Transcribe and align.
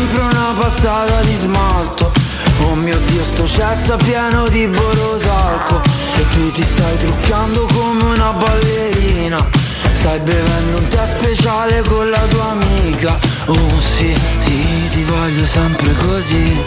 sempre 0.00 0.20
una 0.22 0.54
passata 0.58 1.20
di 1.22 1.34
smalto. 1.34 2.10
Oh 2.62 2.74
mio 2.74 2.98
Dio, 3.06 3.22
sto 3.22 3.46
cesso 3.46 3.96
pieno 3.96 4.48
di 4.48 4.66
borotalco. 4.66 5.80
E 6.16 6.26
tu 6.34 6.52
ti 6.52 6.62
stai 6.62 6.96
truccando 6.98 7.66
come 7.66 8.02
una 8.04 8.32
ballerina. 8.32 9.48
Stai 9.92 10.18
bevendo 10.20 10.78
un 10.78 10.88
tè 10.88 11.06
speciale 11.06 11.82
con 11.82 12.08
la 12.08 12.24
tua 12.30 12.52
amica 12.52 13.18
Oh 13.48 13.80
sì, 13.80 14.14
sì, 14.38 14.88
ti 14.94 15.02
voglio 15.02 15.44
sempre 15.44 15.92
così 15.92 16.58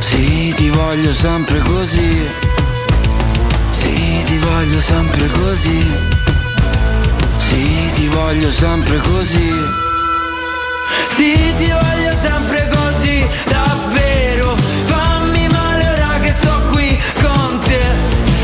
Sì, 0.00 0.52
ti 0.56 0.68
voglio 0.68 1.10
sempre 1.14 1.58
così 1.60 2.28
Sì, 3.70 4.22
ti 4.26 4.36
voglio 4.36 4.80
sempre 4.82 5.26
così 5.26 5.86
Sì, 7.38 7.90
ti 7.94 8.06
voglio 8.08 8.50
sempre 8.50 8.98
così 8.98 9.85
sempre 12.28 12.68
così, 12.68 13.26
davvero. 13.48 14.56
Fammi 14.86 15.46
male 15.48 15.88
ora 15.88 16.18
che 16.20 16.32
sto 16.32 16.62
qui 16.70 16.98
con 17.22 17.60
te. 17.62 17.84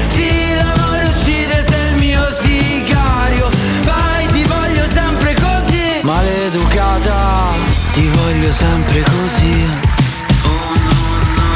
Sì, 0.08 0.54
l'amore 0.56 1.04
uccide 1.04 1.64
se 1.68 1.76
il 1.90 1.96
mio 1.96 2.22
sicario. 2.40 3.50
Vai, 3.84 4.26
ti 4.26 4.44
voglio 4.44 4.84
sempre 4.92 5.34
così. 5.34 6.00
Maleducata, 6.02 7.50
ti 7.92 8.08
voglio 8.08 8.50
sempre 8.52 9.02
così. 9.02 9.70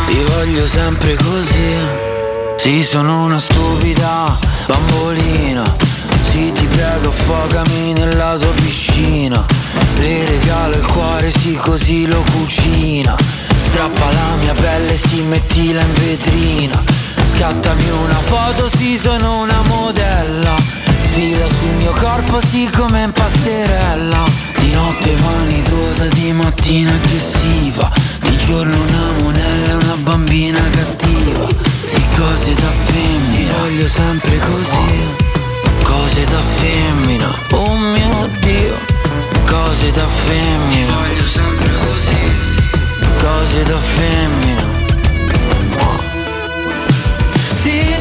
Ti 0.07 0.25
voglio 0.35 0.67
sempre 0.67 1.15
così. 1.17 2.05
Sì, 2.57 2.83
sono 2.83 3.25
una 3.25 3.39
stupida 3.39 4.37
bambolina 4.67 5.86
Sì, 6.37 6.53
ti 6.53 6.67
prego, 6.67 7.09
affogami 7.09 7.95
nella 7.95 8.37
tua 8.37 8.53
piscina. 8.53 9.43
Le 9.97 10.27
regalo 10.27 10.77
il 10.77 10.85
cuore, 10.85 11.31
sì, 11.31 11.55
così 11.55 12.07
lo 12.07 12.23
cucina. 12.31 13.17
Strappa 13.63 14.13
la 14.13 14.37
mia 14.43 14.53
pelle, 14.53 14.95
sì, 14.95 15.23
mettila 15.23 15.81
in 15.81 15.95
vetrina. 15.95 16.83
Scattami 17.33 17.89
una 17.89 18.19
foto, 18.19 18.69
sì, 18.77 18.99
sono 19.03 19.41
una 19.41 19.63
modella. 19.63 20.55
Sfila 21.05 21.49
sul 21.49 21.75
mio 21.79 21.93
corpo, 21.93 22.39
sì, 22.47 22.69
come 22.77 23.05
in 23.05 23.13
passerella. 23.13 24.23
Di 24.59 24.73
notte 24.73 25.15
vanitosa, 25.15 26.05
di 26.09 26.33
mattina 26.33 26.93
aggressiva. 26.93 27.91
Di 28.21 28.37
giorno 28.37 28.77
una 28.77 29.23
monella 29.23 29.75
una 29.77 29.97
bambina 30.01 30.61
cattiva. 30.69 31.49
Sì, 31.87 32.03
cose 32.15 32.55
da 32.57 32.71
femmina 32.85 33.53
Voglio 33.57 33.89
sempre 33.89 34.39
così 34.39 35.36
Cose 36.17 36.31
da 36.31 36.41
femmina 36.41 37.35
Oh 37.53 37.77
mio 37.77 38.27
Dio. 38.41 38.79
Cose 39.47 39.91
da 39.91 40.07
femmina. 40.07 40.95
Voglio 40.95 41.25
sempre 41.27 41.71
così. 41.75 42.33
Cose 43.21 43.63
da 43.65 43.77
femmina. 43.77 44.65
Sì, 47.53 47.96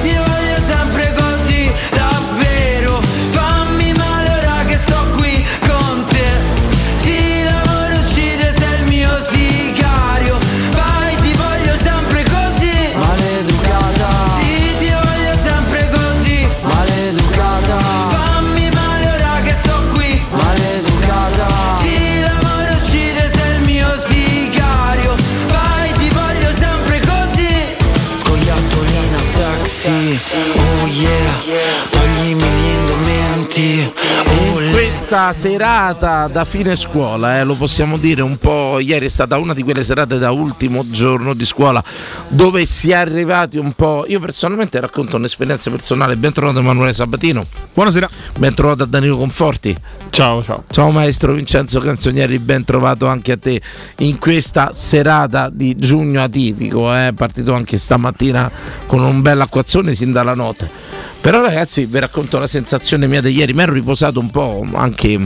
questa 35.08 35.34
serata 35.34 36.28
da 36.28 36.44
fine 36.46 36.76
scuola, 36.76 37.38
eh, 37.38 37.44
lo 37.44 37.54
possiamo 37.54 37.96
dire 37.96 38.24
un 38.24 38.38
po', 38.38 38.80
ieri 38.80 39.06
è 39.06 39.10
stata 39.10 39.38
una 39.38 39.54
di 39.54 39.62
quelle 39.62 39.84
serate 39.84 40.18
da 40.18 40.32
ultimo 40.32 40.84
giorno 40.90 41.36
di 41.36 41.46
scuola 41.46 41.84
dove 42.30 42.66
si 42.66 42.90
è 42.90 42.96
arrivati 42.96 43.60
un 43.60 43.74
po', 43.74 44.06
io 44.08 44.20
personalmente 44.20 44.80
racconto 44.80 45.18
un'esperienza 45.18 45.70
personale, 45.70 46.18
ben 46.18 46.34
trovato 46.34 46.58
Emanuele 46.58 46.92
Sabatino, 46.92 47.46
Buonasera. 47.72 48.10
ben 48.40 48.56
trovato 48.56 48.82
a 48.82 48.86
Danilo 48.88 49.18
Conforti, 49.18 49.78
Ciao, 50.10 50.42
ciao. 50.42 50.64
ciao 50.72 50.90
maestro 50.90 51.34
Vincenzo 51.34 51.80
Canzonieri, 51.80 52.40
ben 52.40 52.64
trovato 52.64 53.06
anche 53.06 53.34
a 53.34 53.38
te 53.38 53.62
in 54.00 54.18
questa 54.18 54.74
serata 54.74 55.52
di 55.54 55.78
giugno 55.78 56.24
atipico, 56.24 56.92
eh, 56.92 57.14
partito 57.16 57.54
anche 57.54 57.78
stamattina 57.78 58.50
con 58.88 59.02
un 59.02 59.22
bel 59.22 59.40
acquazzone 59.40 59.94
sin 59.94 60.12
dalla 60.12 60.34
notte. 60.34 61.04
Però 61.26 61.42
ragazzi 61.42 61.86
vi 61.86 61.98
racconto 61.98 62.38
la 62.38 62.46
sensazione 62.46 63.08
mia 63.08 63.20
di 63.20 63.32
ieri, 63.32 63.52
mi 63.52 63.64
ero 63.64 63.74
riposato 63.74 64.20
un 64.20 64.30
po' 64.30 64.64
anche 64.74 65.20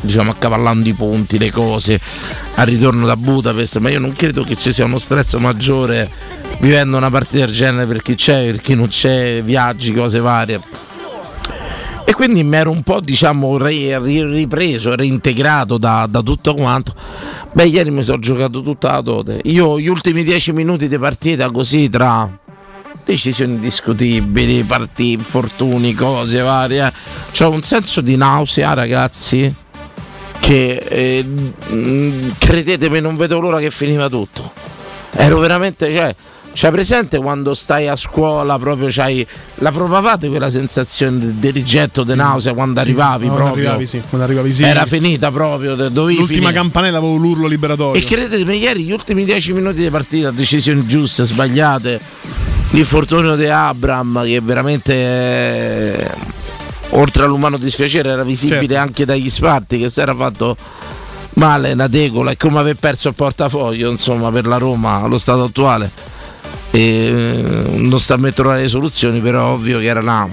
diciamo 0.00 0.30
accavallando 0.30 0.88
i 0.88 0.94
ponti, 0.94 1.36
le 1.36 1.50
cose 1.50 2.00
al 2.54 2.64
ritorno 2.64 3.04
da 3.04 3.18
Budapest, 3.18 3.76
ma 3.76 3.90
io 3.90 4.00
non 4.00 4.14
credo 4.14 4.44
che 4.44 4.56
ci 4.56 4.72
sia 4.72 4.86
uno 4.86 4.96
stress 4.96 5.36
maggiore 5.36 6.10
vivendo 6.60 6.96
una 6.96 7.10
partita 7.10 7.44
del 7.44 7.54
genere 7.54 7.84
per 7.84 8.00
chi 8.00 8.14
c'è, 8.14 8.46
per 8.46 8.62
chi 8.62 8.74
non 8.74 8.88
c'è, 8.88 9.42
viaggi, 9.42 9.92
cose 9.92 10.20
varie. 10.20 10.58
E 12.06 12.14
quindi 12.14 12.42
mi 12.44 12.56
ero 12.56 12.70
un 12.70 12.82
po' 12.82 13.00
diciamo 13.00 13.58
ri- 13.58 13.94
ri- 13.98 14.24
ripreso, 14.24 14.96
reintegrato 14.96 15.76
da, 15.76 16.06
da 16.08 16.22
tutto 16.22 16.54
quanto. 16.54 16.94
Beh, 17.52 17.64
ieri 17.64 17.90
mi 17.90 18.02
sono 18.02 18.20
giocato 18.20 18.62
tutta 18.62 18.92
la 18.92 19.02
dote. 19.02 19.40
Io 19.44 19.78
gli 19.78 19.88
ultimi 19.88 20.24
dieci 20.24 20.50
minuti 20.52 20.88
di 20.88 20.96
partita 20.98 21.50
così 21.50 21.90
tra 21.90 22.40
decisioni 23.04 23.58
discutibili, 23.58 24.64
partiti, 24.64 25.12
infortuni, 25.12 25.94
cose 25.94 26.40
varie. 26.40 26.92
C'ho 27.32 27.50
un 27.50 27.62
senso 27.62 28.00
di 28.00 28.16
nausea, 28.16 28.72
ragazzi, 28.74 29.52
che 30.40 30.74
eh, 30.88 31.24
credetemi 32.38 33.00
non 33.00 33.16
vedo 33.16 33.38
l'ora 33.40 33.58
che 33.58 33.70
finiva 33.70 34.08
tutto. 34.08 34.52
Ero 35.14 35.38
veramente, 35.38 35.92
cioè, 35.92 36.14
c'hai 36.54 36.70
presente 36.70 37.18
quando 37.18 37.54
stai 37.54 37.88
a 37.88 37.96
scuola 37.96 38.58
proprio 38.58 38.88
c'hai 38.90 39.26
la 39.56 39.72
provavate 39.72 40.28
quella 40.28 40.50
sensazione 40.50 41.38
di, 41.38 41.50
rigetto, 41.50 42.02
di 42.02 42.14
nausea 42.14 42.52
quando 42.52 42.80
arrivavi 42.80 43.26
Quando 43.26 43.44
proprio. 43.44 43.64
arrivavi, 43.68 43.86
sì. 43.86 44.02
Quando 44.08 44.26
arrivavi, 44.26 44.52
sì. 44.52 44.62
Era 44.62 44.84
finita 44.86 45.30
proprio, 45.30 45.74
dovevi 45.76 46.18
L'ultima 46.18 46.48
finire. 46.48 46.52
campanella 46.52 46.98
avevo 46.98 47.16
l'urlo 47.16 47.46
liberatorio. 47.46 48.00
E 48.00 48.04
credetemi, 48.04 48.56
ieri 48.58 48.84
gli 48.84 48.92
ultimi 48.92 49.24
dieci 49.24 49.52
minuti 49.52 49.80
di 49.82 49.90
partita, 49.90 50.30
decisioni 50.30 50.86
giuste, 50.86 51.24
sbagliate. 51.24 52.00
L'infortunio 52.72 53.36
di 53.36 53.46
Abram, 53.46 54.24
che 54.24 54.40
veramente 54.40 54.94
eh, 54.94 56.10
oltre 56.90 57.24
all'umano 57.24 57.58
dispiacere 57.58 58.10
era 58.10 58.22
visibile 58.22 58.60
Certo. 58.60 58.80
anche 58.80 59.04
dagli 59.04 59.28
sparti, 59.28 59.78
che 59.78 59.90
si 59.90 60.00
era 60.00 60.14
fatto 60.14 60.56
male 61.34 61.72
una 61.72 61.88
tegola, 61.88 62.30
è 62.30 62.36
come 62.36 62.58
aver 62.58 62.76
perso 62.76 63.08
il 63.08 63.14
portafoglio, 63.14 63.90
insomma, 63.90 64.30
per 64.30 64.46
la 64.46 64.56
Roma 64.56 65.02
allo 65.02 65.18
stato 65.18 65.44
attuale. 65.44 65.90
Eh, 66.74 67.42
non 67.76 68.00
sta 68.00 68.14
a 68.14 68.32
trovare 68.32 68.62
le 68.62 68.68
soluzioni, 68.68 69.20
però 69.20 69.52
ovvio 69.52 69.78
che 69.78 69.84
era 69.84 70.00
là. 70.00 70.26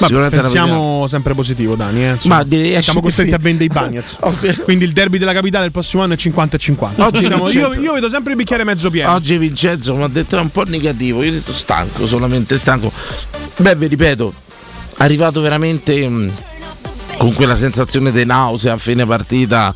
Ma 0.00 0.28
pensiamo 0.28 1.06
sempre 1.08 1.34
positivo, 1.34 1.76
Dani. 1.76 2.04
Eh, 2.04 2.10
insomma. 2.10 2.36
Ma 2.36 2.42
direi 2.42 2.82
siamo 2.82 3.00
costretti 3.00 3.32
a 3.32 3.38
vendere 3.38 3.64
i 3.64 3.68
Bagnets. 3.72 4.16
Quindi 4.64 4.84
il 4.84 4.92
derby 4.92 5.18
della 5.18 5.32
capitale 5.32 5.66
il 5.66 5.70
prossimo 5.70 6.02
anno 6.02 6.14
è 6.14 6.16
50 6.16 6.56
e 6.56 6.58
50. 6.58 7.06
Oggi 7.06 7.24
Siamo- 7.24 7.48
io, 7.48 7.72
io 7.74 7.92
vedo 7.92 8.08
sempre 8.08 8.32
il 8.32 8.38
bicchiere 8.38 8.64
mezzo 8.64 8.90
pieno. 8.90 9.12
Oggi 9.12 9.38
Vincenzo 9.38 9.94
mi 9.94 10.02
ha 10.02 10.08
detto 10.08 10.36
è 10.36 10.40
un 10.40 10.50
po' 10.50 10.64
negativo, 10.64 11.22
io 11.22 11.30
ho 11.30 11.34
detto 11.34 11.52
stanco, 11.52 12.06
solamente 12.08 12.58
stanco. 12.58 12.90
Beh, 13.58 13.76
vi 13.76 13.86
ripeto, 13.86 14.34
arrivato 14.96 15.40
veramente 15.40 16.08
mh, 16.08 16.32
con 17.18 17.32
quella 17.34 17.54
sensazione 17.54 18.10
di 18.10 18.24
nausea 18.24 18.72
a 18.72 18.78
fine 18.78 19.06
partita 19.06 19.72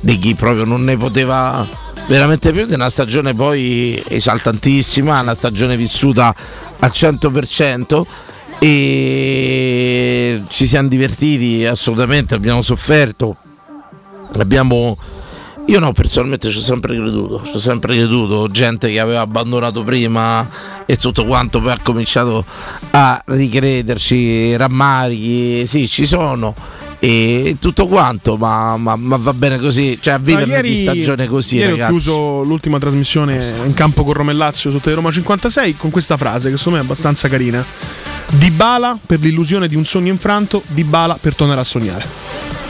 di 0.00 0.16
chi 0.20 0.36
proprio 0.36 0.64
non 0.64 0.84
ne 0.84 0.96
poteva 0.96 1.66
veramente 2.06 2.52
più 2.52 2.66
di 2.66 2.74
una 2.74 2.88
stagione 2.88 3.34
poi 3.34 4.02
esaltantissima, 4.06 5.20
una 5.20 5.34
stagione 5.34 5.76
vissuta 5.76 6.34
al 6.78 6.90
100% 6.92 8.02
e 8.58 10.42
ci 10.48 10.66
siamo 10.66 10.88
divertiti 10.88 11.64
assolutamente, 11.64 12.34
abbiamo 12.34 12.62
sofferto, 12.62 13.36
abbiamo... 14.38 14.96
Io 15.68 15.80
no, 15.80 15.90
personalmente 15.92 16.48
ci 16.50 16.58
ho 16.58 16.60
sempre 16.60 16.94
creduto, 16.94 17.42
ci 17.44 17.56
ho 17.56 17.58
sempre 17.58 17.96
creduto, 17.96 18.48
gente 18.50 18.88
che 18.88 19.00
aveva 19.00 19.22
abbandonato 19.22 19.82
prima 19.82 20.48
e 20.86 20.96
tutto 20.96 21.26
quanto, 21.26 21.60
poi 21.60 21.72
ha 21.72 21.80
cominciato 21.82 22.44
a 22.92 23.20
ricrederci, 23.26 24.54
rammarichi, 24.54 25.66
sì, 25.66 25.88
ci 25.88 26.06
sono 26.06 26.54
e 27.06 27.56
tutto 27.60 27.86
quanto, 27.86 28.36
ma, 28.36 28.76
ma, 28.76 28.96
ma 28.96 29.16
va 29.16 29.32
bene 29.32 29.60
così, 29.60 29.96
cioè 30.00 30.14
a 30.14 30.18
vivere 30.18 30.50
ieri, 30.50 30.70
di 30.70 30.82
stagione 30.82 31.28
così. 31.28 31.54
Ieri 31.54 31.70
ragazzi. 31.70 31.92
ho 31.92 31.94
chiuso 31.94 32.42
l'ultima 32.42 32.80
trasmissione 32.80 33.48
in 33.64 33.74
campo 33.74 34.02
con 34.02 34.14
Romellazio 34.14 34.72
su 34.72 34.80
Roma 34.82 35.12
56 35.12 35.76
con 35.76 35.90
questa 35.90 36.16
frase 36.16 36.50
che 36.50 36.56
secondo 36.56 36.78
me 36.78 36.84
è 36.84 36.86
abbastanza 36.86 37.28
carina. 37.28 37.64
Di 38.28 38.50
Bala 38.50 38.98
per 39.06 39.20
l'illusione 39.20 39.68
di 39.68 39.76
un 39.76 39.84
sogno 39.84 40.10
infranto, 40.10 40.64
di 40.66 40.82
Bala 40.82 41.16
per 41.20 41.36
tornare 41.36 41.60
a 41.60 41.64
sognare. 41.64 42.65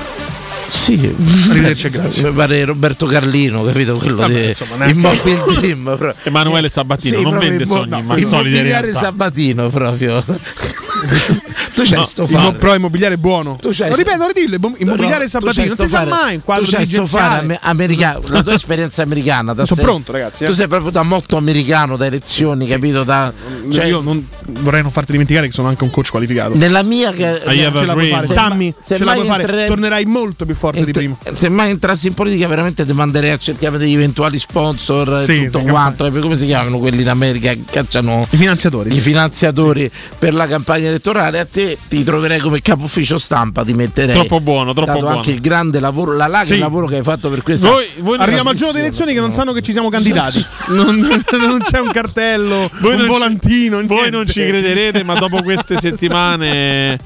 Sì, 0.69 1.15
arrivederci, 1.49 1.89
grazie. 1.91 2.25
Mi 2.29 2.33
pare 2.35 2.65
Roberto 2.65 3.07
Carlino, 3.07 3.65
capito? 3.65 3.97
Quello 3.97 4.17
Vabbè, 4.17 4.41
di 4.41 4.47
insomma, 4.47 4.87
Immobile 4.87 5.43
Dream. 5.59 6.15
Emanuele 6.25 6.69
Sabatino 6.69 7.19
Sì, 7.19 7.23
non 7.23 7.39
vende 7.39 7.65
immo- 7.65 7.75
sogni, 7.75 7.91
no, 7.91 8.01
ma 8.03 8.19
solide 8.19 8.27
immobiliare 8.59 8.81
realtà. 8.87 9.01
Sabatino 9.01 9.69
proprio. 9.71 10.25
tu 11.75 11.83
c'hai 11.83 11.99
No, 11.99 12.05
sto 12.05 12.23
Il 12.25 12.29
fare. 12.31 12.43
mo- 12.43 12.53
però 12.53 12.75
immobiliare 12.75 13.17
buono. 13.19 13.57
Tu 13.61 13.69
c'hai- 13.73 13.91
Lo 13.91 13.97
ripeto, 13.97 14.27
ridillo, 14.27 14.57
immo- 14.57 14.75
immobiliare 14.79 15.25
No, 15.25 15.29
Sabatino, 15.31 15.67
non 15.67 15.77
si 15.77 15.87
sa 15.87 16.05
mai 16.05 16.35
in 16.35 16.43
quadro 16.43 16.65
tu 16.65 16.71
c'hai 16.73 16.87
fare 17.07 17.59
americano, 17.63 18.21
la 18.29 18.43
tua 18.43 18.55
esperienza 18.55 19.03
americana. 19.03 19.53
da 19.55 19.65
Sono 19.65 19.81
se- 19.81 19.87
pronto, 19.87 20.13
ragazzi, 20.13 20.45
eh. 20.45 20.47
Tu 20.47 20.53
sei 20.53 20.69
proprio 20.69 20.91
da 20.91 21.03
motto 21.03 21.37
americano, 21.37 21.97
da 21.97 22.07
elezioni, 22.07 22.67
capito? 22.67 23.03
Da, 23.05 23.33
cioè, 23.71 23.85
Io 23.87 24.01
non, 24.01 24.27
vorrei 24.61 24.83
non 24.83 24.91
farti 24.91 25.13
dimenticare 25.13 25.47
che 25.47 25.53
sono 25.53 25.69
anche 25.69 25.85
un 25.85 25.91
coach 25.91 26.11
qualificato. 26.11 26.57
nella 26.57 26.83
mia 26.83 27.13
che 27.13 27.43
I 27.47 27.63
have 27.65 27.79
Ce 27.79 27.85
la 27.87 27.93
puoi 27.93 28.09
fare, 28.11 28.27
Se 28.27 28.35
Tammy, 28.35 28.75
ce 28.85 28.99
la 28.99 29.05
mai 29.05 29.15
puoi 29.17 29.27
fare. 29.29 29.67
Tornerai 29.67 30.05
molto 30.07 30.45
più 30.45 30.55
forte 30.57 30.79
di 30.81 30.87
Ent- 30.87 30.93
prima. 30.97 31.17
Se 31.37 31.49
mai 31.49 31.71
entrassi 31.71 32.09
in 32.09 32.15
politica, 32.15 32.49
veramente 32.49 32.85
ti 32.85 32.93
manderei 32.93 33.31
a 33.31 33.39
cercare 33.39 33.79
degli 33.79 33.95
eventuali 33.95 34.39
sponsor 34.39 35.23
Sì, 35.23 35.43
e 35.43 35.45
tutto 35.47 35.61
sì, 35.61 35.67
quanto. 35.71 36.07
E 36.07 36.11
Come 36.19 36.35
si 36.37 36.47
chiamano 36.47 36.79
quelli 36.79 37.03
in 37.03 37.09
America 37.09 37.51
che 37.53 37.63
cacciano 37.71 38.27
I 38.31 38.37
finanziatori. 38.37 38.95
i 38.95 39.01
finanziatori 39.01 39.91
per 40.19 40.35
la 40.35 40.47
campagna 40.47 40.89
elettorale? 40.89 41.39
A 41.39 41.47
te 41.47 41.77
ti 41.89 42.03
troverei 42.03 42.41
come 42.41 42.61
capo 42.63 42.85
ufficio 42.85 43.19
stampa, 43.19 43.63
ti 43.65 43.75
metterei. 43.75 44.15
Troppo 44.15 44.41
buono, 44.41 44.73
troppo 44.73 44.87
dato 44.93 45.01
buono. 45.01 45.17
anche 45.17 45.31
il 45.31 45.41
grande 45.41 45.79
lavoro, 45.81 46.17
la 46.17 46.41
che 46.41 46.47
Sì. 46.55 46.59
lavoro 46.59 46.87
che 46.87 46.97
hai 46.97 47.03
fatto 47.03 47.29
per 47.29 47.43
questa. 47.43 47.69
Voi, 47.69 47.85
voi 47.99 48.19
Arriviamo 48.19 48.49
al 48.51 48.57
giorno 48.57 48.73
delle 48.73 48.87
elezioni 48.87 49.13
che 49.15 49.21
non 49.21 49.33
sanno 49.33 49.53
che 49.53 49.63
ci 49.63 49.73
siamo 49.73 49.89
candidati. 49.91 50.45
non, 50.69 50.97
non 50.99 51.61
c'è 51.63 51.79
un 51.79 51.91
cartello, 51.93 52.71
voi 52.81 52.93
un 52.93 52.97
non 52.99 53.07
ci- 53.07 53.13
volantino. 53.13 53.83
voi 53.87 54.11
non 54.11 54.27
ci 54.27 54.45
crederete, 54.47 55.05
ma 55.05 55.15
dopo 55.15 55.43
queste 55.43 55.77
settimane 55.81 56.99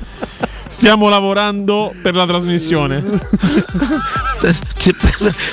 stiamo 0.70 1.08
lavorando 1.08 1.92
per 2.00 2.14
la 2.14 2.24
trasmissione. 2.26 3.02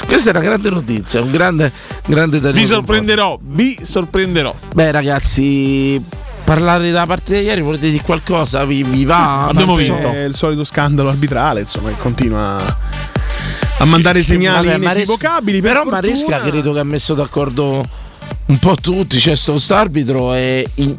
Questa 0.06 0.30
è 0.30 0.30
una 0.30 0.40
grande 0.40 0.70
notizia, 0.70 1.22
un 1.22 1.32
grande, 1.32 1.72
grande 2.06 2.40
Vi 2.52 2.66
sorprenderò, 2.66 3.38
vi 3.42 3.78
sorprenderò. 3.82 4.56
Beh, 4.74 4.92
ragazzi, 4.92 6.02
parlare 6.44 6.86
della 6.86 7.08
partita 7.08 7.40
di 7.40 7.46
ieri, 7.46 7.62
volete 7.62 7.90
dire 7.90 8.04
qualcosa? 8.04 8.64
Vi, 8.64 8.84
vi 8.84 9.04
va? 9.06 9.48
Abbiamo 9.48 9.76
vinto. 9.76 10.12
È 10.12 10.24
il 10.24 10.36
solito 10.36 10.64
scandalo 10.64 11.10
arbitrale, 11.10 11.62
insomma, 11.62 11.90
che 11.90 11.98
continua 11.98 12.78
a 13.80 13.86
mandare 13.86 14.22
segnali 14.22 14.68
Vabbè, 14.68 14.84
inequivocabili. 14.84 15.62
per 15.62 15.72
Però 15.72 15.84
fortuna. 15.84 16.02
Maresca 16.02 16.40
credo 16.42 16.74
che 16.74 16.80
ha 16.80 16.86
messo 16.86 17.16
d'accordo 17.16 17.84
un 18.46 18.60
po' 18.60 18.76
tutti. 18.76 19.18
C'è 19.18 19.36
sto 19.36 19.58
st'arbitro 19.58 20.34
è 20.34 20.64
in, 20.76 20.96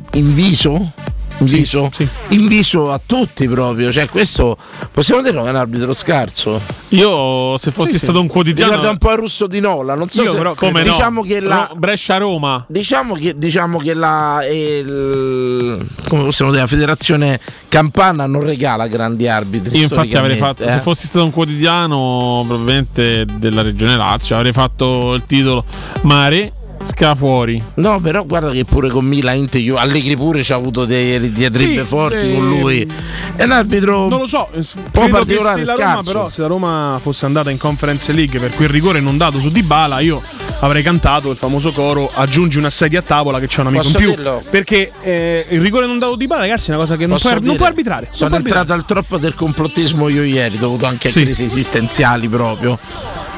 inviso. 1.39 1.79
Inviso, 1.85 1.91
sì. 1.93 2.09
inviso 2.31 2.93
a 2.93 3.01
tutti 3.05 3.47
proprio. 3.49 3.93
Cioè, 3.93 4.09
questo 4.09 4.57
possiamo 4.93 5.23
dire 5.23 5.35
che 5.41 5.47
è 5.47 5.51
un 5.51 5.57
arbitro 5.57 5.95
scarso. 5.95 6.61
Io, 6.91 7.57
se 7.59 7.71
fossi 7.71 7.93
Sì, 7.93 7.99
sì. 7.99 8.05
stato 8.05 8.21
un 8.21 8.27
quotidiano, 8.29 8.71
Ricorda 8.71 8.91
un 8.91 8.99
po' 8.99 9.13
il 9.13 9.19
russo 9.19 9.47
di 9.47 9.61
Nola. 9.61 9.95
Non 9.95 10.09
so 10.09 10.23
Io 10.23 10.31
se 10.33 10.37
però 10.37 10.55
come 10.55 10.83
no? 10.83 10.91
diciamo 10.91 11.23
che 11.23 11.41
la, 11.41 11.69
Ro- 11.71 11.79
Brescia-Roma. 11.79 12.65
Diciamo 12.69 13.15
che, 13.15 13.35
diciamo 13.37 13.79
che 13.79 13.95
la, 13.95 14.41
il- 14.51 15.87
come 16.09 16.25
possiamo 16.25 16.51
dire, 16.51 16.63
la 16.63 16.69
federazione 16.69 17.41
campana 17.69 18.27
non 18.27 18.43
regala 18.43 18.87
grandi 18.87 19.29
arbitri. 19.29 19.77
Io 19.77 19.83
infatti 19.85 20.17
avrei 20.17 20.37
fatto, 20.37 20.63
storicamente, 20.63 20.73
se 20.73 20.79
eh. 20.79 20.81
fossi 20.81 21.07
stato 21.07 21.25
un 21.25 21.31
quotidiano 21.31 22.45
probabilmente 22.47 23.25
della 23.37 23.63
regione 23.63 23.97
Lazio, 23.97 24.37
avrei 24.37 24.53
fatto 24.53 25.15
il 25.15 25.25
titolo 25.27 25.65
Mare 26.03 26.53
Sca 26.81 27.15
fuori. 27.15 27.63
No, 27.75 28.01
però 28.01 28.25
guarda 28.25 28.51
che 28.51 28.65
pure 28.65 28.89
con 28.89 29.05
Milan 29.05 29.37
Inter, 29.37 29.61
Ju- 29.61 29.77
Allegri 29.77 30.17
pure 30.17 30.43
ci 30.43 30.53
ha 30.53 30.57
avuto 30.57 30.85
dei 30.85 31.33
diatribe 31.33 31.81
Sì, 31.81 31.87
forti 31.87 32.31
eh, 32.31 32.35
con 32.35 32.49
lui. 32.49 32.89
È 33.37 33.43
un 33.45 33.51
arbitro. 33.51 34.09
Non 34.09 34.21
lo 34.21 34.27
so, 34.27 34.49
eh, 34.53 34.61
po' 34.91 35.01
credo 35.01 35.07
che 35.07 35.11
particolare, 35.11 35.65
se 35.65 35.77
la 35.77 35.85
Roma, 35.85 36.03
però, 36.03 36.31
se 36.31 36.41
la 36.41 36.47
Roma 36.47 36.99
fosse 37.03 37.27
andata 37.27 37.51
in 37.51 37.59
Conference 37.59 38.13
League 38.13 38.39
per 38.39 38.55
quel 38.55 38.69
rigore 38.69 39.01
non 39.01 39.17
dato 39.17 39.39
su 39.41 39.51
Dybala, 39.51 39.99
io 40.01 40.23
avrei 40.61 40.83
cantato 40.83 41.31
il 41.31 41.37
famoso 41.37 41.73
coro 41.73 42.11
aggiungi 42.15 42.59
una 42.59 42.71
sedia 42.71 43.01
a 43.01 43.03
tavola 43.03 43.39
che 43.41 43.49
c'è 43.49 43.61
un 43.61 43.67
amico 43.69 43.83
Posso 43.83 43.99
in 43.99 44.05
più. 44.05 44.15
dirlo? 44.15 44.43
Perché 44.49 44.93
eh, 45.03 45.47
il 45.51 45.61
rigore 45.61 45.87
non 45.87 45.99
dato 45.99 46.17
Dybala, 46.17 46.43
ragazzi, 46.43 46.71
è 46.71 46.75
una 46.75 46.83
cosa 46.85 46.97
che 46.97 47.07
non 47.07 47.19
puoi, 47.19 47.39
non 47.43 47.57
puoi 47.57 47.69
arbitrare. 47.69 48.09
Sono 48.13 48.29
puoi 48.31 48.41
arbitrare. 48.41 48.61
entrato 48.63 48.73
al 48.81 48.87
troppo 48.87 49.19
del 49.19 49.35
complottismo 49.35 50.09
io 50.09 50.23
ieri, 50.23 50.59
dovuto 50.59 50.87
anche 50.87 51.09
a 51.09 51.11
Sì. 51.11 51.23
crisi 51.25 51.45
esistenziali 51.45 52.29
proprio. 52.29 52.79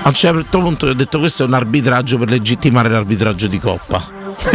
A 0.03 0.09
un 0.09 0.15
certo 0.15 0.61
punto 0.61 0.87
ho 0.87 0.95
detto 0.95 1.19
questo 1.19 1.45
è 1.45 1.47
un 1.47 1.55
arbitraggio 1.55 2.19
per 2.19 2.31
legittimare 2.31 2.89
l'arbitraggio 2.89 3.47
di 3.47 3.59
Coppa. 3.59 4.03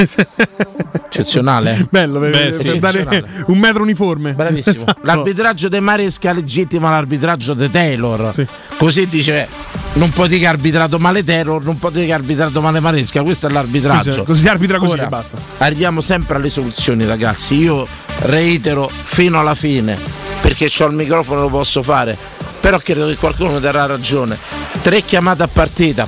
Eccezionale. 1.05 1.87
Bello 1.89 2.19
per, 2.19 2.31
Beh, 2.31 2.49
per 2.49 2.53
sì. 2.53 2.79
dare 2.79 3.25
un 3.47 3.57
metro 3.57 3.83
uniforme. 3.83 4.33
Bravissimo. 4.33 4.75
Esatto. 4.75 4.99
L'arbitraggio 5.03 5.67
di 5.69 5.79
Maresca 5.79 6.33
legittima 6.33 6.89
l'arbitraggio 6.89 7.53
di 7.53 7.69
Taylor. 7.69 8.33
Sì. 8.33 8.47
Così 8.77 9.07
dice 9.07 9.47
non 9.93 10.09
può 10.09 10.25
dire 10.27 10.39
che 10.39 10.47
ha 10.47 10.49
arbitrato 10.49 10.97
male 10.97 11.23
Taylor, 11.23 11.63
non 11.63 11.77
può 11.77 11.89
dire 11.89 12.05
che 12.05 12.13
ha 12.13 12.15
arbitrato 12.15 12.59
male 12.59 12.79
Maresca, 12.79 13.21
questo 13.21 13.47
è 13.47 13.51
l'arbitraggio. 13.51 14.09
Così, 14.09 14.23
così 14.23 14.41
si 14.41 14.47
arbitra 14.47 14.79
così 14.79 14.93
Ora, 14.93 15.05
e 15.05 15.09
basta. 15.09 15.37
Arriviamo 15.59 16.01
sempre 16.01 16.35
alle 16.35 16.49
soluzioni, 16.49 17.05
ragazzi. 17.05 17.55
Io 17.55 17.87
reitero 18.23 18.89
fino 18.89 19.39
alla 19.39 19.55
fine, 19.55 19.97
perché 20.41 20.69
ho 20.79 20.87
il 20.87 20.95
microfono 20.95 21.41
lo 21.41 21.49
posso 21.49 21.81
fare. 21.81 22.17
Però 22.65 22.79
credo 22.79 23.05
che 23.05 23.15
qualcuno 23.15 23.59
darà 23.59 23.85
ragione. 23.85 24.35
Tre 24.81 25.01
chiamate 25.01 25.43
a 25.43 25.47
partita, 25.47 26.07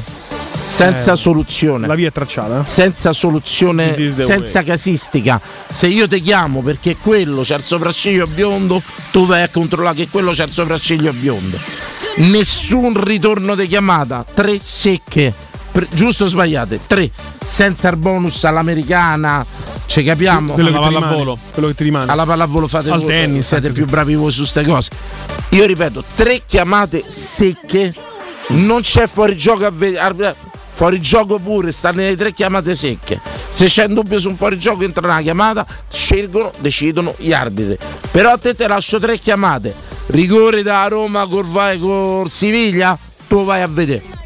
senza 0.65 1.11
Eh, 1.11 1.15
soluzione 1.15 1.85
La 1.85 1.93
via 1.93 2.07
è 2.07 2.11
tracciata. 2.11 2.61
eh. 2.61 2.65
senza 2.65 3.13
soluzione, 3.13 3.95
senza 4.11 4.63
casistica. 4.63 5.39
Se 5.69 5.85
io 5.85 6.07
ti 6.07 6.19
chiamo 6.19 6.63
perché 6.63 6.97
quello 6.99 7.43
c'ha 7.43 7.57
il 7.57 7.63
sopracciglio 7.63 8.25
biondo, 8.25 8.81
tu 9.11 9.27
vai 9.27 9.43
a 9.43 9.49
controllare 9.49 9.97
che 9.97 10.07
quello 10.09 10.31
c'ha 10.33 10.45
il 10.45 10.51
sopracciglio 10.51 11.13
biondo. 11.13 11.59
Nessun 12.15 13.03
ritorno 13.03 13.53
di 13.53 13.67
chiamata, 13.67 14.25
tre 14.33 14.57
secche. 14.59 15.31
Pre- 15.77 15.87
giusto 15.91 16.23
o 16.23 16.27
sbagliate? 16.27 16.79
Tre, 16.87 17.07
senza 17.43 17.89
il 17.89 17.97
bonus 17.97 18.43
all'americana, 18.45 19.45
ci 19.85 20.01
capiamo? 20.01 20.53
Quello 20.53 20.71
che, 20.71 20.75
alla 20.75 20.87
ti 20.87 20.93
rimane, 20.93 21.05
pallavolo. 21.05 21.37
quello 21.53 21.67
che 21.67 21.75
ti 21.75 21.83
rimane. 21.83 22.11
alla 22.11 22.25
pallavolo 22.25 22.67
fate 22.67 22.89
Al 22.89 22.99
voi, 23.01 23.07
tennis, 23.07 23.47
siete 23.47 23.69
più 23.69 23.85
bravi 23.85 24.15
voi 24.15 24.31
su 24.31 24.39
queste 24.39 24.63
cose. 24.63 24.89
Io 25.49 25.67
ripeto, 25.67 26.03
tre 26.15 26.41
chiamate 26.47 27.03
secche, 27.05 27.93
non 28.47 28.81
c'è 28.81 29.05
fuori 29.05 29.37
gioco 29.37 29.67
a 29.67 29.71
vedere. 29.71 30.35
Fuori 30.65 30.99
gioco 30.99 31.37
pure, 31.37 31.71
sta 31.71 31.91
nelle 31.91 32.15
tre 32.15 32.33
chiamate 32.33 32.75
secche. 32.75 33.21
Se 33.51 33.65
c'è 33.67 33.85
un 33.85 33.93
dubbio 33.93 34.19
su 34.19 34.29
un 34.29 34.35
fuori 34.35 34.57
gioco 34.57 34.83
entra 34.83 35.05
una 35.05 35.21
chiamata, 35.21 35.63
scelgono, 35.87 36.53
decidono 36.57 37.13
gli 37.17 37.33
arbitri. 37.33 37.77
Però 38.09 38.31
a 38.31 38.37
te 38.39 38.55
te 38.55 38.67
lascio 38.67 38.97
tre 38.97 39.19
chiamate. 39.19 39.75
Rigore 40.07 40.63
da 40.63 40.87
Roma 40.87 41.27
col, 41.27 41.45
vai- 41.45 41.77
col 41.77 42.31
Siviglia, 42.31 42.97
tu 43.27 43.45
vai 43.45 43.61
a 43.61 43.67
vedere. 43.67 44.25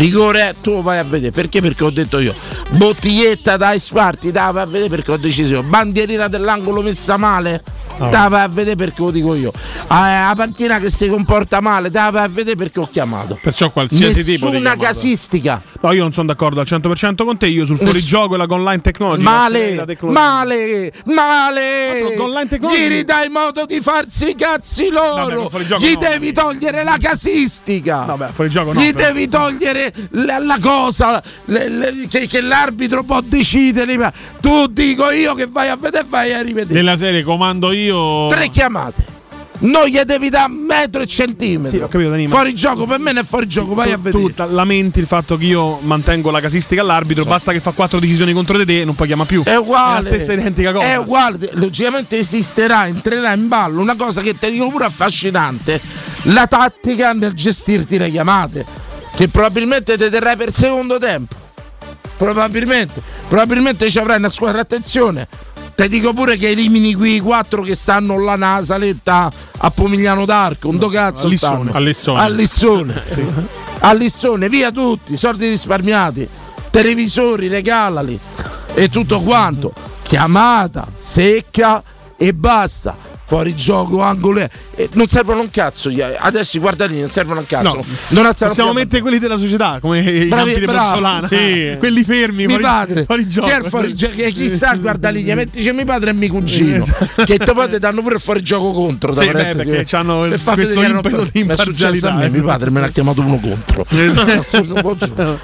Rigore, 0.00 0.54
tu 0.62 0.80
vai 0.80 0.96
a 0.96 1.02
vedere. 1.02 1.30
Perché? 1.30 1.60
Perché 1.60 1.84
ho 1.84 1.90
detto 1.90 2.20
io. 2.20 2.34
Bottiglietta 2.70 3.58
da 3.58 3.78
Sparti, 3.78 4.30
da 4.30 4.50
vai 4.50 4.62
a 4.62 4.66
vedere 4.66 4.88
perché 4.88 5.12
ho 5.12 5.18
deciso 5.18 5.52
io. 5.52 5.62
Bandierina 5.62 6.26
dell'angolo 6.26 6.80
messa 6.80 7.18
male. 7.18 7.62
Da 8.08 8.28
vai 8.28 8.42
a 8.44 8.48
vedere 8.48 8.76
perché 8.76 9.02
lo 9.02 9.10
dico 9.10 9.34
io. 9.34 9.50
Ah, 9.88 10.26
la 10.28 10.34
panchina 10.36 10.78
che 10.78 10.90
si 10.90 11.08
comporta 11.08 11.60
male, 11.60 11.90
da 11.90 12.10
vai 12.10 12.24
a 12.24 12.28
vedere 12.28 12.56
perché 12.56 12.80
ho 12.80 12.88
chiamato. 12.90 13.38
Perciò 13.42 13.70
qualsiasi 13.70 14.24
tipo 14.24 14.46
di 14.48 14.58
Nessuna 14.58 14.76
casistica. 14.76 15.62
No, 15.80 15.92
io 15.92 16.02
non 16.02 16.12
sono 16.12 16.28
d'accordo 16.28 16.60
al 16.60 16.66
100% 16.68 17.24
con 17.24 17.36
te. 17.36 17.46
Io 17.46 17.66
sul 17.66 17.78
fuorigioco 17.78 18.34
e 18.34 18.38
la 18.38 18.46
online 18.48 18.80
technology. 18.80 19.22
la 19.22 19.30
Male, 19.30 19.84
tecnologia. 19.86 20.20
male, 20.20 20.92
male. 21.06 22.00
Altro 22.02 22.22
con 22.24 22.30
line 22.30 22.48
technology. 22.48 22.80
Gli 22.84 22.88
ridai 22.88 23.28
modo 23.28 23.64
di 23.66 23.80
farsi 23.80 24.28
i 24.30 24.34
cazzi 24.34 24.88
Vabbè, 24.90 25.32
loro. 25.34 25.48
fuorigioco 25.48 25.82
Gli 25.84 25.92
no. 25.92 25.98
devi 25.98 26.32
togliere 26.32 26.84
la 26.84 26.96
casistica. 27.00 27.98
Vabbè, 28.04 28.28
fuorigioco 28.32 28.72
no. 28.72 28.80
Gli 28.80 28.92
però. 28.92 29.06
devi 29.08 29.28
togliere 29.28 29.92
la, 30.12 30.38
la 30.38 30.58
cosa 30.60 31.22
le- 31.46 31.68
le- 31.68 32.06
che, 32.08 32.26
che 32.26 32.40
l'arbitro 32.40 33.02
può 33.02 33.20
decidere. 33.22 33.88
Tu 34.40 34.66
dico 34.68 35.10
io 35.10 35.34
che 35.34 35.46
vai 35.46 35.68
a 35.68 35.76
vedere 35.76 36.04
e 36.04 36.06
vai 36.08 36.32
a 36.32 36.42
rivedere. 36.42 36.74
Della 36.74 36.96
serie 36.96 37.22
comando 37.22 37.72
io. 37.72 37.89
Tre 38.28 38.48
chiamate. 38.48 39.18
non 39.62 39.86
gli 39.86 40.00
devi 40.00 40.30
da 40.30 40.48
metro 40.48 41.02
e 41.02 41.06
centimetro. 41.06 41.70
Sì, 41.70 41.76
ho 41.78 41.88
capito, 41.88 42.10
Dani, 42.10 42.24
ma- 42.26 42.30
Fuori 42.30 42.54
gioco, 42.54 42.86
per 42.86 42.98
me 42.98 43.12
non 43.12 43.22
è 43.22 43.26
fuori 43.26 43.46
gioco, 43.46 43.74
vai 43.74 43.92
a 43.92 43.96
tu, 43.96 44.02
vedere. 44.02 44.34
tu 44.34 44.54
lamenti 44.54 45.00
il 45.00 45.06
fatto 45.06 45.36
che 45.36 45.44
io 45.44 45.78
mantengo 45.82 46.30
la 46.30 46.40
casistica 46.40 46.80
all'arbitro, 46.80 47.24
basta 47.24 47.52
che 47.52 47.60
fa 47.60 47.72
quattro 47.72 47.98
decisioni 47.98 48.32
contro 48.32 48.56
di 48.56 48.64
te, 48.64 48.84
non 48.84 48.94
poi 48.94 49.06
chiama 49.06 49.26
più. 49.26 49.42
È 49.42 49.56
uguale. 49.56 49.98
È 49.98 50.02
la 50.02 50.06
stessa 50.06 50.32
identica 50.32 50.72
cosa. 50.72 50.86
È 50.86 50.96
uguale. 50.96 51.50
Logicamente 51.52 52.16
esisterà, 52.16 52.86
entrerà 52.86 53.32
in 53.34 53.48
ballo 53.48 53.80
una 53.82 53.96
cosa 53.96 54.22
che 54.22 54.38
ti 54.38 54.50
dico 54.50 54.70
pure 54.70 54.86
affascinante: 54.86 55.78
la 56.24 56.46
tattica 56.46 57.12
nel 57.12 57.34
gestirti 57.34 57.98
le 57.98 58.10
chiamate. 58.10 58.64
Che 59.14 59.28
probabilmente 59.28 59.98
ti 59.98 60.08
terrai 60.08 60.36
per 60.36 60.52
secondo 60.52 60.98
tempo. 60.98 61.34
Probabilmente. 62.16 63.02
Probabilmente 63.28 63.90
ci 63.90 63.98
avrai 63.98 64.16
una 64.16 64.30
squadra. 64.30 64.62
Attenzione. 64.62 65.28
Ti 65.80 65.88
dico 65.88 66.12
pure 66.12 66.36
che 66.36 66.50
elimini 66.50 66.92
quei 66.92 67.20
quattro 67.20 67.62
che 67.62 67.74
stanno 67.74 68.18
là 68.18 68.36
nella 68.36 68.62
saletta 68.62 69.32
a 69.56 69.70
Pomigliano 69.70 70.26
d'Arco. 70.26 70.68
Un 70.68 70.76
do 70.76 70.88
cazzo 70.88 71.26
a 71.26 71.30
Lissone. 71.30 71.62
stanno. 71.62 71.72
A 71.74 71.80
Lissone. 71.80 72.20
A 72.20 72.28
Lissone. 72.28 73.02
A 73.78 73.92
Lissone, 73.94 74.48
via 74.50 74.70
tutti, 74.72 75.16
soldi 75.16 75.48
risparmiati, 75.48 76.28
televisori, 76.70 77.48
regalali 77.48 78.20
e 78.74 78.90
tutto 78.90 79.22
quanto. 79.22 79.72
Chiamata, 80.02 80.86
secca 80.94 81.82
e 82.14 82.34
basta. 82.34 82.94
Fuori 83.30 83.54
gioco, 83.54 84.02
angolo. 84.02 84.40
e 84.74 84.88
non 84.94 85.06
servono 85.06 85.40
un 85.40 85.50
cazzo. 85.52 85.88
Adesso 86.18 86.56
i 86.56 86.60
guardalini 86.60 87.00
non 87.02 87.10
servono 87.10 87.38
un 87.38 87.46
cazzo. 87.46 87.76
No, 87.76 87.84
non 88.08 88.26
alzano 88.26 88.50
Possiamo 88.50 88.72
mettere 88.72 89.00
quelli 89.02 89.20
della 89.20 89.36
società, 89.36 89.78
come 89.80 90.00
i 90.00 90.26
Bravi- 90.26 90.28
campi 90.52 90.58
di 90.58 90.66
bravo. 90.66 90.88
Porsolana. 90.88 91.26
Sì. 91.28 91.76
Quelli 91.78 92.02
fermi, 92.02 92.46
mio 92.46 92.48
fuori, 92.58 92.62
padre 92.64 93.04
fuori 93.04 93.28
gioco. 93.28 93.46
chi 93.46 93.52
è 93.52 93.58
il 93.58 93.64
fuori 93.66 93.94
gioco 93.94 94.12
che 94.16 94.30
chissà 94.32 94.74
guarda 94.74 95.10
lì 95.10 95.22
mettici 95.32 95.70
mio 95.70 95.84
padre 95.84 96.10
e 96.10 96.12
mio 96.14 96.28
cugino 96.28 96.74
Esatto. 96.76 97.22
che 97.24 97.38
poi 97.38 97.68
ti 97.68 97.78
danno 97.78 98.02
pure 98.02 98.16
il 98.16 98.20
fuori 98.20 98.42
gioco 98.42 98.72
contro 98.72 99.12
Sì, 99.12 99.26
beh, 99.30 99.54
perché 99.54 99.84
c'hanno 99.86 100.24
il- 100.24 100.30
Per 100.30 100.38
far 100.40 100.54
questo 100.54 100.80
che 100.80 100.86
impeto 100.86 101.28
di 101.32 101.40
imparzialità, 101.40 102.12
me, 102.14 102.24
eh. 102.24 102.30
mio 102.30 102.42
padre 102.44 102.70
me 102.70 102.80
l'ha 102.80 102.88
chiamato 102.88 103.20
uno 103.20 103.38
contro 103.38 103.86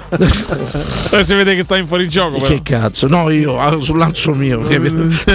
Eh, 1.11 1.23
si 1.23 1.33
vede 1.35 1.55
che 1.55 1.63
sta 1.63 1.77
in 1.77 1.87
fuori 1.87 2.07
gioco. 2.09 2.39
che 2.41 2.59
cazzo 2.63 3.07
no 3.07 3.29
io 3.29 3.59
ah, 3.59 3.79
sul 3.79 3.97
lancio 3.97 4.33
mio 4.33 4.59
che- 4.61 4.75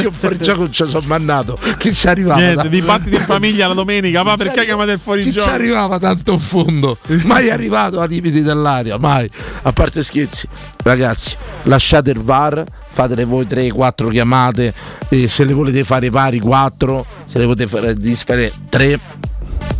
io 0.02 0.10
fuori 0.12 0.38
gioco 0.38 0.60
non 0.60 0.72
ci 0.72 0.86
sono 0.86 1.02
mannato 1.06 1.58
chi 1.78 1.94
ci 1.94 2.06
arrivava 2.08 2.40
Niente, 2.42 2.68
dibattiti 2.68 3.14
in 3.14 3.24
famiglia 3.24 3.68
la 3.68 3.74
domenica. 3.74 4.22
Ma 4.22 4.36
perché 4.36 4.64
chiamate 4.64 4.92
il 4.92 4.98
fuori 4.98 5.22
chi 5.22 5.32
ci 5.32 5.38
arrivava 5.40 5.98
tanto 5.98 6.32
in 6.32 6.38
fondo. 6.38 6.98
Mai 7.24 7.50
arrivato 7.50 8.00
ai 8.00 8.08
limiti 8.08 8.42
dell'aria 8.42 8.98
mai. 8.98 9.30
A 9.62 9.72
parte 9.72 10.02
scherzi 10.02 10.48
ragazzi 10.82 11.36
lasciate 11.64 12.10
il 12.10 12.20
VAR 12.20 12.64
fatele 12.90 13.24
voi 13.24 13.46
3-4 13.46 14.10
chiamate 14.10 14.74
e 15.08 15.28
se 15.28 15.44
le 15.44 15.54
volete 15.54 15.82
fare 15.82 16.10
pari 16.10 16.40
4 16.40 17.06
se 17.24 17.38
le 17.38 17.44
volete 17.44 17.66
fare 17.66 17.94
dispari 17.94 18.52
3 18.68 19.00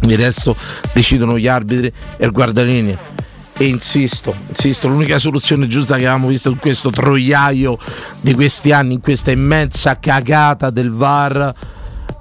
il 0.03 0.17
resto 0.17 0.57
decidono 0.95 1.39
gli 1.39 1.47
arbitri 1.47 1.93
e 2.17 2.25
il 2.25 2.31
guardalinee 2.31 3.11
e 3.55 3.67
insisto, 3.67 4.35
insisto, 4.49 4.89
l'unica 4.89 5.19
soluzione 5.19 5.67
giusta 5.67 5.95
che 5.95 6.07
avevamo 6.07 6.29
visto 6.29 6.49
in 6.49 6.59
questo 6.59 6.91
troiaio 6.91 7.79
di 8.21 8.35
questi 8.35 8.73
anni, 8.73 8.95
in 8.95 9.01
questa 9.01 9.31
immensa 9.31 10.01
cagata 10.01 10.71
del 10.71 10.91
VAR, 10.91 11.55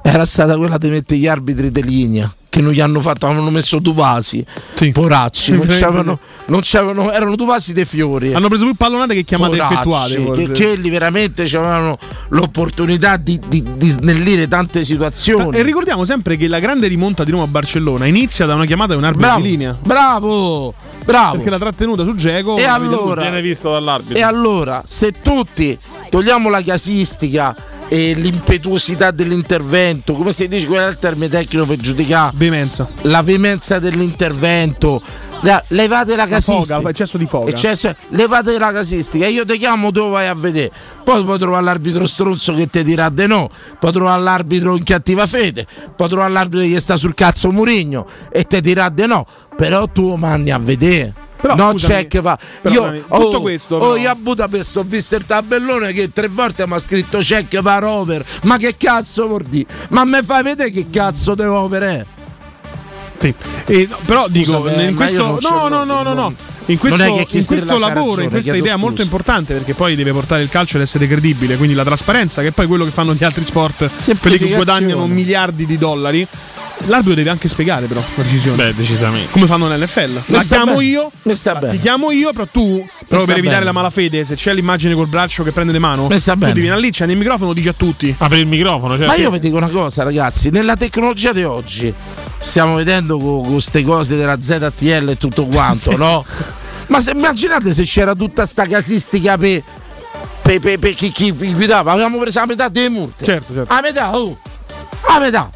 era 0.03 0.25
stata 0.25 0.57
quella 0.57 0.77
di 0.77 0.89
mettere 0.89 1.19
gli 1.19 1.27
arbitri 1.27 1.71
di 1.71 1.83
linea 1.83 2.31
che 2.49 2.59
non 2.59 2.73
gli 2.73 2.81
hanno 2.81 2.99
fatto, 2.99 3.27
avevano 3.27 3.49
messo 3.49 3.79
Duvasi, 3.79 4.45
Sì. 4.75 4.91
poracci, 4.91 5.53
non 5.53 5.67
c'avevano, 5.67 6.19
non 6.47 6.59
c'avevano, 6.61 7.09
erano 7.09 7.37
Duvasi 7.37 7.71
dei 7.71 7.85
fiori. 7.85 8.33
Hanno 8.33 8.49
preso 8.49 8.65
più 8.65 8.73
pallonate 8.75 9.13
che 9.13 9.23
chiamate 9.23 9.55
Poracci, 9.55 9.73
effettuate. 9.73 10.33
che, 10.33 10.51
che 10.51 10.75
lì 10.75 10.89
veramente 10.89 11.43
avevano 11.43 11.97
l'opportunità 12.27 13.15
di, 13.15 13.39
di, 13.47 13.63
di 13.77 13.87
snellire 13.87 14.49
tante 14.49 14.83
situazioni. 14.83 15.57
E 15.57 15.61
ricordiamo 15.61 16.03
sempre 16.03 16.35
che 16.35 16.49
la 16.49 16.59
grande 16.59 16.87
rimonta 16.87 17.23
di 17.23 17.31
Roma 17.31 17.43
a 17.43 17.47
Barcellona 17.47 18.05
inizia 18.05 18.45
da 18.45 18.55
una 18.55 18.65
chiamata 18.65 18.91
di 18.91 18.97
un 18.97 19.05
arbitro 19.05 19.27
bravo, 19.27 19.41
di 19.43 19.49
linea. 19.49 19.77
bravo, 19.81 20.73
bravo. 21.05 21.35
Perché 21.35 21.49
la 21.51 21.57
trattenuta 21.57 22.03
su 22.03 22.15
Geco. 22.15 22.57
E 22.57 22.65
allora- 22.65 23.21
Viene 23.21 23.41
visto 23.41 23.71
dall'arbitro. 23.71 24.17
E 24.17 24.21
allora, 24.23 24.83
se 24.85 25.13
tutti 25.21 25.77
togliamo 26.09 26.49
la 26.49 26.61
casistica 26.61 27.55
e 27.93 28.13
l'impetuosità 28.13 29.11
dell'intervento, 29.11 30.13
come 30.13 30.31
si 30.31 30.47
dice 30.47 30.65
qual 30.65 30.83
è 30.85 30.87
il 30.87 30.97
termine 30.97 31.27
tecnico 31.27 31.65
per 31.65 31.75
giudicare 31.75 32.31
Veemenza. 32.35 32.87
la 33.01 33.21
veemenza 33.21 33.79
dell'intervento, 33.79 35.01
la- 35.41 35.61
levate 35.69 36.15
la 36.15 36.25
casistica. 36.25 36.77
foga, 36.77 36.89
eccesso 36.89 37.17
di 37.17 37.25
foga. 37.25 37.49
E 37.49 37.53
c'è- 37.53 37.93
levate 38.11 38.57
la 38.57 38.71
casistica 38.71 39.27
io 39.27 39.45
ti 39.45 39.57
chiamo 39.57 39.91
dove 39.91 40.11
vai 40.11 40.27
a 40.27 40.33
vedere. 40.35 40.71
Poi 41.03 41.21
puoi 41.25 41.37
trovare 41.37 41.65
l'arbitro 41.65 42.05
stronzo 42.07 42.53
che 42.55 42.69
ti 42.69 42.81
dirà 42.81 43.09
di 43.09 43.27
no, 43.27 43.49
puoi 43.77 43.91
trovare 43.91 44.21
l'arbitro 44.21 44.77
in 44.77 44.83
cattiva 44.83 45.27
fede, 45.27 45.67
puoi 45.93 46.07
trovare 46.07 46.31
l'arbitro 46.31 46.65
che 46.65 46.79
sta 46.79 46.95
sul 46.95 47.13
cazzo 47.13 47.51
Murigno 47.51 48.05
e 48.31 48.45
ti 48.45 48.61
dirà 48.61 48.87
di 48.87 49.05
no. 49.05 49.25
Però 49.57 49.85
tu 49.87 50.15
mandi 50.15 50.49
a 50.51 50.57
vedere. 50.59 51.13
Però, 51.41 51.55
no, 51.55 51.71
scusami, 51.71 51.93
c'è 51.93 52.07
che 52.07 52.21
fa. 52.21 52.37
però, 52.61 52.73
Io, 52.75 52.81
scusami, 52.81 53.03
tutto 53.23 53.41
questo, 53.41 53.75
Oh, 53.75 53.79
però- 53.79 53.95
io 53.97 54.09
a 54.11 54.15
Budapest 54.15 54.77
ho 54.77 54.83
visto 54.83 55.15
il 55.15 55.25
tabellone 55.25 55.91
che 55.91 56.11
tre 56.13 56.27
volte 56.27 56.67
mi 56.67 56.73
ha 56.73 56.79
scritto 56.79 57.17
check 57.19 57.61
per 57.61 57.83
over. 57.83 58.23
Ma 58.43 58.57
che 58.57 58.75
cazzo 58.77 59.27
vuol 59.27 59.43
dire? 59.47 59.65
Ma 59.89 60.03
me 60.05 60.21
fai 60.21 60.43
vedere 60.43 60.69
che 60.71 60.87
cazzo 60.91 61.33
devo 61.35 61.57
over 61.57 61.81
è? 61.83 62.05
Sì. 63.17 63.33
E, 63.65 63.87
no, 63.89 63.97
però 64.05 64.27
dico, 64.27 64.59
beh, 64.61 64.83
in 64.87 64.95
questo, 64.95 65.25
non 65.25 65.37
no, 65.41 65.67
no, 65.67 65.83
no, 65.83 66.01
no, 66.03 66.13
no. 66.13 66.33
In 66.71 66.77
questo, 66.77 67.03
non 67.03 67.13
è 67.15 67.17
che 67.19 67.25
chi 67.25 67.37
in 67.39 67.45
questo 67.45 67.77
lavoro, 67.77 68.05
ragione, 68.05 68.23
in 68.23 68.29
questa 68.29 68.51
idea 68.55 68.63
scusa. 68.73 68.77
molto 68.77 69.01
importante, 69.01 69.53
perché 69.53 69.73
poi 69.73 69.95
deve 69.95 70.11
portare 70.11 70.41
il 70.43 70.49
calcio 70.49 70.77
ad 70.77 70.83
essere 70.83 71.07
credibile, 71.07 71.55
quindi 71.57 71.75
la 71.75 71.83
trasparenza, 71.83 72.41
che 72.41 72.49
è 72.49 72.51
poi 72.51 72.67
quello 72.67 72.85
che 72.85 72.91
fanno 72.91 73.13
gli 73.13 73.23
altri 73.23 73.43
sport, 73.43 73.89
quelli 74.19 74.37
che 74.37 74.53
guadagnano 74.53 75.07
miliardi 75.07 75.65
di 75.65 75.77
dollari. 75.77 76.27
L'arbitro 76.85 77.13
deve 77.13 77.29
anche 77.29 77.47
spiegare, 77.47 77.85
però, 77.85 78.01
la 78.15 78.23
decisione. 78.23 78.55
Beh, 78.55 78.73
decisamente. 78.73 79.29
Come 79.29 79.45
fanno 79.45 79.67
nell'FL. 79.67 80.19
La 80.27 80.41
chiamo 80.41 80.77
bene. 80.77 80.85
io, 80.85 81.11
Mi 81.23 81.35
sta 81.35 81.53
ti 81.53 81.79
chiamo 81.79 82.09
io, 82.09 82.31
però 82.31 82.47
tu, 82.51 82.83
proprio 83.07 83.25
per 83.25 83.37
evitare 83.37 83.59
bene. 83.59 83.65
la 83.65 83.71
malafede, 83.71 84.25
se 84.25 84.33
c'è 84.33 84.51
l'immagine 84.51 84.95
col 84.95 85.05
braccio 85.07 85.43
che 85.43 85.51
prende 85.51 85.73
le 85.73 85.77
mano, 85.79 86.07
Mi 86.07 86.17
sta 86.17 86.33
tu 86.33 86.39
bene. 86.39 86.53
ti 86.53 86.59
vieni 86.61 86.81
lì, 86.81 86.89
c'è 86.89 87.05
nel 87.05 87.17
microfono, 87.17 87.53
dici 87.53 87.67
a 87.67 87.73
tutti. 87.77 88.15
Apri 88.17 88.39
il 88.39 88.47
microfono. 88.47 88.97
Cioè, 88.97 89.05
Ma 89.05 89.13
sì. 89.13 89.21
io 89.21 89.29
vi 89.29 89.39
dico 89.39 89.57
una 89.57 89.67
cosa, 89.69 90.01
ragazzi, 90.01 90.49
nella 90.49 90.75
tecnologia 90.75 91.31
di 91.33 91.43
oggi 91.43 91.93
stiamo 92.39 92.73
vedendo 92.75 93.19
con 93.19 93.51
queste 93.51 93.83
cose 93.83 94.15
della 94.15 94.41
ZTL 94.41 95.09
e 95.09 95.17
tutto 95.19 95.45
quanto, 95.45 95.95
no? 95.95 96.25
Ma 96.91 96.99
se 96.99 97.11
immaginate 97.11 97.73
se 97.73 97.83
c'era 97.83 98.13
tutta 98.13 98.45
sta 98.45 98.67
casistica 98.67 99.37
per 99.37 99.63
pe, 100.41 100.59
pe, 100.59 100.77
pe 100.77 100.91
chi, 100.91 101.09
chi 101.09 101.31
guidava, 101.31 101.93
avevamo 101.93 102.19
preso 102.19 102.39
la 102.39 102.45
metà 102.47 102.67
delle 102.67 102.89
multe. 102.89 103.23
Certo, 103.23 103.53
certo. 103.53 103.71
A 103.71 103.79
metà, 103.79 104.17
oh! 104.17 104.37
A 105.03 105.19
metà! 105.19 105.49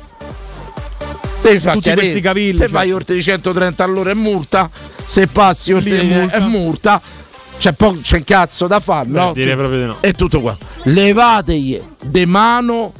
Devi 1.41 1.59
fare 1.59 1.75
Tutti 1.75 1.93
questi 1.93 2.21
cavilli, 2.21 2.53
Se 2.53 2.59
certo. 2.59 2.73
vai 2.73 2.91
oltre 2.93 3.15
i 3.17 3.21
130 3.21 3.83
all'ora 3.83 4.11
è 4.11 4.13
multa, 4.13 4.69
se 5.05 5.27
passi 5.27 5.73
oltre 5.73 5.99
è 5.99 6.03
multa. 6.03 6.35
è 6.37 6.39
multa. 6.39 7.01
C'è, 7.57 7.73
po- 7.73 7.97
c'è 8.01 8.23
cazzo 8.23 8.67
da 8.67 8.79
fare, 8.79 9.09
no? 9.09 9.33
direi 9.33 9.55
proprio 9.55 9.79
di 9.79 9.85
no. 9.85 9.97
E 9.99 10.13
tutto 10.13 10.39
qua. 10.39 10.55
Levategli 10.83 11.81
de 12.01 12.25
mano 12.25 12.93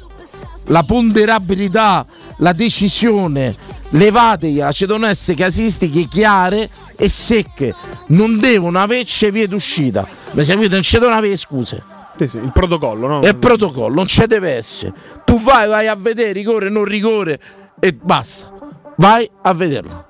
la 0.65 0.83
ponderabilità, 0.83 2.05
la 2.37 2.53
decisione, 2.53 3.55
levategliela, 3.89 4.71
ci 4.71 4.85
devono 4.85 5.05
essere 5.07 5.37
casistiche 5.37 6.07
chiare 6.07 6.69
e 6.97 7.07
secche, 7.09 7.73
non 8.09 8.39
devono 8.39 8.79
averci 8.79 9.29
vie 9.31 9.47
d'uscita. 9.47 10.07
Mi 10.31 10.43
seguite? 10.43 10.73
Non 10.73 10.83
ci 10.83 10.97
devono 10.99 11.15
avere 11.15 11.37
scuse. 11.37 11.81
Sì, 12.17 12.27
sì, 12.27 12.37
il 12.37 12.51
protocollo, 12.53 13.07
no? 13.07 13.21
È 13.21 13.27
il 13.27 13.37
protocollo, 13.37 13.93
non 13.95 14.07
ci 14.07 14.25
deve 14.25 14.51
essere. 14.55 14.93
Tu 15.25 15.39
vai, 15.41 15.67
vai 15.67 15.87
a 15.87 15.95
vedere 15.95 16.31
rigore, 16.31 16.69
non 16.69 16.85
rigore 16.85 17.39
e 17.79 17.93
basta. 17.93 18.53
Vai 18.97 19.29
a 19.41 19.53
vederlo. 19.53 20.07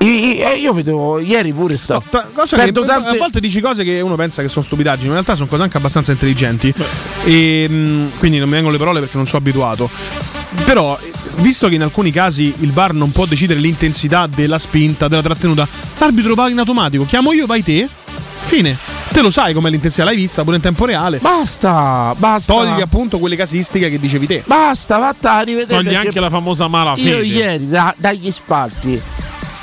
I- 0.00 0.40
i- 0.40 0.60
Io 0.60 0.72
vedo 0.72 1.18
ieri 1.20 1.52
pure 1.54 1.76
sta. 1.76 1.94
No, 2.10 2.24
cosa 2.34 2.56
che- 2.64 2.72
tante- 2.72 3.08
A 3.08 3.16
volte 3.16 3.40
dici 3.40 3.60
cose 3.60 3.84
che 3.84 4.00
uno 4.00 4.16
pensa 4.16 4.42
che 4.42 4.48
sono 4.48 4.64
stupidaggini, 4.64 5.04
ma 5.08 5.14
in 5.18 5.20
realtà 5.20 5.34
sono 5.36 5.48
cose 5.48 5.62
anche 5.62 5.76
abbastanza 5.76 6.12
intelligenti. 6.12 6.74
E, 7.24 7.66
mh, 7.68 8.18
quindi 8.18 8.38
non 8.38 8.48
mi 8.48 8.54
vengono 8.54 8.72
le 8.72 8.78
parole 8.78 9.00
perché 9.00 9.16
non 9.16 9.26
sono 9.26 9.38
abituato. 9.38 9.88
Però, 10.64 10.98
visto 11.38 11.68
che 11.68 11.74
in 11.74 11.82
alcuni 11.82 12.10
casi 12.10 12.52
il 12.60 12.72
VAR 12.72 12.94
non 12.94 13.10
può 13.12 13.26
decidere 13.26 13.58
l'intensità 13.60 14.26
della 14.26 14.58
spinta, 14.58 15.08
della 15.08 15.22
trattenuta, 15.22 15.66
l'arbitro 15.98 16.34
va 16.34 16.48
in 16.48 16.58
automatico. 16.58 17.04
Chiamo 17.04 17.32
io, 17.32 17.46
vai 17.46 17.62
te. 17.62 17.88
Fine. 18.44 18.76
Te 19.12 19.20
lo 19.22 19.30
sai 19.30 19.52
com'è 19.52 19.68
l'intensità, 19.70 20.04
l'hai 20.04 20.16
vista 20.16 20.42
pure 20.42 20.56
in 20.56 20.62
tempo 20.62 20.84
reale. 20.84 21.18
Basta, 21.18 22.14
basta. 22.16 22.52
Togli 22.52 22.80
appunto 22.80 23.18
quelle 23.18 23.36
casistiche 23.36 23.90
che 23.90 23.98
dicevi 23.98 24.26
te. 24.26 24.42
Basta, 24.46 24.96
vatta 24.98 25.34
a 25.34 25.40
rivedere. 25.42 25.82
Togli 25.82 25.94
anche 25.94 26.18
la 26.20 26.30
famosa 26.30 26.66
mala 26.68 26.94
Io 26.96 27.16
fede. 27.16 27.24
ieri 27.26 27.68
da- 27.68 27.94
dagli 27.96 28.30
spalti 28.30 29.00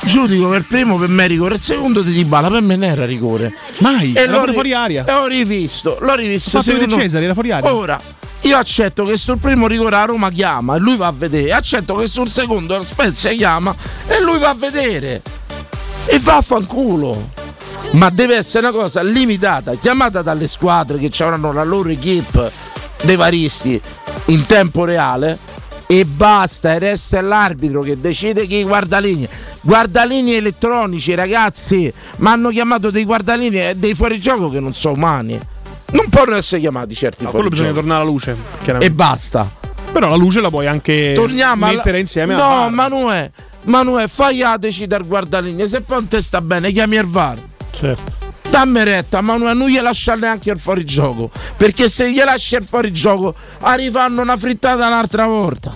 giudico 0.06 0.48
per 0.48 0.64
primo 0.66 0.98
per 0.98 1.10
me 1.10 1.28
rigore, 1.28 1.56
il 1.56 1.60
secondo 1.62 2.02
di 2.02 2.12
Dybala 2.14 2.50
per 2.50 2.62
me 2.62 2.76
non 2.76 2.88
era 2.88 3.06
rigore. 3.06 3.54
Mai. 3.80 4.14
E 4.14 4.22
Era 4.22 4.32
l'ho 4.46 4.52
fuori 4.54 4.72
aria. 4.74 5.04
E 5.06 5.12
ho 5.12 5.26
rivisto, 5.28 5.98
l'ho 6.00 6.16
rivisto. 6.16 6.52
Fatto 6.52 6.64
secondo- 6.64 6.96
Cesare, 6.96 7.24
era 7.26 7.34
fuori 7.34 7.52
aria. 7.52 7.74
Ora, 7.74 8.00
io 8.42 8.58
accetto 8.58 9.06
che 9.06 9.18
sul 9.18 9.38
primo 9.38 9.68
rigore 9.68 9.96
a 9.96 10.06
Roma 10.06 10.30
chiama 10.30 10.76
e 10.76 10.80
lui 10.80 10.96
va 10.96 11.08
a 11.08 11.14
vedere. 11.16 11.52
Accetto 11.52 11.96
che 11.96 12.08
sul 12.08 12.30
secondo 12.30 12.78
la 12.78 12.84
Spezia 12.84 13.32
chiama 13.32 13.76
e 14.08 14.22
lui 14.22 14.40
va 14.40 14.50
a 14.50 14.56
vedere. 14.56 15.22
E 16.06 16.20
vaffanculo. 16.20 17.38
Ma 17.92 18.10
deve 18.10 18.36
essere 18.36 18.68
una 18.68 18.78
cosa 18.78 19.02
limitata, 19.02 19.76
chiamata 19.76 20.22
dalle 20.22 20.48
squadre 20.48 20.98
che 20.98 21.12
avranno 21.24 21.52
la 21.52 21.64
loro 21.64 21.90
equipe 21.90 22.52
dei 23.04 23.16
varisti 23.16 23.82
in 24.26 24.46
tempo 24.46 24.86
reale 24.86 25.38
e 25.92 26.06
basta, 26.06 26.74
il 26.76 26.82
resto 26.82 27.18
è 27.18 27.22
l'arbitro 27.22 27.82
che 27.82 28.00
decide 28.00 28.46
chi 28.46 28.64
guardalinee. 28.64 29.28
Guardalinee 29.62 30.38
elettronici, 30.38 31.16
ragazzi, 31.16 31.92
ma 32.18 32.34
hanno 32.34 32.50
chiamato 32.50 32.92
dei 32.92 33.06
guardalinee 33.06 33.72
e 33.72 33.76
dei 33.76 33.96
fuorigioco 33.96 34.50
che 34.50 34.60
non 34.60 34.74
sono 34.74 34.94
umani. 34.94 35.40
Non 35.92 36.08
possono 36.10 36.36
essere 36.36 36.62
chiamati 36.62 36.94
certi 36.96 37.24
No, 37.24 37.32
quello 37.32 37.50
bisogna 37.50 37.72
tornare 37.72 38.02
alla 38.02 38.10
luce. 38.10 38.36
E 38.80 38.92
basta. 38.92 39.50
Però 39.92 40.08
la 40.08 40.16
luce 40.16 40.40
la 40.42 40.50
puoi 40.50 40.68
anche 40.68 41.14
Torniamo 41.16 41.66
alla- 41.66 41.76
mettere 41.76 42.00
insieme 42.00 42.36
No, 42.36 42.44
alla 42.62 42.70
Manuè, 42.70 43.32
Manuè, 43.64 44.08
fai 44.08 44.44
a 44.44 44.58
decidere 44.58 45.04
guardalinee. 45.04 45.68
Se 45.68 45.82
poi 45.82 45.98
non 45.98 46.08
te 46.08 46.22
sta 46.22 46.42
bene, 46.42 46.72
chiami 46.72 46.96
il 46.98 47.06
VAR. 47.08 47.38
Certo. 47.72 48.28
Dammi 48.50 48.84
retta, 48.84 49.22
Manuel, 49.22 49.56
non 49.58 49.68
gli 49.68 49.80
lascia 49.80 50.16
neanche 50.16 50.52
il 50.52 50.60
fuorigioco. 50.60 51.30
Perché 51.58 51.88
se 51.90 52.12
gli 52.12 52.18
lasci 52.22 52.56
il 52.56 52.64
fuorigioco, 52.64 53.34
arrivano 53.62 54.22
una 54.22 54.38
frittata 54.38 54.88
un'altra 54.88 55.26
volta. 55.28 55.72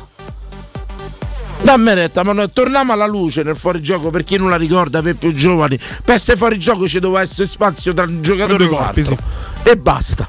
Dammi 1.63 1.93
retta, 1.93 2.23
Manuel, 2.23 2.51
torniamo 2.51 2.91
alla 2.91 3.07
luce 3.07 3.41
nel 3.41 3.55
fuorigioco 3.55 4.09
per 4.09 4.25
chi 4.25 4.35
non 4.35 4.49
la 4.49 4.57
ricorda, 4.57 5.01
per 5.01 5.15
più 5.15 5.31
giovani. 5.33 5.79
Per 6.03 6.13
essere 6.13 6.35
fuorigioco 6.35 6.85
ci 6.89 6.99
doveva 6.99 7.21
essere 7.21 7.47
spazio 7.47 7.93
tra 7.93 8.03
un 8.03 8.21
giocatore 8.21 8.65
e 8.65 8.69
l'altro. 8.69 9.17
E 9.63 9.77
basta. 9.77 10.27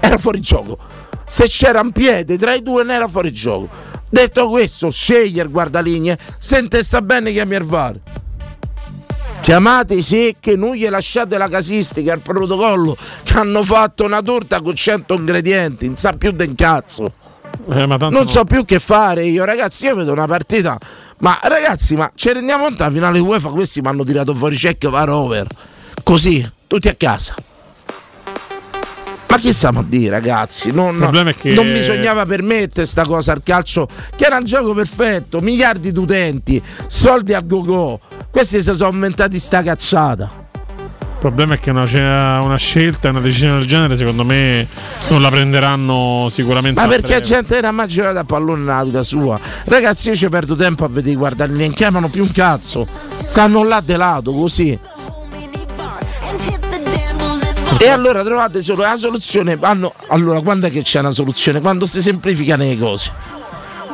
Era 0.00 0.18
fuorigioco. 0.18 0.76
Se 1.26 1.46
c'era 1.46 1.80
un 1.80 1.92
piede 1.92 2.36
tra 2.36 2.52
i 2.54 2.62
due 2.62 2.82
non 2.82 2.92
era 2.92 3.08
fuorigioco. 3.08 3.68
Detto 4.10 4.50
questo, 4.50 4.90
scegli 4.90 5.38
il 5.38 5.50
guardalinee, 5.50 6.18
se 6.38 6.68
te 6.68 6.82
sta 6.82 7.00
bene 7.00 7.32
chiami 7.32 7.56
il 7.56 7.64
VAR. 7.64 7.98
Chiamate 9.40 9.94
i 9.94 10.02
secchi, 10.02 10.56
non 10.56 10.74
gli 10.74 10.86
lasciate 10.88 11.38
la 11.38 11.48
casistica, 11.48 12.12
il 12.12 12.20
protocollo 12.20 12.96
che 13.22 13.38
hanno 13.38 13.62
fatto 13.62 14.04
una 14.04 14.20
torta 14.20 14.60
con 14.60 14.74
100 14.74 15.14
ingredienti, 15.14 15.86
non 15.86 15.96
sa 15.96 16.12
più 16.12 16.32
del 16.32 16.54
cazzo. 16.54 17.12
Eh, 17.68 17.86
tanto 17.86 18.10
Non 18.10 18.24
no. 18.24 18.26
so 18.26 18.44
più 18.44 18.64
che 18.64 18.78
fare 18.78 19.26
io, 19.26 19.44
ragazzi. 19.44 19.86
Io 19.86 19.94
vedo 19.96 20.12
una 20.12 20.26
partita. 20.26 20.78
Ma 21.18 21.38
ragazzi, 21.42 21.94
ma 21.96 22.10
ci 22.14 22.32
rendiamo 22.32 22.64
conto 22.64 22.82
alla 22.84 22.92
finale 22.92 23.18
UEFA 23.18 23.48
questi 23.48 23.80
mi 23.80 23.88
hanno 23.88 24.04
tirato 24.04 24.34
fuori 24.34 24.56
check 24.56 24.88
var 24.88 25.08
over. 25.08 25.46
Così, 26.02 26.48
tutti 26.66 26.88
a 26.88 26.94
casa. 26.94 27.34
Ma 29.28 29.38
che 29.38 29.52
stiamo 29.52 29.80
a 29.80 29.84
dire, 29.86 30.10
ragazzi? 30.10 30.70
Non, 30.70 31.10
che- 31.40 31.52
non 31.52 31.70
bisognava 31.72 32.24
permettere 32.24 32.86
sta 32.86 33.04
cosa 33.04 33.32
al 33.32 33.42
calcio, 33.42 33.88
che 34.14 34.24
era 34.24 34.36
un 34.36 34.44
gioco 34.44 34.72
perfetto, 34.72 35.40
miliardi 35.40 35.90
di 35.92 35.98
utenti, 35.98 36.62
soldi 36.86 37.34
a 37.34 37.40
go-go. 37.40 38.00
Questi 38.30 38.62
si 38.62 38.72
sono 38.72 38.92
inventati 38.92 39.38
sta 39.38 39.62
cazzata. 39.62 40.45
Il 41.18 41.22
problema 41.32 41.54
è 41.54 41.58
che 41.58 41.70
una, 41.70 42.40
una 42.42 42.56
scelta, 42.56 43.08
una 43.08 43.20
decisione 43.20 43.58
del 43.58 43.66
genere, 43.66 43.96
secondo 43.96 44.22
me, 44.22 44.66
non 45.08 45.22
la 45.22 45.30
prenderanno 45.30 46.28
sicuramente. 46.30 46.78
Ma 46.78 46.86
perché 46.86 47.06
breve. 47.06 47.22
gente 47.22 47.56
era 47.56 47.70
mai 47.72 47.88
giocata 47.88 48.20
a 48.20 48.24
pallone 48.24 48.60
nella 48.62 48.84
vita 48.84 49.02
sua? 49.02 49.40
Ragazzi, 49.64 50.08
io 50.10 50.14
ci 50.14 50.28
perdo 50.28 50.54
tempo 50.54 50.84
a 50.84 50.88
vedere 50.88 51.14
i 51.14 51.16
guardarini, 51.16 51.58
non 51.64 51.72
chiamano 51.74 52.08
più 52.08 52.22
un 52.22 52.30
cazzo. 52.30 52.86
Stanno 53.24 53.64
là 53.64 53.80
de 53.80 53.96
lato 53.96 54.32
così. 54.32 54.78
E 57.78 57.88
allora 57.88 58.22
trovate 58.22 58.62
solo 58.62 58.82
la 58.82 58.96
soluzione. 58.96 59.56
Vanno, 59.56 59.92
allora, 60.08 60.40
quando 60.42 60.66
è 60.66 60.70
che 60.70 60.82
c'è 60.82 61.00
una 61.00 61.10
soluzione? 61.12 61.60
Quando 61.60 61.86
si 61.86 62.02
semplificano 62.02 62.62
le 62.62 62.78
cose. 62.78 63.10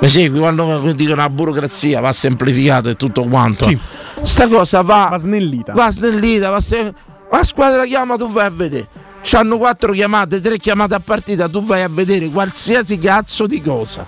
Mi 0.00 0.08
segui? 0.08 0.38
Quando 0.40 0.92
dicono 0.92 1.16
la 1.22 1.30
burocrazia 1.30 2.00
va 2.00 2.12
semplificata 2.12 2.90
e 2.90 2.96
tutto 2.96 3.24
quanto. 3.24 3.68
Sì. 3.68 3.78
Sta 4.24 4.48
cosa 4.48 4.82
va, 4.82 5.08
Va 5.10 5.16
snellita. 5.16 5.72
va 5.72 5.90
snellita, 5.90 6.50
va 6.50 6.60
se- 6.60 6.92
la 7.38 7.44
squadra 7.44 7.84
chiama, 7.84 8.16
tu 8.16 8.30
vai 8.30 8.46
a 8.46 8.50
vedere. 8.50 8.88
C'hanno 9.22 9.56
quattro 9.56 9.92
chiamate, 9.92 10.40
tre 10.40 10.58
chiamate 10.58 10.94
a 10.94 11.00
partita, 11.00 11.48
tu 11.48 11.62
vai 11.62 11.82
a 11.82 11.88
vedere 11.88 12.28
qualsiasi 12.28 12.98
cazzo 12.98 13.46
di 13.46 13.62
cosa. 13.62 14.06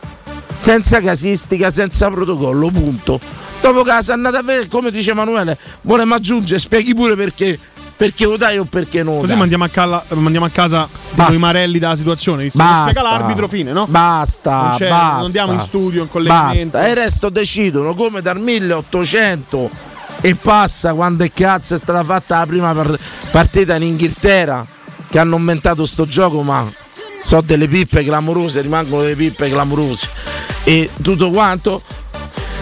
Senza 0.56 1.00
casistica, 1.00 1.70
senza 1.70 2.08
protocollo, 2.10 2.68
punto. 2.70 3.20
Dopo 3.60 3.82
casa 3.82 4.12
andate 4.12 4.36
a 4.36 4.42
vedere, 4.42 4.68
come 4.68 4.90
dice 4.90 5.12
Emanuele, 5.12 5.56
volevamo 5.82 6.14
aggiungere, 6.14 6.58
spieghi 6.58 6.94
pure 6.94 7.16
perché, 7.16 7.58
perché 7.96 8.24
lo 8.24 8.36
dai 8.36 8.58
o 8.58 8.64
perché 8.64 9.02
lo 9.02 9.18
Così 9.20 9.34
mandiamo 9.34 9.64
a, 9.64 9.68
cala- 9.68 10.04
mandiamo 10.10 10.46
a 10.46 10.50
casa 10.50 10.86
i 11.30 11.38
marelli 11.38 11.78
dalla 11.78 11.96
situazione. 11.96 12.50
Basta. 12.52 12.90
spiega 12.90 13.02
l'arbitro, 13.08 13.48
fine, 13.48 13.72
no? 13.72 13.86
Basta, 13.88 14.50
Non 14.50 14.68
basta. 14.78 15.12
non 15.16 15.24
andiamo 15.24 15.52
in 15.52 15.60
studio, 15.60 16.02
in 16.02 16.08
collegamento. 16.10 16.70
Basta, 16.72 16.86
e 16.86 16.90
il 16.90 16.96
resto 16.96 17.28
decidono 17.30 17.94
come 17.94 18.20
dal 18.20 18.38
1800 18.38 19.92
e 20.24 20.36
passa 20.36 20.94
quando 20.94 21.22
è 21.22 21.30
cazzo 21.30 21.74
è 21.74 21.78
stata 21.78 22.02
fatta 22.02 22.38
la 22.38 22.46
prima 22.46 22.72
par- 22.72 22.98
partita 23.30 23.74
in 23.74 23.82
Inghilterra 23.82 24.66
che 25.10 25.18
hanno 25.18 25.36
inventato 25.36 25.84
sto 25.84 26.06
gioco, 26.06 26.40
ma 26.40 26.66
so 27.22 27.42
delle 27.42 27.68
pippe 27.68 28.02
clamorose, 28.02 28.62
rimangono 28.62 29.02
delle 29.02 29.16
pippe 29.16 29.50
clamorose. 29.50 30.08
E 30.64 30.88
tutto 31.02 31.28
quanto 31.28 31.82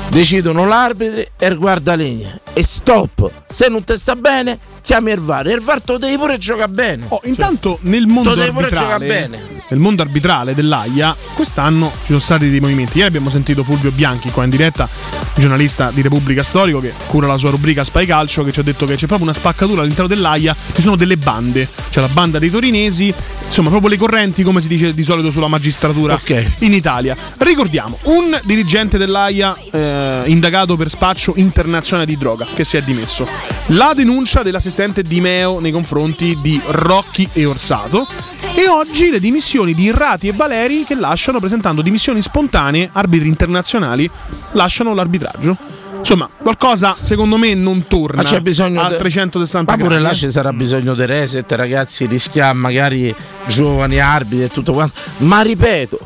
decidono 0.08 0.66
l'arbitro 0.66 1.24
e 1.38 1.46
il 1.46 1.56
guardalinee. 1.56 2.40
E 2.52 2.64
stop, 2.64 3.30
se 3.46 3.68
non 3.68 3.84
ti 3.84 3.96
sta 3.96 4.16
bene, 4.16 4.58
chiami 4.82 5.12
il 5.12 5.20
VAR. 5.20 5.46
E 5.46 5.52
il 5.54 5.60
VAR 5.60 5.80
te 5.80 5.92
lo 5.92 5.98
devi 5.98 6.16
pure 6.16 6.38
giocare 6.38 6.68
bene. 6.70 7.04
Oh, 7.08 7.20
intanto 7.24 7.78
nel 7.82 8.06
mondo 8.06 8.32
arbitrale, 8.32 9.30
nel 9.68 9.80
mondo 9.80 10.02
arbitrale 10.02 10.54
dell'AIA, 10.54 11.16
quest'anno 11.34 11.90
ci 12.00 12.06
sono 12.08 12.18
stati 12.18 12.50
dei 12.50 12.60
movimenti. 12.60 12.98
Ieri 12.98 13.08
abbiamo 13.08 13.30
sentito 13.30 13.62
Fulvio 13.62 13.90
Bianchi 13.90 14.30
qua 14.30 14.44
in 14.44 14.50
diretta, 14.50 14.88
giornalista 15.34 15.90
di 15.92 16.02
Repubblica 16.02 16.42
Storico 16.42 16.80
che 16.80 16.92
cura 17.06 17.26
la 17.26 17.38
sua 17.38 17.50
rubrica 17.50 17.84
Spy 17.84 18.04
Calcio, 18.04 18.44
che 18.44 18.52
ci 18.52 18.60
ha 18.60 18.62
detto 18.62 18.84
che 18.84 18.96
c'è 18.96 19.06
proprio 19.06 19.28
una 19.28 19.32
spaccatura 19.36 19.82
all'interno 19.82 20.08
dell'AIA, 20.08 20.54
ci 20.74 20.82
sono 20.82 20.96
delle 20.96 21.16
bande, 21.16 21.66
c'è 21.90 22.00
la 22.00 22.08
banda 22.08 22.38
dei 22.38 22.50
torinesi, 22.50 23.12
insomma 23.46 23.70
proprio 23.70 23.88
le 23.90 23.96
correnti 23.96 24.42
come 24.42 24.60
si 24.60 24.68
dice 24.68 24.92
di 24.92 25.02
solito 25.02 25.30
sulla 25.30 25.48
magistratura 25.48 26.14
Ok. 26.14 26.50
in 26.58 26.72
Italia. 26.74 27.16
Ricordiamo, 27.38 27.98
un 28.04 28.38
dirigente 28.44 28.98
dell'AIA 28.98 29.56
eh, 29.70 30.22
indagato 30.26 30.76
per 30.76 30.90
spaccio 30.90 31.32
internazionale 31.36 32.06
di 32.06 32.18
droga 32.18 32.46
che 32.52 32.64
si 32.64 32.76
è 32.76 32.82
dimesso. 32.82 33.26
La 33.68 33.92
denuncia 33.94 34.42
dell'assistente 34.72 35.02
Di 35.02 35.20
Meo 35.20 35.60
nei 35.60 35.70
confronti 35.70 36.38
di 36.40 36.58
Rocchi 36.64 37.28
e 37.34 37.44
Orsato 37.44 38.06
e 38.54 38.68
oggi 38.68 39.10
le 39.10 39.20
dimissioni 39.20 39.74
di 39.74 39.84
Irrati 39.84 40.28
e 40.28 40.32
Valeri 40.32 40.84
che 40.84 40.94
lasciano 40.94 41.40
presentando 41.40 41.82
dimissioni 41.82 42.22
spontanee, 42.22 42.88
arbitri 42.90 43.28
internazionali 43.28 44.10
lasciano 44.52 44.94
l'arbitraggio. 44.94 45.56
Insomma, 45.98 46.28
qualcosa 46.36 46.96
secondo 46.98 47.36
me 47.36 47.54
non 47.54 47.86
torna 47.86 48.22
Ma 48.22 48.28
c'è 48.28 48.40
bisogno 48.40 48.80
a 48.80 48.88
de- 48.88 48.96
360 48.96 49.70
Ma 49.70 49.76
pure 49.76 49.88
gradi, 49.90 50.02
là 50.04 50.10
eh. 50.10 50.14
ci 50.14 50.30
sarà 50.30 50.52
bisogno 50.52 50.94
di 50.94 51.04
reset, 51.04 51.52
ragazzi, 51.52 52.06
rischiamo 52.06 52.60
magari 52.60 53.14
giovani 53.46 54.00
arbitri 54.00 54.44
e 54.44 54.48
tutto 54.48 54.72
quanto. 54.72 54.94
Ma 55.18 55.42
ripeto, 55.42 55.98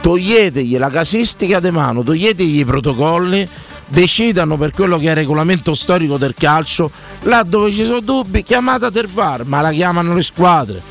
toglietegli 0.00 0.78
la 0.78 0.88
casistica 0.88 1.58
di 1.58 1.70
mano, 1.70 2.02
toglietegli 2.02 2.60
i 2.60 2.64
protocolli, 2.64 3.46
decidano 3.86 4.56
per 4.56 4.72
quello 4.72 4.98
che 4.98 5.06
è 5.06 5.10
il 5.10 5.16
regolamento 5.16 5.74
storico 5.74 6.16
del 6.16 6.34
calcio, 6.36 6.90
là 7.22 7.42
dove 7.42 7.70
ci 7.70 7.84
sono 7.84 8.00
dubbi, 8.00 8.42
chiamata 8.42 8.90
del 8.90 9.06
VAR, 9.06 9.44
ma 9.44 9.60
la 9.60 9.70
chiamano 9.70 10.14
le 10.14 10.22
squadre 10.22 10.82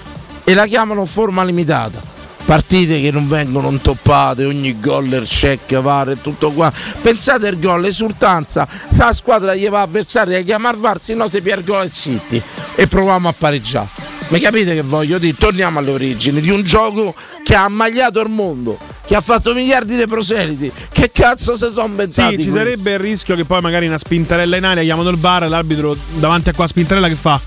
e 0.44 0.54
la 0.54 0.66
chiamano 0.66 1.06
forma 1.06 1.44
limitata. 1.44 2.14
Partite 2.46 3.02
che 3.02 3.10
non 3.10 3.28
vengono 3.28 3.72
intoppate, 3.72 4.46
ogni 4.46 4.80
gol 4.80 5.08
il 5.08 5.28
check, 5.28 5.80
VAR 5.80 6.10
e 6.10 6.22
tutto 6.22 6.52
qua. 6.52 6.72
Pensate 7.02 7.48
al 7.48 7.60
gol, 7.60 7.86
esultanza, 7.86 8.68
se 8.92 9.04
la 9.04 9.12
squadra 9.14 9.56
gli 9.56 9.68
va 9.68 9.82
avversaria 9.82 10.38
a 10.38 10.42
chiamare 10.42 10.78
VAR, 10.78 11.02
se 11.02 11.16
no 11.16 11.28
si 11.28 11.42
pierde 11.42 11.66
gol 11.66 11.86
e 11.86 11.90
zitti 11.90 12.42
e 12.76 12.88
proviamo 12.88 13.28
a 13.28 13.34
pareggiare. 13.36 13.88
Ma 14.28 14.38
capite 14.40 14.76
che 14.76 14.82
voglio 14.82 15.18
dire? 15.18 15.36
Torniamo 15.36 15.80
alle 15.80 15.92
origini 15.92 16.40
di 16.40 16.52
un 16.52 16.62
gioco 16.64 17.16
che 17.44 17.56
ha 17.56 17.64
ammagliato 17.64 18.20
il 18.22 18.30
mondo, 18.30 18.78
che 19.06 19.16
ha 19.16 19.22
fatto 19.22 19.54
miliardi 19.54 19.96
di 19.96 20.06
proseliti. 20.06 20.72
Che 20.92 21.12
cazzo 21.12 21.56
se 21.56 21.70
sono 21.72 21.88
inventati? 21.88 22.38
Sì, 22.38 22.44
ci 22.44 22.52
sarebbe 22.52 22.94
il 22.94 23.00
rischio 23.00 23.36
che 23.36 23.46
poi 23.46 23.62
magari 23.62 23.88
una 23.88 23.98
spintarella 23.98 24.58
in 24.58 24.64
aria 24.64 24.84
chiamano 24.84 25.10
il 25.10 25.18
bar 25.18 25.48
l'arbitro 25.48 25.96
davanti 26.16 26.50
a 26.50 26.54
qua 26.54 26.68
spintarella 26.68 27.08
che 27.08 27.16
fa? 27.16 27.40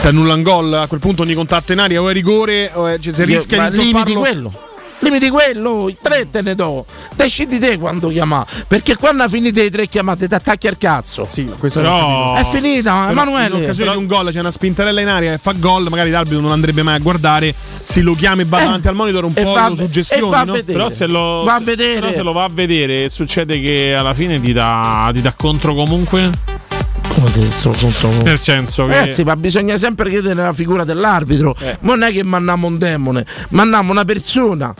Ti 0.00 0.06
annulla 0.06 0.34
un 0.34 0.42
gol, 0.42 0.72
a 0.74 0.86
quel 0.86 1.00
punto 1.00 1.22
ogni 1.22 1.34
contatto 1.34 1.72
in 1.72 1.80
aria 1.80 2.00
o 2.00 2.08
è 2.08 2.12
rigore 2.12 2.70
o 2.74 2.86
è, 2.86 2.98
cioè, 2.98 3.12
se 3.12 3.24
rischia 3.24 3.70
di 3.70 3.88
intopparlo. 3.88 4.20
quello. 4.20 4.65
Limiti 5.00 5.28
quello, 5.28 5.88
i 5.88 5.96
tre 6.00 6.28
te 6.30 6.40
ne 6.42 6.54
do. 6.54 6.84
Decidi 7.14 7.58
te 7.58 7.78
quando 7.78 8.08
chiamare. 8.08 8.46
Perché 8.66 8.96
quando 8.96 9.28
finite 9.28 9.62
le 9.62 9.70
tre 9.70 9.86
chiamate 9.88 10.26
ti 10.26 10.34
attacchi 10.34 10.66
al 10.68 10.78
cazzo. 10.78 11.26
Sì, 11.30 11.44
questo 11.58 11.80
Però- 11.80 12.34
È 12.34 12.44
finita, 12.44 12.92
Però 13.00 13.10
Emanuele. 13.10 13.56
In 13.58 13.62
occasione 13.64 13.90
di 13.92 13.96
un 13.98 14.06
gol 14.06 14.30
c'è 14.32 14.40
una 14.40 14.50
spintarella 14.50 15.00
in 15.00 15.08
aria 15.08 15.32
e 15.34 15.38
fa 15.38 15.52
gol, 15.56 15.86
magari 15.90 16.10
l'arbitro 16.10 16.40
non 16.40 16.50
andrebbe 16.52 16.82
mai 16.82 16.94
a 16.94 16.98
guardare, 16.98 17.54
se 17.82 18.00
lo 18.00 18.14
chiama 18.14 18.42
e 18.42 18.46
va 18.46 18.60
Eh, 18.60 18.64
davanti 18.64 18.88
al 18.88 18.94
monitor 18.94 19.24
un 19.24 19.32
po' 19.34 19.52
va- 19.52 19.68
lo 19.68 19.76
suggestioni, 19.76 20.30
va 20.30 20.40
a 20.40 20.44
no? 20.44 20.58
Però 20.64 20.88
se 20.88 21.06
lo, 21.06 21.42
Va 21.44 21.54
a 21.54 21.58
se- 21.58 21.64
vedere. 21.64 22.00
però 22.00 22.12
se 22.12 22.22
lo 22.22 22.32
va 22.32 22.44
a 22.44 22.48
vedere 22.50 23.08
succede 23.08 23.60
che 23.60 23.94
alla 23.96 24.14
fine 24.14 24.40
ti 24.40 24.52
dà, 24.52 25.10
ti 25.12 25.20
dà 25.20 25.32
contro 25.36 25.74
comunque. 25.74 26.30
Sto 27.28 27.70
contro- 27.78 28.22
Nel 28.22 28.38
senso 28.38 28.86
che. 28.86 28.94
Ragazzi, 28.98 29.24
ma 29.24 29.36
bisogna 29.36 29.76
sempre 29.76 30.08
chiedere 30.10 30.34
nella 30.34 30.52
figura 30.52 30.84
dell'arbitro. 30.84 31.56
Eh. 31.60 31.78
Non 31.80 32.02
è 32.02 32.12
che 32.12 32.22
mandiamo 32.24 32.66
un 32.66 32.78
demone, 32.78 33.26
mandiamo 33.50 33.92
una 33.92 34.04
persona 34.04 34.74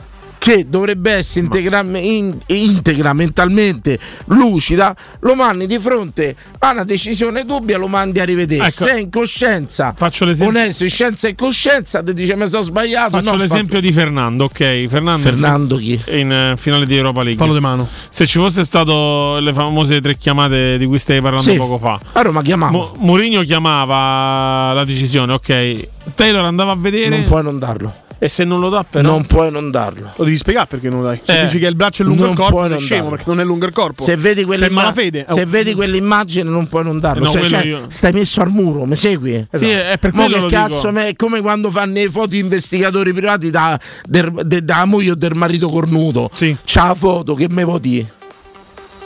che 0.47 0.65
dovrebbe 0.69 1.11
essere 1.11 1.41
integra, 1.43 1.81
in, 1.81 2.37
integra 2.45 3.11
mentalmente, 3.11 3.99
lucida, 4.27 4.95
lo 5.19 5.35
mandi 5.35 5.67
di 5.67 5.77
fronte 5.77 6.37
a 6.59 6.71
una 6.71 6.85
decisione 6.85 7.43
dubbia, 7.43 7.77
lo 7.77 7.87
mandi 7.89 8.21
a 8.21 8.23
rivedere. 8.23 8.61
Ecco. 8.61 8.85
Se 8.85 8.91
è 8.91 8.97
in 8.97 9.09
coscienza, 9.09 9.93
Faccio 9.93 10.23
l'esempio- 10.23 10.57
onesto, 10.57 10.85
in 10.85 10.89
scienza 10.89 11.27
e 11.27 11.35
coscienza, 11.35 12.01
ti 12.01 12.13
dice 12.13 12.37
mi 12.37 12.47
sono 12.47 12.61
sbagliato. 12.63 13.17
Faccio 13.17 13.31
no, 13.31 13.35
l'esempio 13.35 13.81
di 13.81 13.91
Fernando, 13.91 14.45
ok? 14.45 14.85
Fernando, 14.87 15.21
Fernando 15.21 15.75
chi? 15.75 16.01
in 16.11 16.31
eh, 16.31 16.53
finale 16.55 16.85
di 16.85 16.95
Europa 16.95 17.23
League. 17.23 17.37
Fallo 17.43 17.53
di 17.53 17.59
mano. 17.61 17.85
Se 18.07 18.25
ci 18.25 18.37
fosse 18.37 18.63
stato 18.63 19.39
le 19.39 19.53
famose 19.53 19.99
tre 19.99 20.15
chiamate 20.15 20.77
di 20.77 20.85
cui 20.85 20.97
stavi 20.97 21.19
parlando 21.19 21.51
Sì. 21.51 21.57
poco 21.57 21.77
fa. 21.77 21.99
A 22.13 22.21
Roma 22.21 22.41
chiamava. 22.41 22.71
Mo- 22.71 22.95
Mourinho 22.99 23.41
chiamava 23.41 24.71
la 24.71 24.85
decisione, 24.85 25.33
ok. 25.33 25.87
Taylor 26.15 26.45
andava 26.45 26.71
a 26.71 26.75
vedere 26.77 27.09
non 27.17 27.23
puoi 27.25 27.43
non 27.43 27.59
darlo. 27.59 27.93
E 28.19 28.27
se 28.29 28.43
non 28.43 28.59
lo 28.59 28.69
dà 28.69 28.83
però 28.83 29.09
Non 29.11 29.25
puoi 29.25 29.51
non 29.51 29.69
darlo. 29.71 30.11
Lo 30.15 30.23
devi 30.23 30.37
spiegare 30.37 30.67
perché 30.67 30.89
non 30.89 31.01
lo 31.01 31.07
dai. 31.07 31.21
Se 31.23 31.39
Eh. 31.39 31.43
dici 31.45 31.59
che 31.59 31.67
il 31.67 31.75
braccio 31.75 32.01
è 32.03 32.05
lungo 32.05 32.23
Non 32.23 32.31
il 32.31 32.37
corpo, 32.37 32.67
non 32.67 32.79
scemo 32.79 33.01
darlo. 33.03 33.15
perché 33.15 33.29
non 33.29 33.39
è 33.39 33.43
lungo 33.43 33.65
il 33.65 33.71
corpo. 33.71 34.03
Se 34.03 34.15
vedi 34.15 34.43
quell'immagine, 34.43 34.81
malafede. 34.81 35.25
se 35.27 35.41
Oh. 35.41 35.45
vedi 35.47 35.73
quell'immagine 35.73 36.49
non 36.49 36.67
puoi 36.67 36.83
non 36.83 36.99
darlo. 36.99 37.25
No, 37.25 37.31
Cioè, 37.31 37.47
cioè, 37.47 37.65
io- 37.65 37.85
stai 37.89 38.11
messo 38.13 38.41
al 38.41 38.49
muro, 38.49 38.85
mi 38.85 38.95
segui? 38.95 39.47
Sì, 39.53 39.69
è 39.69 39.97
per 39.99 40.11
quello 40.11 40.35
che 40.35 40.41
lo 40.41 40.47
cazzo 40.47 40.89
è 40.89 41.15
come 41.15 41.41
quando 41.41 41.69
fanno 41.71 41.93
le 41.93 42.09
foto 42.09 42.35
investigatori 42.35 43.13
privati 43.13 43.49
da, 43.49 43.79
del, 44.05 44.31
de- 44.43 44.63
da 44.63 44.85
moglie 44.85 45.11
o 45.11 45.15
del 45.15 45.35
marito 45.35 45.69
cornuto. 45.69 46.29
Sì. 46.33 46.55
C'ha 46.65 46.87
la 46.87 46.93
foto 46.95 47.33
che 47.35 47.47
me 47.49 47.63
voti. 47.63 48.15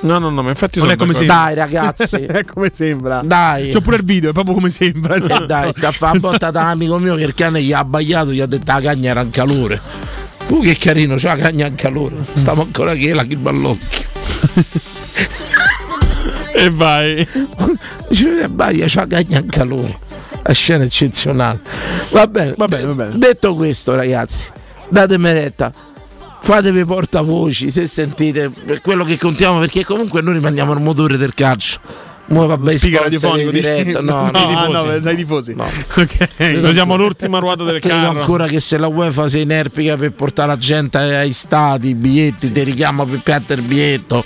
No, 0.01 0.17
no, 0.17 0.29
no, 0.29 0.41
ma 0.41 0.49
infatti 0.49 0.79
Non 0.79 0.89
sono 0.89 0.99
è 0.99 1.01
come 1.01 1.13
d'accordo. 1.13 1.33
Dai 1.33 1.55
ragazzi. 1.55 2.15
è 2.25 2.45
come 2.45 2.69
sembra. 2.73 3.21
Dai. 3.23 3.71
C'ho 3.71 3.81
pure 3.81 3.97
il 3.97 4.03
video, 4.03 4.29
è 4.31 4.33
proprio 4.33 4.55
come 4.55 4.69
sembra. 4.69 5.13
Eh, 5.15 5.17
esatto. 5.17 5.45
dai, 5.45 5.71
sta 5.73 5.89
a 5.89 5.91
fare 5.91 6.19
botta 6.19 6.51
da 6.51 6.61
un 6.61 6.67
amico 6.67 6.97
mio 6.97 7.15
che 7.15 7.23
il 7.23 7.33
cane 7.35 7.61
gli 7.61 7.73
ha 7.73 7.79
abbagliato, 7.79 8.31
gli 8.31 8.41
ha 8.41 8.45
detto 8.45 8.71
la 8.71 8.81
cagna 8.81 9.09
era 9.09 9.21
in 9.21 9.29
calore. 9.29 9.79
Tu 10.47 10.61
che 10.61 10.75
carino, 10.77 11.15
c'ha 11.17 11.35
la 11.35 11.43
cagna 11.43 11.67
in 11.67 11.75
calore. 11.75 12.15
Stavo 12.33 12.63
ancora 12.63 12.93
che 12.95 13.13
la 13.13 13.23
che 13.23 13.37
ballocchio. 13.37 14.09
E 16.53 16.69
vai. 16.69 17.27
Dice, 18.09 18.43
abbaglia, 18.43 18.85
c'ha 18.87 19.01
la 19.01 19.07
cagna 19.07 19.39
in 19.39 19.49
calore. 19.49 19.97
La 20.43 20.53
scena 20.53 20.83
eccezionale. 20.83 21.59
Va 22.09 22.27
bene, 22.27 22.55
Va 22.57 22.67
bene, 22.67 22.83
va 22.85 22.93
bene. 22.93 23.17
Detto 23.17 23.55
questo, 23.55 23.95
ragazzi, 23.95 24.49
datemi 24.89 25.31
retta. 25.31 25.71
Fatevi 26.43 26.86
portavoci 26.86 27.69
se 27.69 27.86
sentite 27.86 28.49
per 28.49 28.82
quello 28.82 29.06
che 29.06 29.17
contiamo, 29.17 29.60
perché 29.60 29.86
comunque 29.86 30.21
noi 30.21 30.34
rimaniamo 30.34 30.73
il 30.73 30.82
motore 30.82 31.15
del 31.15 31.34
calcio. 31.36 31.80
Mo 32.27 32.45
vabbè, 32.45 32.77
Speaker 32.77 33.01
radiofonico 33.01 33.51
di- 33.51 33.62
no, 33.99 34.01
no, 34.01 34.31
no, 34.31 34.31
tifosi. 34.31 34.71
no, 34.71 34.99
dai 34.99 35.15
tifosi. 35.17 35.53
No. 35.53 35.65
Ok. 35.95 36.27
Noi 36.38 36.71
siamo 36.73 36.95
l'ultima 36.95 37.39
ruota 37.39 37.63
del 37.65 37.81
Credo 37.81 37.95
carro. 37.95 38.19
ancora 38.19 38.47
che 38.47 38.60
se 38.62 38.77
la 38.77 38.88
UEFA 38.88 39.27
si 39.27 39.41
inerpica 39.41 39.97
per 39.97 40.13
portare 40.13 40.47
la 40.47 40.57
gente 40.57 40.97
ai 40.97 41.34
stati, 41.34 41.89
i 41.89 41.95
biglietti, 41.95 42.51
ti 42.51 42.63
richiama 42.63 43.05
per 43.05 43.19
piatta 43.19 43.53
il 43.53 43.62
biglietto, 43.62 44.23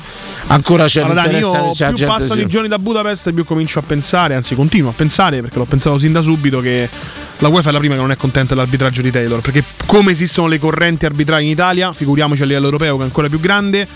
ancora 0.47 0.85
c'è 0.85 1.01
Allora, 1.01 1.23
Dani, 1.23 1.39
l'interesse 1.39 1.57
io 1.57 1.71
che 1.71 1.77
c'è 1.77 1.87
più 1.87 1.95
gente 1.97 2.13
passano 2.13 2.41
i 2.41 2.45
giorni 2.47 2.67
da 2.67 2.77
Budapest, 2.77 3.33
più 3.33 3.43
comincio 3.43 3.79
a 3.79 3.81
pensare, 3.81 4.35
anzi 4.35 4.53
continuo 4.53 4.91
a 4.91 4.93
pensare, 4.95 5.41
perché 5.41 5.57
l'ho 5.57 5.65
pensato 5.65 5.97
sin 5.97 6.11
da 6.11 6.21
subito, 6.21 6.59
che 6.59 6.87
la 7.39 7.47
UEFA 7.47 7.69
è 7.69 7.71
la 7.73 7.79
prima 7.79 7.95
che 7.95 8.01
non 8.01 8.11
è 8.11 8.15
contenta 8.17 8.53
dell'arbitraggio 8.53 9.01
di 9.01 9.09
Taylor. 9.11 9.41
Perché 9.41 9.63
come 9.87 10.11
esistono 10.11 10.47
le 10.47 10.59
correnti 10.59 11.05
arbitrali 11.07 11.45
in 11.45 11.49
Italia, 11.49 11.91
figuriamoci 11.91 12.43
a 12.43 12.45
livello 12.45 12.65
europeo 12.65 12.97
che 12.97 13.01
è 13.01 13.05
ancora 13.05 13.27
più 13.29 13.39
grande. 13.39 13.87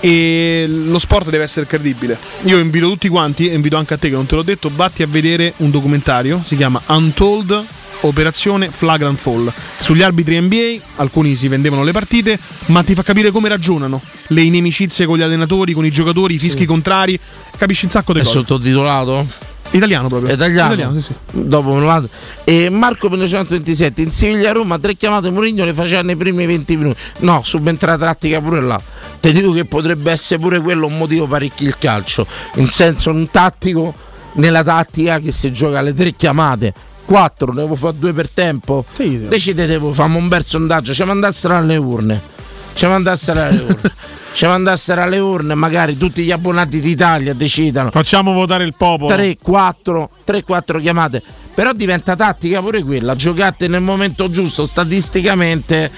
E 0.00 0.66
lo 0.68 0.98
sport 0.98 1.30
deve 1.30 1.44
essere 1.44 1.66
credibile. 1.66 2.18
Io 2.44 2.58
invito 2.58 2.88
tutti 2.88 3.08
quanti, 3.08 3.48
e 3.48 3.54
invito 3.54 3.76
anche 3.76 3.94
a 3.94 3.96
te 3.96 4.08
che 4.08 4.14
non 4.14 4.26
te 4.26 4.34
l'ho 4.34 4.42
detto, 4.42 4.70
vatti 4.74 5.02
a 5.02 5.06
vedere 5.06 5.54
un 5.58 5.70
documentario, 5.70 6.42
si 6.44 6.56
chiama 6.56 6.80
Untold 6.86 7.64
Operazione 8.00 8.68
Flagrant 8.70 9.18
Fall. 9.18 9.50
Sugli 9.80 10.02
arbitri 10.02 10.38
NBA, 10.40 10.76
alcuni 10.96 11.34
si 11.34 11.48
vendevano 11.48 11.82
le 11.82 11.92
partite, 11.92 12.38
ma 12.66 12.82
ti 12.82 12.94
fa 12.94 13.02
capire 13.02 13.30
come 13.30 13.48
ragionano, 13.48 14.00
le 14.28 14.42
inimicizie 14.42 15.06
con 15.06 15.16
gli 15.16 15.22
allenatori, 15.22 15.72
con 15.72 15.84
i 15.84 15.90
giocatori, 15.90 16.34
i 16.34 16.38
fischi 16.38 16.66
contrari, 16.66 17.18
capisci 17.56 17.86
un 17.86 17.90
sacco 17.90 18.12
di 18.12 18.20
È 18.20 18.22
cose. 18.22 18.36
sottotitolato? 18.38 19.26
Italiano 19.70 20.08
proprio. 20.08 20.30
È 20.30 20.34
italiano? 20.34 20.94
sì, 20.94 21.00
sì. 21.00 21.14
Dopo 21.32 21.72
vado. 21.74 22.08
E 22.44 22.68
Marco 22.70 23.08
1927 23.08 24.02
in 24.02 24.10
Siviglia 24.10 24.52
Roma, 24.52 24.78
tre 24.78 24.94
chiamate 24.94 25.30
Mourinho 25.30 25.64
le 25.64 25.74
faceva 25.74 26.02
nei 26.02 26.16
primi 26.16 26.46
20 26.46 26.76
minuti. 26.76 27.00
No, 27.18 27.42
subentra 27.44 27.96
tattica 27.96 28.40
pure 28.40 28.60
là. 28.60 28.80
Ti 29.20 29.32
dico 29.32 29.52
che 29.52 29.64
potrebbe 29.64 30.10
essere 30.10 30.40
pure 30.40 30.60
quello 30.60 30.86
un 30.86 30.96
motivo 30.96 31.26
parecchi 31.26 31.64
il 31.64 31.76
calcio. 31.78 32.26
In 32.54 32.68
senso 32.68 33.10
un 33.10 33.30
tattico 33.30 33.94
nella 34.34 34.62
tattica 34.62 35.18
che 35.18 35.32
si 35.32 35.52
gioca 35.52 35.78
alle 35.78 35.92
tre 35.92 36.12
chiamate. 36.12 36.72
Quattro, 37.04 37.52
ne 37.52 37.62
devo 37.62 37.76
fare 37.76 37.96
due 37.98 38.12
per 38.12 38.30
tempo. 38.30 38.84
Sì, 38.94 39.10
sì. 39.10 39.28
Decidetevo, 39.28 39.92
famo 39.92 40.18
un 40.18 40.28
bel 40.28 40.44
sondaggio, 40.44 40.92
ci 40.92 41.04
mandassero 41.04 41.56
alle 41.56 41.76
urne. 41.76 42.34
Ci 42.76 42.86
mandassero 42.86 43.40
alle 43.40 43.58
urne. 43.58 43.92
ci 44.34 44.44
mandassero 44.44 45.00
alle 45.00 45.18
urne, 45.18 45.54
magari 45.54 45.96
tutti 45.96 46.22
gli 46.22 46.30
abbonati 46.30 46.78
d'Italia 46.78 47.32
decidano. 47.32 47.90
Facciamo 47.90 48.34
votare 48.34 48.64
il 48.64 48.74
popolo. 48.76 49.08
3, 49.08 49.38
4, 49.42 50.10
3, 50.24 50.42
4 50.42 50.78
chiamate. 50.80 51.22
Però 51.54 51.72
diventa 51.72 52.14
tattica 52.14 52.60
pure 52.60 52.82
quella. 52.82 53.16
Giocate 53.16 53.66
nel 53.66 53.80
momento 53.80 54.28
giusto, 54.28 54.66
statisticamente, 54.66 55.90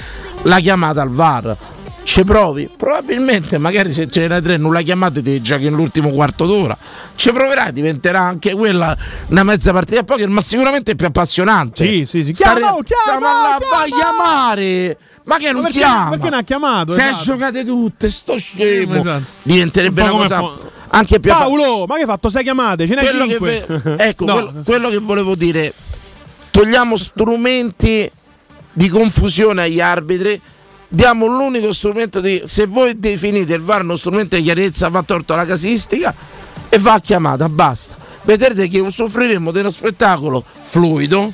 la 0.42 0.60
chiamata 0.60 1.02
al 1.02 1.10
VAR. 1.10 1.56
Ci 2.04 2.22
provi? 2.22 2.70
Probabilmente, 2.74 3.58
magari 3.58 3.92
se 3.92 4.08
ce 4.08 4.28
ne 4.28 4.40
tre 4.40 4.56
non 4.56 4.72
la 4.72 4.82
chiamate, 4.82 5.20
ti 5.20 5.42
giochi 5.42 5.64
nell'ultimo 5.64 6.10
quarto 6.10 6.46
d'ora. 6.46 6.78
Ci 7.16 7.32
proverai, 7.32 7.72
diventerà 7.72 8.20
anche 8.20 8.54
quella 8.54 8.96
una 9.30 9.42
mezza 9.42 9.72
partita. 9.72 10.04
Poi 10.04 10.18
che 10.18 10.26
ma 10.28 10.42
sicuramente 10.42 10.92
è 10.92 10.94
più 10.94 11.06
appassionante. 11.06 11.84
Sì, 11.84 12.06
sì, 12.06 12.22
sì. 12.22 12.32
Stare- 12.32 12.60
Chiama, 12.60 12.82
chiama, 12.84 13.02
stiamo 13.02 13.24
là, 13.26 13.58
vai 13.68 13.90
chiama! 13.90 14.12
chiamare! 14.54 14.98
Ma 15.28 15.36
che 15.36 15.46
non 15.52 15.56
Ma 15.60 15.62
perché- 15.68 15.78
chiama? 15.78 16.08
perché 16.10 16.30
non 16.30 16.38
ha 16.38 16.42
chiamato? 16.42 16.92
Se 16.92 17.06
Esatto. 17.08 17.24
giocate 17.24 17.64
tutte, 17.64 18.10
sto 18.10 18.38
scemo. 18.38 18.94
Esatto. 18.94 19.24
Diventerebbe 19.42 20.00
Un 20.02 20.08
una 20.08 20.18
cosa 20.18 20.38
fo- 20.38 20.70
anche 20.88 21.20
più 21.20 21.30
Paolo, 21.30 21.84
ma 21.86 21.96
che 21.96 22.00
hai 22.00 22.06
fatto? 22.06 22.30
Sei 22.30 22.42
chiamate? 22.42 22.86
Ce 22.86 22.94
n'hai 22.94 23.04
quello 23.04 23.26
cinque. 23.28 23.64
ve- 23.68 23.94
ecco, 23.98 24.24
No, 24.24 24.32
quello, 24.32 24.52
quello 24.64 24.88
che 24.88 24.98
volevo 24.98 25.34
dire, 25.34 25.72
togliamo 26.50 26.96
strumenti 26.96 28.10
di 28.72 28.88
confusione 28.88 29.64
agli 29.64 29.80
arbitri, 29.82 30.40
diamo 30.88 31.26
l'unico 31.26 31.74
strumento 31.74 32.20
di... 32.20 32.40
Se 32.46 32.64
voi 32.66 32.98
definite 32.98 33.52
il 33.52 33.60
VAR 33.60 33.82
uno 33.82 33.96
strumento 33.96 34.34
di 34.36 34.42
chiarezza, 34.42 34.88
va 34.88 35.02
torto 35.02 35.34
alla 35.34 35.44
casistica 35.44 36.14
e 36.70 36.78
va 36.78 36.98
chiamata, 37.00 37.46
basta. 37.50 37.96
Vedrete 38.22 38.66
che 38.68 38.78
usufruiremo 38.80 39.52
di 39.52 39.58
uno 39.58 39.70
spettacolo 39.70 40.42
fluido, 40.62 41.30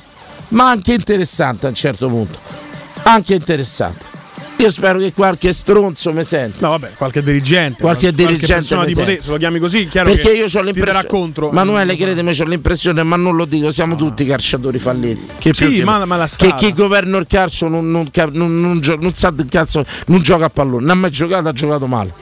ma 0.49 0.69
anche 0.69 0.91
interessante 0.93 1.65
a 1.65 1.69
un 1.69 1.75
certo 1.75 2.09
punto. 2.09 2.63
Anche 3.07 3.35
interessante. 3.35 4.13
Io 4.57 4.71
spero 4.71 4.97
che 4.99 5.11
qualche 5.11 5.51
stronzo 5.51 6.13
mi 6.13 6.23
senta. 6.23 6.57
No, 6.61 6.69
vabbè, 6.69 6.93
qualche 6.95 7.21
dirigente. 7.21 7.81
Qualche 7.81 8.13
dirigente 8.13 8.53
persona 8.55 8.81
mi 8.81 8.87
tipo 8.87 9.01
te, 9.01 9.05
sente. 9.07 9.21
se 9.21 9.31
lo 9.31 9.37
chiami 9.37 9.59
così, 9.59 9.87
chiaro 9.89 10.09
Perché 10.11 10.29
che 10.29 10.35
io 10.37 10.45
ho 10.45 10.61
l'impressione. 10.61 11.05
contro. 11.07 11.51
Manuele, 11.51 11.95
credimi, 11.97 12.29
ho 12.39 12.43
l'impressione, 12.45 13.03
ma 13.03 13.17
non 13.17 13.35
lo 13.35 13.43
dico, 13.45 13.69
siamo 13.69 13.95
tutti 13.95 14.25
calciatori 14.25 14.79
falliti. 14.79 15.27
Che 15.37 15.53
Sì, 15.53 15.67
che- 15.75 15.83
ma- 15.83 16.05
ma 16.05 16.15
la 16.15 16.23
che 16.23 16.29
strada. 16.29 16.55
chi 16.55 16.73
governa 16.73 17.17
il 17.17 17.27
calcio 17.27 17.67
non, 17.67 17.91
non, 17.91 18.09
non- 18.31 18.79
non 18.99 19.13
sa 19.13 19.29
del 19.29 19.47
cazzo, 19.49 19.83
non 20.07 20.21
gioca 20.21 20.45
a 20.45 20.49
pallone, 20.49 20.81
non 20.81 20.89
ha 20.89 20.99
mai 21.01 21.11
giocato, 21.11 21.47
ha 21.49 21.53
giocato 21.53 21.85
male. 21.87 22.13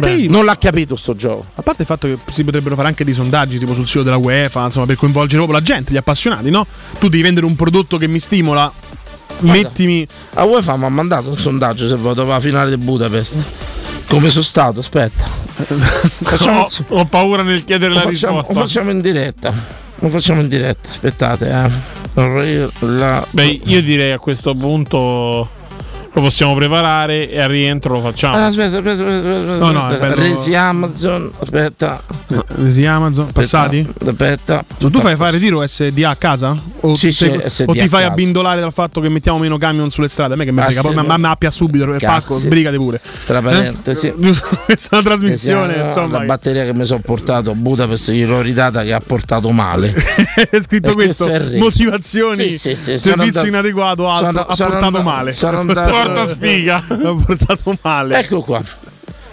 Sì, 0.00 0.28
Non 0.28 0.44
l'ha 0.44 0.56
capito 0.56 0.94
sto 0.96 1.16
gioco. 1.16 1.44
A 1.56 1.62
parte 1.62 1.82
il 1.82 1.88
fatto 1.88 2.06
che 2.06 2.16
si 2.30 2.44
potrebbero 2.44 2.76
fare 2.76 2.86
anche 2.88 3.04
dei 3.04 3.14
sondaggi 3.14 3.58
tipo 3.58 3.74
sul 3.74 3.86
sito 3.86 4.04
della 4.04 4.16
UEFA, 4.16 4.64
insomma, 4.64 4.86
per 4.86 4.96
coinvolgere 4.96 5.42
proprio 5.42 5.58
la 5.58 5.64
gente, 5.64 5.92
gli 5.92 5.96
appassionati, 5.96 6.50
no? 6.50 6.66
Tu 6.98 7.08
devi 7.08 7.22
vendere 7.22 7.44
un 7.46 7.56
prodotto 7.56 7.98
che 7.98 8.06
mi 8.06 8.20
stimola. 8.20 8.72
Mettimi. 9.40 10.06
A 10.34 10.44
UEFA 10.44 10.76
mi 10.76 10.84
ha 10.84 10.88
mandato 10.88 11.28
un 11.30 11.36
sondaggio 11.36 11.86
se 11.88 11.96
vado 11.96 12.22
alla 12.22 12.40
finale 12.40 12.70
di 12.70 12.76
Budapest. 12.76 13.44
Come 14.08 14.30
sono 14.30 14.42
stato? 14.44 14.80
Aspetta. 14.80 15.24
Facciamo, 15.58 16.60
Ho, 16.62 16.98
ho 17.00 17.04
paura 17.06 17.42
nel 17.42 17.64
chiedere 17.64 17.92
lo 17.92 17.98
la 17.98 18.04
facciamo, 18.04 18.34
lo 18.34 18.38
risposta. 18.40 18.60
facciamo 18.62 18.90
in 18.90 19.00
diretta. 19.00 19.52
Lo 20.00 20.08
facciamo 20.08 20.40
in 20.40 20.48
diretta. 20.48 20.88
Aspettate, 20.90 21.50
eh. 21.50 22.68
La- 22.80 23.26
Beh, 23.30 23.60
io 23.64 23.82
direi 23.82 24.12
a 24.12 24.18
questo 24.18 24.54
punto 24.54 25.48
lo 26.12 26.20
possiamo 26.22 26.54
preparare 26.54 27.30
e 27.30 27.40
al 27.40 27.48
rientro 27.48 27.94
lo 27.94 28.00
facciamo. 28.00 28.36
Ah, 28.36 28.46
aspetta, 28.46 28.78
aspetta, 28.78 29.04
aspetta, 29.04 29.28
aspetta, 29.40 29.56
No, 29.64 29.70
no, 29.70 29.84
aspetta. 29.86 30.14
Resi 30.14 30.54
Amazon, 30.54 31.30
aspetta. 31.38 32.02
Resi 32.56 32.86
Amazon, 32.86 33.26
passati? 33.32 33.86
Aspetta. 34.04 34.64
Tu, 34.78 34.90
tu 34.90 35.00
fai 35.00 35.16
fare 35.16 35.32
ritiro 35.32 35.64
SDA 35.66 36.10
a 36.10 36.16
casa? 36.16 36.56
O, 36.80 36.94
Sì, 36.94 37.12
sì, 37.12 37.40
sei- 37.46 37.66
o 37.66 37.72
ti 37.72 37.78
fai 37.80 37.88
casa. 37.88 38.06
abbindolare 38.06 38.60
dal 38.60 38.72
fatto 38.72 39.00
che 39.00 39.08
mettiamo 39.08 39.38
meno 39.38 39.58
camion 39.58 39.90
sulle 39.90 40.08
strade? 40.08 40.34
A 40.34 40.36
me 40.36 40.44
che 40.44 40.52
mi 40.52 40.60
Ah, 40.60 40.64
frega, 40.64 40.80
poi 40.82 40.94
ma- 40.94 41.02
no. 41.02 41.08
ma 41.08 41.16
mi 41.18 41.26
appia 41.26 41.50
subito 41.50 41.84
il 41.84 41.98
pacco, 42.00 42.34
Cazzi. 42.34 42.46
sbrigati 42.46 42.76
pure. 42.76 43.00
Tra 43.26 43.40
parentesi. 43.42 44.06
Eh? 44.18 44.34
Questa 44.64 44.96
è 44.96 45.00
una 45.00 45.02
trasmissione, 45.08 45.74
insomma. 45.82 46.18
La 46.18 46.24
batteria 46.24 46.64
che 46.64 46.74
mi 46.74 46.84
sono 46.84 47.00
portato 47.00 47.54
Budapest 47.54 48.10
gliel'ho 48.10 48.40
ridata 48.40 48.82
che 48.82 48.92
ha 48.92 49.00
portato 49.04 49.50
male. 49.50 49.92
è 50.50 50.60
scritto 50.60 50.90
E 50.90 50.94
questo, 50.94 51.26
è 51.28 51.56
motivazioni, 51.58 52.48
Sì, 52.50 52.58
sì, 52.58 52.74
sì, 52.74 52.98
sono 52.98 53.16
servizio 53.22 53.46
inadeguato, 53.46 54.08
altro, 54.08 54.46
sono- 54.54 54.68
ha 54.70 54.70
portato 54.80 55.02
male. 55.02 55.32
sono 55.32 55.58
andato- 55.60 55.90
Porta 56.04 56.26
sfiga. 56.26 56.76
ha 56.88 57.14
portato 57.24 57.78
male. 57.82 58.18
Ecco 58.18 58.40
qua. 58.40 58.62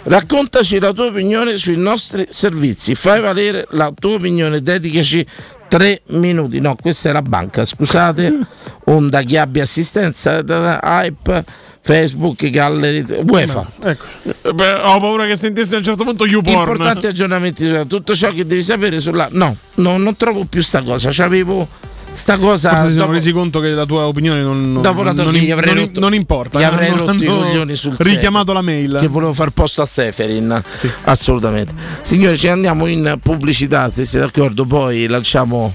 Raccontaci 0.04 0.78
la 0.78 0.92
tua 0.92 1.06
opinione 1.06 1.56
sui 1.56 1.76
nostri 1.76 2.26
servizi. 2.30 2.94
Fai 2.94 3.20
valere 3.20 3.66
la 3.70 3.92
tua 3.98 4.14
opinione, 4.14 4.62
dedicaci 4.62 5.26
tre 5.68 6.02
minuti. 6.10 6.60
No, 6.60 6.76
questa 6.76 7.08
è 7.08 7.12
la 7.12 7.22
banca, 7.22 7.64
scusate. 7.64 8.38
Onda 8.86 9.22
Chiabbi 9.22 9.60
Assistenza, 9.60 10.42
da- 10.42 10.60
da- 10.60 10.80
Hype. 10.82 11.44
Facebook 11.86 12.42
alle 12.56 13.04
UEFA. 13.28 13.64
Ecco. 13.80 14.04
Eh, 14.42 14.52
beh, 14.52 14.72
ho 14.72 14.98
paura 14.98 15.24
che 15.24 15.36
sentisse 15.36 15.76
a 15.76 15.78
un 15.78 15.84
certo 15.84 16.02
punto 16.02 16.26
YouPorn. 16.26 16.58
Importanti 16.58 17.06
aggiornamenti, 17.06 17.64
cioè, 17.64 17.86
tutto 17.86 18.16
ciò 18.16 18.32
che 18.32 18.44
devi 18.44 18.64
sapere 18.64 18.98
sulla. 18.98 19.28
No, 19.30 19.56
no 19.74 19.96
non 19.96 20.16
trovo 20.16 20.46
più 20.46 20.62
sta 20.62 20.82
cosa. 20.82 21.10
C'avevo 21.12 21.68
sta 22.16 22.38
cosa. 22.38 22.70
Forse 22.70 22.86
si 22.86 22.92
sono 22.92 23.00
dopo- 23.04 23.12
resi 23.12 23.32
conto 23.32 23.60
che 23.60 23.68
la 23.70 23.86
tua 23.86 24.06
opinione 24.06 24.42
non, 24.42 24.60
non, 24.72 24.82
Dopo 24.82 25.02
la 25.02 25.12
non, 25.12 25.32
gli 25.32 25.50
avrei 25.50 25.74
non- 25.74 25.84
rotto- 25.84 26.00
non 26.00 26.14
importa. 26.14 26.58
gli 26.58 26.62
eh, 26.62 26.64
avrei 26.64 26.88
hanno- 26.88 27.06
rotto 27.06 27.22
i 27.22 27.26
coglioni 27.26 27.74
sul 27.76 27.94
richiamato 27.98 28.52
la 28.52 28.62
mail. 28.62 28.96
che 29.00 29.08
volevo 29.08 29.32
far 29.32 29.50
posto 29.50 29.82
a 29.82 29.86
Seferin 29.86 30.62
assolutamente 31.04 31.72
signori 32.02 32.36
ci 32.36 32.48
andiamo 32.48 32.86
in 32.86 33.18
pubblicità 33.22 33.88
se 33.90 34.04
siete 34.04 34.26
d'accordo 34.26 34.64
poi 34.64 35.06
lanciamo 35.06 35.72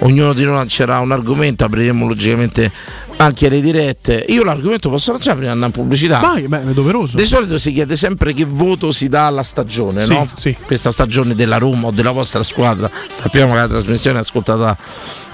ognuno 0.00 0.32
di 0.32 0.44
noi 0.44 0.54
lancerà 0.54 0.98
un 1.00 1.10
argomento 1.12 1.64
apriremo 1.64 2.06
logicamente 2.06 2.70
anche 3.18 3.48
le 3.48 3.60
dirette 3.62 4.24
io 4.28 4.44
l'argomento 4.44 4.90
posso 4.90 5.12
lanciare 5.12 5.36
prima 5.36 5.52
di 5.52 5.60
andare 5.60 5.72
in 5.74 5.82
pubblicità 5.82 6.18
Vai, 6.18 6.46
beh, 6.48 6.68
è 6.68 6.72
doveroso. 6.72 7.16
di 7.16 7.24
solito 7.24 7.56
si 7.56 7.72
chiede 7.72 7.96
sempre 7.96 8.34
che 8.34 8.44
voto 8.44 8.92
si 8.92 9.08
dà 9.08 9.26
alla 9.26 9.42
stagione, 9.42 10.02
Sì, 10.02 10.12
no? 10.12 10.28
sì. 10.36 10.54
Questa 10.64 10.90
stagione 10.90 11.34
della 11.34 11.56
Roma 11.58 11.86
o 11.88 11.90
della 11.90 12.10
vostra 12.10 12.42
squadra. 12.42 12.90
Sappiamo 13.12 13.52
che 13.52 13.58
la 13.58 13.68
trasmissione 13.68 14.18
è 14.18 14.20
ascoltata 14.20 14.76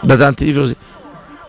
da 0.01 0.17
tanti 0.17 0.45
tifosi. 0.45 0.77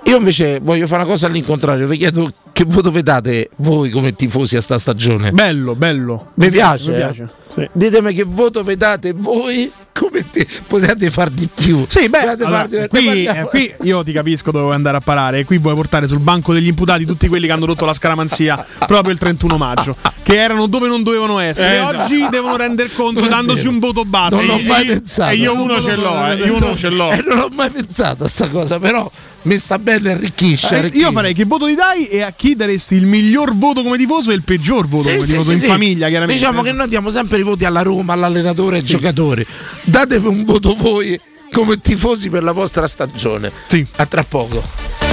Io 0.05 0.17
invece 0.17 0.59
voglio 0.61 0.87
fare 0.87 1.03
una 1.03 1.11
cosa 1.11 1.27
all'incontrario, 1.27 1.87
vi 1.87 1.97
chiedo 1.97 2.31
che 2.51 2.65
voto 2.67 2.91
vi 2.91 3.03
date 3.03 3.49
voi 3.57 3.89
come 3.91 4.13
tifosi 4.15 4.55
a 4.57 4.61
sta 4.61 4.77
stagione. 4.79 5.31
Bello, 5.31 5.75
bello. 5.75 6.31
Mi 6.35 6.49
piace, 6.49 6.89
Mi 6.89 6.95
eh? 6.95 6.99
piace. 6.99 7.29
Sì. 7.53 7.69
Ditemi 7.71 8.13
che 8.13 8.23
voto 8.23 8.63
vi 8.63 8.75
date 8.75 9.13
voi 9.13 9.71
come 10.09 10.29
te- 10.29 10.47
potete 10.67 11.09
far 11.09 11.29
di 11.29 11.47
più. 11.53 11.85
Sì, 11.87 12.09
beh, 12.09 12.19
allora, 12.19 12.49
far 12.49 12.67
di- 12.67 12.77
ne 12.77 12.87
qui, 12.87 13.23
eh, 13.25 13.47
qui 13.49 13.73
io 13.83 14.03
ti 14.03 14.11
capisco 14.11 14.51
dove 14.51 14.63
vuoi 14.65 14.75
andare 14.75 14.97
a 14.97 15.01
parare. 15.01 15.39
E 15.39 15.45
qui 15.45 15.57
vuoi 15.57 15.75
portare 15.75 16.07
sul 16.07 16.19
banco 16.19 16.53
degli 16.53 16.67
imputati 16.67 17.05
tutti 17.05 17.27
quelli 17.27 17.45
che 17.47 17.51
hanno 17.53 17.65
rotto 17.65 17.85
la 17.85 17.93
scaramanzia 17.93 18.65
proprio 18.85 19.11
il 19.13 19.19
31 19.19 19.57
maggio, 19.57 19.95
che 20.23 20.35
erano 20.39 20.67
dove 20.67 20.87
non 20.87 21.03
dovevano 21.03 21.39
essere. 21.39 21.69
Eh, 21.69 21.71
e 21.75 21.81
esatto. 21.81 22.03
oggi 22.03 22.27
devono 22.29 22.55
render 22.57 22.93
conto 22.93 23.19
Non 23.21 23.29
dandosi 23.29 23.67
un 23.67 23.79
voto 23.79 24.03
basso. 24.05 24.35
Non 24.35 24.45
l'ho 24.45 24.57
E- 24.59 24.63
mai 24.67 24.83
e- 24.83 24.93
pensato. 24.93 25.31
E 25.31 25.35
io 25.35 25.53
uno 25.61 25.81
ce 25.81 25.95
l'ho, 25.95 26.27
eh, 26.27 26.35
io 26.35 26.55
uno 26.55 26.75
ce 26.75 26.89
l'ho. 26.89 27.11
Eh, 27.11 27.23
non 27.25 27.39
ho 27.39 27.47
mai 27.55 27.69
pensato 27.69 28.23
a 28.23 28.27
sta 28.27 28.47
cosa, 28.49 28.79
però 28.79 29.09
mi 29.43 29.57
sta 29.57 29.77
bene 29.77 30.11
arricchisce. 30.11 30.73
Eh, 30.73 30.77
arricchisce. 30.79 31.05
io 31.05 31.11
farei 31.11 31.33
che 31.33 31.43
voto 31.45 31.65
ti 31.65 31.75
dai 31.75 32.05
e 32.07 32.21
a 32.21 32.31
chi 32.35 32.55
daresti 32.55 32.95
il 32.95 33.05
miglior 33.05 33.55
voto 33.55 33.81
come 33.83 33.97
tifoso 33.97 34.31
e 34.31 34.35
il 34.35 34.43
peggior 34.43 34.87
voto 34.87 35.03
Sì, 35.09 35.15
come 35.15 35.21
sì, 35.25 35.31
tifoso 35.31 35.47
sì, 35.49 35.53
in 35.55 35.59
sì. 35.59 35.65
famiglia, 35.67 36.07
chiaramente. 36.07 36.39
Diciamo 36.41 36.61
che 36.61 36.71
noi 36.71 36.87
diamo 36.87 37.09
sempre 37.09 37.39
i 37.39 37.43
voti 37.43 37.65
alla 37.65 37.81
Roma, 37.81 38.13
all'allenatore 38.13 38.77
e 38.77 38.79
ai 38.79 38.85
giocatori. 38.85 39.45
Datevi 39.93 40.25
un 40.25 40.43
voto 40.43 40.73
voi 40.73 41.21
come 41.51 41.79
tifosi 41.79 42.31
per 42.31 42.41
la 42.41 42.51
vostra 42.51 42.87
stagione. 42.87 43.51
Sì. 43.67 43.85
A 43.97 44.07
tra 44.07 44.23
poco. 44.23 45.12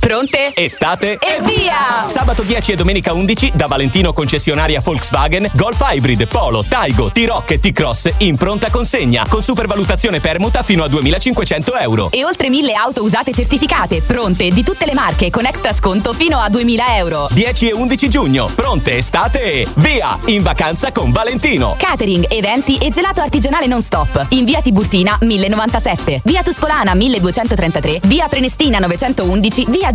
Pronte? 0.00 0.52
Estate 0.54 1.18
E 1.20 1.40
via! 1.42 2.08
Sabato 2.08 2.42
10 2.42 2.72
e 2.72 2.74
domenica 2.74 3.12
11 3.12 3.52
da 3.54 3.66
Valentino 3.66 4.14
concessionaria 4.14 4.80
Volkswagen 4.80 5.48
Golf 5.54 5.78
Hybrid, 5.80 6.26
Polo, 6.26 6.64
Taigo, 6.66 7.12
T-Rock 7.12 7.50
e 7.50 7.60
T-Cross 7.60 8.14
in 8.18 8.36
pronta 8.36 8.70
consegna 8.70 9.26
con 9.28 9.42
supervalutazione 9.42 10.18
permuta 10.20 10.62
fino 10.62 10.82
a 10.84 10.88
2500 10.88 11.76
euro. 11.76 12.08
E 12.10 12.24
oltre 12.24 12.48
mille 12.48 12.72
auto 12.72 13.04
usate 13.04 13.32
certificate, 13.32 14.00
pronte, 14.00 14.48
di 14.50 14.64
tutte 14.64 14.86
le 14.86 14.94
marche, 14.94 15.28
con 15.28 15.44
extra 15.44 15.72
sconto 15.72 16.14
fino 16.14 16.38
a 16.38 16.48
2000 16.48 16.96
euro. 16.96 17.28
10 17.30 17.68
e 17.68 17.72
11 17.74 18.08
giugno, 18.08 18.46
pronte 18.46 18.96
estate 18.96 19.42
e 19.42 19.68
via 19.74 20.18
in 20.26 20.42
vacanza 20.42 20.92
con 20.92 21.12
Valentino. 21.12 21.76
Catering, 21.78 22.26
eventi 22.30 22.78
e 22.78 22.88
gelato 22.88 23.20
artigianale 23.20 23.66
non 23.66 23.82
stop. 23.82 24.26
In 24.30 24.46
via 24.46 24.62
Tiburtina 24.62 25.18
1097, 25.20 26.22
via 26.24 26.42
Tuscolana 26.42 26.94
1233, 26.94 28.00
via 28.04 28.26
Prenestina 28.28 28.78
911, 28.78 29.66
via 29.68 29.88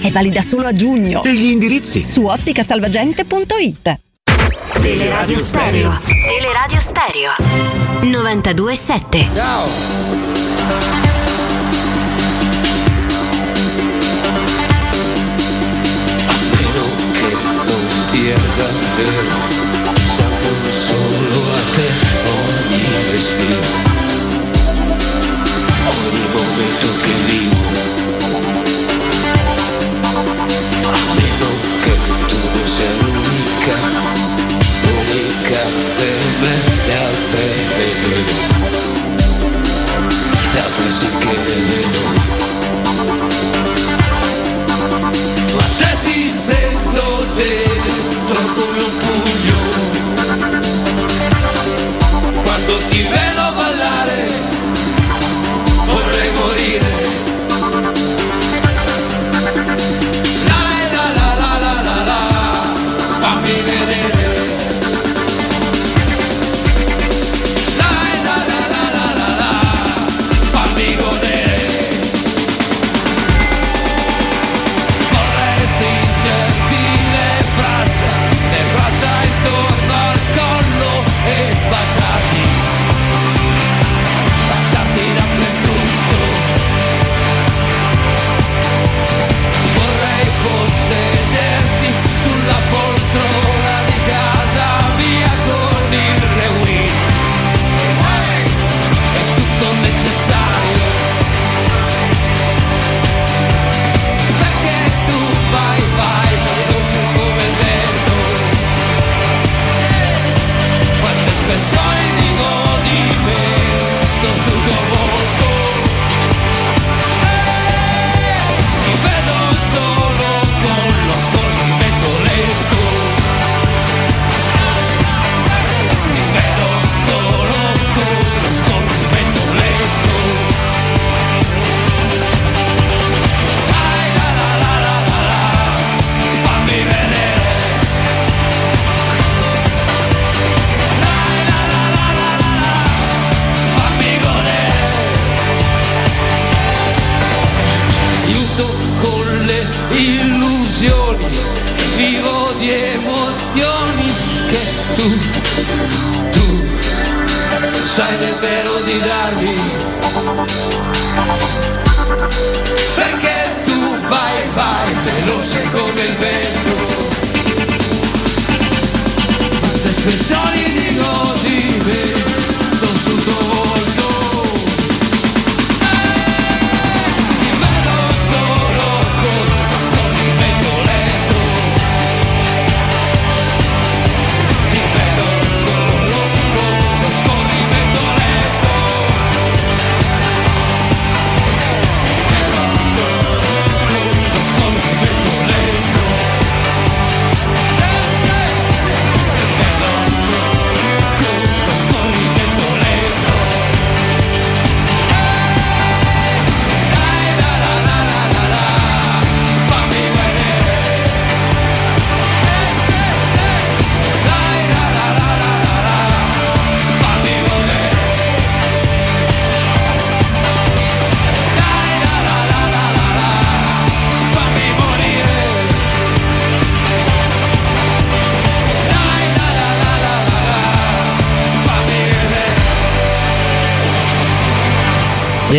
è 0.00 0.10
valida 0.10 0.42
solo 0.42 0.66
a 0.66 0.72
giugno. 0.72 1.22
E 1.24 1.34
gli 1.34 1.50
indirizzi? 1.50 2.04
Su 2.04 2.24
otticasalvagente.it 2.24 3.98
Teleradio 4.80 5.38
Stereo. 5.38 5.98
Teleradio 6.26 6.80
Stereo. 6.80 7.32
92.7. 8.02 9.28
Meno 16.52 16.84
che 17.12 17.36
non 17.66 17.88
sia 18.10 18.36
davvero 18.56 19.38
Sapevo 20.04 20.72
solo 20.72 21.52
a 21.52 21.60
te 21.74 21.88
ogni 22.28 23.10
respiro 23.10 23.60
Ogni 25.86 26.26
momento 26.32 26.88
che 27.02 27.14
vivo 27.26 27.99
L'unica 35.60 35.90
per 35.96 36.20
me 36.40 36.54
Le 36.86 36.94
altre 36.94 37.60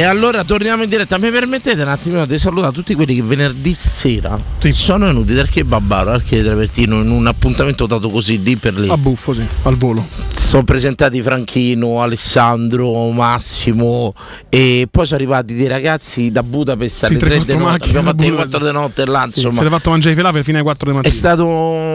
E 0.01 0.03
allora 0.05 0.43
torniamo 0.43 0.81
in 0.81 0.89
diretta. 0.89 1.19
Mi 1.19 1.29
permettete 1.29 1.79
un 1.83 1.87
attimo 1.87 2.25
di 2.25 2.35
salutare 2.39 2.73
tutti 2.73 2.95
quelli 2.95 3.13
che 3.13 3.21
venerdì 3.21 3.71
sera 3.71 4.39
sono 4.71 5.05
venuti 5.05 5.35
dal 5.35 5.47
Kebabaro 5.47 6.09
al 6.09 6.23
chiedere 6.23 6.49
Travertino 6.49 7.01
in 7.01 7.09
un 7.11 7.27
appuntamento 7.27 7.85
dato 7.85 8.09
così 8.09 8.41
lì 8.41 8.55
per 8.57 8.77
lì. 8.77 8.89
A 8.89 8.97
buffo, 8.97 9.33
sì, 9.33 9.45
al 9.63 9.75
volo. 9.75 10.03
Sono 10.29 10.63
presentati 10.63 11.21
Franchino, 11.21 12.01
Alessandro, 12.01 13.09
Massimo 13.11 14.13
e 14.49 14.87
poi 14.89 15.05
sono 15.05 15.19
arrivati 15.19 15.55
dei 15.55 15.67
ragazzi 15.67 16.31
da 16.31 16.41
Budapest 16.41 16.97
Sì, 16.97 17.05
alle 17.05 17.17
tre, 17.17 17.29
3 17.39 17.39
di 17.39 17.57
notte. 17.57 17.85
Abbiamo 17.85 18.09
fatto 18.09 18.23
le 18.23 18.29
Budapest. 18.29 18.49
4 18.57 18.67
di 18.67 18.73
notte 18.73 19.05
là, 19.05 19.19
Sì, 19.21 19.37
insomma. 19.39 19.61
Siete 19.61 19.75
fatto 19.75 19.89
mangiare 19.91 20.13
i 20.13 20.17
falafel 20.17 20.43
fino 20.43 20.57
alle 20.57 20.65
4 20.65 20.85
di 20.85 20.91
È 20.91 20.95
mattina. 20.95 21.13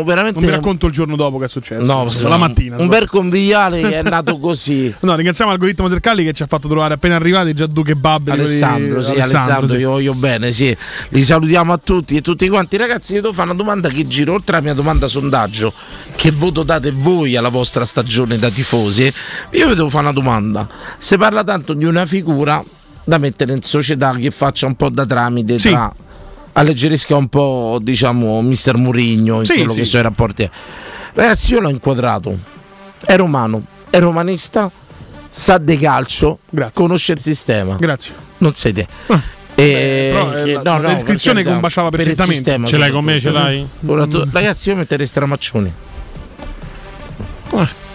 Veramente 0.05 0.39
Non 0.41 0.49
vi 0.49 0.55
racconto 0.55 0.87
il 0.87 0.93
giorno 0.93 1.17
dopo 1.17 1.39
che 1.39 1.47
è 1.47 1.49
successo. 1.49 1.85
No, 1.85 2.03
Insomma, 2.05 2.29
la 2.31 2.37
mattina. 2.37 2.77
Un 2.79 2.89
bel 2.89 3.09
conviviale 3.09 3.81
che 3.81 3.99
è 3.99 4.03
nato 4.09 4.39
così. 4.39 4.95
No, 5.01 5.15
ringraziamo 5.15 5.51
Algoritmo 5.51 5.89
Sercalli 5.89 6.25
che 6.25 6.33
ci 6.33 6.43
ha 6.43 6.47
fatto 6.47 6.69
trovare 6.69 6.95
appena 6.95 7.17
arrivati 7.17 7.53
già 7.55 7.67
due 7.67 7.85
kebab. 7.85 8.29
Alessandro, 8.29 9.03
sì, 9.03 9.13
Alessandro, 9.13 9.67
sì. 9.69 9.77
io 9.77 9.91
voglio 9.91 10.15
bene, 10.15 10.53
sì. 10.53 10.77
Li 11.11 11.23
salutiamo 11.23 11.73
a 11.73 11.79
tutti 11.83 12.17
e 12.17 12.21
tutti 12.23 12.49
quanti. 12.49 12.77
Ragazzi, 12.77 13.15
io 13.15 13.21
devo 13.23 13.33
fare 13.33 13.49
una 13.51 13.59
domanda 13.59 13.89
che 13.89 14.07
giro 14.07 14.35
oltre 14.35 14.57
alla 14.57 14.65
mia 14.65 14.75
domanda 14.75 15.07
sondaggio. 15.07 15.73
Che 16.15 16.31
voto 16.31 16.63
date 16.63 16.93
voi 16.93 17.37
alla 17.37 17.49
vostra 17.49 17.85
stagione 17.85 18.39
da 18.39 18.51
tifosi? 18.51 19.13
Io 19.51 19.69
vi 19.69 19.75
devo 19.75 19.89
fare 19.89 20.05
una 20.05 20.13
domanda. 20.13 20.69
Si 20.99 21.17
parla 21.17 21.45
tanto 21.45 21.73
di 21.75 21.85
una 21.85 22.07
figura 22.07 22.63
da 23.05 23.19
mettere 23.19 23.53
in 23.53 23.63
società 23.63 24.13
che 24.17 24.31
faccia 24.31 24.67
un 24.67 24.75
po' 24.75 24.89
da 24.89 25.07
tramite 25.07 25.59
Sì. 25.59 25.71
tra 25.71 25.95
alleggerisca 26.59 27.15
un 27.17 27.29
po', 27.29 27.79
diciamo, 27.83 28.41
mister 28.43 28.77
Murigno 28.77 29.39
in 29.41 29.45
Sì, 29.45 29.55
quello 29.55 29.71
sì. 29.73 29.79
che 29.81 29.85
sono 29.85 30.03
i 30.03 30.05
rapporti. 30.05 30.51
Ragazzi, 31.15 31.53
io 31.53 31.61
l'ho 31.61 31.69
inquadrato. 31.69 32.37
È 33.05 33.15
romano, 33.17 33.63
è 33.91 33.99
romanista, 33.99 34.71
sa 35.29 35.59
di 35.59 35.79
calcio, 35.79 36.39
conosce 36.73 37.13
il 37.13 37.21
sistema. 37.21 37.77
Grazie. 37.79 38.13
Non 38.39 38.55
sei 38.55 38.73
te. 38.73 38.87
E- 39.55 40.11
Beh, 40.13 40.19
però, 40.19 40.33
eh, 40.35 40.43
che- 40.45 40.53
la- 40.55 40.63
no, 40.63 40.81
la 40.81 40.89
no, 40.89 40.95
descrizione 40.95 41.43
per 41.43 41.45
carità, 41.45 41.53
combaciava 41.53 41.89
per 41.91 41.99
perfettamente. 42.01 42.37
sistema, 42.37 42.67
Ce 42.67 42.77
l'hai 42.79 42.91
con 42.91 43.05
me, 43.05 43.21
ce 43.21 43.31
l'hai? 43.31 43.67
Ora 43.87 44.07
tu- 44.07 44.25
ragazzi, 44.33 44.69
io 44.71 44.77
metterei 44.77 45.07
Stramaccioni. 45.07 45.73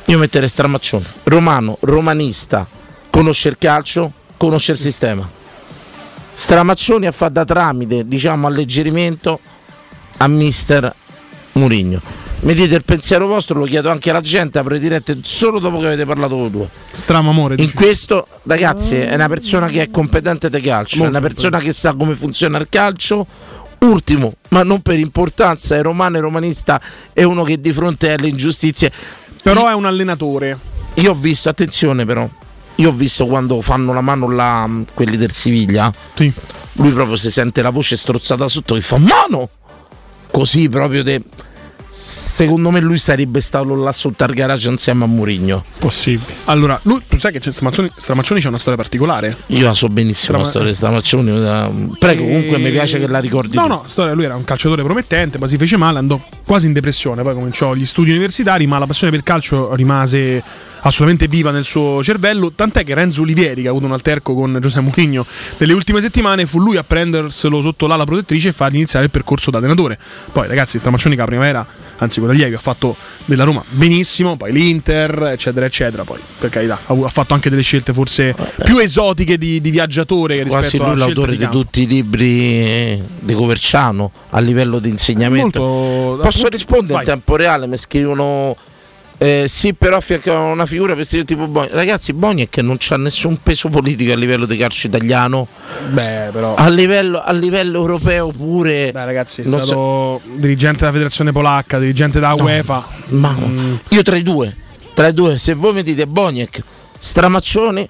Io 0.06 0.18
metterei 0.18 0.50
Stramaccioni. 0.50 1.06
Romano, 1.24 1.78
romanista, 1.82 2.68
conosce 3.10 3.50
il 3.50 3.58
calcio, 3.60 4.12
conosce 4.38 4.72
il 4.74 4.80
sistema. 4.80 5.28
Stramaccioni 6.34 7.06
ha 7.06 7.12
fatto 7.12 7.34
da 7.34 7.46
tramite, 7.46 8.08
diciamo, 8.08 8.48
alleggerimento 8.48 9.40
a 10.18 10.28
mister 10.28 10.94
Murigno. 11.54 12.02
Mi 12.42 12.56
dite 12.56 12.76
il 12.76 12.84
pensiero 12.84 13.28
vostro, 13.28 13.60
lo 13.60 13.66
chiedo 13.66 13.92
anche 13.92 14.10
alla 14.10 14.22
gente, 14.22 14.58
apre 14.58 14.80
dirette 14.80 15.20
solo 15.22 15.60
dopo 15.60 15.80
che 15.80 15.86
avete 15.86 16.06
parlato 16.06 16.36
voi 16.36 16.50
due. 16.50 16.68
Stramo 16.94 17.30
amore. 17.30 17.56
In 17.60 17.72
questo, 17.74 18.28
ragazzi, 18.44 18.96
è 18.96 19.14
una 19.14 19.28
persona 19.28 19.68
che 19.68 19.84
è 19.84 19.92
competente 19.92 20.50
di 20.50 20.60
calcio, 20.60 20.96
è 20.96 21.00
Molto 21.02 21.18
una 21.18 21.28
persona 21.28 21.60
che 21.60 21.72
sa 21.72 21.94
come 21.94 22.16
funziona 22.16 22.58
il 22.58 22.68
calcio. 22.68 23.28
Ultimo, 23.82 24.34
ma 24.50 24.64
non 24.64 24.82
per 24.82 24.98
importanza, 24.98 25.76
è 25.76 25.82
romano 25.82 26.18
e 26.18 26.20
romanista, 26.20 26.82
è 27.14 27.24
uno 27.24 27.44
che 27.44 27.60
di 27.60 27.72
fronte 27.74 28.14
alle 28.14 28.28
ingiustizie. 28.28 28.92
Però 29.44 29.68
è 29.68 29.74
un 29.74 29.86
allenatore. 29.86 30.58
Io 30.96 31.12
ho 31.12 31.16
visto, 31.16 31.50
attenzione 31.50 32.06
però, 32.06 32.28
io 32.82 32.90
ho 32.90 32.94
visto 32.94 33.28
quando 33.28 33.62
fanno 33.62 33.94
la 33.94 34.02
mano 34.02 34.28
là, 34.28 34.66
mh, 34.66 34.86
quelli 34.96 35.16
del 35.16 35.32
Siviglia. 35.32 35.94
Lui 36.74 36.92
proprio 36.92 37.16
si 37.16 37.30
sente 37.30 37.62
la 37.62 37.70
voce 37.70 37.96
strozzata 37.96 38.48
sotto 38.50 38.74
che 38.74 38.82
fa 38.82 38.98
mano! 38.98 39.50
Così 40.32 40.68
proprio 40.68 41.04
de... 41.04 41.22
Secondo 41.94 42.72
me 42.72 42.80
lui 42.80 42.98
sarebbe 42.98 43.42
stato 43.42 43.76
là 43.76 43.92
sotto 43.92 44.24
al 44.24 44.34
garage 44.34 44.70
insieme 44.70 45.04
a 45.04 45.08
Murigno. 45.08 45.66
Possibile. 45.78 46.34
Allora, 46.46 46.80
lui, 46.84 47.02
tu 47.06 47.18
sai 47.18 47.34
che 47.34 47.42
c'è 47.42 47.52
Stramaccioni, 47.52 47.92
Stramaccioni 47.94 48.40
c'è 48.40 48.48
una 48.48 48.58
storia 48.58 48.78
particolare. 48.78 49.36
Io 49.48 49.66
la 49.66 49.74
so 49.74 49.90
benissimo 49.90 50.38
la 50.38 50.46
Strama- 50.46 50.50
storia 50.50 50.68
di 50.70 50.76
Stramaccioni. 50.76 51.98
Prego, 52.00 52.24
comunque 52.24 52.60
mi 52.60 52.72
piace 52.72 52.98
che 52.98 53.08
la 53.08 53.20
ricordi. 53.20 53.58
No, 53.58 53.64
tu. 53.64 53.68
no, 53.68 53.84
storia, 53.88 54.14
lui 54.14 54.24
era 54.24 54.36
un 54.36 54.46
calciatore 54.46 54.84
promettente, 54.84 55.38
ma 55.38 55.48
si 55.48 55.58
fece 55.58 55.76
male, 55.76 55.98
andò 55.98 56.18
quasi 56.46 56.68
in 56.68 56.74
depressione, 56.74 57.24
poi 57.24 57.34
cominciò 57.34 57.74
gli 57.74 57.86
studi 57.86 58.12
universitari, 58.12 58.66
ma 58.68 58.78
la 58.78 58.86
passione 58.86 59.12
per 59.12 59.20
il 59.20 59.26
calcio 59.26 59.76
rimase 59.76 60.42
assolutamente 60.84 61.28
viva 61.28 61.52
nel 61.52 61.66
suo 61.66 62.02
cervello, 62.04 62.54
tant'è 62.54 62.84
che 62.86 62.94
Renzo 62.94 63.22
Olivieri, 63.22 63.62
che 63.62 63.68
ha 63.68 63.72
avuto 63.72 63.86
un 63.86 63.92
alterco 63.92 64.34
con 64.34 64.58
Giuseppe 64.62 64.82
Mourinho 64.82 65.26
nelle 65.58 65.74
ultime 65.74 66.02
settimane, 66.02 66.46
fu 66.46 66.60
lui 66.60 66.78
a 66.78 66.84
prenderselo 66.84 67.62
sotto 67.62 67.86
l'ala 67.86 68.06
protettrice 68.06 68.48
e 68.50 68.52
fargli 68.52 68.76
iniziare 68.76 69.06
il 69.06 69.12
percorso 69.12 69.52
da 69.52 69.58
allenatore. 69.58 70.00
Poi 70.32 70.48
ragazzi, 70.48 70.78
Stramaccioni 70.80 71.16
che 71.16 71.22
la 71.22 71.28
primavera, 71.28 71.66
anzi 72.02 72.20
con 72.20 72.30
Allievi, 72.30 72.56
ha 72.56 72.60
fatto 72.60 72.96
della 73.26 73.44
Roma 73.44 73.64
benissimo, 73.70 74.36
poi 74.36 74.52
l'Inter, 74.52 75.30
eccetera, 75.32 75.66
eccetera, 75.66 76.04
poi 76.04 76.20
per 76.40 76.50
carità, 76.50 76.80
ha, 76.86 77.10
fatto 77.10 77.34
anche 77.34 77.50
delle 77.50 77.62
scelte 77.62 77.94
forse 77.94 78.36
più 78.64 78.80
esotiche 78.80 79.38
di, 79.38 79.62
di 79.62 79.70
viaggiatore 79.70 80.38
che 80.38 80.50
Quasi 80.50 80.72
rispetto 80.72 80.90
lui 80.90 81.00
l'autore 81.00 81.32
di 81.32 81.38
di 81.38 81.50
tutti 81.50 81.82
i 81.82 81.88
libri 81.88 82.40
eh, 82.66 83.02
di 83.20 83.34
Coverciano 83.34 84.12
a 84.30 84.40
livello 84.40 84.80
di 84.80 84.90
insegnamento. 84.90 85.62
Molto- 85.62 86.24
Posso 86.24 86.38
appunto- 86.40 86.48
rispondere 86.50 86.94
vai. 86.94 87.04
in 87.04 87.10
tempo 87.10 87.36
reale? 87.36 87.68
Mi 87.68 87.78
scrivono. 87.78 88.56
Eh, 89.24 89.46
sì, 89.48 89.76
però 89.76 89.98
affianca 89.98 90.36
una 90.40 90.66
figura 90.66 90.96
vestita 90.96 91.24
tipo 91.24 91.46
Boni. 91.46 91.68
Ragazzi, 91.70 92.12
Boni 92.12 92.42
è 92.42 92.50
che 92.50 92.64
non 92.64 92.78
c'ha 92.80 92.98
nessun 92.98 93.38
peso 93.44 93.70
politico 93.70 94.12
a 94.14 94.16
livello 94.16 94.48
di 94.48 94.58
calcio 94.58 94.88
italiano. 94.88 95.48
Beh, 95.92 96.30
però. 96.32 96.56
A 96.56 96.68
livello, 96.70 97.22
a 97.22 97.32
livello 97.32 97.78
europeo 97.78 98.32
pure. 98.32 98.90
Beh, 98.92 99.06
ragazzi, 99.06 99.42
è 99.42 99.46
non 99.46 99.60
so- 99.60 99.66
stato 99.66 100.22
dirigente 100.38 100.80
della 100.80 100.92
federazione 100.92 101.32
polacca, 101.32 101.78
dirigente 101.78 102.20
della 102.20 102.34
UEFA. 102.34 102.84
Ma 103.10 103.38
io 103.90 104.02
tra 104.02 104.16
i 104.16 104.24
due, 104.24 104.56
tra 104.96 105.10
i 105.10 105.14
due, 105.14 105.38
se 105.38 105.54
voi 105.54 105.74
mi 105.76 105.84
dite 105.84 106.08
Boniek, 106.08 106.60
Stramaccioni, 106.98 107.88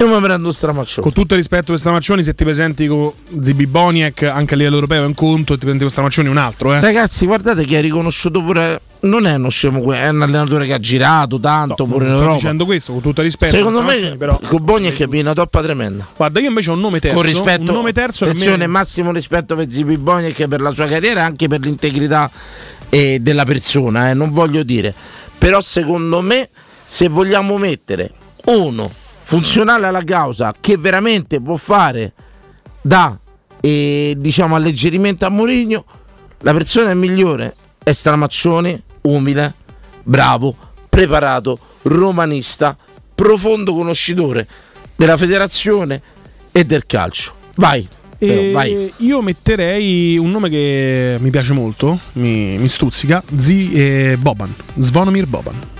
io 0.00 0.14
mi 0.14 0.20
prendo 0.22 0.50
Stramaccioni. 0.50 1.02
Con 1.02 1.12
tutto 1.12 1.34
il 1.34 1.40
rispetto 1.40 1.66
per 1.66 1.78
Stramaccioni, 1.78 2.22
se 2.22 2.34
ti 2.34 2.44
presenti 2.44 2.86
con 2.86 3.12
Zibi 3.38 3.66
Boniek 3.66 4.22
anche 4.22 4.54
a 4.54 4.56
livello 4.56 4.76
europeo 4.76 5.02
è 5.02 5.06
un 5.06 5.14
conto, 5.14 5.52
e 5.52 5.56
ti 5.56 5.60
presenti 5.60 5.80
con 5.80 5.90
Stramaccioni 5.90 6.28
è 6.28 6.30
un 6.30 6.38
altro, 6.38 6.72
eh. 6.72 6.80
Ragazzi, 6.80 7.26
guardate 7.26 7.64
che 7.66 7.78
è 7.78 7.80
riconosciuto 7.82 8.42
pure. 8.42 8.80
Non 9.02 9.26
è 9.26 9.34
uno 9.34 9.48
scemo, 9.48 9.92
è 9.92 10.08
un 10.08 10.20
allenatore 10.22 10.66
che 10.66 10.74
ha 10.74 10.78
girato 10.78 11.40
tanto 11.40 11.86
pure 11.86 12.04
in 12.04 12.10
Non 12.10 12.10
sto 12.10 12.20
Europa. 12.20 12.34
dicendo 12.34 12.64
questo 12.66 12.92
con 12.92 13.00
tutto 13.00 13.20
il 13.20 13.26
rispetto. 13.26 13.56
Secondo 13.56 13.82
me, 13.82 14.14
però. 14.18 14.38
con 14.46 14.62
Boniek 14.62 15.06
viene 15.06 15.30
una 15.30 15.32
toppa 15.32 15.62
tremenda. 15.62 16.06
Guarda, 16.16 16.40
io 16.40 16.48
invece 16.48 16.70
ho 16.70 16.74
un 16.74 16.80
nome 16.80 17.00
terzo. 17.00 17.16
Con 17.16 17.24
rispetto, 17.24 17.70
un 17.70 17.76
nome 17.76 17.92
terzo 17.92 18.24
che 18.24 18.30
a 18.30 18.34
me- 18.34 18.40
attenzione, 18.40 18.66
massimo 18.66 19.12
rispetto 19.12 19.54
per 19.56 19.70
Zipi 19.70 19.96
Boniek 19.96 20.46
per 20.48 20.60
la 20.60 20.70
sua 20.72 20.84
carriera 20.86 21.20
e 21.20 21.24
anche 21.24 21.48
per 21.48 21.60
l'integrità 21.60 22.30
eh, 22.90 23.18
della 23.20 23.44
persona, 23.44 24.10
eh, 24.10 24.14
non 24.14 24.30
voglio 24.32 24.62
dire. 24.62 24.94
Però 25.38 25.60
secondo 25.62 26.20
me, 26.20 26.48
se 26.84 27.08
vogliamo 27.08 27.56
mettere 27.56 28.12
uno 28.46 28.92
funzionale 29.30 29.86
alla 29.86 30.02
causa 30.02 30.52
che 30.58 30.76
veramente 30.76 31.40
può 31.40 31.54
fare 31.54 32.12
da 32.80 33.16
e 33.60 34.14
diciamo 34.18 34.56
alleggerimento 34.56 35.24
a 35.24 35.28
Mourinho, 35.28 35.84
la 36.38 36.52
persona 36.52 36.92
migliore 36.94 37.54
è 37.80 37.92
Stramaccione, 37.92 38.82
umile, 39.02 39.54
bravo, 40.02 40.56
preparato, 40.88 41.58
romanista, 41.82 42.76
profondo 43.14 43.72
conoscitore 43.72 44.48
della 44.96 45.16
federazione 45.16 46.02
e 46.50 46.64
del 46.64 46.86
calcio. 46.86 47.34
Vai, 47.54 47.86
però, 48.18 48.50
vai. 48.50 48.92
io 48.96 49.22
metterei 49.22 50.18
un 50.18 50.32
nome 50.32 50.48
che 50.48 51.18
mi 51.20 51.30
piace 51.30 51.52
molto, 51.52 52.00
mi, 52.14 52.58
mi 52.58 52.68
stuzzica, 52.68 53.22
Zi 53.36 53.70
eh, 53.72 54.16
Boban, 54.18 54.52
Svonomir 54.78 55.26
Boban. 55.26 55.79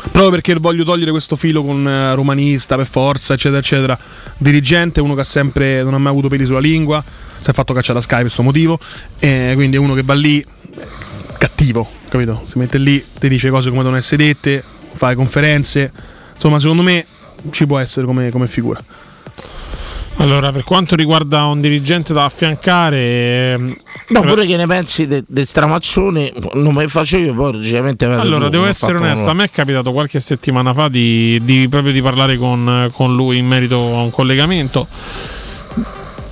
Proprio 0.00 0.30
perché 0.30 0.54
voglio 0.54 0.84
togliere 0.84 1.10
questo 1.10 1.36
filo 1.36 1.62
con 1.62 1.86
eh, 1.86 2.14
romanista 2.14 2.76
per 2.76 2.86
forza, 2.86 3.34
eccetera, 3.34 3.58
eccetera. 3.58 3.98
Dirigente, 4.36 5.00
uno 5.00 5.14
che 5.14 5.22
ha 5.22 5.24
sempre 5.24 5.82
non 5.82 5.94
ha 5.94 5.98
mai 5.98 6.12
avuto 6.12 6.28
peli 6.28 6.44
sulla 6.44 6.60
lingua, 6.60 7.02
si 7.40 7.50
è 7.50 7.52
fatto 7.52 7.74
cacciare 7.74 7.98
da 7.98 8.00
Sky 8.00 8.14
per 8.14 8.22
questo 8.22 8.42
motivo. 8.42 8.78
E 9.18 9.52
quindi 9.54 9.76
è 9.76 9.78
uno 9.78 9.94
che 9.94 10.02
va 10.02 10.14
lì 10.14 10.40
eh, 10.40 10.86
cattivo, 11.36 11.88
capito? 12.08 12.42
Si 12.46 12.58
mette 12.58 12.78
lì, 12.78 13.04
ti 13.18 13.28
dice 13.28 13.50
cose 13.50 13.70
come 13.70 13.82
devono 13.82 13.98
essere 13.98 14.24
dette, 14.24 14.62
fa 14.92 15.08
le 15.08 15.14
conferenze. 15.16 15.92
Insomma, 16.32 16.60
secondo 16.60 16.82
me 16.82 17.04
ci 17.50 17.66
può 17.66 17.78
essere 17.78 18.06
come, 18.06 18.30
come 18.30 18.46
figura. 18.46 18.80
Allora, 20.20 20.50
per 20.50 20.64
quanto 20.64 20.96
riguarda 20.96 21.44
un 21.44 21.60
dirigente 21.60 22.12
da 22.12 22.24
affiancare, 22.24 23.52
ehm, 23.52 23.76
No, 24.08 24.22
pure 24.22 24.46
che 24.46 24.56
ne 24.56 24.66
pensi 24.66 25.06
del 25.06 25.46
stramaccione, 25.46 26.32
non 26.54 26.74
me 26.74 26.88
faccio 26.88 27.18
io, 27.18 27.34
poi 27.34 27.52
logicamente 27.52 28.04
Allora, 28.04 28.46
tu, 28.46 28.50
devo 28.50 28.66
essere 28.66 28.96
onesto, 28.96 29.28
a 29.28 29.34
me 29.34 29.44
è 29.44 29.50
capitato 29.50 29.92
qualche 29.92 30.18
settimana 30.18 30.74
fa 30.74 30.88
di, 30.88 31.40
di- 31.44 31.68
proprio 31.68 31.92
di 31.92 32.02
parlare 32.02 32.36
con, 32.36 32.88
con 32.92 33.14
lui 33.14 33.38
in 33.38 33.46
merito 33.46 33.76
a 33.76 34.02
un 34.02 34.10
collegamento. 34.10 34.88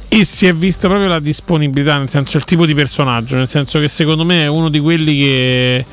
E 0.09 0.25
si 0.25 0.47
è 0.47 0.55
vista 0.55 0.89
proprio 0.89 1.09
la 1.09 1.21
disponibilità, 1.21 1.99
nel 1.99 2.09
senso 2.09 2.39
il 2.39 2.45
tipo 2.45 2.67
di 2.67 2.75
personaggio, 2.75 3.37
nel 3.37 3.49
senso 3.49 3.79
che 3.79 3.89
secondo 3.89 4.25
me 4.25 4.45
è 4.45 4.47
uno 4.47 4.69
di 4.69 4.81
quelli 4.81 5.17
che 5.17 5.85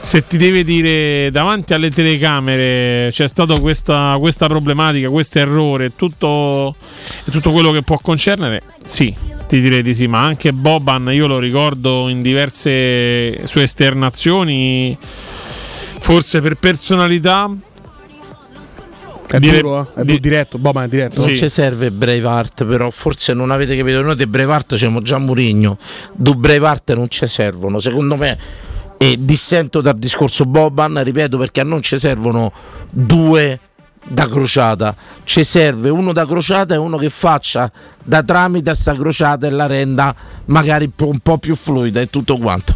se 0.00 0.26
ti 0.26 0.38
deve 0.38 0.64
dire 0.64 1.30
davanti 1.30 1.74
alle 1.74 1.90
telecamere 1.90 3.10
c'è 3.10 3.28
stata 3.28 3.58
questa, 3.60 4.16
questa 4.18 4.46
problematica, 4.46 5.08
questo 5.10 5.38
errore, 5.38 5.94
tutto, 5.94 6.74
e 7.24 7.30
tutto 7.30 7.52
quello 7.52 7.70
che 7.70 7.82
può 7.82 7.98
concernere, 7.98 8.62
sì, 8.84 9.14
ti 9.46 9.60
direi 9.60 9.82
di 9.82 9.94
sì, 9.94 10.06
ma 10.06 10.22
anche 10.22 10.52
Boban 10.52 11.10
io 11.12 11.26
lo 11.26 11.38
ricordo 11.38 12.08
in 12.08 12.22
diverse 12.22 13.46
sue 13.46 13.62
esternazioni, 13.62 14.96
forse 15.98 16.40
per 16.40 16.54
personalità. 16.54 17.50
È 19.26 19.38
dire- 19.38 19.60
duro, 19.60 19.92
eh? 19.94 20.00
è 20.00 20.04
di- 20.04 20.18
diretto, 20.18 20.58
Boban 20.58 20.84
è 20.84 20.88
diretto. 20.88 21.24
Non 21.24 21.36
ci 21.36 21.48
serve 21.48 21.90
Braveheart, 21.90 22.64
però 22.64 22.90
forse 22.90 23.32
non 23.32 23.50
avete 23.50 23.76
capito. 23.76 24.00
Noi 24.02 24.16
di 24.16 24.26
Braveheart 24.26 24.74
siamo 24.74 25.02
già 25.02 25.18
Murigno. 25.18 25.78
Du 26.12 26.34
Braveheart 26.34 26.94
non 26.94 27.08
ci 27.08 27.26
servono. 27.28 27.78
Secondo 27.78 28.16
me, 28.16 28.36
e 29.02 29.16
dissento 29.18 29.80
dal 29.80 29.96
discorso 29.96 30.44
Boban, 30.44 31.02
ripeto, 31.02 31.38
perché 31.38 31.62
a 31.62 31.64
non 31.64 31.80
ci 31.80 31.98
servono 31.98 32.52
due 32.90 33.58
da 34.06 34.28
crociata. 34.28 34.94
Ci 35.24 35.42
serve 35.42 35.88
uno 35.88 36.12
da 36.12 36.26
crociata 36.26 36.74
e 36.74 36.76
uno 36.76 36.98
che 36.98 37.08
faccia 37.08 37.72
da 38.04 38.22
tramite 38.22 38.68
a 38.68 38.74
sta 38.74 38.92
crociata 38.94 39.46
e 39.46 39.50
la 39.50 39.64
renda 39.64 40.14
magari 40.46 40.92
un 40.98 41.18
po'- 41.20 41.38
più 41.38 41.56
fluida 41.56 42.02
e 42.02 42.10
tutto 42.10 42.36
quanto. 42.36 42.74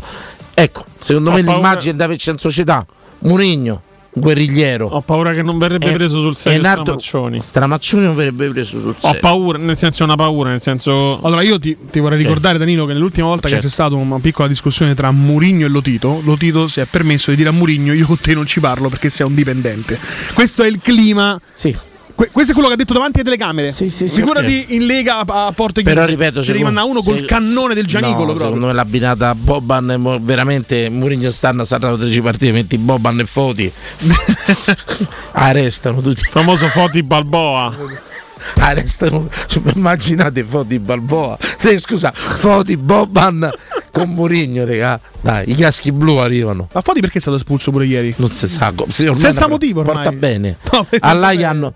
Ecco, 0.55 0.87
secondo 0.99 1.29
Ho 1.31 1.35
me 1.35 1.43
paura- 1.45 1.59
l'immagine 1.59 1.97
da 1.97 2.05
averci 2.07 2.31
in 2.31 2.39
società, 2.39 2.87
Murigno, 3.18 3.83
guerrigliero. 4.15 4.87
Ho 4.87 5.01
paura 5.01 5.33
che 5.33 5.43
non 5.43 5.59
verrebbe 5.59 5.91
E- 5.91 5.93
preso 5.93 6.21
sul 6.21 6.37
serio 6.37 6.62
Nardo- 6.62 6.83
Stramaccioni. 6.83 7.41
Stramaccioni 7.41 8.05
non 8.05 8.15
verrebbe 8.15 8.49
preso 8.49 8.81
sul 8.81 8.91
Ho 8.91 8.95
serio. 9.01 9.21
paura, 9.21 9.59
nel 9.59 9.77
senso 9.77 10.03
è 10.03 10.07
una 10.07 10.17
paura, 10.17 10.51
nel 10.51 10.62
senso... 10.62 11.21
Allora 11.23 11.43
io 11.43 11.59
ti, 11.59 11.77
ti 11.91 11.99
vorrei 12.01 12.19
ricordare 12.19 12.59
Danilo 12.59 12.87
che 12.87 12.93
nell'ultima 12.93 13.27
volta 13.27 13.49
Certo. 13.49 13.62
che 13.65 13.69
c'è 13.69 13.73
stata 13.73 13.95
una 13.95 14.19
piccola 14.21 14.49
discussione 14.49 14.95
tra 14.95 15.11
Murigno 15.11 15.67
e 15.67 15.69
Lotito, 15.69 16.21
Lotito 16.25 16.69
si 16.69 16.81
è 16.81 16.87
permesso 16.87 17.31
di 17.31 17.37
dire 17.37 17.49
a 17.49 17.53
Murigno 17.53 17.93
io 17.93 18.07
con 18.07 18.19
te 18.21 18.35
non 18.35 18.47
ci 18.47 18.61
parlo 18.61 18.89
perché 18.89 19.11
sei 19.11 19.27
un 19.27 19.35
dipendente. 19.35 19.99
Questo 20.33 20.62
è 20.62 20.69
il 20.69 20.79
clima. 20.83 21.41
Sì. 21.53 21.77
Questo 22.15 22.53
è 22.53 22.55
quello 22.55 22.69
che 22.69 22.75
ha 22.75 22.77
detto 22.77 22.93
davanti 22.93 23.21
alle 23.21 23.31
telecamere. 23.31 23.73
Figurati 23.73 24.65
ok. 24.67 24.71
in 24.71 24.87
Lega 24.87 25.19
a, 25.25 25.47
a 25.47 25.53
porte 25.53 25.83
Però 25.83 26.05
ripeto, 26.05 26.43
ci 26.43 26.53
rimanda 26.53 26.85
uno 26.85 27.03
col 27.03 27.19
se- 27.19 27.25
cannone 27.25 27.75
del 27.75 27.87
Gianicolo. 27.87 28.33
no, 28.33 28.39
secondo 28.39 28.67
me 28.67 28.73
l'abbinata 28.73 29.35
Boban 29.35 29.91
e 29.91 29.97
Mo- 29.97 30.19
veramente 30.21 30.89
Mourinho 30.91 31.31
stanno 31.31 31.65
saranno 31.65 31.97
13 31.97 32.21
partite, 32.21 32.53
metti 32.53 32.79
Boban 32.79 33.19
e 33.21 33.27
Foti. 33.27 33.73
Arrestano 35.33 36.01
tutti. 36.01 36.21
Il 36.21 36.29
famoso 36.31 36.67
Foti 36.69 37.03
Balboa. 37.03 37.75
Arrestano, 38.57 39.29
immaginate 39.75 40.45
Foti 40.45 40.79
Balboa. 40.79 41.37
Sì, 41.59 41.79
scusa, 41.79 42.12
Foti 42.12 42.77
Boban 42.77 43.51
con 43.91 44.11
Mourinho, 44.11 44.65
raga. 44.67 45.01
Dai, 45.21 45.51
i 45.51 45.55
caschi 45.55 45.91
blu 45.93 46.17
arrivano. 46.17 46.69
Ma 46.73 46.81
Foti 46.83 47.01
perché 47.01 47.19
è 47.19 47.21
stato 47.21 47.37
espulso 47.39 47.71
pure 47.71 47.87
ieri? 47.87 48.15
Non 48.19 48.29
si 48.29 48.47
sa. 48.47 48.73
sì, 48.91 49.11
Senza 49.17 49.49
motivo 49.49 49.81
ormai. 49.81 49.95
Porta 49.95 50.12
bene. 50.12 50.59
No, 50.71 50.87
All'AIA 51.01 51.49
hanno, 51.51 51.73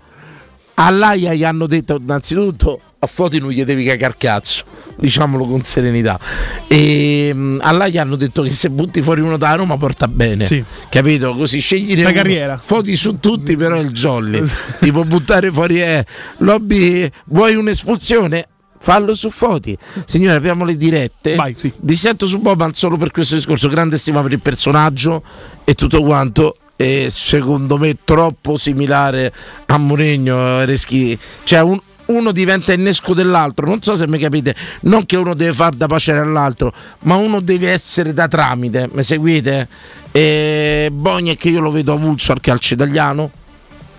all'AIA 0.87 1.33
gli 1.33 1.43
hanno 1.43 1.67
detto 1.67 1.97
innanzitutto 2.01 2.79
a 2.99 3.07
Foti 3.07 3.39
non 3.39 3.51
gli 3.51 3.63
devi 3.63 3.85
cagare 3.85 4.15
cazzo, 4.17 4.63
diciamolo 4.97 5.45
con 5.45 5.61
serenità. 5.63 6.19
E 6.67 7.31
mh, 7.33 7.59
all'AIA 7.61 8.01
hanno 8.01 8.15
detto 8.15 8.41
che 8.41 8.51
se 8.51 8.69
butti 8.69 9.01
fuori 9.01 9.21
uno 9.21 9.37
da 9.37 9.55
Roma 9.55 9.77
porta 9.77 10.07
bene. 10.07 10.45
Sì. 10.45 10.63
Capito? 10.89 11.33
Così 11.35 11.59
scegli 11.59 11.93
Fai 11.93 12.03
uno. 12.03 12.11
carriera. 12.11 12.57
Foti 12.57 12.95
su 12.95 13.19
tutti, 13.19 13.55
però 13.55 13.75
è 13.75 13.79
il 13.79 13.91
jolly. 13.91 14.41
Ti 14.79 14.91
può 14.91 15.03
buttare 15.03 15.51
fuori 15.51 15.81
eh, 15.81 16.05
lobby, 16.39 17.09
vuoi 17.25 17.55
un'espulsione? 17.55 18.47
Fallo 18.81 19.13
su 19.13 19.29
Foti. 19.29 19.77
Signore, 20.05 20.37
apriamo 20.37 20.63
le 20.65 20.77
dirette. 20.77 21.35
Vai, 21.35 21.53
sì. 21.57 21.71
Dissento 21.77 22.27
su 22.27 22.39
Boban 22.39 22.73
solo 22.73 22.95
per 22.97 23.11
questo 23.11 23.35
discorso. 23.35 23.67
Grande 23.67 23.97
stima 23.97 24.21
per 24.21 24.31
il 24.31 24.41
personaggio 24.41 25.23
e 25.63 25.73
tutto 25.73 26.01
quanto. 26.03 26.55
E 26.81 27.07
secondo 27.09 27.77
me 27.77 27.97
troppo 28.05 28.55
similare 28.55 29.33
a 29.65 29.77
Mourinho. 29.77 30.63
Reschi. 30.63 31.19
Cioè, 31.43 31.59
un- 31.59 31.77
uno 32.05 32.31
diventa 32.31 32.71
innesco 32.71 33.13
dell'altro. 33.13 33.65
Non 33.67 33.81
so 33.81 33.95
se 33.95 34.07
mi 34.07 34.17
capite. 34.17 34.55
Non 34.83 35.05
che 35.05 35.17
uno 35.17 35.33
deve 35.33 35.51
far 35.51 35.73
da 35.73 35.87
pacere 35.87 36.19
all'altro, 36.19 36.71
ma 37.01 37.17
uno 37.17 37.41
deve 37.41 37.69
essere 37.69 38.13
da 38.13 38.29
tramite. 38.29 38.89
Mi 38.93 39.03
seguite? 39.03 39.67
E 40.13 40.89
che 41.37 41.49
io 41.49 41.59
lo 41.59 41.71
vedo 41.71 41.91
avulso 41.91 42.31
al 42.31 42.39
calcio 42.39 42.75
italiano. 42.75 43.29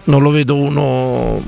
Non 0.04 0.22
lo 0.22 0.30
vedo 0.30 0.56
uno. 0.56 1.42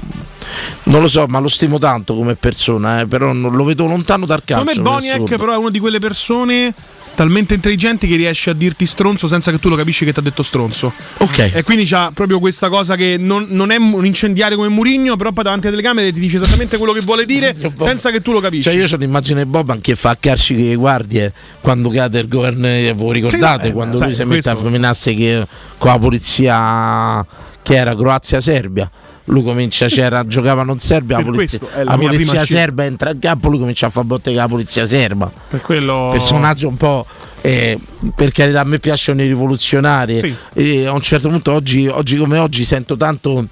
Non 0.85 1.01
lo 1.01 1.09
so, 1.09 1.27
ma 1.29 1.39
lo 1.39 1.49
stimo 1.49 1.79
tanto 1.79 2.15
come 2.15 2.35
persona, 2.35 3.01
eh, 3.01 3.07
però 3.07 3.33
non 3.33 3.55
lo 3.55 3.65
vedo 3.65 3.87
lontano 3.87 4.27
dal 4.27 4.43
calcio. 4.45 4.69
Secondo 4.69 4.91
me 4.91 5.07
per 5.07 5.17
Boniek 5.19 5.39
però 5.39 5.53
è 5.53 5.57
una 5.57 5.71
di 5.71 5.79
quelle 5.79 5.99
persone 5.99 6.75
talmente 7.15 7.55
intelligenti 7.55 8.07
che 8.09 8.17
riesce 8.17 8.51
a 8.51 8.53
dirti 8.55 8.87
stronzo 8.87 9.27
senza 9.27 9.51
che 9.51 9.59
tu 9.59 9.69
lo 9.69 9.77
capisci 9.77 10.05
che 10.05 10.13
ti 10.13 10.19
ha 10.19 10.23
detto 10.23 10.43
stronzo. 10.43 10.93
Ok. 11.19 11.51
E 11.55 11.63
quindi 11.63 11.85
c'ha 11.85 12.11
proprio 12.13 12.39
questa 12.39 12.69
cosa 12.69 12.97
che 12.97 13.17
non, 13.19 13.47
non 13.51 13.71
è 13.71 13.77
un 13.77 14.05
incendiario 14.05 14.57
come 14.57 14.69
Murigno, 14.69 15.17
però 15.17 15.33
poi 15.33 15.45
davanti 15.45 15.67
alle 15.67 15.77
telecamere 15.77 16.13
ti 16.13 16.21
dice 16.21 16.37
esattamente 16.37 16.77
quello 16.77 16.93
che 16.93 17.01
vuole 17.01 17.25
dire 17.25 17.55
senza 17.79 18.11
che 18.11 18.21
tu 18.21 18.33
lo 18.33 18.41
capisci. 18.41 18.65
Cioè, 18.65 18.75
io 18.75 18.87
ho 18.91 18.97
l'immagine 18.97 19.45
di 19.45 19.51
Boban 19.51 19.81
che 19.81 19.95
fa 19.95 20.17
calci 20.19 20.55
con 20.55 20.65
le 20.65 20.75
guardie 20.75 21.33
quando 21.61 21.89
cade 21.91 22.19
il 22.19 22.29
governo. 22.29 22.67
eh, 22.67 22.93
Voi 22.95 23.15
ricordate 23.21 23.65
Sì, 23.65 23.69
eh, 23.69 23.73
quando 23.73 23.97
sai, 23.97 24.09
lui 24.09 24.17
si 24.17 24.25
mette 24.25 24.51
a 24.51 24.57
femminasse 24.57 25.15
che, 25.15 25.47
con 25.79 25.91
la 25.91 25.99
polizia 25.99 27.27
che 27.63 27.77
era 27.77 27.95
Croazia-Serbia. 27.95 28.91
Lui 29.27 29.45
comincia, 29.45 29.87
c'era, 29.87 30.27
giocavano 30.27 30.73
in 30.73 30.79
Serbia, 30.81 31.19
la 31.19 31.23
Per 31.23 31.33
polizia, 31.33 31.59
la 31.77 31.85
la 31.85 31.97
mia 31.97 32.09
prima 32.09 32.33
polizia 32.33 32.45
serba 32.45 32.85
entra 32.85 33.11
in 33.13 33.21
campo, 33.21 33.49
lui 33.49 33.61
comincia 33.61 33.87
a 33.87 33.91
fare 33.91 34.07
botte 34.07 34.31
con 34.31 34.35
la 34.41 34.49
polizia 34.49 34.85
serba. 34.85 35.31
Per 35.49 35.61
quello... 35.61 36.09
personaggio 36.11 36.67
un 36.67 36.77
po' 36.77 37.07
eh, 37.41 37.79
per 38.17 38.33
carità 38.33 38.61
a 38.61 38.65
me 38.65 38.81
piacciono 38.81 39.23
i 39.23 39.27
rivoluzionari 39.29 40.19
Sì. 40.19 40.35
e 40.55 40.87
a 40.87 40.93
un 40.93 41.01
certo 41.01 41.29
punto 41.29 41.53
oggi, 41.53 41.87
oggi 41.87 42.17
come 42.17 42.39
oggi 42.39 42.65
sento 42.65 42.97
tanto 42.97 43.47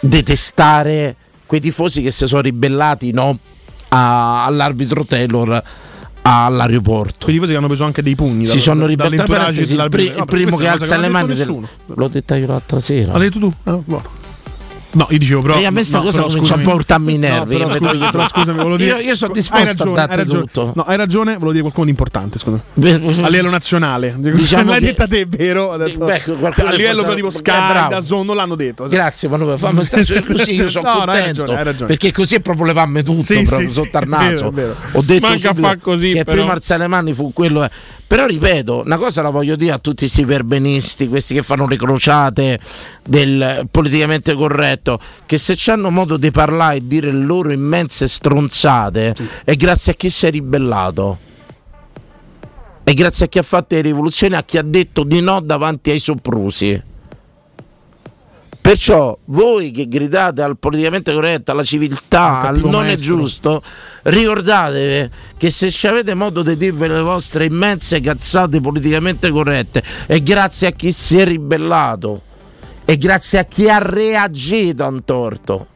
detestare 0.00 1.16
quei 1.46 1.60
tifosi 1.60 2.02
che 2.02 2.10
si 2.10 2.26
sono 2.26 2.40
ribellati 2.42 3.12
no, 3.12 3.38
a- 3.88 4.44
all'arbitro 4.46 5.04
Taylor 5.04 5.62
all'aeroporto 6.28 7.26
tifosi 7.26 7.52
che 7.52 7.56
hanno 7.58 7.66
preso 7.66 7.84
anche 7.84 8.02
dei 8.02 8.14
pugni. 8.14 8.44
si 8.44 8.52
dal- 8.52 8.60
sono 8.60 8.86
parentesi, 8.96 9.72
il, 9.72 9.78
No, 9.78 9.84
il 9.84 10.24
primo 10.26 10.56
che 10.56 10.68
alza 10.68 10.96
le 10.96 11.08
mani 11.08 11.28
detto 11.28 11.38
del- 11.38 11.46
nessuno. 11.48 11.68
l'ho 11.86 12.08
detta 12.08 12.36
io 12.36 12.46
l'altra 12.46 12.80
sera 12.80 13.12
L'hai 13.12 13.28
detto 13.30 13.38
tu? 13.38 13.52
Ah, 13.64 13.78
boh. 13.84 14.02
No, 14.90 15.06
io 15.10 15.18
dicevo 15.18 15.42
però. 15.42 15.58
E 15.58 15.66
a 15.66 15.70
me 15.70 15.84
sta 15.84 15.98
no, 15.98 16.04
cosa 16.04 16.16
però, 16.22 16.28
comincia 16.28 16.54
a 16.54 16.72
urtarmi 16.74 17.12
i 17.14 17.18
nervi, 17.18 17.58
No, 17.58 17.60
io 17.60 17.66
però, 17.68 17.88
scusami, 17.90 18.10
però 18.10 18.26
scusami, 18.28 18.56
volevo 18.56 18.76
dire. 18.78 18.96
Io- 19.00 19.08
io 19.08 19.14
sono 19.16 19.32
disposto 19.34 19.62
hai 19.62 19.68
a 19.68 19.72
ragione, 19.72 19.94
darti 19.94 20.10
hai 20.12 20.16
ragione. 20.16 20.40
tutto. 20.40 20.72
No, 20.74 20.82
hai 20.84 20.96
ragione, 20.96 21.32
volevo 21.34 21.50
dire 21.50 21.60
qualcuno 21.62 21.84
di 21.84 21.90
importante, 21.90 22.38
me. 22.46 22.62
A 23.22 23.28
livello 23.28 23.50
nazionale. 23.50 24.14
Diciamo 24.16 24.70
l'hai 24.70 24.80
che- 24.80 24.86
detta 24.86 25.06
te, 25.06 25.26
vero? 25.26 25.76
Detto- 25.76 26.04
Beh, 26.06 26.22
qualcuno 26.22 26.68
a 26.68 26.72
livello 26.72 27.02
proprio 27.02 27.14
tipo 27.16 27.30
Sky, 27.30 27.68
bravo. 27.68 27.88
Dazon, 27.94 28.24
non 28.26 28.36
l'hanno 28.36 28.54
detto. 28.54 28.84
Grazie 28.86 29.28
Manuel, 29.28 29.58
fammi 29.58 29.84
stare 29.84 30.04
così, 30.24 30.54
io 30.54 30.70
sono 30.70 30.88
No, 30.88 30.94
no, 30.94 31.00
hai 31.00 31.06
contento 31.06 31.40
ragione, 31.42 31.58
hai 31.58 31.64
ragione. 31.64 31.86
perché 31.88 32.12
così 32.12 32.34
è 32.36 32.40
proprio 32.40 32.64
levarmi 32.64 33.02
tutto 33.02 33.22
Sì, 33.22 33.42
proprio 33.42 33.68
sì, 33.68 33.74
sotto 33.74 33.98
al 33.98 34.08
naso. 34.08 34.46
Ho 34.92 35.02
detto 35.02 35.26
Manca 35.28 35.52
fa 35.52 35.76
così, 35.76 36.12
che 36.12 36.24
però. 36.24 36.38
prima 36.38 36.52
alzare 36.54 36.80
le 36.80 36.86
mani 36.88 37.12
fu 37.12 37.30
quello 37.34 37.62
eh. 37.62 37.70
Però 38.08 38.24
ripeto, 38.24 38.84
una 38.86 38.96
cosa 38.96 39.20
la 39.20 39.28
voglio 39.28 39.54
dire 39.54 39.72
a 39.72 39.78
tutti 39.78 40.06
questi 40.06 40.24
perbenisti, 40.24 41.08
questi 41.08 41.34
che 41.34 41.42
fanno 41.42 41.66
le 41.68 41.76
crociate 41.76 42.58
del 43.08 43.66
politicamente 43.70 44.34
corretto 44.34 45.00
che 45.24 45.38
se 45.38 45.56
hanno 45.70 45.90
modo 45.90 46.18
di 46.18 46.30
parlare 46.30 46.76
e 46.76 46.86
dire 46.86 47.10
le 47.10 47.24
loro 47.24 47.50
immense 47.50 48.06
stronzate 48.06 49.16
è 49.44 49.54
grazie 49.54 49.92
a 49.92 49.94
chi 49.94 50.10
si 50.10 50.26
è 50.26 50.30
ribellato. 50.30 51.26
È 52.84 52.92
grazie 52.92 53.26
a 53.26 53.28
chi 53.28 53.38
ha 53.38 53.42
fatto 53.42 53.74
le 53.74 53.82
rivoluzioni, 53.82 54.34
a 54.34 54.42
chi 54.42 54.58
ha 54.58 54.62
detto 54.62 55.04
di 55.04 55.20
no 55.20 55.40
davanti 55.40 55.90
ai 55.90 55.98
soprusi. 55.98 56.82
Perciò 58.60 59.16
voi 59.26 59.70
che 59.70 59.88
gridate 59.88 60.42
al 60.42 60.58
politicamente 60.58 61.12
corretto, 61.12 61.52
alla 61.52 61.64
civiltà, 61.64 62.42
al 62.42 62.58
non 62.58 62.84
è 62.84 62.88
maestro. 62.88 63.16
giusto, 63.16 63.62
ricordatevi 64.02 65.10
che 65.38 65.50
se 65.50 65.70
ci 65.70 65.86
avete 65.86 66.12
modo 66.12 66.42
di 66.42 66.56
dirvi 66.56 66.86
le 66.88 67.00
vostre 67.00 67.46
immense 67.46 68.00
cazzate 68.00 68.60
politicamente 68.60 69.30
corrette 69.30 69.82
è 70.06 70.20
grazie 70.22 70.66
a 70.66 70.70
chi 70.72 70.92
si 70.92 71.18
è 71.18 71.24
ribellato, 71.24 72.22
è 72.88 72.96
grazie 72.96 73.40
a 73.40 73.44
chi 73.44 73.68
ha 73.68 73.76
reagito 73.76 74.82
a 74.82 74.86
un 74.86 75.04
torto. 75.04 75.66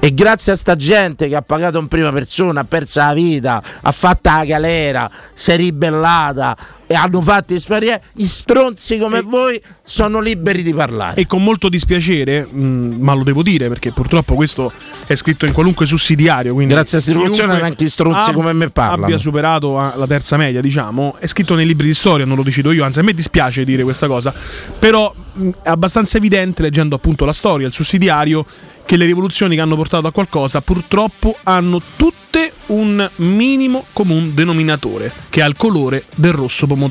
E 0.00 0.14
grazie 0.14 0.52
a 0.52 0.56
sta 0.56 0.74
gente 0.74 1.28
che 1.28 1.36
ha 1.36 1.42
pagato 1.42 1.78
in 1.78 1.86
prima 1.86 2.10
persona, 2.10 2.60
ha 2.60 2.64
perso 2.64 3.00
la 3.00 3.12
vita, 3.12 3.62
ha 3.82 3.92
fatto 3.92 4.30
la 4.30 4.42
galera, 4.46 5.10
si 5.34 5.50
è 5.50 5.56
ribellata 5.56 6.56
e 6.92 6.94
hanno 6.94 7.22
fatto 7.22 7.54
esperienze, 7.54 8.02
gli 8.12 8.26
stronzi 8.26 8.98
come 8.98 9.22
voi 9.22 9.58
sono 9.82 10.20
liberi 10.20 10.62
di 10.62 10.74
parlare. 10.74 11.18
E 11.18 11.26
con 11.26 11.42
molto 11.42 11.70
dispiacere, 11.70 12.44
mh, 12.44 12.96
ma 12.98 13.14
lo 13.14 13.22
devo 13.22 13.42
dire 13.42 13.68
perché 13.68 13.92
purtroppo 13.92 14.34
questo 14.34 14.70
è 15.06 15.14
scritto 15.14 15.46
in 15.46 15.54
qualunque 15.54 15.86
sussidiario. 15.86 16.52
Quindi 16.52 16.74
Grazie 16.74 16.98
a 16.98 17.00
chiunque 17.00 17.42
anche 17.42 17.84
gli 17.84 17.88
stronzi 17.88 18.28
ab- 18.28 18.34
come 18.34 18.52
me 18.52 18.68
parlano. 18.68 19.04
Abbia 19.04 19.16
superato 19.16 19.78
ah, 19.78 19.94
la 19.96 20.06
terza 20.06 20.36
media, 20.36 20.60
diciamo, 20.60 21.16
è 21.18 21.26
scritto 21.26 21.54
nei 21.54 21.64
libri 21.64 21.86
di 21.86 21.94
storia, 21.94 22.26
non 22.26 22.36
lo 22.36 22.42
decido 22.42 22.72
io, 22.72 22.84
anzi 22.84 22.98
a 22.98 23.02
me 23.02 23.14
dispiace 23.14 23.64
dire 23.64 23.82
questa 23.84 24.06
cosa, 24.06 24.34
però 24.78 25.12
mh, 25.32 25.48
è 25.62 25.70
abbastanza 25.70 26.18
evidente 26.18 26.60
leggendo 26.60 26.94
appunto 26.94 27.24
la 27.24 27.32
storia, 27.32 27.66
il 27.66 27.72
sussidiario, 27.72 28.44
che 28.84 28.96
le 28.96 29.06
rivoluzioni 29.06 29.54
che 29.54 29.60
hanno 29.60 29.76
portato 29.76 30.06
a 30.06 30.12
qualcosa 30.12 30.60
purtroppo 30.60 31.36
hanno 31.44 31.80
tutte 31.96 32.52
un 32.66 33.08
minimo 33.16 33.84
comune 33.92 34.34
denominatore, 34.34 35.12
che 35.30 35.40
ha 35.42 35.46
il 35.46 35.56
colore 35.56 36.04
del 36.16 36.32
rosso 36.32 36.66
pomodoro. 36.66 36.81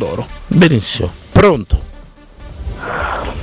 Benissimo, 0.48 1.12
pronto. 1.32 1.90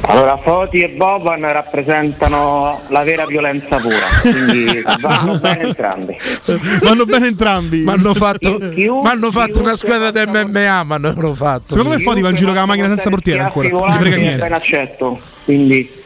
Allora, 0.01 0.39
Foti 0.39 0.81
e 0.81 0.89
Boban 0.89 1.41
rappresentano 1.41 2.81
la 2.89 3.03
vera 3.03 3.27
violenza 3.27 3.77
pura, 3.77 4.07
quindi 4.23 4.83
vanno 5.01 5.39
bene 5.39 5.63
entrambi. 5.65 6.17
Vanno 6.83 7.05
bene 7.05 7.27
entrambi. 7.27 7.81
Mi 7.81 7.91
hanno 7.91 8.15
fatto, 8.15 8.57
Chiunque- 8.57 9.03
m'hanno 9.03 9.31
fatto 9.31 9.61
una 9.61 9.77
squadra 9.77 10.11
di 10.11 10.21
MMA, 10.27 10.85
mi 10.85 10.93
hanno 10.95 11.35
fatto. 11.35 11.65
Secondo 11.77 11.91
me 11.91 11.99
Foti 11.99 12.23
va 12.23 12.31
in 12.31 12.37
giro 12.37 12.49
con 12.49 12.57
la 12.57 12.67
macchina 12.67 12.87
senza 12.87 13.11
portiere 13.11 13.43
ancora. 13.43 13.69
Non 13.69 13.93
frega 13.93 14.17
niente. 14.17 14.39
ben 14.39 14.53
accetto, 14.55 15.21
quindi 15.45 15.98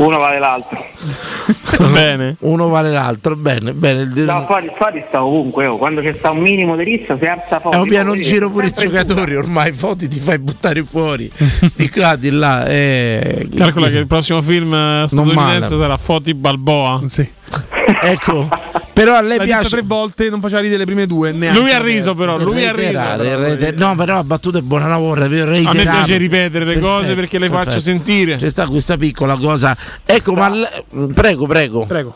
uno 0.00 0.18
vale 0.18 0.38
l'altro. 0.38 0.84
bene. 1.92 2.36
Uno 2.40 2.68
vale 2.68 2.90
l'altro, 2.90 3.36
bene, 3.36 3.72
bene. 3.72 4.02
Il- 4.02 4.22
No, 4.24 4.40
Foti, 4.46 4.70
Foti 4.76 5.04
sta 5.08 5.22
ovunque, 5.22 5.66
oh. 5.66 5.76
quando 5.76 6.00
c'è 6.00 6.12
sta 6.14 6.30
un 6.30 6.38
minimo 6.38 6.74
di 6.76 6.84
rissa 6.84 7.16
si 7.18 7.24
alza 7.26 7.60
un 7.62 7.86
piano 7.86 8.10
Foti 8.10 8.22
in 8.22 8.28
giro 8.28 8.50
pure 8.50 8.68
i 8.68 8.72
giocatori, 8.76 9.36
ormai 9.36 9.72
Foti 9.72 10.08
ti 10.08 10.18
fai 10.20 10.38
buttare 10.38 10.82
fuori 10.84 11.30
di 11.76 11.88
qua, 11.90 12.16
di 12.16 12.30
là. 12.30 12.66
Eh, 12.66 13.48
Calcola 13.54 13.88
che 13.88 13.98
il 13.98 14.06
prossimo 14.06 14.40
film 14.42 14.72
eh, 14.72 15.04
statunitense 15.06 15.58
male. 15.58 15.66
sarà 15.66 15.96
Foti 15.96 16.34
Balboa. 16.34 17.00
Sì. 17.06 17.28
Ecco, 18.02 18.48
però 19.04 19.16
a 19.16 19.20
lei 19.22 19.38
L'ha 19.38 19.44
piace 19.44 19.68
tre 19.70 19.82
volte, 19.82 20.28
non 20.28 20.40
faceva 20.40 20.60
ridere 20.60 20.78
le 20.80 20.84
prime 20.84 21.06
due. 21.06 21.32
Neanche 21.32 21.58
Lui 21.58 21.70
ha 21.72 21.80
riso, 21.80 22.14
però. 22.14 22.36
Lui 22.38 22.66
ha 22.66 22.72
riso. 22.72 23.16
reiter- 23.16 23.76
No, 23.76 23.94
però 23.94 24.16
la 24.16 24.24
battuta 24.24 24.58
è 24.58 24.62
buona 24.62 24.88
lavoro. 24.88 25.24
A 25.24 25.28
me 25.28 25.44
piace 25.72 26.16
ripetere 26.18 26.64
le 26.66 26.78
cose 26.78 27.14
perché 27.14 27.38
le 27.38 27.48
faccio 27.48 27.80
sentire. 27.80 28.36
C'è 28.36 28.48
sta 28.50 28.66
questa 28.66 28.96
piccola 28.98 29.36
cosa. 29.36 29.74
Ecco, 30.04 30.34
ma 30.34 30.52
prego, 31.14 31.46
prego. 31.46 31.84
Prego. 31.86 32.14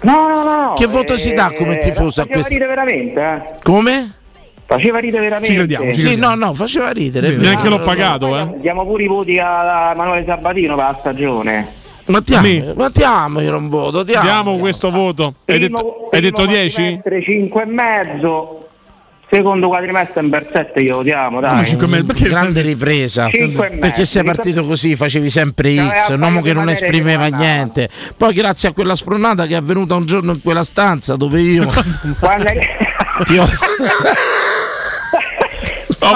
No, 0.00 0.28
no, 0.28 0.44
no. 0.44 0.72
Che 0.76 0.86
voto 0.86 1.16
si 1.16 1.32
dà 1.32 1.52
come 1.56 1.78
tifoso 1.78 2.20
a 2.20 2.24
Faceva 2.24 2.34
questo? 2.34 2.52
ridere 2.52 2.68
veramente, 2.68 3.20
eh. 3.20 3.58
Come? 3.62 4.12
Faceva 4.64 4.98
ridere 4.98 5.22
veramente. 5.22 5.50
Ci 5.50 5.56
crediamo, 5.56 5.92
ci 5.94 6.00
Sì, 6.00 6.16
no, 6.16 6.34
no, 6.34 6.54
faceva 6.54 6.90
ridere. 6.90 7.30
Neanche 7.36 7.68
l'ho 7.68 7.80
pagato, 7.80 8.36
eh. 8.38 8.54
Diamo 8.60 8.84
pure 8.84 9.02
i 9.02 9.06
voti 9.06 9.38
a 9.38 9.90
Emanuele 9.92 10.24
Sabatino 10.26 10.74
per 10.76 10.84
la 10.84 10.96
stagione. 11.00 11.66
Ma 12.08 12.20
ti 12.22 12.34
amo, 12.34 12.72
ma 12.74 12.90
ti 12.90 13.02
amo, 13.02 13.40
io 13.40 13.50
non 13.50 13.68
voto. 13.68 14.04
Ti 14.04 14.14
amo. 14.14 14.22
Diamo 14.24 14.58
questo 14.58 14.90
voto. 14.90 15.34
Hai 15.44 15.58
detto, 15.58 16.08
hai 16.10 16.20
detto 16.20 16.46
10? 16.46 17.00
5 17.22 17.62
e 17.62 17.66
mezzo. 17.66 18.68
Secondo 19.30 19.68
quadrimestre 19.68 20.22
in 20.22 20.30
per 20.30 20.48
7 20.50 20.82
glielo 20.82 21.02
diamo, 21.02 21.38
dai. 21.40 21.76
grande 22.16 22.62
ripresa 22.62 23.28
perché 23.28 24.06
sei 24.06 24.24
partito 24.24 24.64
così 24.64 24.96
facevi 24.96 25.28
sempre 25.28 25.74
C'aveva 25.74 25.94
X 25.94 26.08
un 26.08 26.22
uomo 26.22 26.40
che 26.40 26.54
non 26.54 26.70
esprimeva 26.70 27.26
niente 27.26 27.90
poi 28.16 28.32
grazie 28.32 28.70
a 28.70 28.72
quella 28.72 28.94
spronata 28.94 29.44
che 29.44 29.52
è 29.52 29.56
avvenuta 29.58 29.96
un 29.96 30.06
giorno 30.06 30.32
in 30.32 30.40
quella 30.40 30.64
stanza 30.64 31.16
dove 31.16 31.42
io 31.42 31.70
Quando 32.18 32.46
è- 32.46 32.58
ti 33.24 33.36
ho 33.36 33.44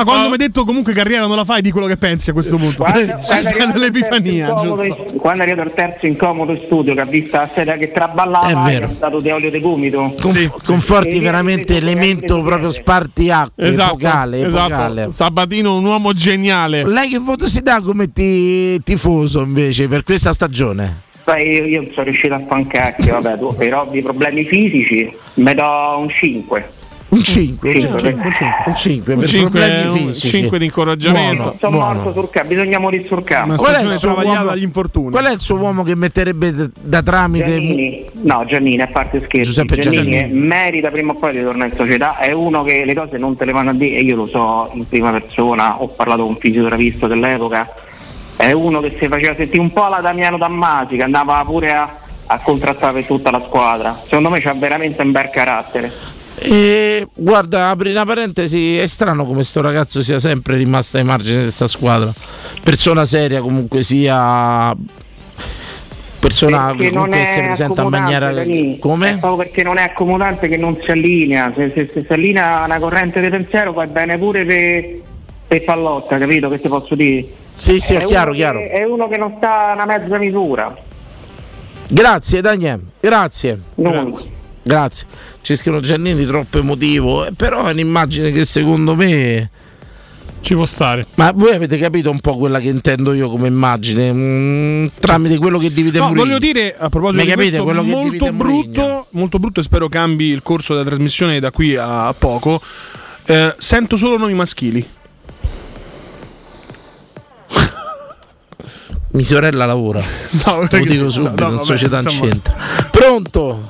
Ah, 0.01 0.05
quando 0.05 0.27
mi 0.27 0.33
hai 0.33 0.39
detto 0.39 0.65
comunque 0.65 0.93
carriera 0.93 1.27
non 1.27 1.37
la 1.37 1.45
fai 1.45 1.61
di 1.63 1.71
quello 1.71 1.87
che 1.87 1.97
pensi 1.97 2.31
a 2.31 2.33
questo 2.33 2.57
punto. 2.57 2.83
Quando- 2.85 3.01
C'è 3.23 3.27
quando 3.27 3.49
è 3.49 3.51
stata 3.53 3.79
l'epifania, 3.79 4.47
terzo 4.47 4.67
incomodo 4.67 5.13
Quando 5.19 5.43
è 5.43 5.47
arrivato 5.47 5.69
il 5.69 5.75
terzo 5.75 6.07
incomodo 6.07 6.53
in 6.53 6.61
studio 6.65 6.95
che 6.95 7.01
ha 7.01 7.05
visto 7.05 7.37
la 7.37 7.49
sera 7.55 7.77
che 7.77 7.93
traballava 7.93 8.49
È 8.69 8.71
vero. 8.73 8.87
è 8.87 8.89
stato 8.91 9.21
di 9.21 9.31
olio 9.31 9.51
di 9.51 9.61
gomito. 9.61 10.15
Conf- 10.21 10.65
conforti 10.65 11.17
E 11.17 11.21
veramente 11.21 11.77
elemento 11.77 12.41
proprio 12.43 12.71
spartiacque 12.71 13.67
Esatto, 13.69 13.99
epocale, 13.99 14.41
epocale. 14.41 15.01
esatto. 15.01 15.11
Sabatino, 15.11 15.77
un 15.77 15.85
uomo 15.85 16.13
geniale. 16.13 16.87
lei 16.87 17.09
che 17.09 17.19
voto 17.19 17.47
si 17.47 17.61
dà 17.63 17.81
come 17.81 18.13
ti- 18.13 18.83
tifoso 18.83 19.41
invece 19.43 19.89
per 19.89 20.03
questa 20.05 20.33
stagione? 20.33 21.01
Sai, 21.25 21.47
io, 21.53 21.65
io 21.65 21.87
sono 21.93 22.05
riuscito 22.07 22.35
a 22.35 22.41
fare 22.41 22.61
un 22.63 22.67
cacchio, 22.67 23.21
vabbè, 23.21 23.39
tu, 23.39 23.55
per 23.55 23.75
ovvi 23.75 24.03
problemi 24.03 24.45
fisici 24.45 25.09
mi 25.35 25.55
do 25.55 25.97
un 25.99 26.09
5. 26.11 26.71
Un 27.13 27.23
5 27.23 27.69
un 27.69 27.81
Cinque, 27.81 28.01
5 28.01 28.33
un 28.65 28.75
5 28.75 29.17
per 29.17 29.29
Cinque- 29.29 29.61
problemi 29.61 29.89
un 29.89 29.93
fisici 29.93 30.29
cinque 30.29 30.59
di 30.59 30.65
incoraggiamento. 30.65 31.57
Sono 31.61 31.77
buono. 31.77 31.95
morto 31.95 32.13
sul 32.13 32.31
campo, 32.31 32.49
bisogna 32.49 32.79
morire 32.79 33.05
sul 33.07 33.23
campo. 33.23 33.57
Qual 33.57 33.75
è, 33.75 34.07
uomo, 34.07 34.45
dagli 34.45 34.63
infortuni. 34.63 35.11
qual 35.11 35.27
è 35.27 35.33
il 35.33 35.41
suo 35.41 35.57
uomo 35.57 35.83
che 35.83 35.95
metterebbe 35.95 36.71
da 36.81 37.03
tramite 37.03 37.51
Giannini, 37.51 38.05
no 38.23 38.45
Giannini 38.47 38.81
a 38.81 38.87
parte 38.87 39.19
scherzi, 39.19 39.43
Giuseppe 39.43 39.77
Giannini, 39.77 40.11
Giannini. 40.11 40.39
merita 40.39 40.91
prima 40.91 41.13
o 41.13 41.17
poi 41.17 41.33
di 41.33 41.43
tornare 41.43 41.71
in 41.71 41.77
società, 41.77 42.17
è 42.17 42.33
uno 42.33 42.63
che 42.65 42.85
le 42.87 42.95
cose 42.95 43.19
non 43.19 43.37
te 43.37 43.45
le 43.45 43.53
vanno 43.53 43.71
a 43.71 43.75
dire 43.75 43.97
e 43.97 44.03
io 44.03 44.17
lo 44.17 44.27
so 44.27 44.71
in 44.73 44.89
prima 44.89 45.11
persona, 45.11 45.83
ho 45.83 45.89
parlato 45.89 46.23
con 46.23 46.31
un 46.31 46.37
fisioterapista 46.39 47.07
dell'epoca, 47.07 47.69
è 48.37 48.53
uno 48.53 48.81
che 48.81 48.97
si 48.99 49.07
faceva 49.07 49.35
sentire 49.35 49.61
un 49.61 49.71
po' 49.71 49.87
la 49.89 50.01
Damiano 50.01 50.39
Dammasi 50.39 50.97
che 50.97 51.03
andava 51.03 51.45
pure 51.45 51.73
a, 51.73 51.95
a 52.27 52.39
contrattare 52.39 52.95
per 52.95 53.07
tutta 53.07 53.31
la 53.31 53.43
squadra, 53.47 54.01
secondo 54.03 54.31
me 54.31 54.41
c'ha 54.41 54.55
veramente 54.55 55.03
un 55.03 55.11
bel 55.11 55.29
carattere. 55.29 56.21
E 56.45 57.07
guarda, 57.15 57.71
apri 57.71 57.91
una 57.91 58.05
parentesi, 58.05 58.77
è 58.79 58.87
strano 58.87 59.25
come 59.25 59.45
sto 59.45 59.61
ragazzo 59.61 60.03
sia 60.03 60.19
sempre 60.19 60.57
rimasto 60.57 60.97
ai 60.97 61.05
margini 61.05 61.37
di 61.37 61.43
questa 61.45 61.69
squadra. 61.69 62.13
Persona 62.63 63.05
seria 63.05 63.41
comunque 63.41 63.83
sia 63.83 64.75
persona 66.19 66.73
che 66.77 66.89
si 67.25 67.39
è 67.41 67.45
presenta 67.45 67.83
in 67.83 67.89
maniera. 67.89 68.31
È 68.31 68.79
come? 68.79 69.19
proprio 69.19 69.37
perché 69.37 69.63
non 69.63 69.77
è 69.79 69.83
accomodante 69.83 70.49
che 70.49 70.57
non 70.57 70.79
si 70.83 70.91
allinea, 70.91 71.53
se, 71.55 71.71
se- 71.75 71.91
se 71.93 72.03
si 72.07 72.13
allinea 72.13 72.65
una 72.65 72.79
corrente 72.79 73.21
di 73.21 73.29
pensiero 73.29 73.73
va 73.73 73.85
bene 73.87 74.19
pure 74.19 74.45
per, 74.45 75.01
per 75.47 75.65
pallotta, 75.65 76.19
capito 76.19 76.49
che 76.49 76.61
ti 76.61 76.69
posso 76.69 76.95
dire? 76.95 77.27
Sì, 77.55 77.79
sì, 77.79 77.95
è 77.95 77.99
uno 77.99 78.07
chiaro, 78.07 78.31
che- 78.31 78.37
chiaro. 78.37 78.61
È 78.61 78.83
uno 78.85 79.09
che 79.09 79.17
non 79.17 79.35
sta 79.37 79.71
a 79.71 79.75
una 79.75 79.85
mezza 79.85 80.19
misura. 80.19 80.77
Grazie 81.89 82.41
Daniel, 82.41 82.81
grazie. 83.01 83.61
Non- 83.77 84.32
Grazie. 84.63 85.07
Ci 85.41 85.57
scrivono 85.57 85.83
Giannini 85.83 86.25
troppo 86.25 86.59
emotivo, 86.59 87.27
eh, 87.27 87.33
però 87.33 87.65
è 87.67 87.73
un'immagine 87.73 88.31
che 88.31 88.45
secondo 88.45 88.95
me 88.95 89.51
Ci 90.41 90.55
può 90.55 90.67
stare. 90.67 91.05
ma 91.17 91.33
voi 91.35 91.53
avete 91.55 91.77
capito 91.79 92.11
un 92.11 92.21
po' 92.21 92.37
quella 92.39 92.61
che 92.61 92.69
intendo 92.69 93.13
io 93.13 93.29
come 93.29 93.49
immagine 93.49 94.13
mm, 94.13 94.87
tramite 95.01 95.39
quello 95.39 95.59
che 95.59 95.73
divide 95.73 95.99
No, 95.99 96.05
Mourinho. 96.07 96.25
voglio 96.25 96.39
dire 96.39 96.77
a 96.79 96.89
proposito 96.89 97.23
Mi 97.23 97.29
di 97.29 97.35
capite 97.35 97.61
questo, 97.61 97.65
quello 97.65 97.83
che 97.83 97.91
molto 97.91 98.33
brutto, 98.33 99.07
molto 99.11 99.39
brutto 99.39 99.61
e 99.61 99.63
spero 99.65 99.89
cambi 99.89 100.27
il 100.27 100.43
corso 100.43 100.75
della 100.75 100.87
trasmissione 100.87 101.41
da 101.41 101.51
qui 101.51 101.75
a 101.77 102.15
poco. 102.17 102.61
Eh, 103.25 103.55
sento 103.59 103.97
solo 103.97 104.17
nomi 104.17 104.35
maschili. 104.35 104.85
Mia 109.13 109.25
sorella 109.27 109.67
lavora. 109.67 110.03
No, 110.47 110.67
Lo 110.71 110.79
dico 110.85 111.11
subito, 111.11 111.35
no, 111.35 111.37
no, 111.37 111.49
in 111.49 111.55
vabbè, 111.57 111.65
società 111.65 111.99
in 112.01 112.09
centro. 112.09 112.53
Pronto? 112.91 113.69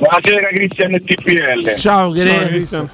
Buonasera 0.00 0.48
Cristian 0.48 0.92
TPL. 1.04 1.76
Ciao, 1.76 2.10
che 2.10 2.24
Ciao, 2.26 2.40
ne- 2.40 2.46
Cristian. 2.48 2.88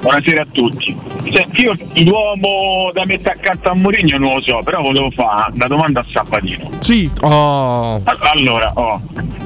Buonasera 0.00 0.42
a 0.42 0.46
tutti. 0.52 0.96
Senti, 1.32 1.62
io 1.62 1.76
l'uomo 2.04 2.90
da 2.92 3.04
mettere 3.04 3.34
accanto 3.40 3.70
a 3.70 3.74
Mourinho 3.74 4.18
non 4.18 4.34
lo 4.34 4.40
so, 4.40 4.60
però 4.64 4.82
volevo 4.82 5.10
fare 5.10 5.52
una 5.54 5.66
domanda 5.66 6.00
a 6.00 6.04
Sabatino. 6.10 6.70
Sì, 6.80 7.10
Oh, 7.22 8.00
Allora, 8.32 8.70
oh, 8.74 9.00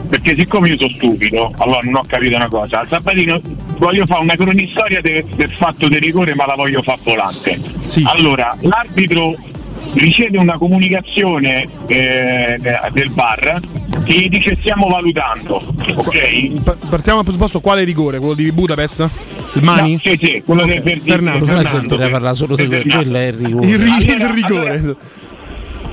perché 0.09 0.35
siccome 0.37 0.69
io 0.69 0.77
sono 0.79 0.91
stupido, 0.91 1.53
allora 1.59 1.81
non 1.83 1.97
ho 1.97 2.03
capito 2.07 2.37
una 2.37 2.49
cosa. 2.49 2.85
Sabatino 2.89 3.41
voglio 3.79 4.05
fare 4.07 4.21
una 4.23 4.35
cronistoria 4.35 5.01
de- 5.01 5.25
del 5.35 5.51
fatto 5.53 5.89
del 5.89 6.01
rigore, 6.01 6.35
ma 6.35 6.47
la 6.47 6.55
voglio 6.57 6.83
fare 6.83 7.01
volante. 7.05 7.59
Sì. 7.87 8.05
Allora, 8.07 8.55
l'arbitro 8.61 9.35
riceve 9.99 10.39
una 10.39 10.57
comunicazione 10.59 11.67
eh, 11.87 12.59
del 12.93 13.11
bar 13.11 13.61
che 14.05 14.13
gli 14.13 14.29
dice 14.29 14.57
stiamo 14.61 14.89
valutando, 14.89 15.63
ok? 15.95 16.63
Pa- 16.63 16.77
Partiamo 16.89 17.17
dal 17.19 17.25
presupposto 17.25 17.61
quale 17.61 17.83
rigore? 17.85 18.19
Quello 18.19 18.35
di 18.35 18.51
Budapest? 18.53 19.09
Il 19.55 19.63
Mani? 19.63 19.93
No, 19.93 19.99
sì, 20.03 20.17
sì, 20.21 20.43
quello 20.45 20.65
del. 20.65 20.83
Fernando, 20.83 21.45
del 21.45 21.55
Fernando. 21.55 21.69
sentirei 21.69 22.11
parlare 22.11 22.35
solo 22.37 22.57
di 22.57 22.67
quello, 22.67 23.17
è 23.19 23.27
il 23.27 23.33
rigore. 23.33 23.67
Il, 23.67 23.79
ri- 23.79 23.91
Allora, 23.91 24.15
il 24.27 24.29
rigore. 24.35 24.97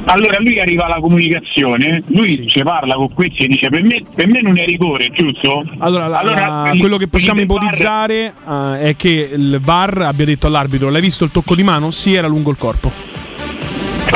Allora 0.06 0.36
lui 0.41 0.60
arriva 0.60 0.84
alla 0.86 0.99
comunicazione, 0.99 2.04
lui 2.08 2.45
ci 2.49 2.62
parla 2.62 2.95
con 2.95 3.14
questi 3.14 3.45
e 3.45 3.47
dice 3.47 3.70
per 3.70 3.84
me, 3.84 4.04
per 4.14 4.28
me 4.28 4.41
non 4.41 4.58
è 4.58 4.66
rigore, 4.66 5.10
giusto? 5.14 5.64
Allora, 5.78 6.08
la- 6.08 6.22
la- 6.24 6.72
gli- 6.74 6.80
quello 6.80 6.97
che 6.97 7.08
possiamo 7.08 7.39
ipotizzare 7.39 8.34
eh, 8.47 8.80
è 8.82 8.95
che 8.97 9.30
il 9.34 9.62
VAR 9.64 10.01
abbia 10.01 10.26
detto 10.26 10.47
all'arbitro: 10.47 10.89
L'hai 10.89 10.99
visto 11.01 11.24
il 11.24 11.32
tocco 11.32 11.56
di 11.56 11.64
mano? 11.64 11.89
Sì, 11.91 12.16
era 12.16 12.28
lungo 12.28 12.51
il 12.51 12.58
corpo. 12.58 12.91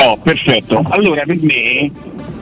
Oh, 0.00 0.16
perfetto. 0.18 0.82
Allora 0.90 1.22
per 1.24 1.36
me, 1.42 1.90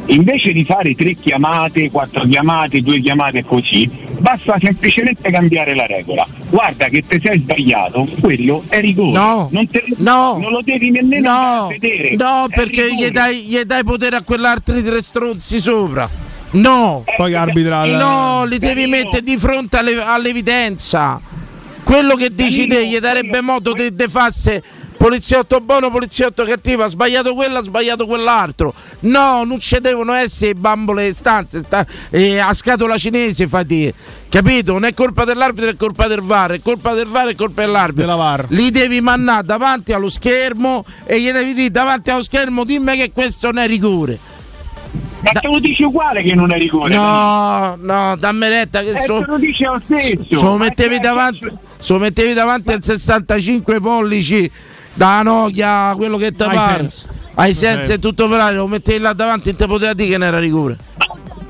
invece 0.06 0.52
di 0.52 0.64
fare 0.64 0.94
tre 0.94 1.14
chiamate, 1.14 1.90
quattro 1.90 2.24
chiamate, 2.26 2.80
due 2.82 3.00
chiamate 3.00 3.44
così, 3.44 3.88
basta 4.18 4.56
semplicemente 4.60 5.30
cambiare 5.30 5.74
la 5.74 5.86
regola. 5.86 6.26
Guarda 6.50 6.86
che 6.86 7.02
te 7.06 7.20
sei 7.22 7.38
sbagliato, 7.40 8.06
quello 8.20 8.62
è 8.68 8.80
rigore. 8.80 9.18
No, 9.18 9.48
non, 9.50 9.66
te- 9.68 9.84
no, 9.96 10.36
non 10.38 10.50
lo 10.52 10.60
devi 10.62 10.90
nemmeno 10.90 11.30
No, 11.30 11.66
vedere. 11.68 12.14
no, 12.16 12.46
È 12.48 12.54
perché 12.54 12.94
gli 12.94 13.08
dai, 13.08 13.42
gli 13.42 13.58
dai 13.62 13.84
potere 13.84 14.16
a 14.16 14.22
quell'altri 14.22 14.82
tre 14.82 15.00
stronzi 15.00 15.58
sopra. 15.58 16.08
No, 16.52 17.04
Poi 17.16 17.34
arbitra 17.34 17.84
il- 17.86 17.96
no, 17.96 18.44
li 18.44 18.58
devi 18.58 18.82
Danilo. 18.82 18.96
mettere 19.04 19.22
di 19.22 19.36
fronte 19.36 19.78
alle- 19.78 20.02
all'evidenza. 20.02 21.20
Quello 21.82 22.14
che 22.16 22.34
dici 22.34 22.66
Danilo, 22.66 22.74
te 22.76 22.86
gli 22.88 22.98
darebbe 22.98 23.40
modo 23.40 23.72
di 23.72 23.94
de 23.94 24.08
fasse 24.08 24.62
poliziotto 24.96 25.60
buono, 25.60 25.90
poliziotto 25.90 26.44
cattivo, 26.44 26.82
ha 26.84 26.88
sbagliato 26.88 27.34
quello, 27.34 27.58
ha 27.58 27.62
sbagliato 27.62 28.06
quell'altro. 28.06 28.74
No, 29.00 29.44
non 29.44 29.58
ci 29.58 29.78
devono 29.80 30.12
essere 30.12 30.54
bambole 30.54 31.12
stanze, 31.12 31.60
sta, 31.60 31.86
eh, 32.10 32.38
a 32.38 32.52
scatola 32.52 32.96
cinese 32.96 33.46
fate. 33.46 33.92
Capito? 34.28 34.72
Non 34.72 34.84
è 34.84 34.92
colpa 34.94 35.24
dell'arbitro, 35.24 35.70
è 35.70 35.76
colpa 35.76 36.06
del 36.08 36.20
VAR, 36.20 36.52
è 36.52 36.60
colpa 36.60 36.92
del 36.94 37.06
VAR, 37.06 37.28
è 37.28 37.34
colpa 37.34 37.62
dell'arbitro. 37.64 38.02
Della 38.04 38.16
VAR. 38.16 38.46
Li 38.48 38.70
devi 38.70 39.00
mandare 39.00 39.44
davanti 39.46 39.92
allo 39.92 40.10
schermo 40.10 40.84
e 41.04 41.20
gli 41.20 41.30
devi 41.30 41.54
dire 41.54 41.70
davanti 41.70 42.10
allo 42.10 42.22
schermo 42.22 42.64
dimmi 42.64 42.96
che 42.96 43.12
questo 43.12 43.50
non 43.50 43.62
è 43.62 43.66
rigore. 43.66 44.18
Ma 45.20 45.32
te 45.40 45.48
lo 45.48 45.58
dici 45.58 45.82
uguale 45.82 46.22
che 46.22 46.34
non 46.34 46.52
è 46.52 46.58
rigore. 46.58 46.94
No, 46.94 47.76
no, 47.80 48.16
dammi 48.16 48.48
retta 48.48 48.82
che 48.82 48.90
Eh, 48.90 49.04
so, 49.04 49.20
te 49.20 49.24
lo 49.26 49.38
dice 49.38 49.64
lo 49.64 49.80
stesso. 49.82 50.24
se 50.28 50.44
lo 50.44 50.56
mettevi 50.56 50.98
davanti, 50.98 51.50
se 51.78 51.92
lo 51.92 51.98
mettevi 51.98 52.32
davanti 52.32 52.72
al 52.72 52.82
65 52.82 53.80
pollici 53.80 54.50
da 54.96 55.22
Nokia, 55.22 55.92
quello 55.96 56.16
che 56.16 56.32
ti 56.32 56.44
pare. 56.44 56.88
Ai 57.38 57.52
sensi 57.52 57.92
e 57.92 57.98
tutto 57.98 58.28
per 58.28 58.40
aria, 58.40 58.58
lo 58.58 58.66
mettevi 58.66 58.98
là 58.98 59.12
davanti 59.12 59.50
e 59.50 59.56
ti 59.56 59.66
poteva 59.66 59.92
dire 59.92 60.08
che 60.10 60.18
non 60.18 60.26
era 60.28 60.38
rigore. 60.38 60.76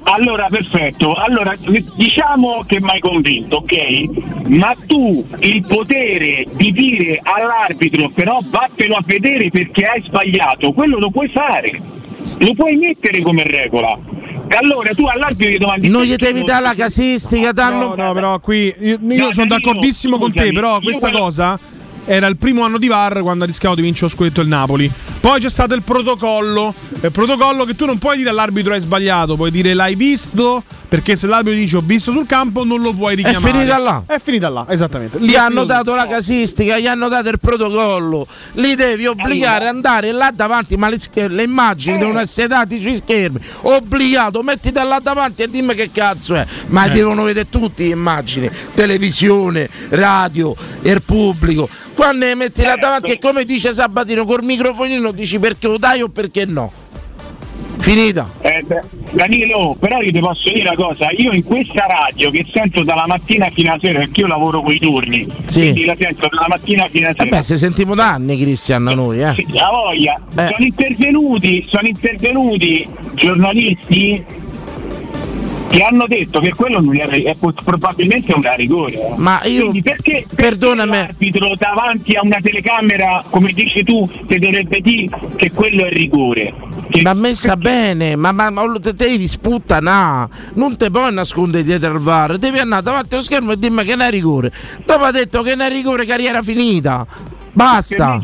Allora, 0.08 0.46
perfetto. 0.48 1.14
Allora, 1.14 1.54
diciamo 1.94 2.64
che 2.66 2.80
mi 2.80 2.90
hai 2.90 3.00
convinto, 3.00 3.56
ok? 3.56 4.48
Ma 4.48 4.74
tu 4.86 5.24
il 5.40 5.64
potere 5.66 6.44
di 6.54 6.72
dire 6.72 7.20
all'arbitro 7.22 8.08
però 8.14 8.38
vattelo 8.44 8.94
a 8.94 9.02
vedere 9.04 9.48
perché 9.50 9.84
hai 9.86 10.02
sbagliato, 10.04 10.72
quello 10.72 10.98
lo 10.98 11.10
puoi 11.10 11.28
fare. 11.28 11.80
Lo 12.40 12.54
puoi 12.54 12.76
mettere 12.76 13.20
come 13.20 13.44
regola. 13.44 13.96
E 14.48 14.56
allora 14.56 14.90
tu 14.94 15.06
all'arbitro 15.06 15.52
gli 15.52 15.58
domandi 15.58 15.88
Non 15.88 16.02
gli 16.04 16.14
devi 16.14 16.42
dare 16.44 16.62
la 16.62 16.74
casistica, 16.74 17.50
danno... 17.52 17.94
No, 17.96 18.04
no, 18.06 18.12
però 18.12 18.38
qui 18.40 18.72
io, 18.80 18.98
io 19.00 19.24
No, 19.26 19.32
sono 19.32 19.46
d'accordissimo 19.46 20.18
con 20.18 20.32
te, 20.32 20.52
però 20.52 20.80
questa 20.80 21.08
quello- 21.10 21.24
cosa 21.24 21.58
era 22.06 22.26
il 22.28 22.36
primo 22.38 22.64
anno 22.64 22.78
di 22.78 22.86
VAR 22.88 23.20
quando 23.20 23.44
ha 23.44 23.46
rischiato 23.46 23.74
di 23.74 23.82
vincere 23.82 24.06
lo 24.06 24.12
scudetto 24.16 24.40
il 24.40 24.48
Napoli. 24.48 24.90
Poi 25.20 25.40
c'è 25.40 25.50
stato 25.50 25.74
il 25.74 25.82
protocollo, 25.82 26.72
il 27.02 27.10
protocollo 27.12 27.64
che 27.64 27.74
tu 27.74 27.84
non 27.84 27.98
puoi 27.98 28.16
dire 28.16 28.30
all'arbitro 28.30 28.72
hai 28.72 28.80
sbagliato, 28.80 29.34
puoi 29.34 29.50
dire 29.50 29.74
l'hai 29.74 29.96
visto, 29.96 30.62
perché 30.88 31.16
se 31.16 31.26
l'arbitro 31.26 31.58
dice 31.58 31.76
ho 31.78 31.82
visto 31.84 32.12
sul 32.12 32.26
campo 32.26 32.64
non 32.64 32.80
lo 32.80 32.92
puoi 32.92 33.16
richiamare. 33.16 33.52
finita 33.52 33.76
là. 33.78 34.02
È 34.06 34.18
finita 34.20 34.48
là, 34.48 34.64
esattamente. 34.68 35.18
Lì 35.18 35.28
Gli 35.30 35.32
è 35.32 35.36
hanno 35.38 35.64
dato 35.64 35.94
la 35.96 36.06
casistica, 36.06 36.78
gli 36.78 36.86
hanno 36.86 37.08
dato 37.08 37.28
il 37.28 37.40
protocollo, 37.40 38.24
li 38.52 38.76
devi 38.76 39.06
obbligare 39.06 39.66
ad 39.66 39.74
andare 39.74 40.12
là 40.12 40.30
davanti, 40.32 40.76
ma 40.76 40.88
le, 40.88 41.00
sch- 41.00 41.26
le 41.28 41.42
immagini 41.42 41.98
devono 41.98 42.20
essere 42.20 42.46
date 42.46 42.78
sui 42.80 42.94
schermi. 42.94 43.40
Obbligato, 43.62 44.42
mettiti 44.42 44.74
là 44.74 45.00
davanti 45.02 45.42
e 45.42 45.50
dimmi 45.50 45.74
che 45.74 45.90
cazzo 45.90 46.36
è. 46.36 46.46
Ma 46.68 46.84
Eh. 46.84 46.90
devono 46.90 47.24
vedere 47.24 47.48
tutte 47.50 47.82
le 47.82 47.88
immagini, 47.90 48.48
televisione, 48.74 49.68
radio, 49.88 50.54
il 50.82 51.02
pubblico. 51.02 51.68
Quando 51.96 52.26
le 52.26 52.34
metti 52.34 52.62
là 52.62 52.76
davanti 52.76 53.12
è 53.12 53.18
come 53.18 53.44
dice 53.44 53.72
Sabatino, 53.72 54.24
col 54.26 54.44
microfonino 54.44 55.10
dici 55.12 55.38
perché 55.38 55.66
lo 55.66 55.78
dai 55.78 56.02
o 56.02 56.08
perché 56.08 56.44
no. 56.44 56.70
Finita. 57.78 58.28
Eh, 58.40 58.62
beh, 58.66 58.80
Danilo, 59.12 59.76
però 59.78 60.00
io 60.00 60.10
ti 60.10 60.18
posso 60.18 60.48
dire 60.50 60.62
una 60.68 60.74
cosa, 60.74 61.08
io 61.16 61.30
in 61.32 61.44
questa 61.44 61.86
radio 61.86 62.30
che 62.30 62.44
sento 62.52 62.82
dalla 62.82 63.04
mattina 63.06 63.48
fino 63.50 63.70
alla 63.70 63.80
sera, 63.80 63.98
perché 64.00 64.20
io 64.22 64.26
lavoro 64.26 64.60
quei 64.60 64.78
turni, 64.78 65.26
Sì. 65.46 65.60
quindi 65.60 65.84
la 65.84 65.94
sento 65.98 66.26
dalla 66.28 66.46
mattina 66.48 66.88
fino 66.88 67.06
alla 67.06 67.14
sera. 67.16 67.30
Vabbè, 67.30 67.42
se 67.42 67.56
sentiamo 67.56 67.94
da 67.94 68.12
anni 68.14 68.38
Cristian 68.40 68.82
noi, 68.82 69.22
eh. 69.22 69.34
Sì, 69.34 69.46
La 69.52 69.68
voglia, 69.70 70.14
Eh. 70.36 70.48
sono 70.52 70.64
intervenuti, 70.66 71.64
sono 71.68 71.86
intervenuti 71.86 72.88
giornalisti 73.14 74.24
che 75.68 75.82
hanno 75.82 76.06
detto 76.06 76.40
che 76.40 76.54
quello 76.54 76.80
non 76.80 76.96
è 76.98 77.34
po- 77.38 77.52
probabilmente 77.64 78.32
un 78.32 78.42
rigore. 78.56 78.92
eh. 78.94 79.12
Ma 79.16 79.42
io- 79.44 79.60
Quindi 79.62 79.82
perché, 79.82 80.24
perché 80.26 80.34
perdonami. 80.34 80.90
l'arbitro 80.90 81.54
davanti 81.58 82.14
a 82.14 82.20
una 82.22 82.38
telecamera, 82.40 83.22
come 83.30 83.52
dici 83.52 83.82
tu, 83.82 84.08
ti 84.26 84.38
dovrebbe 84.38 84.80
dire 84.80 85.18
che 85.36 85.50
quello 85.50 85.84
è 85.84 85.90
rigore? 85.90 86.54
Che- 86.90 87.02
Ma 87.02 87.14
messa 87.14 87.56
bene, 87.56 88.14
ma, 88.16 88.32
ma, 88.32 88.48
ma 88.50 88.62
te 88.80 88.94
devi 88.94 89.26
sputtanare, 89.26 90.28
non 90.54 90.76
ti 90.76 90.90
puoi 90.90 91.12
nascondere 91.12 91.64
dietro 91.64 91.90
al 91.92 92.00
VAR, 92.00 92.38
devi 92.38 92.58
andare 92.58 92.82
davanti 92.82 93.14
allo 93.14 93.22
schermo 93.22 93.52
e 93.52 93.58
dimmi 93.58 93.82
che 93.84 93.96
non 93.96 94.06
è 94.06 94.10
rigore. 94.10 94.52
Dopo 94.84 95.04
ha 95.04 95.10
detto 95.10 95.42
che 95.42 95.54
non 95.54 95.66
è 95.66 95.70
rigore, 95.70 96.06
carriera 96.06 96.42
finita. 96.42 97.06
Basta. 97.56 98.20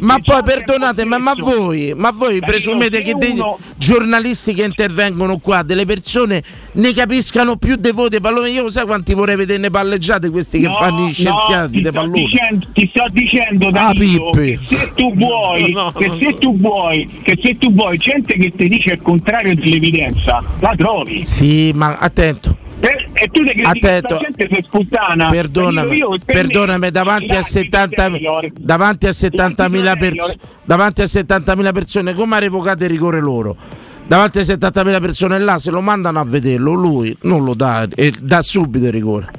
Ma 0.00 0.16
poi 0.24 0.42
perdonate, 0.42 1.04
ma, 1.04 1.18
ma 1.18 1.34
voi, 1.36 1.92
ma 1.94 2.10
voi 2.10 2.38
Danilo, 2.38 2.46
presumete 2.46 3.02
che 3.02 3.12
dei 3.18 3.32
uno- 3.32 3.58
giornalisti 3.76 4.54
che 4.54 4.64
intervengono 4.64 5.36
qua, 5.36 5.62
delle 5.62 5.84
persone 5.84 6.42
ne 6.72 6.94
capiscano 6.94 7.56
più 7.56 7.76
dei 7.76 7.92
voi 7.92 8.08
dei 8.08 8.20
palloni? 8.22 8.50
Io 8.52 8.70
sai 8.70 8.86
quanti 8.86 9.12
vorrei 9.12 9.36
vederne 9.36 9.68
palleggiate 9.68 10.30
questi 10.30 10.60
che 10.60 10.68
No, 10.68 10.74
fanno 10.76 11.06
gli 11.06 11.12
scienziati 11.12 11.76
no, 11.76 11.82
dei 11.82 11.92
palloni? 11.92 12.24
dicendo- 12.24 12.66
ti 12.72 12.90
sto 12.94 13.04
dicendo 13.10 13.66
Ah, 13.68 13.70
Danilo, 13.72 14.30
che 14.30 14.58
se 14.64 14.92
tu 14.94 15.12
vuoi 15.14 15.70
No, 15.72 15.92
che 15.92 16.10
se 16.18 16.34
tu 16.38 16.58
vuoi 16.58 17.20
che 17.22 17.38
se 17.42 17.58
tu 17.58 17.72
vuoi 17.74 17.98
gente 17.98 18.38
che 18.38 18.52
ti 18.56 18.68
dice 18.70 18.92
il 18.92 19.02
contrario 19.02 19.54
dell'evidenza 19.54 20.42
la 20.60 20.72
trovi 20.78 21.26
Sì, 21.26 21.72
ma 21.74 21.98
attento. 21.98 22.56
Per- 22.82 23.10
e 23.12 23.28
tu 23.28 23.44
che 23.44 23.60
Attento. 23.62 24.16
gente 24.16 24.48
si 24.50 24.60
sputtana 24.64 25.28
Perdonami, 25.28 25.96
Io- 25.96 26.14
io- 26.14 26.18
per 26.24 26.34
perdonami, 26.34 26.90
davanti 26.90 27.26
a 27.30 27.34
l'arbitro 27.34 27.60
70 27.60 27.94
Taylor- 28.10 28.50
davanti 28.58 29.06
a 29.06 29.12
70.000 29.12 29.84
l'arbitro 29.84 30.16
persone 30.16 30.36
Taylor- 30.36 30.58
davanti 30.64 31.02
a 31.02 31.06
70.000 31.06 31.72
persone 31.72 32.12
come 32.14 32.34
ha 32.34 32.38
revocato 32.40 32.82
il 32.82 32.90
rigore 32.90 33.20
loro? 33.20 33.56
Davanti 34.04 34.40
a 34.40 34.42
70.000 34.42 34.98
persone 35.00 35.38
là 35.38 35.58
se 35.58 35.70
lo 35.70 35.80
mandano 35.80 36.18
a 36.18 36.24
vederlo, 36.24 36.72
lui 36.72 37.16
non 37.22 37.44
lo 37.44 37.54
dà 37.54 37.86
e 37.94 38.12
dà 38.20 38.42
subito 38.42 38.86
il 38.86 38.92
rigore. 38.92 39.30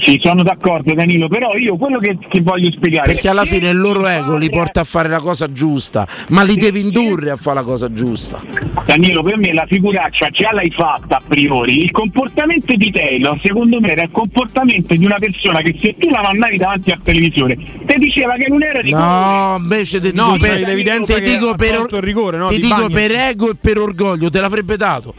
Sì, 0.00 0.20
sono 0.22 0.42
d'accordo 0.42 0.94
Danilo, 0.94 1.28
però 1.28 1.54
io 1.56 1.76
quello 1.76 1.98
che, 1.98 2.16
che 2.28 2.40
voglio 2.40 2.70
spiegare 2.70 3.12
Perché 3.12 3.28
alla 3.28 3.44
fine 3.44 3.68
il 3.70 3.78
loro 3.78 4.06
ego 4.06 4.36
li 4.36 4.48
porta 4.48 4.80
a 4.80 4.84
fare 4.84 5.08
la 5.08 5.18
cosa 5.18 5.50
giusta, 5.50 6.06
ma 6.28 6.42
li 6.42 6.54
devi 6.56 6.80
indurre 6.80 7.30
a 7.30 7.36
fare 7.36 7.56
la 7.56 7.64
cosa 7.64 7.92
giusta. 7.92 8.40
Danilo, 8.86 9.22
per 9.22 9.36
me 9.38 9.52
la 9.52 9.66
figuraccia 9.68 10.28
già 10.28 10.52
l'hai 10.52 10.70
fatta 10.70 11.16
a 11.16 11.22
priori. 11.26 11.82
Il 11.82 11.90
comportamento 11.90 12.74
di 12.76 12.90
Taylor, 12.90 13.38
secondo 13.42 13.80
me, 13.80 13.90
era 13.90 14.02
il 14.02 14.10
comportamento 14.12 14.94
di 14.94 15.04
una 15.04 15.16
persona 15.18 15.60
che 15.60 15.76
se 15.80 15.96
tu 15.98 16.08
la 16.10 16.22
mandavi 16.22 16.56
davanti 16.56 16.90
a 16.90 16.98
televisione 17.02 17.56
ti 17.56 17.98
diceva 17.98 18.34
che 18.34 18.46
non 18.48 18.62
era 18.62 18.80
di 18.80 18.90
No, 18.90 19.56
invece 19.58 20.00
ti 20.00 20.12
No, 20.14 20.32
dico 20.32 20.46
per, 20.46 20.60
l'evidenza 20.60 21.14
ti 21.14 21.22
dico 21.22 21.54
per, 21.56 21.86
rigore, 22.00 22.38
no, 22.38 22.46
ti 22.48 22.56
di 22.56 22.60
dico 22.62 22.74
Bagno. 22.74 22.88
per 22.88 23.10
ego 23.12 23.50
e 23.50 23.54
per 23.60 23.78
orgoglio, 23.78 24.30
te 24.30 24.40
l'avrebbe 24.40 24.76
dato. 24.76 25.14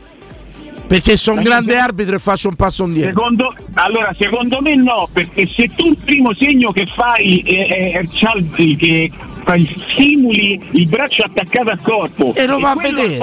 Perché 0.90 1.18
sono 1.18 1.38
un 1.38 1.44
grande 1.44 1.78
arbitro 1.78 2.16
e 2.16 2.20
faccio 2.20 2.48
un 2.50 2.56
passo 2.56 2.84
indietro. 2.84 3.10
Secondo, 3.12 3.54
allora, 3.74 4.12
secondo 4.18 4.60
me 4.60 4.74
no, 4.76 5.08
perché 5.14 5.46
se 5.48 5.70
tu 5.76 5.86
il 5.90 5.98
primo 6.04 6.34
segno 6.34 6.72
che 6.72 6.88
fai 6.88 7.42
è, 7.46 7.68
è, 7.68 8.00
è 8.00 8.08
Cialdi, 8.12 8.76
che 8.76 9.12
fai- 9.44 9.84
simuli 9.96 10.60
il 10.72 10.90
braccio 10.90 11.22
attaccato 11.24 11.70
al 11.70 11.80
corpo 11.80 12.34
E 12.36 12.48
lo 12.48 12.58
va 12.60 12.72
a 12.72 12.76
vedere. 12.76 13.18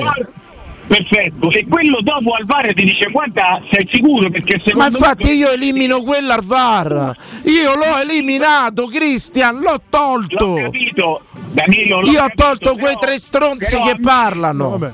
Perfetto, 0.87 1.51
e 1.51 1.67
quello 1.69 1.99
dopo 2.01 2.35
al 2.35 2.45
VAR 2.45 2.73
ti 2.73 2.85
dice 2.85 3.11
guarda 3.11 3.61
sei 3.73 3.89
sicuro 3.93 4.31
perché 4.31 4.55
Ma 4.59 4.63
secondo 4.65 4.99
infatti 4.99 5.27
me 5.27 5.33
io 5.33 5.51
elimino 5.51 6.01
quello 6.03 6.33
al 6.33 6.45
VAR. 6.45 7.17
Io 7.47 7.75
l'ho 7.75 7.99
eliminato, 8.01 8.87
Cristian, 8.87 9.57
l'ho 9.57 9.63
l'ho 9.73 9.83
tolto. 9.91 10.55
capito 10.55 11.23
Danilo 11.51 12.03
l'ho 12.03 12.07
Io 12.13 12.21
ho 12.21 12.27
capito, 12.27 12.45
tolto 12.45 12.75
però- 12.75 12.85
quei 12.87 12.97
tre 13.01 13.19
stronzi 13.19 13.71
però 13.73 13.83
che 13.83 13.91
a 13.91 13.95
me- 13.95 14.01
parlano. 14.01 14.79
Vabbè. 14.79 14.93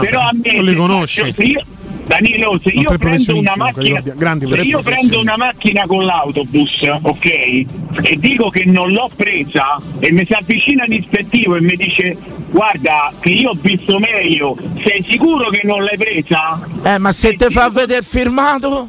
però 0.00 0.20
a 0.22 0.30
me 0.32 0.52
non 0.56 0.64
li 0.64 0.74
conosci. 0.74 1.32
se 1.36 1.42
io, 1.44 1.62
Danilo, 2.08 2.58
se 2.58 2.70
io 2.70 2.96
prendo 2.96 3.36
una 3.36 3.52
macchina, 3.54 4.02
se 4.02 4.62
io 4.62 4.80
prendo 4.80 5.20
una 5.20 5.36
macchina 5.36 5.84
con 5.86 6.06
l'autobus, 6.06 6.80
ok, 7.02 7.24
e 7.26 8.16
dico 8.16 8.48
che 8.48 8.64
non 8.64 8.90
l'ho 8.92 9.10
presa 9.14 9.78
e 9.98 10.10
mi 10.10 10.24
si 10.24 10.32
avvicina 10.32 10.84
l'ispettivo 10.84 11.56
e 11.56 11.60
mi 11.60 11.76
dice 11.76 12.16
guarda 12.48 13.12
che 13.20 13.28
io 13.28 13.50
ho 13.50 13.58
visto 13.60 13.98
meglio, 13.98 14.56
sei 14.82 15.04
sicuro 15.06 15.50
che 15.50 15.60
non 15.64 15.84
l'hai 15.84 15.98
presa? 15.98 16.58
Eh, 16.82 16.96
ma 16.96 17.12
se 17.12 17.34
te 17.34 17.50
fa 17.50 17.68
vedere 17.68 17.98
il 17.98 18.06
firmato? 18.06 18.88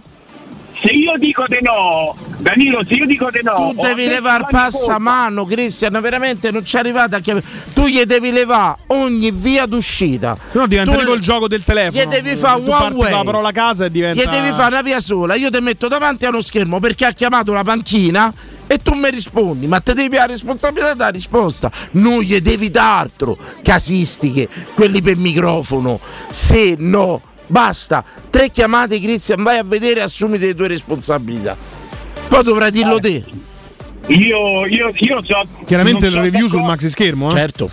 Se 0.82 0.90
io 0.94 1.18
dico 1.18 1.44
di 1.46 1.58
no, 1.62 2.16
Danilo, 2.40 2.84
se 2.88 2.94
io 2.94 3.06
dico 3.06 3.30
di 3.30 3.42
no, 3.44 3.74
Tu 3.74 3.82
devi 3.82 4.08
levare 4.08 4.44
ogni 4.44 4.52
colpa. 4.52 4.58
passamano, 4.70 5.46
Cristian, 5.46 6.00
veramente 6.02 6.52
non 6.52 6.64
ci 6.64 6.78
arrivate 6.78 7.16
a 7.16 7.20
chiamare. 7.20 7.46
Tu 7.74 7.86
gli 7.88 8.02
devi 8.04 8.32
levare 8.32 8.78
ogni 8.88 9.32
via 9.32 9.66
d'uscita. 9.66 10.38
Se 10.52 10.58
no 10.58 10.66
diventa 10.66 10.96
tipo 10.96 11.14
il 11.14 11.20
gioco 11.20 11.48
del 11.50 11.64
telefono. 11.64 12.02
Gli 12.02 12.06
devi 12.08 12.36
fare 12.38 12.64
Tu 12.64 12.70
one 12.72 12.96
way. 12.96 13.12
la 13.12 13.24
parola 13.24 13.52
casa 13.52 13.86
e 13.86 13.92
diventa. 13.92 14.22
Gli 14.22 14.26
devi 14.26 14.52
fare 14.52 14.68
una 14.68 14.82
via 14.82 15.00
sola. 15.02 15.36
Io 15.36 15.50
ti 15.50 15.60
metto 15.60 15.88
davanti 15.90 16.26
a 16.26 16.30
uno 16.30 16.42
schermo 16.42 16.80
perché 16.80 17.06
ha 17.06 17.12
chiamato 17.12 17.52
la 17.52 17.64
panchina 17.64 18.34
e 18.68 18.78
tu 18.78 18.94
mi 18.94 19.10
rispondi, 19.10 19.68
ma 19.68 19.82
te 19.82 19.94
devi 19.94 20.16
la 20.16 20.26
responsabilità 20.26 20.94
della 20.94 21.10
risposta. 21.10 21.70
Non 21.92 22.22
gli 22.22 22.40
devi 22.40 22.70
dare 22.72 23.02
altro. 23.02 23.38
Casistiche, 23.62 24.48
quelli 24.76 25.02
per 25.02 25.18
microfono. 25.18 26.00
Se 26.30 26.76
no, 26.78 27.22
basta. 27.48 28.02
Tre 28.30 28.50
chiamate, 28.50 29.00
Cristian, 29.02 29.44
vai 29.44 29.58
a 29.58 29.64
vedere 29.64 30.00
e 30.00 30.04
assumiti 30.04 30.46
le 30.46 30.56
tue 30.56 30.68
responsabilità. 30.68 31.58
Poi 32.30 32.44
dovrai 32.44 32.72
dirlo 32.72 33.00
te. 33.00 33.24
Io, 34.08 34.66
io, 34.66 34.92
io 34.96 35.22
so. 35.24 35.42
Chiaramente 35.66 36.08
il 36.08 36.14
so 36.14 36.22
review 36.22 36.48
sul 36.48 36.62
maxi 36.62 36.90
schermo, 36.90 37.28
eh? 37.30 37.36
Certo. 37.36 37.70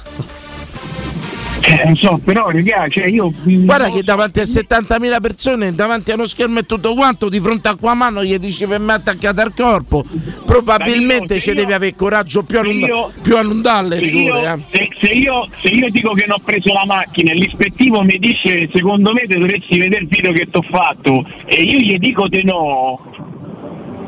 Eh, 1.68 1.82
non 1.84 1.96
so, 1.96 2.20
però 2.22 2.48
raga, 2.50 2.86
cioè 2.88 3.06
io. 3.06 3.32
Guarda 3.42 3.90
che 3.90 4.02
davanti 4.04 4.38
a 4.40 4.44
70.000 4.44 5.20
persone, 5.20 5.74
davanti 5.74 6.10
a 6.12 6.14
uno 6.14 6.26
schermo 6.26 6.60
e 6.60 6.62
tutto 6.62 6.94
quanto, 6.94 7.28
di 7.28 7.40
fronte 7.40 7.68
a 7.68 7.74
qua 7.74 7.94
mano 7.94 8.22
gli 8.22 8.36
dici 8.38 8.66
per 8.66 8.78
me 8.78 8.92
attaccata 8.92 9.42
al 9.42 9.52
corpo. 9.54 10.04
Probabilmente 10.44 11.40
ci 11.40 11.48
io- 11.50 11.54
devi 11.56 11.72
avere 11.72 11.94
coraggio 11.96 12.44
più 12.44 12.60
a 12.60 12.64
io- 12.64 13.10
più 13.20 13.36
a 13.36 13.42
non 13.42 13.62
darle 13.62 13.96
Se 13.96 14.02
rigore. 14.02 14.40
io, 14.42 14.52
eh. 14.54 14.58
se, 14.70 14.88
se 15.00 15.06
io, 15.12 15.48
se 15.60 15.68
io 15.68 15.90
dico 15.90 16.12
che 16.12 16.24
non 16.28 16.36
ho 16.38 16.42
preso 16.44 16.72
la 16.72 16.84
macchina 16.86 17.32
e 17.32 17.34
l'ispettivo 17.34 18.02
mi 18.02 18.18
dice 18.18 18.68
secondo 18.72 19.12
me 19.12 19.26
te 19.26 19.36
dovresti 19.36 19.78
vedere 19.78 20.02
il 20.02 20.08
video 20.08 20.30
che 20.32 20.44
ti 20.48 20.56
ho 20.56 20.62
fatto 20.62 21.26
e 21.46 21.62
io 21.62 21.78
gli 21.78 21.96
dico 21.98 22.28
di 22.28 22.44
no, 22.44 23.00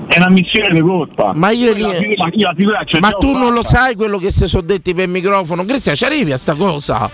è 0.09 0.17
una 0.17 0.31
missione 0.31 0.71
di 0.71 0.81
colpa. 0.81 1.33
Ma 1.35 1.51
io 1.51 1.73
lì- 1.73 1.83
figura- 1.83 2.31
la 2.35 2.53
figuraccia 2.57 2.99
Ma 3.01 3.11
già 3.11 3.17
tu 3.19 3.33
l'ho 3.33 3.39
non 3.39 3.53
lo 3.53 3.63
fatta. 3.63 3.77
sai 3.79 3.95
quello 3.95 4.19
che 4.19 4.31
si 4.31 4.47
sono 4.49 4.63
detti 4.63 4.95
per 4.95 5.07
microfono, 5.09 5.65
Cristian, 5.65 5.95
ci 5.95 6.05
arrivi 6.05 6.33
a 6.33 6.37
sta 6.39 6.55
cosa? 6.55 7.09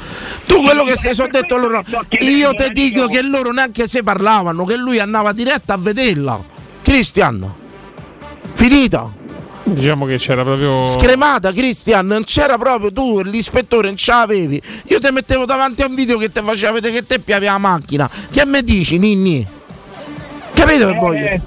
Tu 0.46 0.62
quello 0.62 0.84
che 0.84 0.96
si 0.96 1.12
sono 1.12 1.28
detto 1.30 1.56
loro. 1.56 1.82
Io 2.20 2.54
ti 2.54 2.70
dico 2.72 3.06
che 3.06 3.22
loro 3.22 3.52
neanche 3.52 3.86
se 3.88 4.02
parlavano, 4.02 4.64
che 4.64 4.76
lui 4.76 4.98
andava 5.00 5.32
diretta 5.32 5.74
a 5.74 5.78
vederla. 5.78 6.40
Cristian, 6.82 7.52
finita. 8.54 9.22
Diciamo 9.66 10.04
che 10.04 10.18
c'era 10.18 10.42
proprio. 10.42 10.84
Scremata, 10.84 11.50
Cristian, 11.52 12.06
non 12.06 12.24
c'era 12.24 12.58
proprio 12.58 12.92
tu, 12.92 13.22
l'ispettore 13.22 13.86
non 13.88 13.96
ce 13.96 14.12
l'avevi. 14.12 14.60
Io 14.88 15.00
ti 15.00 15.08
mettevo 15.10 15.46
davanti 15.46 15.82
a 15.82 15.86
un 15.86 15.94
video 15.94 16.18
che 16.18 16.30
ti 16.30 16.40
faceva 16.44 16.72
vedere 16.72 16.92
che 16.92 17.06
te 17.06 17.18
piavi 17.18 17.46
la 17.46 17.56
macchina. 17.58 18.08
Che 18.30 18.44
me 18.44 18.62
dici, 18.62 18.98
Ninni? 18.98 19.46
Capito 20.52 20.86
che 20.88 20.94
voglio? 20.98 21.40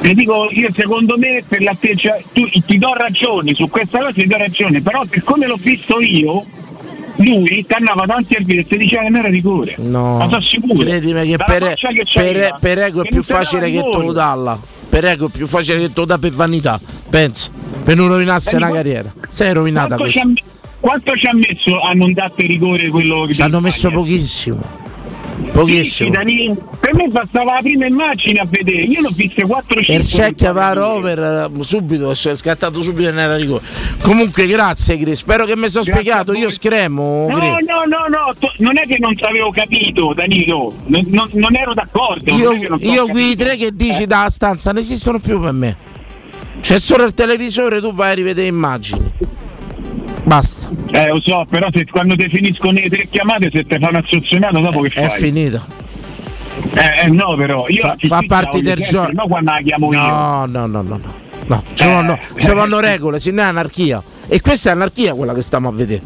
Eh, 0.00 0.08
Ti 0.08 0.14
dico 0.14 0.48
io 0.50 0.68
secondo 0.74 1.16
me 1.18 1.42
per 1.46 1.60
l'atteggiamento 1.62 2.28
tu 2.32 2.48
ti 2.66 2.78
do 2.78 2.92
ragioni 2.94 3.54
su 3.54 3.68
questa 3.68 3.98
cosa 3.98 4.12
ti 4.12 4.26
do 4.26 4.36
ragione, 4.36 4.80
però 4.80 5.04
per 5.08 5.22
come 5.24 5.46
l'ho 5.46 5.56
visto 5.60 6.00
io 6.00 6.44
lui 7.16 7.64
ti 7.66 7.74
andava 7.74 8.06
davanti 8.06 8.36
al 8.36 8.44
video 8.44 8.64
e 8.68 8.76
diceva 8.76 9.02
che 9.02 9.08
non 9.08 9.18
era 9.20 9.28
rigore. 9.28 9.74
No, 9.78 10.18
Ma 10.18 10.28
sono 10.28 10.40
sicuro. 10.40 10.74
credimi 10.84 11.26
che 11.28 11.36
per, 11.36 11.74
che 11.74 12.04
per- 12.14 12.56
per 12.60 12.78
ego 12.78 13.02
è 13.02 13.08
più 13.08 13.22
facile 13.24 13.70
che 13.70 13.80
te 13.80 13.98
lo 13.98 14.12
dalla. 14.12 14.58
Per 14.88 15.04
ego 15.04 15.26
è 15.26 15.30
più 15.30 15.46
facile 15.48 15.78
che 15.80 15.86
te 15.92 16.00
lo 16.00 16.06
dà 16.06 16.16
per 16.18 16.30
vanità. 16.30 16.80
Pensa, 17.10 17.50
per 17.82 17.96
non 17.96 18.06
rovinarsi 18.08 18.52
Dani, 18.52 18.64
una 18.64 18.72
carriera. 18.72 19.12
Sei 19.28 19.52
rovinata 19.52 19.96
Quanto 19.96 20.10
ci, 20.12 20.18
ha, 20.20 20.26
quanto 20.78 21.16
ci 21.16 21.26
ha 21.26 21.34
messo 21.34 21.80
a 21.80 21.92
non 21.92 22.12
darti 22.12 22.46
rigore 22.46 22.86
quello 22.88 23.24
che 23.26 23.34
Ci 23.34 23.42
hanno 23.42 23.60
messo 23.60 23.90
pochissimo. 23.90 24.60
Pochissimo. 25.52 26.10
Dani, 26.10 26.56
per 26.78 26.94
me 26.94 27.08
bastava 27.08 27.54
la 27.54 27.60
prima 27.60 27.86
immagine 27.86 28.40
a 28.40 28.46
vedere, 28.48 28.82
io 28.82 29.00
l'ho 29.00 29.10
viste 29.12 29.42
4 29.42 29.80
E 29.80 29.84
5 29.84 29.94
il 29.94 30.06
check 30.06 30.52
va 30.52 30.68
a 30.68 30.72
rover 30.72 31.18
eh, 31.52 31.64
subito, 31.64 32.10
è 32.10 32.14
scattato 32.14 32.82
subito 32.82 33.08
e 33.08 33.12
era 33.12 33.36
rigore. 33.36 33.62
Comunque 34.02 34.46
grazie 34.46 34.96
Chris, 34.98 35.18
spero 35.18 35.44
che 35.44 35.56
mi 35.56 35.68
sono 35.68 35.84
spiegato, 35.84 36.32
io 36.32 36.50
scremo. 36.50 37.26
No, 37.28 37.36
Chris. 37.38 37.66
no, 37.66 37.84
no, 37.86 38.06
no, 38.08 38.34
to- 38.38 38.52
non 38.58 38.78
è 38.78 38.86
che 38.86 38.98
non 38.98 39.14
ti 39.14 39.24
avevo 39.24 39.50
capito, 39.50 40.12
Danilo, 40.14 40.74
non, 40.86 41.04
non- 41.08 41.30
non 41.32 41.56
ero 41.56 41.74
d'accordo. 41.74 42.34
Io, 42.34 42.52
non 42.52 42.78
io 42.80 43.06
capito. 43.06 43.44
tre 43.44 43.56
che 43.56 43.70
dici 43.74 44.06
dalla 44.06 44.30
stanza 44.30 44.72
non 44.72 44.82
esistono 44.82 45.18
più 45.18 45.40
per 45.40 45.52
me. 45.52 45.76
C'è 46.60 46.78
solo 46.78 47.04
il 47.04 47.14
televisore, 47.14 47.80
tu 47.80 47.92
vai 47.94 48.10
a 48.10 48.14
rivedere 48.14 48.48
immagini. 48.48 49.12
Basta, 50.28 50.68
Eh, 50.90 51.08
lo 51.08 51.20
so, 51.22 51.46
però 51.48 51.68
se 51.72 51.86
quando 51.86 52.14
ti 52.14 52.28
finiscono 52.28 52.72
le 52.72 52.90
tre 52.90 53.08
chiamate, 53.08 53.48
se 53.50 53.64
ti 53.66 53.78
fa 53.78 53.88
una 53.88 54.60
dopo 54.60 54.82
che 54.82 54.90
è 54.90 55.08
fai? 55.08 55.18
finito. 55.18 55.64
Eh, 56.74 57.04
eh, 57.04 57.08
no, 57.08 57.34
però, 57.34 57.64
io 57.68 57.80
Fa, 57.80 57.96
fa 57.98 58.22
parte 58.26 58.60
del 58.60 58.78
gioco. 58.80 59.10
No, 59.12 59.26
quando 59.26 59.52
la 59.52 59.60
chiamo 59.62 59.90
io. 59.90 59.98
No, 59.98 60.44
no, 60.46 60.66
no, 60.66 60.82
no, 60.82 60.96
no. 61.02 61.14
No, 61.46 61.62
ci 61.72 61.84
vanno, 61.86 62.12
Eh, 62.12 62.40
ci 62.40 62.50
eh. 62.50 62.52
vanno 62.52 62.78
regole, 62.78 63.18
se 63.18 63.30
no 63.30 63.40
è 63.40 63.44
anarchia. 63.46 64.02
E 64.26 64.42
questa 64.42 64.68
è 64.68 64.72
anarchia 64.72 65.14
quella 65.14 65.32
che 65.32 65.40
stiamo 65.40 65.68
a 65.68 65.72
vedere. 65.72 66.02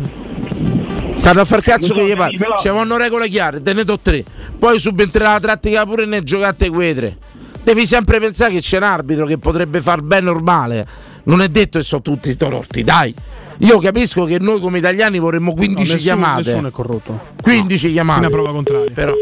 Stanno 1.15 1.41
a 1.41 1.45
far 1.45 1.61
cazzo 1.61 1.87
so, 1.87 1.95
che 1.95 2.07
gli 2.07 2.15
pare. 2.17 2.37
però- 2.37 2.57
Ci 2.57 2.69
vanno 2.69 2.97
regole 2.97 3.29
chiare, 3.29 3.61
te 3.61 3.73
ne 3.73 3.83
do 3.83 3.99
tre. 3.99 4.23
Poi 4.57 4.79
subentrerà 4.79 5.33
la 5.33 5.41
trattica 5.41 5.85
pure 5.85 6.07
ne 6.07 6.23
giocate 6.23 6.69
quei 6.71 6.95
tre. 6.95 7.17
Devi 7.65 7.85
sempre 7.87 8.21
pensare 8.21 8.53
che 8.53 8.61
c'è 8.61 8.77
un 8.77 8.85
arbitro 8.85 9.27
che 9.27 9.39
potrebbe 9.39 9.81
far 9.83 10.01
bene 10.03 10.31
o 10.31 10.39
male. 10.39 10.87
Non 11.25 11.43
è 11.43 11.49
detto 11.49 11.79
che 11.79 11.85
sono 11.85 12.03
tutti 12.03 12.37
torti, 12.37 12.85
dai. 12.85 13.13
Io 13.59 13.79
capisco 13.79 14.25
che 14.25 14.39
noi 14.41 14.61
come 14.61 14.79
italiani 14.79 15.19
vorremmo 15.19 15.53
15 15.55 15.89
No, 15.89 15.95
nessuno- 15.95 16.15
chiamate. 16.17 16.43
Nessuno 16.43 16.69
è 16.69 16.71
corrotto. 16.71 17.21
15 17.43 17.93
chiamate. 17.93 18.19
Fino 18.21 18.27
a 18.29 18.31
prova 18.31 18.53
contraria. 18.53 18.91
Però 18.93 19.15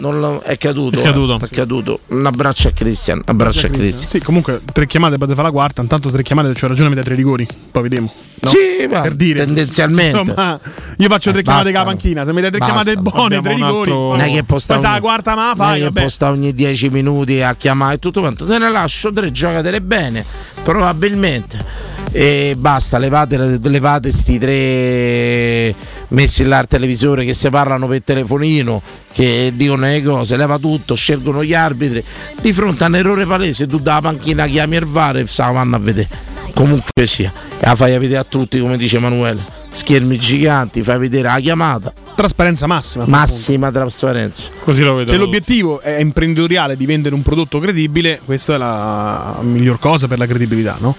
non 0.00 0.20
lo- 0.20 0.40
è 0.44 0.56
caduto. 0.58 0.98
È 0.98 1.02
caduto. 1.02 1.38
eh, 1.40 1.46
è 1.46 1.48
caduto. 1.48 2.00
Un 2.08 2.26
abbraccio 2.26 2.68
a 2.68 2.72
Cristian. 2.72 3.18
Un 3.18 3.24
abbraccio 3.26 3.66
a 3.66 3.70
Cristian. 3.70 4.08
Sì, 4.10 4.20
comunque 4.20 4.60
tre 4.72 4.86
chiamate 4.86 5.14
potete 5.16 5.34
fare 5.34 5.46
la 5.48 5.52
quarta, 5.52 5.80
intanto 5.82 6.08
tre 6.10 6.22
chiamate 6.22 6.52
c'ho 6.52 6.66
ragione 6.68 6.88
mi 6.90 6.94
dai 6.94 7.04
tre 7.04 7.14
rigori, 7.14 7.46
poi 7.70 7.82
vediamo. 7.82 8.12
No? 8.40 8.50
Sì, 8.50 8.86
ma 8.88 9.00
per 9.00 9.14
dire. 9.16 9.44
tendenzialmente. 9.44 10.18
Insomma, 10.20 10.60
io 10.96 11.08
faccio 11.08 11.30
tre 11.32 11.40
Eh, 11.40 11.42
chiamate 11.42 11.64
con 11.72 11.78
la 11.80 11.84
panchina, 11.84 12.24
se 12.24 12.32
mi 12.32 12.40
dai 12.40 12.50
tre 12.50 12.58
Bastano. 12.60 12.82
chiamate 12.82 13.02
buone, 13.10 13.40
tre 13.40 13.54
rigori. 13.54 13.90
altro- 13.90 14.08
Non 14.10 14.20
è 14.20 14.30
che 14.30 14.44
posta 14.44 14.76
sa 14.78 14.82
la 14.82 14.92
ogni- 14.92 15.00
quarta 15.00 15.34
ma 15.34 15.40
la 15.40 15.46
non 15.46 15.54
è 15.54 15.56
fai, 15.56 15.80
che 15.82 16.00
posta 16.00 16.30
ogni 16.30 16.52
10 16.54 16.88
minuti 16.90 17.42
a 17.42 17.54
chiamare 17.56 17.94
e 17.94 17.98
tutto 17.98 18.20
quanto. 18.20 18.44
Te 18.46 18.58
ne 18.58 18.70
lascio 18.70 19.12
tre, 19.12 19.32
giocatele 19.32 19.80
bene. 19.80 20.24
Probabilmente. 20.62 21.96
E 22.10 22.54
basta, 22.56 22.98
levate, 22.98 23.58
levate 23.62 24.10
sti 24.10 24.38
tre 24.38 25.74
messi 26.08 26.44
là 26.44 26.58
al 26.58 26.66
televisore 26.66 27.24
che 27.24 27.34
si 27.34 27.48
parlano 27.50 27.86
per 27.86 28.02
telefonino, 28.02 28.80
che 29.12 29.52
dicono 29.54 29.82
le 29.86 30.02
cose, 30.02 30.36
leva 30.36 30.58
tutto, 30.58 30.94
scelgono 30.94 31.44
gli 31.44 31.54
arbitri. 31.54 32.02
Di 32.40 32.52
fronte 32.52 32.84
a 32.84 32.86
un 32.86 32.96
errore 32.96 33.26
palese, 33.26 33.66
tu 33.66 33.78
dalla 33.78 34.00
panchina 34.00 34.46
chiami 34.46 34.76
il 34.76 34.86
VAR 34.86 35.18
e 35.18 35.26
se 35.26 35.42
la 35.42 35.50
vanno 35.50 35.76
a 35.76 35.78
vedere. 35.78 36.08
Comunque 36.54 37.06
sia, 37.06 37.32
la 37.60 37.74
fai 37.74 37.98
vedere 37.98 38.18
a 38.18 38.24
tutti, 38.24 38.58
come 38.58 38.76
dice 38.76 38.96
Emanuele. 38.96 39.56
Schermi 39.70 40.18
giganti, 40.18 40.82
fai 40.82 40.98
vedere 40.98 41.28
la 41.28 41.38
chiamata. 41.38 41.92
Trasparenza 42.16 42.66
massima. 42.66 43.04
Massima 43.06 43.70
trasparenza. 43.70 44.44
Così 44.64 44.82
lo 44.82 44.94
vedo. 44.94 45.12
Se 45.12 45.18
l'obiettivo 45.18 45.80
è 45.80 46.00
imprenditoriale 46.00 46.74
di 46.74 46.86
vendere 46.86 47.14
un 47.14 47.22
prodotto 47.22 47.60
credibile, 47.60 48.18
questa 48.24 48.54
è 48.54 48.56
la 48.56 49.38
miglior 49.42 49.78
cosa 49.78 50.08
per 50.08 50.18
la 50.18 50.26
credibilità, 50.26 50.78
no? 50.80 50.96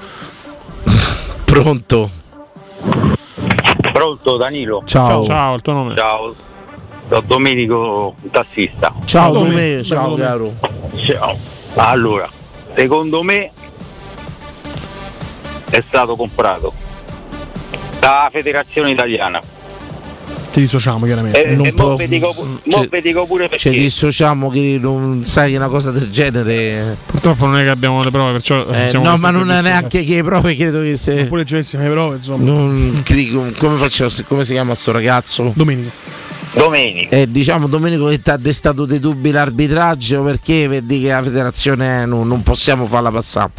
Pronto? 1.49 2.07
Pronto 3.91 4.37
Danilo? 4.37 4.83
Ciao. 4.85 5.23
Ciao, 5.23 5.55
il 5.55 5.61
tuo 5.61 5.73
nome. 5.73 5.95
Ciao, 5.95 6.35
sono 7.07 7.21
Domenico, 7.21 8.15
un 8.21 8.29
tassista. 8.29 8.93
Ciao? 9.05 9.31
Domenico, 9.33 9.83
ciao 9.83 10.13
caro. 10.13 10.53
Ciao. 10.95 11.35
Allora, 11.73 12.29
secondo 12.75 13.23
me 13.23 13.51
è 15.71 15.81
stato 15.81 16.15
comprato 16.15 16.71
dalla 17.99 18.29
federazione 18.31 18.91
italiana. 18.91 19.41
Ci 20.51 20.61
dissociamo 20.61 21.05
chiaramente. 21.05 21.43
E, 21.43 21.55
Non 21.55 21.67
e 21.67 21.73
può- 21.73 21.89
mo 21.89 21.95
vi 21.95 22.07
dico, 22.07 22.33
mo 22.35 22.59
cioè- 22.67 23.01
dico 23.01 23.25
pure 23.25 23.43
Ci 23.43 23.49
perché. 23.69 23.69
dissociamo 23.81 24.49
che 24.49 24.77
non 24.81 25.23
sai 25.25 25.55
una 25.55 25.67
cosa 25.67 25.91
del 25.91 26.09
genere. 26.09 26.97
Purtroppo 27.05 27.45
non 27.45 27.57
è 27.57 27.63
che 27.63 27.69
abbiamo 27.69 28.03
le 28.03 28.09
prove, 28.09 28.31
perciò 28.31 28.65
Eh, 28.69 28.87
siamo 28.87 29.05
no, 29.05 29.17
ma 29.17 29.29
non 29.29 29.51
è 29.51 29.61
neanche 29.61 30.03
che 30.03 30.23
prove, 30.23 30.55
credo 30.55 30.81
che 30.81 30.97
se. 30.97 31.21
Oppure 31.21 31.43
gestissime 31.43 31.83
le 31.83 31.91
prove, 31.91 32.15
insomma. 32.15 32.43
Non, 32.43 33.03
come 33.57 33.77
faccio? 33.77 34.09
Come 34.27 34.43
si 34.43 34.53
chiama 34.53 34.73
sto 34.73 34.91
ragazzo? 34.91 35.51
Domenico. 35.55 35.91
Domenico. 36.53 37.13
Eh, 37.13 37.29
diciamo 37.29 37.67
Domenico 37.67 38.07
che 38.07 38.19
ti 38.23 38.29
ha 38.31 38.37
destato 38.37 38.85
dei 38.85 38.99
dubbi 38.99 39.29
l'arbitraggio 39.29 40.23
perché 40.23 40.67
vedi 40.67 40.99
che 41.01 41.09
la 41.09 41.21
federazione 41.21 42.01
eh, 42.01 42.05
non, 42.07 42.27
non 42.27 42.41
possiamo 42.41 42.87
farla 42.87 43.11
passare. 43.11 43.51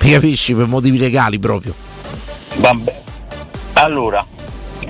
Mi 0.00 0.12
capisci? 0.12 0.54
Per 0.54 0.64
motivi 0.66 0.96
legali 0.96 1.38
proprio. 1.38 1.74
Vabbè. 2.56 3.00
Allora, 3.74 4.24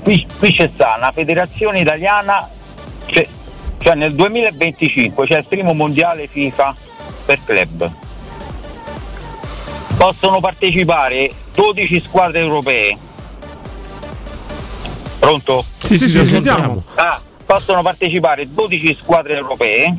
qui, 0.09 0.25
qui 0.39 0.51
c'è 0.51 0.71
sta 0.73 0.95
una 0.97 1.11
federazione 1.11 1.81
italiana 1.81 2.49
che 3.05 3.27
Cioè 3.77 3.93
nel 3.93 4.15
2025 4.15 5.27
c'è 5.27 5.37
il 5.37 5.45
primo 5.45 5.73
mondiale 5.73 6.27
FIFA 6.27 6.75
per 7.25 7.39
club. 7.45 7.91
Possono 9.95 10.39
partecipare 10.39 11.31
12 11.53 12.01
squadre 12.01 12.39
europee. 12.39 12.97
Pronto? 15.19 15.63
Sì, 15.79 15.97
sì, 15.97 16.09
sì, 16.09 16.25
sentiamo. 16.25 16.83
Ah, 16.95 17.21
possono 17.45 17.81
partecipare 17.81 18.51
12 18.51 18.95
squadre 18.95 19.37
europee, 19.37 19.95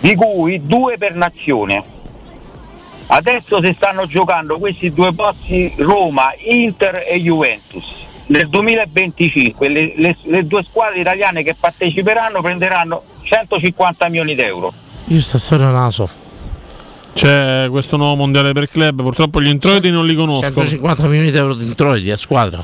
di 0.00 0.14
cui 0.14 0.60
due 0.66 0.98
per 0.98 1.14
nazione. 1.14 1.82
Adesso 3.06 3.62
si 3.62 3.72
stanno 3.74 4.06
giocando 4.06 4.58
questi 4.58 4.92
due 4.92 5.14
posti 5.14 5.72
Roma, 5.78 6.34
Inter 6.36 7.04
e 7.06 7.20
Juventus. 7.20 8.03
Nel 8.26 8.48
2025 8.48 9.68
le, 9.68 9.92
le- 9.96 10.16
le 10.22 10.46
due 10.46 10.62
squadre 10.62 11.00
italiane 11.00 11.42
che 11.42 11.54
parteciperanno 11.58 12.40
prenderanno 12.40 13.02
150 13.22 14.08
milioni 14.08 14.34
di 14.34 14.40
euro. 14.42 14.72
Io 15.08 15.20
sta 15.20 15.38
storia 15.38 15.68
non 15.68 15.82
la 15.82 15.90
so. 15.90 16.08
C'è 17.12 17.66
questo 17.70 17.96
nuovo 17.96 18.16
mondiale 18.16 18.52
per 18.52 18.68
club, 18.68 19.02
purtroppo 19.02 19.40
gli 19.40 19.46
introiti 19.48 19.90
non 19.90 20.04
li 20.04 20.14
conosco. 20.14 20.42
150 20.52 21.06
milioni 21.06 21.30
di 21.30 21.36
euro 21.36 21.54
di 21.54 21.64
introiti 21.64 22.10
a 22.10 22.16
squadra. 22.16 22.62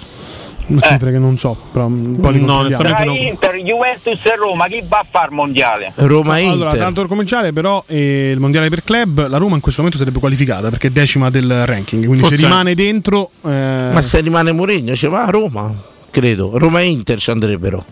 Una 0.71 0.81
cifre 0.83 1.11
che 1.11 1.19
non 1.19 1.37
so, 1.37 1.57
però 1.73 1.87
un 1.87 2.19
po' 2.21 2.31
li 2.31 2.41
No, 2.41 2.59
controlliamo. 2.63 2.95
Tra 2.95 3.13
Inter, 3.13 3.55
Juventus 3.57 4.25
e 4.25 4.37
Roma, 4.37 4.67
chi 4.67 4.83
va 4.87 4.99
a 4.99 5.07
fare 5.11 5.31
mondiale? 5.33 5.93
Roma 5.97 6.35
Allora, 6.37 6.71
tanto 6.71 7.01
per 7.01 7.09
cominciare, 7.11 7.53
però, 7.53 7.83
eh, 7.89 8.31
il 8.33 8.39
mondiale 8.39 8.69
per 8.69 8.85
club, 8.85 9.27
la 9.29 9.37
Roma 9.39 9.57
in 9.57 9.61
questo 9.61 9.81
momento 9.83 9.99
sarebbe 10.01 10.21
qualificata 10.21 10.69
perché 10.71 10.87
è 10.87 10.91
decima 10.91 11.29
del 11.29 11.67
ranking. 11.67 12.05
Quindi 12.05 12.21
Forse- 12.23 12.37
se 12.37 12.47
rimane 12.47 12.75
dentro. 12.75 13.31
eh, 13.45 13.91
Ma 13.93 14.01
se 14.01 14.21
rimane 14.21 14.53
Mourinho 14.53 14.95
ci 14.95 15.09
va 15.09 15.25
a 15.25 15.31
Roma, 15.31 15.73
credo. 16.11 16.57
Roma 16.57 16.81
e 16.81 16.85
Inter 16.87 17.19
ci 17.19 17.31
andrebbero. 17.31 17.85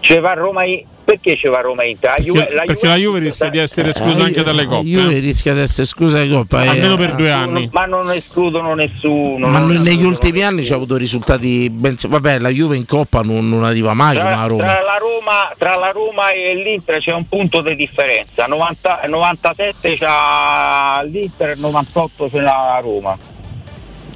Ci 0.00 0.18
va 0.18 0.32
Roma 0.34 0.64
I- 0.64 0.84
perché 1.04 1.36
ci 1.36 1.48
va 1.48 1.60
Roma 1.60 1.84
Inter? 1.84 2.14
La 2.16 2.24
Juve- 2.24 2.44
Perché, 2.46 2.64
perché 2.66 2.86
la 2.86 2.96
Juve 2.96 3.18
rischia 3.18 3.48
di 3.50 3.58
essere 3.58 3.90
esclusa 3.90 4.20
Eh, 4.22 4.24
anche 4.24 4.42
dalle 4.42 4.64
coppe. 4.64 4.84
Juve 4.86 5.16
eh. 5.16 5.18
rischia 5.20 5.52
di 5.54 5.60
essere 5.60 5.82
esclusa 5.82 6.16
dalle 6.18 6.30
coppe. 6.34 6.62
eh. 6.62 6.66
Almeno 6.68 6.96
per 6.96 7.14
due 7.14 7.30
anni. 7.30 7.68
Ma 7.72 7.84
non 7.84 8.10
escludono 8.10 8.74
nessuno. 8.74 9.46
Ma 9.46 9.58
non 9.58 9.68
negli 9.82 10.04
ultimi 10.04 10.42
anni 10.42 10.64
ci 10.64 10.72
ha 10.72 10.76
avuto 10.76 10.96
risultati 10.96 11.68
ben. 11.70 11.94
Vabbè, 12.08 12.38
la 12.38 12.48
Juve 12.48 12.76
in 12.76 12.86
coppa 12.86 13.20
non, 13.22 13.48
non 13.48 13.64
arriva 13.64 13.92
mai 13.94 14.16
come 14.16 14.30
la 14.30 14.36
Tra, 14.36 14.46
Roma. 14.46 14.62
tra 14.64 14.80
la 14.82 14.96
Roma, 14.98 15.52
tra 15.58 15.76
la 15.76 15.90
Roma 15.90 16.30
e 16.30 16.54
l'Inter 16.54 16.98
c'è 17.00 17.12
un 17.12 17.28
punto 17.28 17.60
di 17.60 17.76
differenza. 17.76 18.46
90 18.46 19.00
97 19.06 19.96
c'ha 19.98 21.02
l'Inter 21.04 21.50
e 21.50 21.54
98 21.56 22.28
c'è 22.30 22.40
la 22.40 22.78
Roma. 22.82 23.16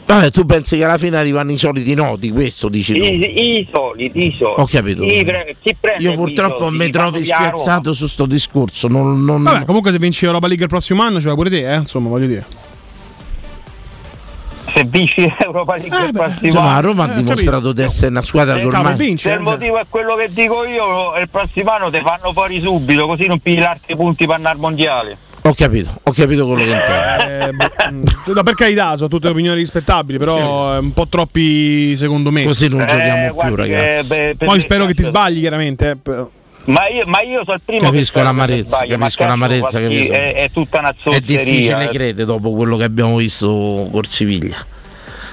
Vabbè, 0.09 0.30
tu 0.30 0.46
pensi 0.46 0.78
che 0.78 0.84
alla 0.84 0.96
fine 0.96 1.18
arrivano 1.18 1.52
i 1.52 1.59
soliti 1.59 1.92
nodi, 1.92 2.30
questo 2.30 2.70
dici 2.70 2.94
tu. 2.94 3.00
I, 3.02 3.59
i 3.59 3.68
soliti, 3.70 4.26
i 4.28 4.34
soliti. 4.38 4.61
Ho 4.62 4.64
capito. 4.64 5.02
Chi 5.04 5.22
pre- 5.22 5.56
chi 5.61 5.76
prende 5.78 6.02
Io 6.02 6.12
i 6.12 6.14
purtroppo 6.14 6.70
mi 6.70 6.88
trovo 6.88 7.18
a 7.18 7.20
spiazzato 7.20 7.92
su 7.92 8.06
sto 8.06 8.24
discorso. 8.24 8.88
Non, 8.88 9.22
non- 9.22 9.42
Vabbè, 9.42 9.66
comunque 9.66 9.92
se 9.92 9.98
vinci 9.98 10.24
Europa 10.24 10.46
League 10.46 10.64
il 10.64 10.70
prossimo 10.70 11.02
anno, 11.02 11.20
ce 11.20 11.28
la 11.28 11.34
pure 11.34 11.50
te, 11.50 11.70
eh? 11.70 11.76
Insomma, 11.76 12.09
voglio 12.09 12.26
dire. 12.26 12.46
Se 14.74 14.84
vinci 14.86 15.30
Europa 15.44 15.76
League 15.76 16.06
il 16.06 16.12
prossimo 16.14 16.61
anno. 16.61 16.80
Roma 16.80 17.04
ha 17.04 17.12
dimostrato 17.12 17.72
di 17.74 17.82
essere 17.82 18.06
una 18.11 18.22
squadra 18.22 18.59
che 18.59 18.64
ormai. 18.64 19.18
Se 19.18 19.30
il 19.30 19.40
motivo 19.40 19.78
è 19.78 19.84
quello 19.90 20.16
che 20.16 20.30
dico 20.32 20.64
io, 20.64 21.18
il 21.20 21.28
prossimo 21.28 21.70
anno 21.70 21.90
ti 21.90 22.00
fanno 22.00 22.32
fuori 22.32 22.59
subito, 22.62 23.06
così 23.06 23.26
non 23.26 23.40
pigli 23.40 23.59
l'altri 23.61 23.94
punti 23.94 24.24
per 24.24 24.36
andare 24.36 24.54
al 24.54 24.61
mondiale. 24.62 25.18
Ho 25.43 25.55
capito, 25.55 25.99
ho 26.03 26.12
capito 26.12 26.47
quello 26.47 26.64
che 26.64 26.70
intendi. 26.70 28.12
Eh, 28.26 28.32
no, 28.32 28.43
per 28.43 28.55
carità, 28.55 28.97
sono 28.97 29.09
tutte 29.09 29.28
opinioni 29.28 29.59
rispettabili, 29.59 30.18
però 30.18 30.74
è 30.74 30.78
un 30.78 30.93
po' 30.93 31.07
troppi 31.09 31.97
secondo 31.97 32.30
me. 32.30 32.45
Così 32.45 32.68
non 32.68 32.80
Eh, 32.82 32.84
giochiamo 32.86 33.24
più, 33.26 33.34
guardi 33.34 33.62
che, 33.68 33.76
ragazzi. 33.76 34.09
beh, 34.09 34.34
Poi 34.45 34.61
spero 34.61 34.82
che 34.86 34.95
ti 34.95 35.03
cazzo- 35.03 35.11
sbagli, 35.11 35.39
chiaramente. 35.41 35.91
eh. 36.05 36.26
Ma 36.64 36.86
io, 36.89 37.05
ma 37.07 37.22
io 37.22 37.41
sono 37.45 37.55
il 37.57 37.62
primo 37.64 37.82
Capisco 37.84 38.18
che 38.18 38.22
l'amarezza, 38.24 38.76
sbagli, 38.76 38.91
ma 38.91 38.97
capisco 38.99 39.18
cazzo, 39.18 39.30
l'amarezza, 39.30 39.80
capisco. 39.80 40.12
È, 40.12 40.34
è 40.34 40.51
tutta 40.53 40.78
una 40.80 40.91
È 40.91 40.95
zozzeria. 41.03 41.20
difficile 41.45 41.84
eh. 41.84 41.89
credere 41.89 42.26
dopo 42.26 42.53
quello 42.53 42.76
che 42.76 42.84
abbiamo 42.84 43.16
visto 43.16 43.89
col 43.91 44.07
Siviglia. 44.07 44.66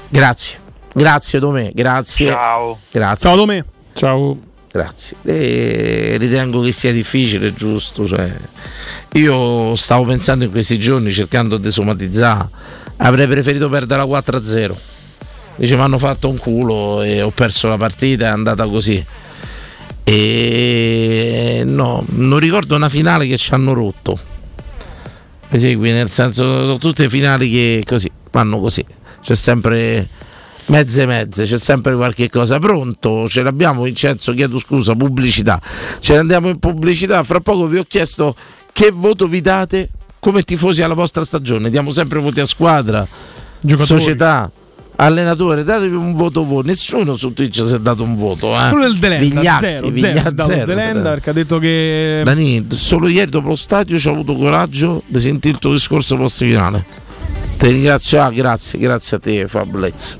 Grazie, 0.07 0.57
grazie 0.93 1.39
Domè, 1.39 1.71
grazie. 1.73 2.29
Ciao. 2.29 2.79
Grazie. 2.89 3.27
Ciao 3.27 3.35
Domè. 3.35 3.63
Ciao. 3.95 4.37
Grazie. 4.75 5.15
E 5.23 6.17
ritengo 6.19 6.59
che 6.59 6.73
sia 6.73 6.91
difficile, 6.91 7.53
giusto. 7.53 8.05
Cioè, 8.05 8.29
io 9.13 9.73
stavo 9.77 10.03
pensando 10.03 10.43
in 10.43 10.51
questi 10.51 10.77
giorni, 10.77 11.13
cercando 11.13 11.55
di 11.55 11.71
somatizzare, 11.71 12.49
avrei 12.97 13.25
preferito 13.25 13.69
perdere 13.69 14.05
la 14.05 14.19
4-0. 14.19 14.75
Dice, 15.55 15.75
mi 15.77 15.81
hanno 15.81 15.97
fatto 15.97 16.27
un 16.27 16.37
culo 16.37 17.03
e 17.03 17.21
ho 17.21 17.31
perso 17.31 17.69
la 17.69 17.77
partita, 17.77 18.25
è 18.25 18.29
andata 18.29 18.67
così. 18.67 19.01
E 20.03 21.61
no, 21.65 22.03
non 22.09 22.39
ricordo 22.39 22.75
una 22.75 22.89
finale 22.89 23.27
che 23.27 23.37
ci 23.37 23.53
hanno 23.53 23.71
rotto. 23.71 24.19
Mi 25.51 25.59
segui? 25.59 25.91
Nel 25.93 26.09
senso, 26.09 26.65
sono 26.65 26.77
tutte 26.77 27.07
finali 27.07 27.49
che 27.49 27.81
così 27.85 28.11
vanno 28.29 28.59
così. 28.59 28.85
C'è 29.21 29.35
sempre 29.35 30.09
mezze 30.67 31.05
mezze, 31.05 31.45
c'è 31.45 31.59
sempre 31.59 31.95
qualche 31.95 32.29
cosa. 32.29 32.59
Pronto? 32.59 33.27
Ce 33.27 33.41
l'abbiamo 33.43 33.83
Vincenzo, 33.83 34.33
chiedo 34.33 34.59
scusa, 34.59 34.95
pubblicità. 34.95 35.61
Ce 35.99 36.13
ne 36.13 36.19
andiamo 36.19 36.49
in 36.49 36.59
pubblicità. 36.59 37.21
Fra 37.23 37.39
poco 37.39 37.67
vi 37.67 37.77
ho 37.77 37.85
chiesto 37.87 38.35
che 38.71 38.91
voto 38.91 39.27
vi 39.27 39.41
date 39.41 39.89
come 40.19 40.43
tifosi 40.43 40.81
alla 40.81 40.95
vostra 40.95 41.23
stagione. 41.23 41.69
Diamo 41.69 41.91
sempre 41.91 42.19
voti 42.19 42.39
a 42.39 42.45
squadra, 42.45 43.07
Giocatori. 43.59 43.99
società. 43.99 44.51
Allenatore, 44.97 45.65
datevi 45.65 45.93
un 45.93 46.13
voto 46.13 46.45
voi. 46.45 46.63
Nessuno 46.63 47.17
su 47.17 47.33
Twitch 47.33 47.67
si 47.67 47.75
è 47.75 47.79
dato 47.79 48.03
un 48.03 48.15
voto. 48.15 48.53
Eh. 48.53 48.69
Quello 48.69 48.85
del 48.87 48.97
Delenda, 48.97 49.25
Vigliacchi, 49.25 49.65
zero, 49.65 49.89
Vigliacchi, 49.89 50.35
zero, 50.37 50.65
Delenda 50.65 51.01
zero. 51.01 51.09
perché 51.09 51.29
ha 51.29 51.33
detto 51.33 51.59
che 51.59 52.21
Dani, 52.23 52.65
solo 52.69 53.09
ieri 53.09 53.29
dopo 53.29 53.49
lo 53.49 53.55
stadio 53.57 53.97
ci 53.99 54.07
ho 54.07 54.11
avuto 54.11 54.35
coraggio 54.35 55.03
di 55.05 55.19
sentire 55.19 55.55
il 55.55 55.59
tuo 55.59 55.73
discorso 55.73 56.15
post 56.15 56.37
finale. 56.45 56.85
Ti 57.57 57.67
ringrazio, 57.67 58.21
ah, 58.21 58.29
grazie, 58.31 58.77
grazie 58.79 59.17
a 59.17 59.19
te 59.19 59.47
Fablez. 59.47 60.17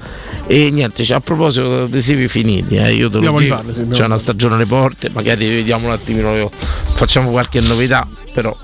E 0.48 0.70
niente, 0.72 1.04
cioè, 1.04 1.18
a 1.18 1.20
proposito 1.20 1.68
di 1.80 1.84
adesivi 1.84 2.28
finiti, 2.28 2.76
eh, 2.78 2.94
io 2.94 3.08
te 3.10 3.14
lo 3.14 3.18
Abbiamo 3.30 3.40
di 3.40 3.46
dico, 3.46 3.56
farli, 3.58 3.88
c'è 3.90 4.06
una 4.06 4.18
stagione 4.18 4.56
alle 4.56 4.66
porte, 4.66 5.10
magari 5.12 5.48
vediamo 5.48 5.88
un 5.88 5.92
attimino, 5.92 6.50
facciamo 6.94 7.32
qualche 7.32 7.60
novità, 7.62 8.08
però 8.34 8.56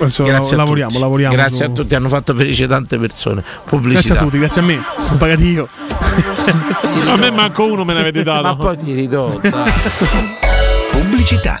Adesso 0.00 0.22
grazie 0.22 0.54
a 0.54 0.58
lavoriamo, 0.58 0.90
tutti. 0.90 1.02
lavoriamo 1.02 1.34
Grazie 1.34 1.64
su- 1.64 1.70
a 1.70 1.74
tutti, 1.74 1.94
hanno 1.94 2.08
fatto 2.08 2.34
felice 2.34 2.66
tante 2.66 2.98
persone. 2.98 3.42
Pubblicità. 3.64 4.00
Grazie 4.14 4.14
a 4.14 4.22
tutti, 4.24 4.38
grazie 4.38 4.60
a 4.60 4.64
me. 4.64 4.82
Ho 5.12 5.16
pagato 5.16 5.42
io. 5.42 5.68
A 7.06 7.16
me 7.16 7.30
manco 7.30 7.64
uno 7.66 7.84
me 7.84 7.94
ne 7.94 8.00
avete 8.00 8.22
dato. 8.22 8.42
Ma 8.42 8.56
poi 8.56 8.76
ti 8.78 8.94
ridò. 8.94 9.38
Pubblicità. 10.92 11.60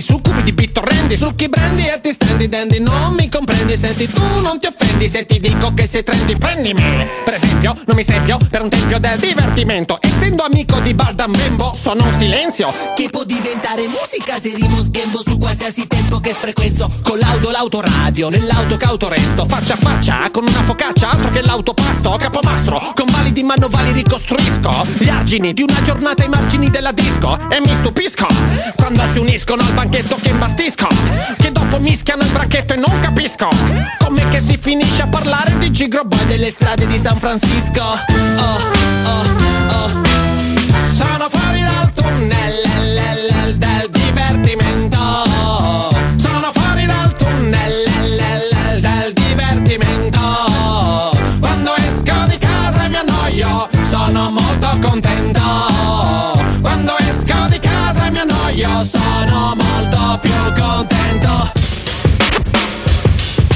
Sucumbi 0.00 0.42
de 0.42 0.52
succubi 1.06 1.14
di 1.14 1.14
bittorrendi, 1.14 1.16
succhi 1.16 1.48
brendi 1.48 1.86
e 1.86 2.00
ti 2.00 2.12
stendi 2.12 2.48
dendi, 2.48 2.80
non 2.80 3.14
mi 3.14 3.28
comprendi, 3.28 3.76
senti 3.76 4.08
tu 4.08 4.40
non 4.40 4.58
ti 4.58 4.66
offendi 4.66 5.08
se 5.08 5.24
ti 5.26 5.38
dico 5.38 5.72
che 5.74 5.86
sei 5.86 6.02
trendy, 6.02 6.36
prendimi. 6.36 6.82
Per 7.24 7.34
esempio, 7.34 7.76
non 7.86 7.96
mi 7.96 8.02
stempio 8.02 8.38
per 8.50 8.62
un 8.62 8.68
tempio 8.68 8.98
del 8.98 9.18
divertimento, 9.18 9.98
essendo 10.00 10.44
amico 10.44 10.80
di 10.80 10.94
Baldam 10.94 11.32
Bembo, 11.32 11.72
sono 11.74 12.04
un 12.04 12.14
silenzio. 12.18 12.72
Che 12.94 13.08
può 13.10 13.24
diventare 13.24 13.86
musica 13.86 14.38
se 14.40 14.54
rimo 14.54 14.82
sghembo 14.82 15.22
su 15.24 15.38
qualsiasi 15.38 15.86
tempo 15.86 16.18
che 16.18 16.32
frequenzo? 16.32 16.90
Con 17.02 17.18
l'auto 17.18 17.50
l'autoradio, 17.50 18.28
nell'auto 18.28 18.76
cauto 18.76 19.08
resto 19.08 19.44
Faccia 19.46 19.74
a 19.74 19.76
faccia, 19.76 20.30
con 20.30 20.44
una 20.46 20.62
focaccia, 20.62 21.10
altro 21.10 21.30
che 21.30 21.42
l'autopasto. 21.42 22.16
Capomastro, 22.18 22.92
con 22.94 23.06
validi 23.10 23.42
manovali 23.42 23.92
ricostruisco 23.92 24.86
Gli 24.98 25.08
argini 25.08 25.52
di 25.52 25.62
una 25.62 25.80
giornata 25.82 26.22
ai 26.22 26.28
margini 26.28 26.68
della 26.70 26.92
disco. 26.92 27.38
E 27.50 27.60
mi 27.60 27.74
stupisco, 27.74 28.26
quando 28.74 29.02
si 29.12 29.18
uniscono 29.18 29.62
al 29.62 29.72
banchetto 29.72 30.16
che 30.20 30.30
imbastisco 30.30 30.95
Che 31.36 31.52
dopo 31.52 31.78
mischiano 31.78 32.22
il 32.22 32.30
bracchetto 32.30 32.74
e 32.74 32.76
non 32.76 32.98
capisco 33.00 33.48
Com'è 33.98 34.28
che 34.28 34.40
si 34.40 34.56
finisce 34.56 35.02
a 35.02 35.06
parlare 35.08 35.58
di 35.58 35.70
Gigro 35.70 36.04
Boy 36.04 36.26
delle 36.26 36.50
strade 36.50 36.86
di 36.86 36.98
San 36.98 37.18
Francisco. 37.18 37.82
Oh, 37.82 38.58
oh, 39.04 39.22
oh. 39.68 40.02
Sono 40.92 41.28
fuori 41.28 41.60
dal 41.60 41.92
tunnel 41.92 42.54
l- 42.94 43.56
del 43.56 43.90
divertimento. 43.90 44.98
Sono 46.16 46.50
fuori 46.52 46.86
dal 46.86 47.14
tunnel 47.14 47.84
del 48.80 49.12
divertimento. 49.12 50.20
Quando 51.40 51.74
esco 51.76 52.26
di 52.28 52.38
casa 52.38 52.84
e 52.84 52.88
mi 52.88 52.96
annoio 52.96 53.68
sono 53.88 54.30
molto 54.30 54.68
contento. 54.80 55.40
Quando 56.60 56.96
esco 56.98 57.48
di 57.48 57.58
casa 57.58 58.06
e 58.06 58.10
mi 58.10 58.18
annoio 58.20 58.84
sono 58.84 59.54
molto 59.54 59.65
più 60.18 60.32
contento. 60.54 61.52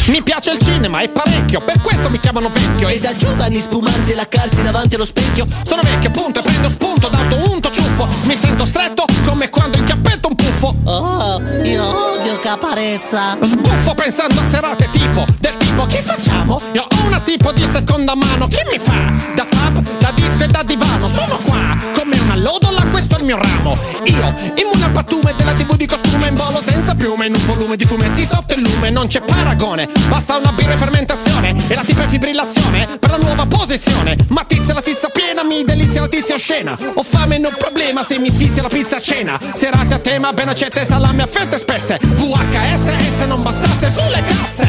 Mi 0.07 0.23
piace 0.23 0.51
il 0.51 0.59
cinema, 0.59 1.01
è 1.01 1.09
parecchio, 1.09 1.61
per 1.61 1.81
questo 1.81 2.11
mi 2.11 2.19
chiamano 2.19 2.49
vecchio. 2.49 2.89
E 2.89 2.99
da 2.99 3.15
giovani 3.15 3.61
spumarsi 3.61 4.11
e 4.11 4.15
laccarsi 4.17 4.61
davanti 4.63 4.97
allo 4.97 5.05
specchio. 5.05 5.47
Sono 5.63 5.83
vecchio, 5.83 6.11
punto, 6.11 6.41
e 6.41 6.43
prendo 6.43 6.69
spunto 6.69 7.09
d'auto 7.09 7.53
unto 7.53 7.71
ciuffo. 7.71 8.09
Mi 8.25 8.35
sento 8.35 8.65
stretto 8.65 9.05
come 9.25 9.51
quando 9.51 9.79
inchiappetto 9.79 10.29
un 10.29 10.35
puffo. 10.35 10.75
Oh, 10.85 11.41
io 11.63 12.15
odio 12.15 12.39
caparezza. 12.41 13.37
Sbuffo 13.41 13.95
pensando 13.95 14.41
a 14.41 14.45
serate 14.45 14.89
tipo 14.91 15.25
Del 15.39 15.57
tipo 15.57 15.87
che 15.87 16.03
facciamo? 16.03 16.61
Io 16.73 16.83
ho 16.83 17.07
una 17.07 17.21
tipo 17.21 17.53
di 17.53 17.65
seconda 17.67 18.17
mano. 18.17 18.49
Chi 18.49 18.63
mi 18.69 18.79
fa? 18.79 19.13
Da 19.37 19.47
pub, 19.49 19.99
da 19.99 20.11
disco 20.13 20.43
e 20.43 20.49
da 20.49 20.63
divano. 20.65 21.09
Sono 21.09 21.39
qua 21.45 21.77
come 21.95 22.19
una 22.19 22.37
lodola 22.37 22.83
Questo 22.91 23.15
è 23.15 23.19
il 23.19 23.25
mio 23.25 23.39
ramo. 23.41 23.77
Io, 24.05 24.35
immune 24.57 24.85
al 24.85 24.91
pattume 24.91 25.35
della 25.37 25.53
tv 25.53 25.77
di 25.77 25.87
costume 25.87 26.10
In 26.31 26.37
volo 26.37 26.62
senza 26.62 26.95
piume 26.95 27.26
In 27.26 27.35
un 27.35 27.45
volume 27.45 27.76
di 27.76 27.85
fumetti 27.85 28.24
sotto 28.24 28.55
il 28.55 28.62
lume 28.62 28.91
Non 28.91 29.09
c'è 29.09 29.20
paragone 29.20 29.89
Basta 30.09 30.37
una 30.37 30.53
birra 30.53 30.74
e 30.74 30.76
fermentazione 30.76 31.55
E 31.68 31.74
la 31.74 31.83
tipa 31.83 32.05
in 32.05 32.09
fibrillazione 32.09 32.99
Per 32.99 33.11
la 33.11 33.16
nuova 33.16 33.47
posizione. 33.47 34.16
Ma 34.28 34.45
tizia 34.45 34.72
la 34.72 34.81
tizia 34.81 35.09
piena 35.09 35.43
Mi 35.43 35.64
delizia 35.64 36.01
la 36.03 36.09
tizia 36.09 36.37
oscena 36.37 36.78
Ho 36.95 37.03
fame 37.03 37.39
non 37.39 37.53
problema 37.59 38.05
Se 38.05 38.18
mi 38.18 38.31
sfizia 38.31 38.62
la 38.62 38.68
pizza 38.68 38.97
a 38.97 39.01
cena. 39.01 39.39
Serate 39.55 39.95
a 39.95 39.99
tema 39.99 40.33
Ben 40.33 40.49
accette 40.49 40.85
salame 40.85 41.22
a 41.22 41.26
fette 41.26 41.59
spesse. 41.59 41.99
VHS 42.01 43.16
se 43.18 43.26
non 43.26 43.43
bastasse 43.43 43.91
sulle 43.91 44.22
casse. 44.22 44.68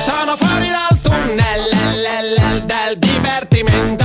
Sono 0.00 0.36
fuori 0.36 0.68
dal 0.68 1.00
tunnel 1.00 2.64
del 2.64 2.98
divertimento 2.98 3.99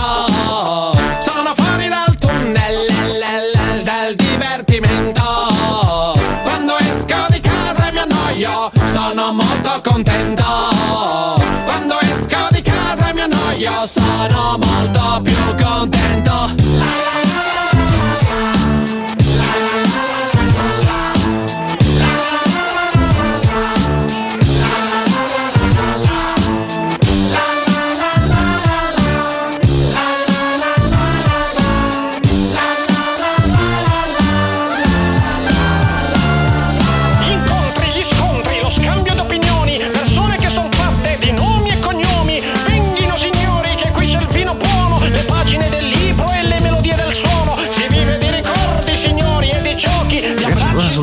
sono 9.16 9.32
molto 9.32 9.82
contento. 9.82 10.44
Quando 11.64 11.98
esco 12.02 12.48
di 12.52 12.62
casa 12.62 13.14
mi 13.14 13.22
annoio 13.22 13.86
sono 13.86 14.58
molto 14.60 15.22
più 15.22 15.56
contento 15.56 15.95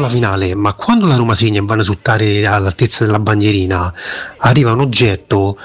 sulla 0.02 0.08
finale, 0.08 0.54
ma 0.54 0.72
quando 0.72 1.06
la 1.06 1.14
Roma 1.14 1.34
segna 1.34 1.60
e 1.60 1.64
vanno 1.64 1.82
a 1.82 1.84
suttare 1.84 2.44
all'altezza 2.46 3.04
della 3.04 3.20
bandierina, 3.20 3.92
arriva 4.38 4.72
un 4.72 4.80
oggetto, 4.80 5.56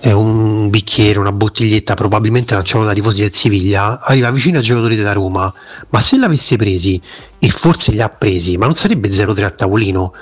eh, 0.00 0.12
un 0.12 0.68
bicchiere, 0.68 1.18
una 1.18 1.32
bottiglietta, 1.32 1.94
probabilmente 1.94 2.54
lanciato 2.54 2.84
da 2.84 2.92
tifosi 2.92 3.22
del 3.22 3.32
Siviglia, 3.32 4.00
arriva 4.00 4.30
vicino 4.30 4.58
ai 4.58 4.64
giocatori 4.64 4.94
della 4.94 5.12
Roma, 5.12 5.52
ma 5.88 6.00
se 6.00 6.18
l'avesse 6.18 6.56
presi, 6.56 7.00
e 7.38 7.48
forse 7.50 7.92
li 7.92 8.02
ha 8.02 8.08
presi, 8.08 8.56
ma 8.58 8.66
non 8.66 8.74
sarebbe 8.74 9.08
0-3 9.08 9.44
a 9.44 9.50
tavolino? 9.50 10.12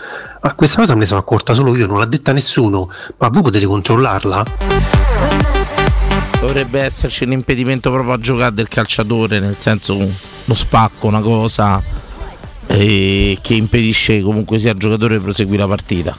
Ma 0.42 0.54
questa 0.54 0.78
cosa 0.78 0.92
me 0.94 1.00
ne 1.00 1.06
sono 1.06 1.20
accorta 1.20 1.52
solo 1.52 1.74
io, 1.74 1.86
non 1.86 1.98
l'ha 1.98 2.06
detta 2.06 2.32
nessuno, 2.32 2.90
ma 3.18 3.28
voi 3.28 3.42
potete 3.42 3.66
controllarla? 3.66 4.44
Dovrebbe 6.40 6.80
esserci 6.80 7.24
un 7.24 7.32
impedimento 7.32 7.90
proprio 7.90 8.12
a 8.12 8.18
giocare 8.18 8.54
del 8.54 8.68
calciatore, 8.68 9.40
nel 9.40 9.56
senso 9.58 9.96
uno 9.96 10.54
spacco, 10.54 11.08
una 11.08 11.20
cosa 11.20 11.82
eh, 12.68 13.38
che 13.40 13.54
impedisce 13.54 14.20
comunque 14.20 14.58
sia 14.58 14.72
al 14.72 14.76
giocatore 14.78 15.16
di 15.16 15.22
proseguire 15.22 15.62
la 15.62 15.68
partita. 15.68 16.14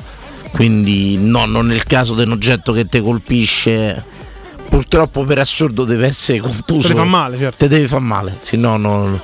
Quindi 0.51 1.17
no, 1.17 1.45
non 1.45 1.67
nel 1.67 1.83
caso 1.83 2.15
di 2.15 2.23
un 2.23 2.31
oggetto 2.31 2.71
che 2.71 2.85
ti 2.85 3.01
colpisce, 3.01 4.03
purtroppo 4.69 5.23
per 5.23 5.39
assurdo 5.39 5.83
deve 5.83 6.07
essere 6.07 6.39
contuso. 6.39 6.87
Te 6.87 6.95
fa 6.95 7.03
male, 7.03 7.37
certo. 7.37 7.57
Te 7.57 7.67
deve 7.67 7.87
far 7.87 7.99
male, 8.01 8.35
se 8.39 8.57
no 8.57 8.77
non, 8.77 9.19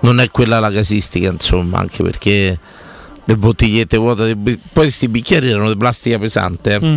non 0.00 0.20
è 0.20 0.30
quella 0.30 0.58
la 0.58 0.70
casistica, 0.70 1.28
insomma, 1.30 1.78
anche 1.78 2.02
perché 2.02 2.58
le 3.24 3.36
bottigliette 3.36 3.96
vuote, 3.96 4.36
poi 4.36 4.60
questi 4.72 5.08
bicchieri 5.08 5.48
erano 5.48 5.68
di 5.68 5.76
plastica 5.76 6.18
pesante. 6.18 6.74
eh. 6.74 6.86
Mm. 6.86 6.96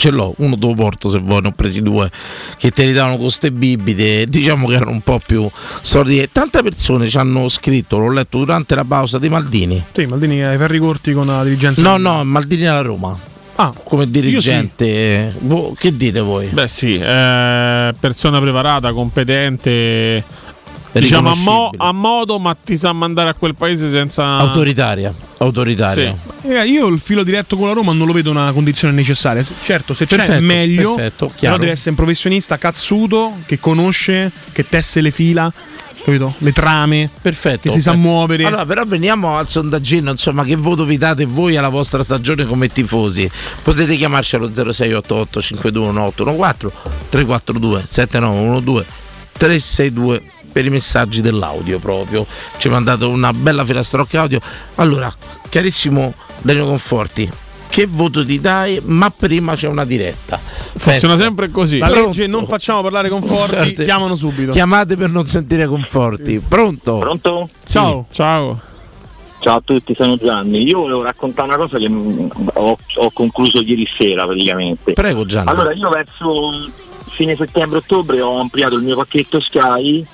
Ce 0.00 0.10
l'ho, 0.10 0.32
uno 0.38 0.56
dopo 0.56 0.74
porto 0.74 1.10
se 1.10 1.18
vuoi, 1.18 1.42
ne 1.42 1.48
ho 1.48 1.52
presi 1.52 1.82
due 1.82 2.10
che 2.56 2.70
te 2.70 2.86
li 2.86 2.94
davano 2.94 3.18
con 3.18 3.30
ste 3.30 3.52
bibite, 3.52 4.24
diciamo 4.26 4.66
che 4.66 4.74
erano 4.74 4.92
un 4.92 5.02
po' 5.02 5.20
più 5.24 5.46
sordi. 5.82 6.26
Tante 6.32 6.62
persone 6.62 7.06
ci 7.06 7.18
hanno 7.18 7.50
scritto, 7.50 7.98
l'ho 7.98 8.10
letto 8.10 8.38
durante 8.38 8.74
la 8.74 8.84
pausa 8.84 9.18
di 9.18 9.28
Maldini. 9.28 9.84
Sì, 9.92 10.06
Maldini 10.06 10.42
ai 10.42 10.56
ferri 10.56 10.78
corti 10.78 11.12
con 11.12 11.26
la 11.26 11.42
dirigenza. 11.44 11.82
No, 11.82 11.98
no, 11.98 12.24
Maldini 12.24 12.64
alla 12.64 12.80
Roma. 12.80 13.18
Ah, 13.56 13.74
come 13.84 14.10
dirigente, 14.10 15.34
Boh, 15.38 15.74
che 15.78 15.94
dite 15.94 16.20
voi? 16.20 16.46
Beh 16.46 16.66
sì, 16.66 16.96
eh, 16.96 17.94
persona 18.00 18.40
preparata, 18.40 18.90
competente, 18.92 20.24
diciamo 20.92 21.30
a, 21.30 21.34
mo- 21.36 21.70
a 21.76 21.92
modo, 21.92 22.38
ma 22.38 22.56
ti 22.62 22.76
sa 22.76 22.92
mandare 22.92 23.30
a 23.30 23.34
quel 23.34 23.54
paese 23.54 23.88
senza... 23.90 24.24
Autoritaria, 24.38 25.12
autoritaria. 25.38 26.14
Eh, 26.42 26.66
io 26.66 26.86
il 26.88 26.98
filo 26.98 27.22
diretto 27.22 27.56
con 27.56 27.68
la 27.68 27.72
Roma 27.72 27.92
non 27.92 28.06
lo 28.06 28.12
vedo 28.12 28.30
una 28.30 28.50
condizione 28.52 28.94
necessaria. 28.94 29.44
Certo, 29.62 29.94
se 29.94 30.06
c'è 30.06 30.16
Perfetto, 30.16 30.42
meglio, 30.42 30.94
perfetto, 30.94 31.32
però 31.38 31.56
deve 31.58 31.72
essere 31.72 31.90
un 31.90 31.96
professionista 31.96 32.58
cazzuto 32.58 33.38
che 33.46 33.60
conosce, 33.60 34.30
che 34.52 34.68
tesse 34.68 35.00
le 35.00 35.10
fila, 35.10 35.52
capito? 36.02 36.34
Le 36.38 36.52
trame, 36.52 37.08
Perfetto. 37.20 37.60
che 37.62 37.70
si 37.70 37.80
sa 37.80 37.94
muovere. 37.94 38.44
Allora, 38.44 38.66
però 38.66 38.84
veniamo 38.84 39.36
al 39.36 39.48
sondaggino, 39.48 40.10
insomma, 40.10 40.44
che 40.44 40.56
voto 40.56 40.84
vi 40.84 40.98
date 40.98 41.24
voi 41.24 41.56
alla 41.56 41.68
vostra 41.68 42.02
stagione 42.02 42.44
come 42.46 42.68
tifosi? 42.68 43.30
Potete 43.62 43.96
chiamarci 43.96 44.36
allo 44.36 44.50
0688 44.52 45.40
521814 45.40 46.70
342 47.10 47.82
7912 47.84 48.86
362 49.32 50.22
per 50.50 50.64
i 50.64 50.70
messaggi 50.70 51.20
dell'audio 51.20 51.78
proprio. 51.78 52.26
Ci 52.58 52.68
ha 52.68 52.70
mandato 52.70 53.08
una 53.08 53.32
bella 53.32 53.64
filastrocca 53.64 54.20
audio. 54.20 54.40
Allora, 54.76 55.12
carissimo 55.48 56.14
Danilo 56.42 56.66
Conforti, 56.66 57.30
che 57.68 57.86
voto 57.86 58.24
ti 58.24 58.40
dai? 58.40 58.80
Ma 58.84 59.10
prima 59.10 59.54
c'è 59.54 59.68
una 59.68 59.84
diretta. 59.84 60.36
Funziona 60.36 61.14
Pensa. 61.14 61.16
sempre 61.16 61.50
così. 61.50 61.78
La 61.78 61.86
Pronto? 61.86 62.06
legge 62.08 62.26
non 62.26 62.46
facciamo 62.46 62.82
parlare 62.82 63.08
con 63.08 63.22
forti, 63.22 63.54
Guardate, 63.54 63.84
chiamano 63.84 64.16
subito. 64.16 64.50
Chiamate 64.50 64.96
per 64.96 65.10
non 65.10 65.24
sentire 65.26 65.66
conforti. 65.66 66.42
Pronto? 66.46 66.98
Pronto? 66.98 67.48
Ciao. 67.64 68.06
Ciao. 68.10 68.60
Ciao 69.38 69.56
a 69.56 69.62
tutti, 69.64 69.94
sono 69.94 70.16
Gianni. 70.16 70.66
Io 70.66 70.80
volevo 70.80 71.02
raccontare 71.02 71.48
una 71.48 71.56
cosa 71.56 71.78
che 71.78 71.88
mm, 71.88 72.28
ho, 72.54 72.76
ho 72.96 73.10
concluso 73.12 73.62
ieri 73.62 73.88
sera 73.96 74.26
praticamente. 74.26 74.92
Prego 74.92 75.24
Gianni. 75.24 75.48
Allora, 75.48 75.72
io 75.72 75.88
verso 75.88 76.70
fine 77.10 77.36
settembre-ottobre 77.36 78.20
ho 78.20 78.38
ampliato 78.38 78.74
il 78.76 78.82
mio 78.82 78.96
pacchetto 78.96 79.40
Sky 79.40 80.04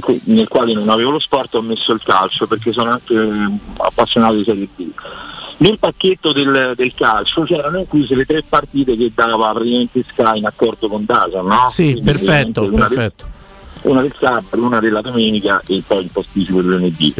cui- 0.00 0.20
nel 0.24 0.48
quale 0.48 0.72
non 0.74 0.88
avevo 0.88 1.10
lo 1.10 1.18
sport 1.18 1.54
ho 1.54 1.62
messo 1.62 1.92
il 1.92 2.02
calcio 2.04 2.46
perché 2.46 2.72
sono 2.72 2.90
anche 2.90 3.14
eh, 3.14 3.50
appassionato 3.78 4.34
di 4.34 4.44
Serie 4.44 4.68
B. 4.74 4.88
Nel 5.58 5.78
pacchetto 5.78 6.32
del, 6.32 6.72
del 6.74 6.94
calcio 6.94 7.42
c'erano 7.42 7.78
incluse 7.80 8.14
le 8.14 8.24
tre 8.24 8.42
partite 8.48 8.96
che 8.96 9.12
dava 9.14 9.52
praticamente 9.52 10.02
Sky 10.10 10.38
in 10.38 10.46
accordo 10.46 10.88
con 10.88 11.04
Dazon, 11.04 11.46
no? 11.46 11.66
Sì, 11.68 11.92
Quindi, 11.92 12.02
perfetto, 12.02 12.62
una 12.62 12.70
del- 12.70 12.96
perfetto. 12.96 13.28
una 13.82 14.00
del 14.00 14.14
sabato, 14.18 14.56
una 14.58 14.80
della 14.80 15.02
domenica 15.02 15.60
e 15.66 15.82
poi 15.86 16.04
il 16.04 16.10
posticipo 16.10 16.62
del 16.62 16.70
lunedì. 16.70 17.14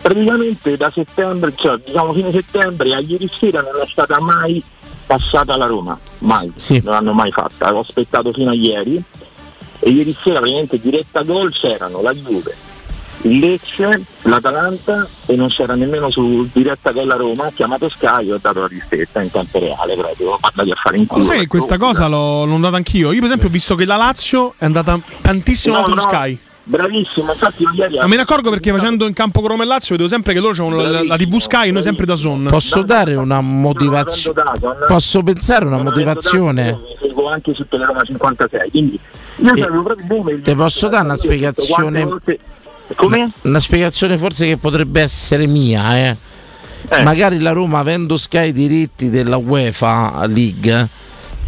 Praticamente 0.00 0.76
da 0.76 0.90
settembre, 0.90 1.52
cioè 1.56 1.78
diciamo 1.84 2.12
fine 2.12 2.32
settembre 2.32 2.92
a 2.94 2.98
ieri 2.98 3.28
sera 3.32 3.60
non 3.60 3.80
è 3.80 3.86
stata 3.88 4.20
mai 4.20 4.62
passata 5.06 5.54
alla 5.54 5.66
Roma, 5.66 5.96
mai, 6.18 6.52
non 6.82 6.94
l'hanno 6.94 7.12
mai 7.12 7.30
fatta, 7.30 7.72
ho 7.72 7.78
aspettato 7.80 8.32
fino 8.32 8.50
a 8.50 8.54
ieri 8.54 9.00
e 9.86 9.90
ieri 9.90 10.16
sera 10.20 10.40
praticamente 10.40 10.80
diretta 10.80 11.22
gol 11.22 11.52
c'erano 11.52 12.02
la 12.02 12.12
Juve, 12.12 12.56
il 13.22 13.38
Lecce, 13.38 14.02
l'Atalanta 14.22 15.06
e 15.26 15.36
non 15.36 15.46
c'era 15.46 15.76
nemmeno 15.76 16.10
su 16.10 16.48
diretta 16.52 16.90
gol 16.90 17.08
a 17.08 17.14
Roma, 17.14 17.46
ho 17.46 17.52
chiamato 17.54 17.88
Sky 17.88 18.26
e 18.26 18.32
ho 18.32 18.38
dato 18.40 18.62
la 18.62 18.66
ristretta 18.66 19.22
in 19.22 19.30
tempo 19.30 19.60
reale 19.60 19.94
proprio, 19.94 20.30
ho 20.32 20.38
mandato 20.42 20.72
a 20.72 20.74
fare 20.74 20.96
in 20.96 21.06
culo. 21.06 21.20
lo 21.20 21.26
sai 21.26 21.38
che 21.38 21.46
questa 21.46 21.78
cosa 21.78 22.08
l'ho, 22.08 22.44
l'ho 22.44 22.58
data 22.58 22.74
anch'io? 22.74 23.12
Io, 23.12 23.18
per 23.18 23.26
esempio, 23.26 23.46
ho 23.46 23.52
visto 23.52 23.76
che 23.76 23.84
la 23.84 23.94
Lazio 23.94 24.54
è 24.58 24.64
andata 24.64 24.98
tantissimo 25.20 25.78
No, 25.78 25.84
su 25.84 25.94
no, 25.94 26.00
Sky. 26.00 26.38
Bravissimo, 26.68 27.30
infatti 27.30 27.62
io 27.62 27.70
ieri 27.74 27.96
Ma 27.98 28.08
me 28.08 28.16
ne 28.16 28.22
accorgo 28.22 28.50
perché 28.50 28.72
facendo 28.72 29.06
in 29.06 29.12
campo 29.12 29.38
con 29.40 29.50
Roma 29.50 29.62
e 29.62 29.66
Lazio 29.66 29.90
vedevo 29.90 30.08
sempre 30.08 30.32
che 30.32 30.40
loro 30.40 30.50
avevano 30.50 30.82
la, 30.82 31.04
la 31.04 31.16
TV 31.16 31.36
Sky 31.36 31.68
e 31.68 31.70
noi 31.70 31.84
sempre 31.84 32.06
da 32.06 32.16
Son. 32.16 32.48
Posso 32.50 32.82
dare 32.82 33.14
una 33.14 33.40
motivazione? 33.40 34.42
Posso 34.88 35.22
pensare 35.22 35.64
una 35.64 35.80
motivazione? 35.80 36.76
seguo 37.16 37.28
anche 37.28 37.54
su 37.54 37.66
Teleroma 37.68 38.02
56, 38.02 38.70
quindi 38.70 38.98
io 39.36 39.56
sapevo 39.56 39.82
proprio 39.82 40.06
il 40.06 40.12
numero. 40.12 40.42
Ti 40.42 40.54
posso 40.56 40.88
dare 40.88 41.04
una 41.04 41.16
spiegazione? 41.16 42.08
Come? 42.96 43.30
Una 43.42 43.60
spiegazione 43.60 44.18
forse 44.18 44.46
che 44.46 44.56
potrebbe 44.56 45.00
essere 45.00 45.46
mia, 45.46 45.98
eh. 45.98 46.16
Magari 47.02 47.40
la 47.40 47.52
Roma 47.52 47.78
avendo 47.80 48.16
Sky 48.16 48.48
i 48.48 48.52
diritti 48.52 49.10
della 49.10 49.36
UEFA 49.36 50.24
League, 50.26 50.88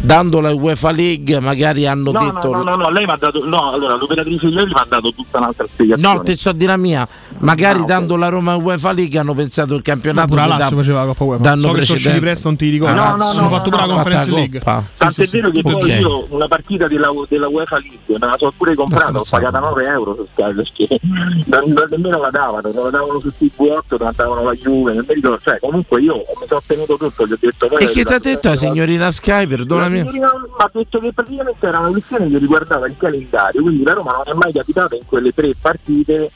dando 0.01 0.39
la 0.39 0.51
UEFA 0.53 0.91
League, 0.91 1.39
magari 1.39 1.85
hanno 1.85 2.11
No, 2.11 2.19
detto. 2.19 2.51
no, 2.51 2.57
no, 2.57 2.63
no, 2.63 2.75
no, 2.75 2.89
lei 2.89 3.05
mi 3.05 3.11
ha 3.11 3.17
dato. 3.17 3.43
No, 3.45 3.71
allora 3.71 3.95
l'operatrice 3.97 4.47
ieri 4.47 4.65
mi 4.67 4.73
ha 4.79 4.85
dato 4.87 5.11
tutta 5.13 5.37
un'altra 5.39 5.65
spiegazione. 5.67 6.15
No, 6.17 6.23
te 6.23 6.35
so 6.35 6.51
di 6.51 6.65
la 6.65 6.77
mia. 6.77 7.07
Magari 7.39 7.79
Ah, 7.79 7.81
ok. 7.83 7.87
dando 7.87 8.15
la 8.17 8.27
Roma 8.29 8.55
UEFA 8.55 8.91
League 8.91 9.17
hanno 9.17 9.33
pensato 9.33 9.73
il 9.75 9.81
campionato 9.81 10.27
Pure 10.29 10.41
la 10.41 10.57
Lazio 10.57 10.75
faceva 10.77 10.99
la 11.01 11.05
Coppa 11.07 11.23
UEFA. 11.23 11.41
d'anno 11.43 11.61
So 11.61 11.67
che 11.71 11.73
sono 11.85 11.85
precedente. 11.93 12.19
presto, 12.19 12.47
non 12.49 12.57
ti 12.57 12.69
ricordo. 12.69 13.01
Ah, 13.01 13.09
No, 13.15 13.15
no, 13.15 13.33
no, 13.41 13.49
fatto 13.49 13.69
no, 13.69 13.75
pure 13.75 13.81
la 13.81 13.85
no, 13.87 13.93
Conference 13.93 14.29
la 14.31 14.35
League. 14.37 14.59
Coppa. 14.59 14.83
Tant'è 14.97 15.25
vero 15.27 15.49
che 15.51 15.59
Ok. 15.63 15.71
poi 15.71 15.91
io 15.99 16.25
una 16.29 16.47
partita 16.47 16.87
della, 16.87 17.09
della 17.27 17.47
UEFA 17.47 17.77
League 17.79 17.99
me 18.07 18.17
la 18.19 18.35
so 18.37 18.51
pure 18.57 18.75
comprata, 18.75 19.17
ho 19.19 19.23
pagata 19.29 19.59
9 19.59 19.85
euro 19.87 20.15
su 20.15 20.27
Sky 20.33 20.53
perché 20.55 20.99
non, 21.45 21.63
non 21.67 21.85
nemmeno 21.89 22.19
la 22.19 22.29
davano, 22.29 22.71
non 22.73 22.83
la 22.85 22.89
davano 22.89 23.19
su 23.21 23.31
TV8, 23.39 23.95
non 23.99 24.11
davano 24.15 24.43
la 24.43 24.53
Juve, 24.53 24.93
non 24.93 25.05
mi 25.07 25.13
ricordo, 25.13 25.39
cioè 25.41 25.59
comunque 25.59 26.01
io 26.01 26.15
mi 26.15 26.23
sono 26.47 26.59
ottenuto 26.59 26.97
tutto, 26.97 27.25
gli 27.25 27.31
ho 27.33 27.37
detto 27.39 27.77
E 27.77 27.87
che 27.89 28.03
ti 28.05 28.13
ha 28.13 28.19
detto 28.19 28.49
la 28.49 28.55
signorina 28.55 29.11
Sky? 29.11 29.47
La 29.79 29.87
Perdonami. 29.89 29.97
signorina 29.97 30.31
mi 30.37 30.49
ha 30.57 30.69
detto 30.71 30.99
che 30.99 31.13
praticamente 31.13 31.67
era 31.67 31.79
una 31.79 31.89
questione 31.91 32.29
che 32.29 32.37
riguardava 32.37 32.87
il 32.87 32.95
calendario, 32.97 33.61
quindi 33.61 33.83
la 33.83 33.93
Roma 33.93 34.11
non 34.13 34.23
è 34.25 34.33
mai 34.33 34.53
capitata 34.53 34.95
in 34.95 35.05
quelle 35.05 35.33
tre 35.33 35.53
partite 35.59 36.31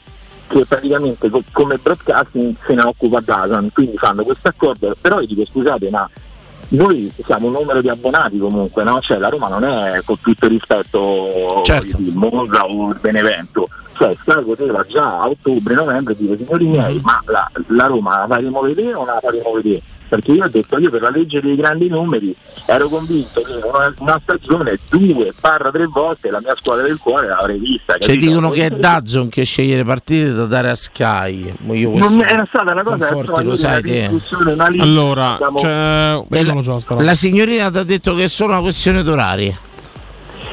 che 0.46 0.64
praticamente 0.66 1.30
co- 1.30 1.42
come 1.52 1.78
broadcasting 1.78 2.54
se 2.66 2.74
ne 2.74 2.82
occupa 2.82 3.20
Dazan, 3.20 3.70
quindi 3.72 3.96
fanno 3.96 4.22
questo 4.24 4.48
accordo, 4.48 4.94
però 5.00 5.20
io 5.20 5.26
dico 5.26 5.44
scusate 5.44 5.88
ma 5.90 6.08
noi 6.68 7.12
siamo 7.24 7.46
un 7.46 7.52
numero 7.52 7.80
di 7.80 7.88
abbonati 7.88 8.38
comunque, 8.38 8.82
no? 8.84 9.00
Cioè 9.00 9.18
la 9.18 9.28
Roma 9.28 9.48
non 9.48 9.64
è 9.64 10.00
con 10.04 10.18
tutto 10.20 10.46
il 10.46 10.52
rispetto 10.52 11.60
Certo. 11.62 11.96
il 11.98 12.12
Monza 12.14 12.64
o 12.66 12.90
il 12.90 12.98
Benevento, 13.00 13.68
cioè 13.96 14.14
Sky 14.20 14.42
poteva 14.42 14.84
già 14.86 15.20
a 15.20 15.28
ottobre, 15.28 15.74
novembre 15.74 16.16
dire 16.16 16.36
signori 16.36 16.66
miei, 16.66 17.00
ma 17.02 17.22
la, 17.26 17.50
la 17.68 17.86
Roma 17.86 18.20
la 18.20 18.26
faremo 18.26 18.60
vedere 18.60 18.94
o 18.94 19.04
non 19.04 19.14
la 19.14 19.20
faremo 19.20 19.52
vedere? 19.52 19.82
Perché 20.14 20.30
io 20.30 20.44
ho 20.44 20.48
detto, 20.48 20.78
io 20.78 20.90
per 20.90 21.00
la 21.00 21.10
legge 21.10 21.40
dei 21.40 21.56
grandi 21.56 21.88
numeri 21.88 22.32
ero 22.66 22.88
convinto 22.88 23.40
che 23.40 23.54
una, 23.54 23.92
una 23.98 24.20
stagione 24.22 24.78
due 24.88 25.32
barra 25.40 25.72
tre 25.72 25.86
volte 25.86 26.30
la 26.30 26.38
mia 26.40 26.54
squadra 26.56 26.86
del 26.86 26.98
cuore 26.98 27.26
l'avrei 27.26 27.58
vista. 27.58 27.98
Cioè 27.98 28.14
dicono 28.14 28.50
che 28.50 28.66
è 28.66 28.70
Dazon 28.70 29.28
che 29.28 29.42
sceglie 29.42 29.78
le 29.78 29.84
partite 29.84 30.32
da 30.32 30.44
dare 30.44 30.70
a 30.70 30.76
Sky. 30.76 31.52
Non 31.62 32.20
era 32.20 32.44
stata 32.46 32.70
una 32.70 32.84
cosa 32.84 33.08
insomma, 33.12 33.42
lo 33.42 33.56
sai 33.56 33.72
una 33.72 33.80
te. 33.80 34.08
discussione, 34.08 34.52
una 34.52 34.68
lista, 34.68 34.84
Allora, 34.84 35.30
diciamo-. 35.32 36.26
E 36.30 36.44
la, 36.44 37.02
la 37.02 37.14
signorina 37.14 37.70
ti 37.72 37.78
ha 37.78 37.82
detto 37.82 38.14
che 38.14 38.22
è 38.22 38.28
solo 38.28 38.52
una 38.52 38.62
questione 38.62 39.02
d'orari. 39.02 39.58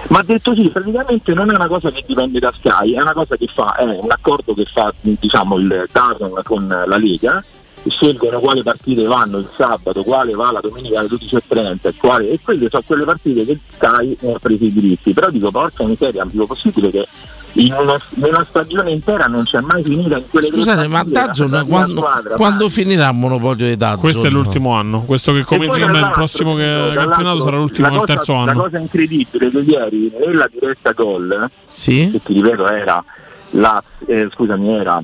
Ma 0.08 0.20
ha 0.20 0.24
detto 0.24 0.56
sì, 0.56 0.70
praticamente 0.70 1.36
non 1.36 1.52
è 1.52 1.54
una 1.54 1.68
cosa 1.68 1.92
che 1.92 2.04
dipende 2.06 2.40
da 2.40 2.52
Sky, 2.52 2.94
è 2.94 3.02
una 3.02 3.14
cosa 3.14 3.38
che 3.38 3.48
fa, 3.54 3.76
è 3.76 3.84
un 3.84 4.10
accordo 4.10 4.56
che 4.56 4.66
fa 4.66 4.92
diciamo 5.00 5.58
il 5.58 5.88
Dazn 5.92 6.34
con 6.44 6.68
la 6.68 6.98
Lega, 6.98 7.44
scelgono 7.88 8.40
quali 8.40 8.62
partite 8.64 9.04
vanno 9.06 9.38
il 9.40 9.48
sabato, 9.56 10.04
quale 10.04 10.34
va 10.34 10.52
la 10.52 10.60
domenica 10.60 11.00
alle 11.00 11.08
12.30 11.10 11.88
e, 11.88 11.94
quale, 11.98 12.30
e 12.30 12.40
quelle 12.44 12.68
sono 12.70 12.84
quelle 12.86 13.04
partite 13.06 13.46
che 13.46 13.58
Sky 13.76 14.18
ha 14.34 14.38
preso 14.40 14.64
i 14.64 14.72
diritti. 14.72 15.14
Però 15.14 15.30
dico 15.30 15.50
porca 15.52 15.84
miseria, 15.86 16.26
dico 16.30 16.46
possibile 16.46 16.90
che 16.92 17.08
in 17.56 17.74
una, 17.74 18.00
una 18.16 18.46
stagione 18.48 18.92
intera 18.92 19.26
non 19.26 19.44
c'è 19.44 19.60
mai 19.60 19.84
finita 19.84 20.18
in 20.18 20.24
quelle 20.30 20.48
Scusate, 20.48 20.88
ma 20.88 21.04
la- 21.06 21.32
la 21.50 21.64
quando, 21.66 21.98
squadra, 22.00 22.36
quando 22.36 22.70
finirà 22.70 23.10
il 23.10 23.16
monopolio 23.18 23.66
di 23.66 23.76
Dazon? 23.76 24.00
Questo 24.00 24.28
è 24.28 24.30
l'ultimo 24.30 24.72
anno. 24.74 25.02
Questo 25.04 25.34
che 25.34 25.44
comincia 25.44 25.84
il 25.86 26.12
prossimo 26.14 26.56
che- 26.56 26.92
campionato 26.96 27.42
sarà 27.42 27.58
l'ultimo 27.58 27.88
la 27.90 27.94
cosa- 27.94 28.06
terzo 28.06 28.34
La 28.34 28.40
anno. 28.52 28.62
cosa 28.62 28.78
incredibile 28.78 29.50
che 29.52 29.58
ieri 29.58 30.14
nella 30.18 30.48
diretta 30.50 30.92
gol, 30.94 31.50
Sì? 31.68 32.10
che 32.12 32.22
ti 32.24 32.34
ripeto 32.34 32.68
era 32.70 33.04
la, 33.52 33.84
eh, 34.08 34.30
scusami, 34.34 34.70
era 34.74 35.04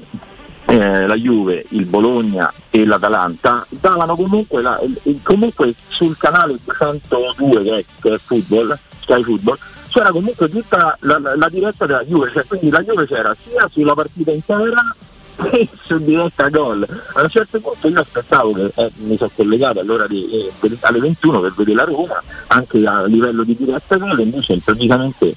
eh, 0.68 1.08
la 1.08 1.16
Juve, 1.16 1.66
il 1.70 1.86
Bologna 1.86 2.52
e 2.70 2.86
l'Atalanta, 2.86 3.66
davano 3.70 4.16
comunque, 4.16 4.62
la- 4.62 4.80
comunque 5.24 5.74
sul 5.88 6.18
canale 6.18 6.58
202 6.64 7.64
che 7.64 7.86
è, 8.02 8.10
è 8.14 8.18
football, 8.24 8.78
Sky 9.00 9.24
Football, 9.24 9.58
c'era 9.88 10.12
comunque 10.12 10.50
tutta 10.50 10.98
la, 11.02 11.20
la- 11.36 11.50
diretta 11.50 11.86
della 11.86 12.04
Juve, 12.04 12.32
cioè 12.32 12.46
quindi 12.46 12.70
la 12.70 12.82
Juve 12.82 13.08
c'era 13.08 13.36
sia 13.42 13.68
sulla 13.72 13.94
partita 13.94 14.32
intera 14.32 14.96
che 15.50 15.70
su 15.84 15.98
diretta 16.00 16.50
gol. 16.50 16.86
A 17.14 17.22
un 17.22 17.30
certo 17.30 17.60
punto 17.62 17.88
io 17.88 18.02
aspettavo 18.02 18.52
che 18.54 18.72
eh, 18.76 18.92
mi 18.98 19.16
sono 19.16 19.32
collegato 19.34 19.80
all'ora 19.80 20.06
di, 20.08 20.30
eh, 20.30 20.78
alle 20.82 21.00
21 21.00 21.40
per 21.40 21.54
vedere 21.56 21.78
la 21.78 21.84
Roma, 21.86 22.22
anche 22.48 22.86
a 22.86 23.06
livello 23.06 23.44
di 23.44 23.56
diretta 23.56 23.96
gol, 23.98 24.20
invece 24.20 24.54
improvvisamente 24.54 25.34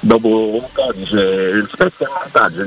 dopo 0.00 0.54
un 0.54 0.64
po' 0.72 0.92
dice 0.94 1.16
il 1.20 1.68
spezzo 1.72 2.04
è 2.04 2.06
vantaggio, 2.06 2.62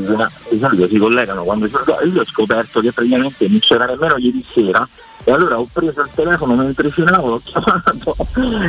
di 0.50 0.60
solito 0.60 0.88
si 0.88 0.98
collegano 0.98 1.44
quando 1.44 1.68
gol. 1.70 1.84
E 2.02 2.08
io 2.08 2.22
ho 2.22 2.26
scoperto 2.26 2.80
che 2.82 2.92
praticamente 2.92 3.48
non 3.48 3.60
c'era 3.60 3.86
nemmeno 3.86 4.18
ieri 4.18 4.46
sera 4.54 4.88
E 5.24 5.32
allora 5.32 5.60
ho 5.60 5.68
preso 5.72 6.02
il 6.02 6.10
telefono 6.14 6.56
mentre 6.56 6.92
cenavo, 6.92 7.30
l'ho 7.30 7.42
chiamato 7.46 8.16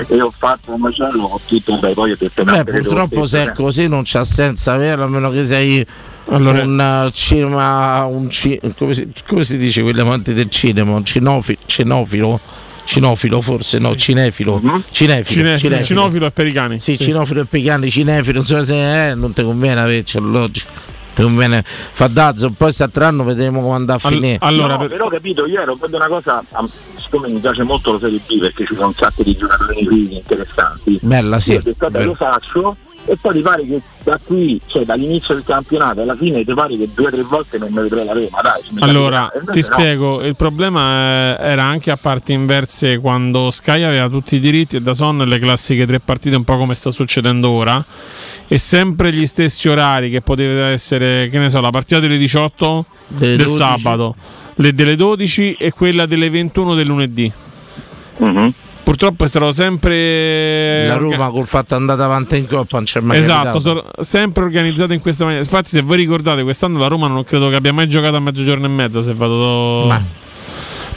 e 0.08 0.20
ho 0.20 0.30
fatto 0.36 0.72
un 0.74 0.80
macello, 0.80 1.24
ho 1.24 1.40
tutto, 1.46 1.76
beh, 1.78 1.92
poi 1.94 2.12
ho 2.12 2.16
detto 2.18 2.44
Beh, 2.44 2.50
"No, 2.56 2.64
credo 2.64 2.88
purtroppo 2.88 3.26
se 3.26 3.42
è 3.42 3.52
così 3.52 3.88
non 3.88 4.02
c'ha 4.04 4.22
senso 4.24 4.70
averlo, 4.70 5.04
a 5.04 5.08
meno 5.08 5.30
che 5.30 5.46
sei 5.46 5.84
un 6.24 7.06
uh, 7.06 7.10
cinema, 7.10 8.04
un 8.04 8.30
ci- 8.30 8.60
come, 8.78 8.94
si, 8.94 9.12
come 9.26 9.44
si 9.44 9.56
dice 9.56 9.82
quelli 9.82 10.00
amanti 10.00 10.32
del 10.34 10.48
cinema, 10.50 10.92
un 10.94 11.04
cinofi- 11.04 11.58
cinofilo? 11.66 12.38
Cinofilo 12.84 13.40
forse, 13.40 13.78
no, 13.78 13.94
cinefilo. 13.96 14.60
Cinefilo, 14.90 15.22
Cine- 15.24 15.58
cinefilo. 15.58 15.84
cinofilo 15.84 16.26
e 16.26 16.30
per 16.30 16.46
i 16.46 16.52
cani. 16.52 16.78
Sì, 16.78 16.98
cinofilo 16.98 17.42
e 17.42 17.44
picani, 17.46 17.90
cinefilo, 17.90 18.38
non 18.38 18.46
so 18.46 18.62
se 18.62 19.10
eh, 19.10 19.14
non 19.14 19.32
ti 19.32 19.42
conviene 19.42 19.80
avercelo 19.80 20.28
logico. 20.28 20.70
Ti 21.14 21.22
conviene 21.22 21.62
fa 21.62 22.06
dazzo, 22.06 22.50
poi 22.50 22.72
statranno 22.72 23.22
vedremo 23.22 23.60
come 23.60 23.74
andrà 23.74 23.94
a 23.94 23.98
finire. 23.98 24.38
no, 24.40 24.78
però 24.88 25.08
capito, 25.08 25.46
io 25.46 25.60
ero 25.60 25.78
una 25.80 26.06
cosa, 26.06 26.42
siccome 26.98 27.28
mi 27.28 27.38
piace 27.38 27.62
molto 27.62 27.92
la 27.92 27.98
Serie 27.98 28.18
B 28.26 28.40
perché 28.40 28.64
ci 28.64 28.74
sono 28.74 28.88
un 28.88 28.94
sacco 28.94 29.22
di 29.22 29.36
giocatori 29.36 30.14
interessanti, 30.16 30.98
Bella, 31.02 31.38
sì, 31.38 31.52
io 31.52 31.58
ho 31.58 31.62
detto, 31.62 31.88
lo 31.90 32.14
faccio 32.14 32.76
e 33.04 33.16
poi 33.20 33.34
ti 33.34 33.40
pare 33.40 33.66
che 33.66 33.80
da 34.04 34.18
qui, 34.22 34.60
cioè 34.66 34.84
dall'inizio 34.84 35.34
del 35.34 35.44
campionato 35.44 36.02
alla 36.02 36.16
fine 36.16 36.44
ti 36.44 36.54
pare 36.54 36.76
che 36.76 36.88
due 36.92 37.06
o 37.06 37.10
tre 37.10 37.22
volte 37.22 37.58
non 37.58 37.72
mi 37.72 37.80
vedrei 37.80 38.04
la 38.04 38.12
Roma, 38.12 38.40
dai. 38.40 38.62
Allora, 38.80 39.30
ti 39.50 39.58
no. 39.58 39.62
spiego, 39.64 40.22
il 40.22 40.36
problema 40.36 41.36
eh, 41.38 41.50
era 41.50 41.64
anche 41.64 41.90
a 41.90 41.96
parti 41.96 42.32
inverse 42.32 42.98
quando 42.98 43.50
Sky 43.50 43.82
aveva 43.82 44.08
tutti 44.08 44.36
i 44.36 44.40
diritti 44.40 44.76
e 44.76 44.80
da 44.80 44.94
Son 44.94 45.18
le 45.18 45.38
classiche 45.38 45.86
tre 45.86 46.00
partite, 46.00 46.36
un 46.36 46.44
po' 46.44 46.56
come 46.56 46.74
sta 46.74 46.90
succedendo 46.90 47.50
ora, 47.50 47.84
e 48.46 48.58
sempre 48.58 49.12
gli 49.12 49.26
stessi 49.26 49.68
orari 49.68 50.10
che 50.10 50.20
poteva 50.20 50.68
essere, 50.68 51.28
che 51.28 51.38
ne 51.38 51.50
so, 51.50 51.60
la 51.60 51.70
partita 51.70 52.00
delle 52.00 52.18
18 52.18 52.86
Delle 53.08 53.36
del 53.36 53.46
12. 53.46 53.62
sabato, 53.62 54.16
le 54.56 54.72
delle 54.72 54.96
12 54.96 55.56
e 55.58 55.72
quella 55.72 56.06
delle 56.06 56.30
21 56.30 56.74
del 56.74 56.86
lunedì. 56.86 57.32
Mhm. 58.18 58.52
Purtroppo 58.92 59.24
è 59.24 59.26
stato 59.26 59.52
sempre 59.52 60.86
La 60.86 60.96
Roma 60.96 61.30
col 61.30 61.46
fatto 61.46 61.74
andata 61.74 62.04
avanti 62.04 62.36
in 62.36 62.46
coppa 62.46 62.76
non 62.76 62.84
c'è 62.84 63.00
mai 63.00 63.20
Esatto, 63.20 63.58
sono 63.58 63.82
sempre 64.00 64.44
organizzate 64.44 64.92
in 64.92 65.00
questa 65.00 65.24
maniera. 65.24 65.42
Infatti, 65.42 65.70
se 65.70 65.80
voi 65.80 65.96
ricordate, 65.96 66.42
quest'anno 66.42 66.78
la 66.78 66.88
Roma 66.88 67.06
non 67.06 67.24
credo 67.24 67.48
che 67.48 67.56
abbia 67.56 67.72
mai 67.72 67.88
giocato 67.88 68.16
a 68.16 68.20
mezzogiorno 68.20 68.66
e 68.66 68.68
mezzo. 68.68 69.00
Se 69.00 69.14
vado. 69.14 69.88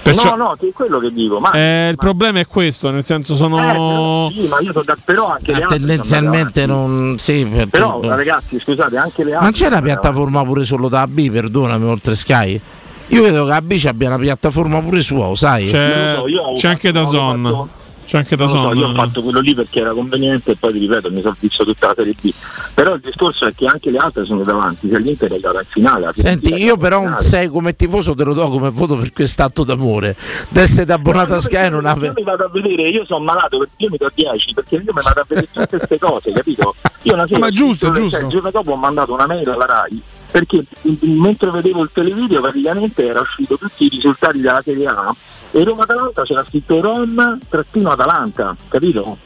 Perciò, 0.04 0.36
No, 0.36 0.44
no, 0.44 0.58
è 0.60 0.74
quello 0.74 1.00
che 1.00 1.14
dico, 1.14 1.40
ma 1.40 1.52
eh, 1.54 1.88
il 1.90 1.96
problema 1.96 2.40
è 2.40 2.46
questo, 2.46 2.92
nel 2.92 3.06
senso 3.06 3.34
sono. 3.34 4.28
Eh, 4.28 4.34
sì, 4.34 4.48
ma 4.50 4.60
io 4.60 4.74
so 4.74 4.82
da, 4.84 4.98
però 5.06 5.32
anche 5.32 5.54
le 5.54 5.62
altre 5.62 5.78
tendenzialmente 5.78 6.66
non. 6.66 7.16
Sì, 7.18 7.46
per- 7.46 7.70
Però 7.70 8.00
per- 8.00 8.10
ragazzi, 8.10 8.60
scusate, 8.60 8.98
anche 8.98 9.24
le 9.24 9.32
Ma 9.32 9.38
altre 9.38 9.44
non 9.44 9.52
c'è 9.54 9.68
una 9.68 9.82
piattaforma 9.82 10.44
pure 10.44 10.66
solo 10.66 10.90
da 10.90 11.08
B, 11.08 11.32
perdonami, 11.32 11.86
oltre 11.86 12.14
Sky? 12.16 12.60
Io 13.08 13.22
vedo 13.22 13.46
che 13.46 13.54
a 13.54 13.62
B 13.62 13.82
abbia 13.86 14.10
una 14.10 14.20
piattaforma 14.20 14.82
pure 14.82 15.02
sua, 15.02 15.34
sai? 15.36 15.66
C'è, 15.66 16.18
c'è 16.58 16.68
anche 16.68 16.92
da 16.92 17.06
Zon. 17.06 17.84
C'è 18.06 18.18
anche 18.18 18.36
da 18.36 18.46
Non 18.46 18.54
lo 18.54 18.70
so, 18.70 18.74
io 18.76 18.88
ho 18.88 18.94
fatto 18.94 19.22
quello 19.22 19.40
lì 19.40 19.56
perché 19.56 19.80
era 19.80 19.92
conveniente 19.92 20.52
e 20.52 20.56
poi 20.56 20.74
ti 20.74 20.80
ripeto 20.80 21.10
mi 21.12 21.22
sono 21.22 21.36
visto 21.40 21.64
tutta 21.64 21.88
la 21.88 21.94
Serie 21.96 22.16
B 22.20 22.32
però 22.74 22.94
il 22.94 23.02
discorso 23.02 23.46
è 23.48 23.54
che 23.56 23.66
anche 23.66 23.90
le 23.90 23.98
altre 23.98 24.26
sono 24.26 24.44
davanti 24.44 24.90
se 24.90 25.00
l'Inter 25.00 25.32
è 25.32 25.36
andata 25.36 25.60
in 25.60 25.66
finale 25.70 26.08
Senti, 26.12 26.54
io 26.54 26.78
però 26.78 27.00
un 27.00 27.16
finale. 27.18 27.24
6 27.24 27.48
come 27.48 27.76
tifoso 27.76 28.14
te 28.14 28.24
lo 28.24 28.34
do 28.34 28.50
come 28.50 28.70
voto 28.70 28.96
per 28.98 29.12
quest'atto 29.12 29.64
d'amore. 29.64 30.16
D'essere 30.50 30.94
abbonato 30.94 31.34
a 31.34 31.42
Sky 31.42 31.70
non 31.70 31.84
io 31.84 31.90
ave... 31.90 32.14
mi 32.16 32.24
vado 32.24 32.46
a 32.46 32.50
vedere, 32.50 32.90
io 32.90 33.06
sono 33.06 33.24
malato 33.24 33.58
perché 33.58 33.74
io 33.78 33.90
mi 33.90 33.98
do 33.98 34.12
10 34.14 34.54
perché 34.54 34.76
io 34.76 34.82
mi 34.94 35.02
vado 35.02 35.20
a 35.20 35.26
vedere 35.28 35.48
tutte 35.52 35.78
queste 35.78 36.00
cose, 36.00 36.32
capito? 36.32 36.76
Io 37.04 37.14
una 37.14 37.26
sera, 37.26 37.40
Ma 37.40 37.50
giusto, 37.50 37.88
cioè, 37.88 37.96
giusto. 37.96 38.20
il 38.20 38.28
giorno 38.28 38.52
dopo 38.52 38.72
ho 38.72 38.76
mandato 38.76 39.14
una 39.14 39.26
mail 39.26 39.50
alla 39.50 39.66
RAI 39.66 40.02
perché 40.32 40.64
mentre 41.02 41.50
vedevo 41.50 41.82
il 41.84 41.90
televideo 41.94 42.42
praticamente 42.42 43.08
era 43.08 43.22
uscito 43.22 43.58
tutti 43.58 43.86
i 43.86 43.90
risultati 43.90 44.42
della 44.42 44.62
Serie 44.62 44.88
A 44.88 45.16
e 45.56 45.64
Roma-Atalanta 45.64 46.24
c'era 46.24 46.44
scritto 46.44 46.82
Rom 46.82 47.40
trattino 47.48 47.92
Atalanta, 47.92 48.54
capito? 48.68 49.18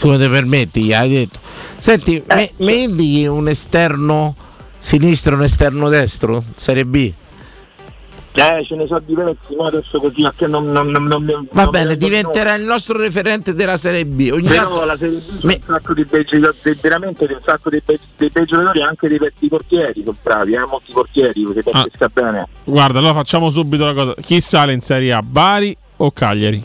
Come 0.00 0.18
ti 0.18 0.28
permetti, 0.28 0.92
hai 0.92 1.08
detto. 1.08 1.38
Senti, 1.76 2.20
me, 2.26 2.50
me 2.56 2.72
indichi 2.72 3.26
un 3.26 3.46
esterno 3.46 4.34
sinistro 4.78 5.34
e 5.34 5.36
un 5.36 5.42
esterno 5.44 5.88
destro? 5.88 6.42
Serie 6.56 6.84
B? 6.84 7.12
Eh, 8.32 8.64
ce 8.64 8.76
ne 8.76 8.86
sono 8.86 9.00
diversi, 9.04 9.54
ma 9.58 9.66
adesso 9.66 9.98
così 9.98 10.24
a 10.24 10.32
che 10.34 10.46
non, 10.46 10.66
non, 10.66 10.88
non, 10.88 11.04
non, 11.04 11.24
Va 11.50 11.62
non 11.62 11.70
bene, 11.70 11.96
diventerà 11.96 12.54
il 12.54 12.62
nostro 12.62 12.96
referente 12.96 13.54
della 13.54 13.76
Serie 13.76 14.06
B. 14.06 14.30
Ogni 14.32 14.46
Però 14.46 14.68
tanto- 14.68 14.84
la 14.84 14.96
Serie 14.96 15.18
B 15.18 15.40
c'è 15.40 15.46
un 15.46 15.60
sacco 15.66 15.94
di 15.94 16.04
bei 16.04 16.24
giocatori, 16.24 16.78
veramente 16.80 17.26
c'è 17.26 17.34
un 17.34 17.40
sacco 17.44 17.70
di 17.70 17.82
bei, 17.84 17.98
dei 18.16 18.28
bei 18.30 18.44
giocatori 18.46 18.82
anche 18.82 19.08
dei, 19.08 19.18
dei 19.18 19.48
portieri, 19.48 20.02
sono 20.04 20.16
bravi, 20.22 20.52
eh, 20.54 20.64
molti 20.66 20.92
portieri, 20.92 21.42
perché 21.52 21.70
Ah. 21.72 21.86
sta 21.92 22.08
bene. 22.08 22.46
Guarda, 22.64 22.98
allora 23.00 23.14
facciamo 23.14 23.50
subito 23.50 23.84
la 23.84 23.94
cosa. 23.94 24.14
Chi 24.20 24.40
sale 24.40 24.72
in 24.72 24.80
Serie 24.80 25.12
A? 25.12 25.22
Bari 25.22 25.76
o 25.96 26.10
Cagliari? 26.12 26.62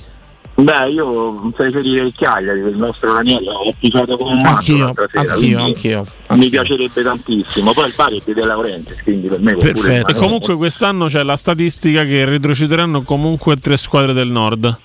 Beh, 0.57 0.87
io 0.89 1.51
preferirei 1.53 2.07
il 2.07 2.13
Cagliari, 2.15 2.59
il 2.59 2.77
nostro 2.77 3.11
Daniele, 3.11 3.49
ho 3.49 3.73
tifato 3.77 4.15
come 4.15 4.31
un 4.31 4.41
matto 4.41 4.55
Anch'io, 4.55 4.85
l'altra 4.85 5.07
sera, 5.11 5.33
anch'io, 5.33 5.57
quindi 5.57 5.71
anch'io. 5.71 6.05
Mi 6.29 6.49
piacerebbe 6.49 7.03
tantissimo. 7.03 7.73
Poi 7.73 7.87
il 7.87 7.93
Bari 7.93 8.19
è 8.19 8.21
di 8.23 8.33
De 8.33 8.45
Laurentiis, 8.45 9.03
quindi 9.03 9.27
per 9.27 9.41
me 9.41 9.53
pure 9.53 9.73
Perfetto. 9.73 10.11
E 10.11 10.13
comunque 10.13 10.55
quest'anno 10.55 11.07
c'è 11.07 11.23
la 11.23 11.35
statistica 11.35 12.03
che 12.03 12.23
retrocederanno 12.23 13.01
comunque 13.01 13.57
tre 13.57 13.75
squadre 13.75 14.13
del 14.13 14.29
nord. 14.29 14.79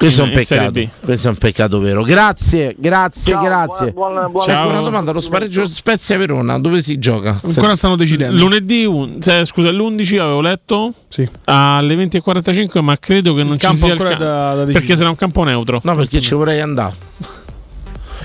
Questo 0.00 0.22
è 0.22 0.24
un 0.24 0.30
In- 0.32 0.42
Serie 0.44 0.70
peccato. 0.70 0.94
Questo 1.04 1.28
è 1.28 1.30
un 1.30 1.36
peccato 1.36 1.78
vero. 1.78 2.02
Grazie, 2.02 2.74
grazie, 2.78 3.32
Ciao, 3.34 3.42
grazie. 3.44 3.92
buona- 3.92 4.28
buona- 4.30 4.54
buona- 4.54 4.66
una 4.66 4.80
domanda: 4.80 5.12
lo 5.12 5.20
spareggio 5.20 5.66
Spezia 5.66 6.16
Verona, 6.16 6.58
dove 6.58 6.80
si 6.80 6.98
gioca? 6.98 7.38
Ancora 7.44 7.76
stanno 7.76 7.96
decidendo. 7.96 8.34
Lunedì, 8.38 8.86
un- 8.86 9.20
cioè, 9.20 9.44
scusa, 9.44 9.70
l'11 9.70 10.18
avevo 10.18 10.40
letto 10.40 10.94
Sì. 11.08 11.28
alle 11.44 11.94
20.45, 11.96 12.80
ma 12.80 12.96
credo 12.98 13.34
che 13.34 13.42
non 13.44 13.58
ci 13.58 13.66
campo 13.66 13.76
sia 13.76 13.86
il 13.88 13.92
ancora 13.92 14.10
ca- 14.10 14.16
da- 14.16 14.54
da 14.64 14.72
perché 14.72 14.96
sarà 14.96 15.10
un 15.10 15.16
campo 15.16 15.44
neutro. 15.44 15.80
No, 15.84 15.94
perché 15.94 16.22
ci 16.22 16.32
vorrei 16.34 16.60
andare. 16.60 16.94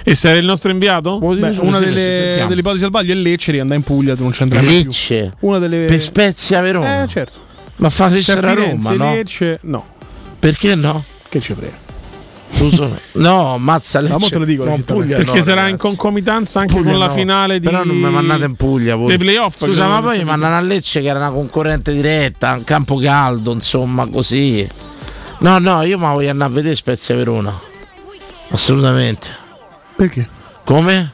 E 0.08 0.16
sei 0.16 0.40
il 0.40 0.46
nostro 0.46 0.72
inviato? 0.72 1.18
Beh, 1.20 1.58
una 1.60 1.80
delle, 1.80 2.46
delle 2.48 2.60
ipotesi 2.62 2.86
al 2.86 2.92
vaglio 2.92 3.12
è 3.12 3.16
Lecce, 3.16 3.52
riandare 3.52 3.80
in 3.80 3.86
Puglia, 3.86 4.16
tu 4.16 4.22
non 4.24 4.32
c'entrai 4.32 4.64
mai 4.64 4.76
più. 4.76 4.84
Lecce 4.86 5.34
Una 5.40 5.58
delle 5.60 5.86
per 5.86 6.00
Spezia 6.00 6.62
Verona. 6.62 7.04
Eh, 7.04 7.08
certo. 7.10 7.40
Ma 7.78 7.90
fa 7.90 8.08
C'è 8.10 8.18
essere 8.18 8.46
a 8.48 8.50
Firenze, 8.52 8.90
Roma, 8.92 9.04
no? 9.04 9.14
Lecce, 9.14 9.60
no. 9.64 9.86
Perché 10.40 10.76
no? 10.76 11.04
Che 11.30 11.40
ci 11.42 11.54
frega. 11.54 11.84
No, 13.14 13.58
mazza 13.58 14.00
Ma 14.00 14.08
Lecce. 14.08 14.20
mo 14.20 14.30
te 14.30 14.38
lo 14.38 14.46
dico, 14.46 14.64
no, 14.64 14.78
Puglia 14.86 15.18
Perché 15.18 15.38
no, 15.40 15.42
sarà 15.44 15.56
ragazzi. 15.56 15.72
in 15.72 15.78
concomitanza 15.78 16.60
anche 16.62 16.74
Puglia 16.76 16.92
con 16.92 17.00
la 17.00 17.08
no. 17.08 17.12
finale 17.14 17.60
di 17.60 17.66
Però 17.68 17.84
non 17.84 17.98
mi 17.98 18.10
mandate 18.10 18.46
in 18.46 18.56
Puglia 18.56 18.96
voi. 18.96 19.08
dei 19.08 19.18
playoff. 19.18 19.58
Scusa, 19.58 19.84
che- 19.84 19.90
ma 19.90 20.02
poi 20.02 20.18
mi 20.20 20.24
mandano 20.24 20.56
a 20.56 20.62
Lecce 20.62 21.02
che 21.02 21.08
era 21.08 21.20
una 21.20 21.32
concorrente 21.32 21.92
diretta, 21.92 22.54
un 22.54 22.64
campo 22.64 22.96
caldo, 22.98 23.52
insomma, 23.52 24.08
così. 24.08 24.66
No, 25.40 25.60
no, 25.60 25.82
io 25.82 25.98
ma 25.98 26.14
voglio 26.14 26.30
andare 26.30 26.50
a 26.52 26.54
vedere 26.54 26.76
Spezia 26.76 27.14
Verona. 27.16 27.54
Assolutamente. 28.52 29.28
Perché? 29.98 30.28
Come? 30.64 31.12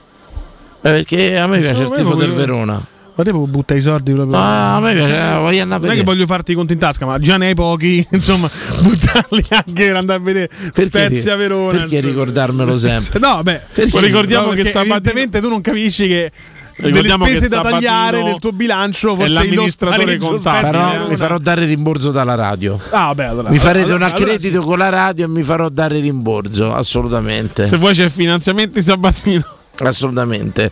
Eh, 0.83 0.89
perché 0.89 1.37
a 1.37 1.47
me 1.47 1.59
piace 1.59 1.83
il 1.83 1.91
tifo 1.91 2.13
del 2.13 2.33
Verona. 2.33 2.85
Ma 3.21 3.23
te 3.23 3.31
butta 3.47 3.73
i 3.75 3.81
soldi 3.81 4.13
proprio. 4.13 4.35
Ah, 4.37 4.75
a 4.77 4.79
me 4.79 4.93
piace, 4.93 5.09
eh, 5.15 5.37
voglio 5.37 5.61
andare 5.61 5.63
a 5.63 5.65
Non 5.65 5.75
è 5.75 5.79
che 5.79 5.87
vedere. 5.89 6.03
voglio 6.03 6.25
farti 6.25 6.51
i 6.51 6.55
conti 6.55 6.73
in 6.73 6.79
tasca, 6.79 7.05
ma 7.05 7.19
già 7.19 7.37
ne 7.37 7.47
hai 7.47 7.53
pochi, 7.53 8.05
insomma, 8.11 8.49
buttarli 8.81 9.45
anche 9.49 9.85
per 9.85 9.95
andare 9.95 10.19
a 10.19 10.23
vedere 10.23 10.49
Spezia 10.73 11.35
Verona. 11.35 11.79
Perché 11.79 11.95
insomma. 11.95 12.11
ricordarmelo 12.11 12.77
sempre? 12.79 13.19
No, 13.19 13.41
beh, 13.43 13.61
Perché? 13.73 13.99
ricordiamo 13.99 14.45
no, 14.45 14.49
che 14.51 14.55
perché 14.57 14.71
Sabatino- 14.71 14.95
evidentemente 14.95 15.41
tu 15.41 15.49
non 15.49 15.61
capisci 15.61 16.07
che 16.07 16.31
Ricordiamo 16.73 17.25
delle 17.25 17.37
spese 17.37 17.55
che 17.55 17.61
da 17.61 17.69
tagliare 17.69 18.23
nel 18.23 18.39
tuo 18.39 18.51
bilancio 18.53 19.13
forse 19.15 19.33
l'amministratore 19.33 20.17
contabile. 20.17 20.71
Farò- 20.71 21.07
mi 21.09 21.15
farò 21.15 21.37
dare 21.37 21.65
rimborso 21.65 22.09
dalla 22.09 22.33
radio. 22.33 22.79
Ah, 22.89 23.07
vabbè, 23.07 23.25
allora, 23.25 23.49
mi 23.51 23.57
farete 23.59 23.83
allora- 23.91 23.95
un 23.97 24.01
allora 24.11 24.23
accredito 24.23 24.61
con 24.63 24.77
la 24.79 24.89
radio 24.89 25.25
e 25.25 25.27
mi 25.27 25.43
farò 25.43 25.69
dare 25.69 25.99
rimborso. 25.99 26.73
Assolutamente. 26.73 27.67
Se 27.67 27.77
vuoi 27.77 27.93
c'è 27.93 28.09
finanziamenti 28.09 28.81
Sabatino. 28.81 29.43
Assolutamente. 29.79 30.71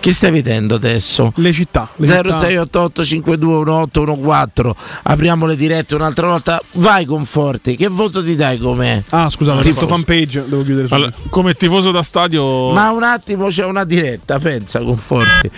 Che 0.00 0.12
stai 0.14 0.30
vedendo 0.30 0.74
adesso? 0.76 1.32
Le 1.36 1.52
città. 1.52 1.88
le 1.96 2.06
città. 2.06 2.22
0688 2.22 3.04
521814 3.04 4.74
Apriamo 5.02 5.46
le 5.46 5.56
dirette 5.56 5.94
un'altra 5.94 6.26
volta. 6.26 6.60
Vai 6.72 7.04
Conforti, 7.04 7.76
che 7.76 7.88
voto 7.88 8.22
ti 8.24 8.34
dai 8.36 8.58
come? 8.58 9.04
Ah, 9.10 9.28
scusa, 9.28 9.52
ho 9.54 9.60
Tifoso. 9.60 9.80
detto 9.80 9.94
fanpage, 9.94 10.44
devo 10.48 10.62
chiudere. 10.62 10.88
Allora, 10.90 11.12
come 11.28 11.52
tifoso 11.54 11.90
da 11.90 12.02
stadio 12.02 12.72
Ma 12.72 12.90
un 12.90 13.02
attimo 13.02 13.48
c'è 13.48 13.64
una 13.64 13.84
diretta, 13.84 14.38
pensa 14.38 14.80
Conforti. 14.80 15.50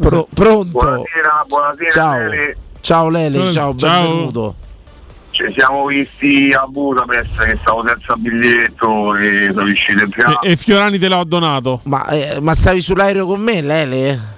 Pro- 0.00 0.28
pronto? 0.32 0.70
Buonasera, 0.78 1.44
buonasera. 1.46 1.90
Ciao. 1.92 2.18
Lele. 2.18 2.56
Ciao 2.80 3.08
Lele, 3.08 3.52
ciao, 3.52 3.74
Ciao. 3.76 4.02
benvenuto. 4.08 4.54
Ci 5.34 5.52
siamo 5.52 5.86
visti 5.86 6.52
a 6.52 6.64
Budapest 6.68 7.42
che 7.42 7.58
stavo 7.60 7.82
senza 7.84 8.14
biglietto 8.16 9.16
e 9.16 9.50
sono 9.52 9.64
riuscito 9.66 10.04
in 10.04 10.10
finale. 10.12 10.38
e, 10.42 10.52
e 10.52 10.56
Fiorani 10.56 10.96
te 10.96 11.08
l'ho 11.08 11.24
donato. 11.24 11.80
Ma, 11.84 12.06
eh, 12.06 12.38
ma 12.40 12.54
stavi 12.54 12.80
sull'aereo 12.80 13.26
con 13.26 13.40
me, 13.40 13.60
Lele? 13.60 14.32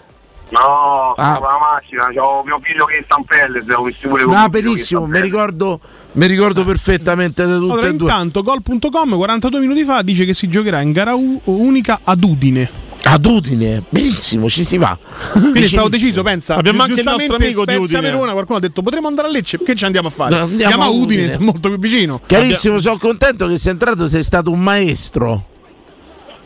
No, 0.48 1.12
sono 1.14 1.28
Ah. 1.28 1.36
con 1.39 1.47
la 1.48 1.59
macchina, 1.74 2.06
c'ho 2.14 2.43
mio 2.47 2.59
figlio 2.62 2.86
che 2.86 2.94
è 2.94 2.98
in 2.98 3.05
Stampelle, 3.05 3.62
siamo 3.62 3.85
visti 3.85 4.06
pure 4.09 4.23
con 4.24 4.35
No, 4.35 4.48
benissimo, 4.48 5.05
mi 5.05 5.20
ricordo, 5.20 5.81
mi 6.12 6.27
ricordo 6.27 6.64
perfettamente 6.64 7.44
di 7.44 7.52
tutte 7.59 7.73
Allora, 7.73 7.89
e 7.89 7.94
due. 7.94 8.09
intanto, 8.09 8.43
gol.com 8.43 9.16
42 9.16 9.60
minuti 9.60 9.82
fa 9.85 10.01
dice 10.01 10.24
che 10.24 10.32
si 10.32 10.48
giocherà 10.48 10.81
in 10.81 10.93
gara 10.93 11.14
u- 11.14 11.40
unica 11.44 12.01
ad 12.05 12.23
Udine. 12.24 12.70
Ad 13.09 13.24
Udine, 13.24 13.83
benissimo, 13.89 14.49
ci 14.49 14.65
si 14.65 14.78
va. 14.78 14.97
Quindi 15.33 15.69
stavo 15.69 15.89
deciso, 15.89 16.23
pensa. 16.23 16.57
Abbiamo 16.57 16.83
anche 16.83 16.93
il 16.95 16.97
giustamente 16.99 17.33
nostro 17.33 17.47
amico 17.47 17.65
di 17.65 17.74
Udine. 17.77 18.01
Verona, 18.01 18.33
qualcuno 18.33 18.59
ha 18.59 18.61
detto 18.61 18.83
potremmo 18.83 19.07
andare 19.09 19.28
a 19.28 19.31
Lecce, 19.31 19.62
che 19.62 19.74
ci 19.74 19.85
andiamo 19.85 20.09
a 20.09 20.11
fare? 20.11 20.31
No, 20.37 20.43
andiamo 20.43 20.73
Andiamo 20.73 20.83
a 20.85 20.89
Udine, 21.03 21.23
Udine. 21.23 21.35
è 21.35 21.39
molto 21.39 21.69
più 21.69 21.78
vicino. 21.78 22.20
Carissimo, 22.27 22.78
sono 22.78 22.99
contento 22.99 23.47
che 23.47 23.57
sei 23.59 23.73
entrato, 23.73 24.07
sei 24.07 24.23
stato 24.23 24.51
un 24.51 24.61
maestro. 24.61 25.47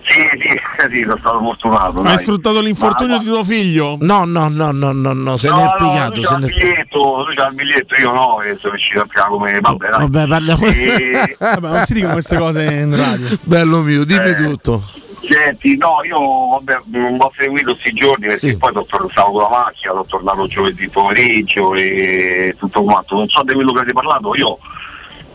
Sì, 0.02 0.20
sì, 0.40 0.90
sì, 0.90 1.02
sono 1.02 1.16
stato 1.18 1.38
fortunato. 1.38 1.98
Hai 1.98 2.04
dai. 2.04 2.18
sfruttato 2.18 2.60
l'infortunio 2.60 3.16
Ma- 3.16 3.22
di 3.22 3.26
tuo 3.28 3.44
figlio? 3.44 3.96
No, 4.00 4.24
no, 4.24 4.48
no, 4.48 4.72
no, 4.72 4.90
no, 4.92 5.12
no, 5.12 5.36
se 5.36 5.48
no, 5.48 5.56
ne 5.56 5.62
è 5.62 5.66
no, 5.78 6.10
lui 6.14 6.24
se 6.24 6.36
ne 6.36 6.46
il 6.46 6.52
biglietto, 6.52 7.24
lui 7.24 7.34
c'ha 7.36 7.46
il 7.46 7.54
biglietto, 7.54 7.94
io 7.94 8.12
no, 8.12 8.40
e 8.42 8.56
sono 8.60 8.72
riuscito 8.74 9.00
a 9.08 9.24
come 9.28 9.58
vabbè, 9.60 9.88
dai. 9.88 10.00
Vabbè, 10.08 10.26
parliamo. 10.26 10.64
E- 10.66 11.36
Vabbè, 11.38 11.68
non 11.68 11.84
si 11.84 11.94
dicono 11.94 12.12
queste 12.14 12.36
cose 12.36 12.64
in 12.64 12.96
radio. 12.96 13.28
Bello 13.42 13.80
mio, 13.82 14.04
dimmi 14.04 14.30
Eh. 14.30 14.34
tutto. 14.34 14.82
Senti, 15.22 15.76
no, 15.76 16.02
io 16.02 16.18
vabbè, 16.48 16.80
non 16.86 17.16
ho 17.20 17.30
seguito 17.36 17.72
questi 17.72 17.92
giorni 17.92 18.26
perché 18.26 18.38
Sì. 18.38 18.56
poi 18.56 18.72
stavo 19.10 19.30
con 19.32 19.42
la 19.42 19.48
macchina, 19.48 19.92
sono 19.92 20.04
tornato 20.06 20.46
giovedì 20.46 20.88
pomeriggio 20.88 21.74
e 21.74 22.54
tutto 22.58 22.82
quanto. 22.82 23.16
Non 23.16 23.28
so 23.28 23.42
di 23.42 23.52
quello 23.52 23.72
che 23.72 23.78
avete 23.80 23.92
parlato, 23.92 24.34
io 24.34 24.58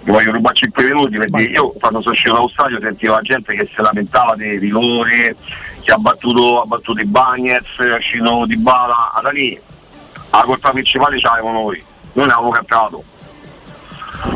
mi 0.03 0.11
voglio 0.11 0.31
rubare 0.31 0.55
5 0.55 0.83
minuti 0.83 1.17
perché 1.17 1.41
io 1.43 1.69
quando 1.71 2.01
sono 2.01 2.13
uscito 2.13 2.33
dallo 2.33 2.47
stadio 2.47 2.79
sentivo 2.79 3.13
la 3.13 3.21
gente 3.21 3.53
che 3.55 3.65
si 3.65 3.81
lamentava 3.81 4.35
dei 4.35 4.57
rigori, 4.57 5.35
che 5.81 5.91
ha 5.91 5.97
battuto, 5.97 6.61
ha 6.61 6.65
battuto 6.65 7.01
i 7.01 7.05
Bagnets, 7.05 7.77
è 7.77 7.95
uscito 7.95 8.45
di 8.47 8.57
bala, 8.57 9.11
da 9.21 9.29
lì 9.29 9.59
la 10.31 10.41
colpa 10.43 10.71
principale 10.71 11.17
ce 11.19 11.27
l'avevamo 11.27 11.59
noi, 11.61 11.83
noi 12.13 12.25
ne 12.25 12.31
avevamo 12.31 12.49
cantato. 12.49 13.03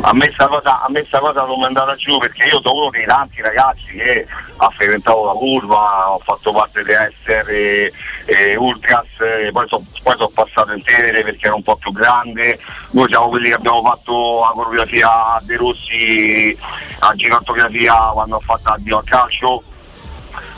A 0.02 0.12
me 0.14 0.30
sta 0.32 0.46
cosa, 0.46 0.82
a 0.82 0.86
me 0.88 1.04
sta 1.04 1.18
cosa 1.18 1.44
non 1.44 1.58
mi 1.58 1.64
è 1.64 1.66
andata 1.66 1.94
giù 1.94 2.18
perché 2.18 2.48
io 2.48 2.60
sono 2.60 2.80
uno 2.80 2.90
dei 2.90 3.04
tanti 3.04 3.40
ragazzi 3.42 3.92
che 3.92 4.26
ha 4.56 4.70
frequentato 4.70 5.24
la 5.24 5.32
curva, 5.32 6.12
ho 6.12 6.18
fatto 6.18 6.52
parte 6.52 6.82
di 6.84 6.92
essere 6.92 7.92
eh, 8.24 8.56
Ultras, 8.56 9.06
eh, 9.20 9.50
poi 9.52 9.66
sono 9.68 9.84
so 10.16 10.28
passato 10.28 10.72
in 10.72 10.82
Tenere 10.82 11.22
perché 11.22 11.46
era 11.46 11.54
un 11.54 11.62
po' 11.62 11.76
più 11.76 11.92
grande, 11.92 12.58
noi 12.90 13.08
siamo 13.08 13.28
quelli 13.28 13.48
che 13.48 13.54
abbiamo 13.54 13.82
fatto 13.82 14.40
la 14.40 14.52
coreografia 14.54 15.08
a 15.08 15.40
De 15.42 15.56
Rossi, 15.56 16.58
a 17.00 17.14
ginatografia 17.14 17.94
quando 18.12 18.36
ho 18.36 18.40
fatto 18.40 18.70
addio 18.70 18.98
al 18.98 19.04
calcio. 19.04 19.62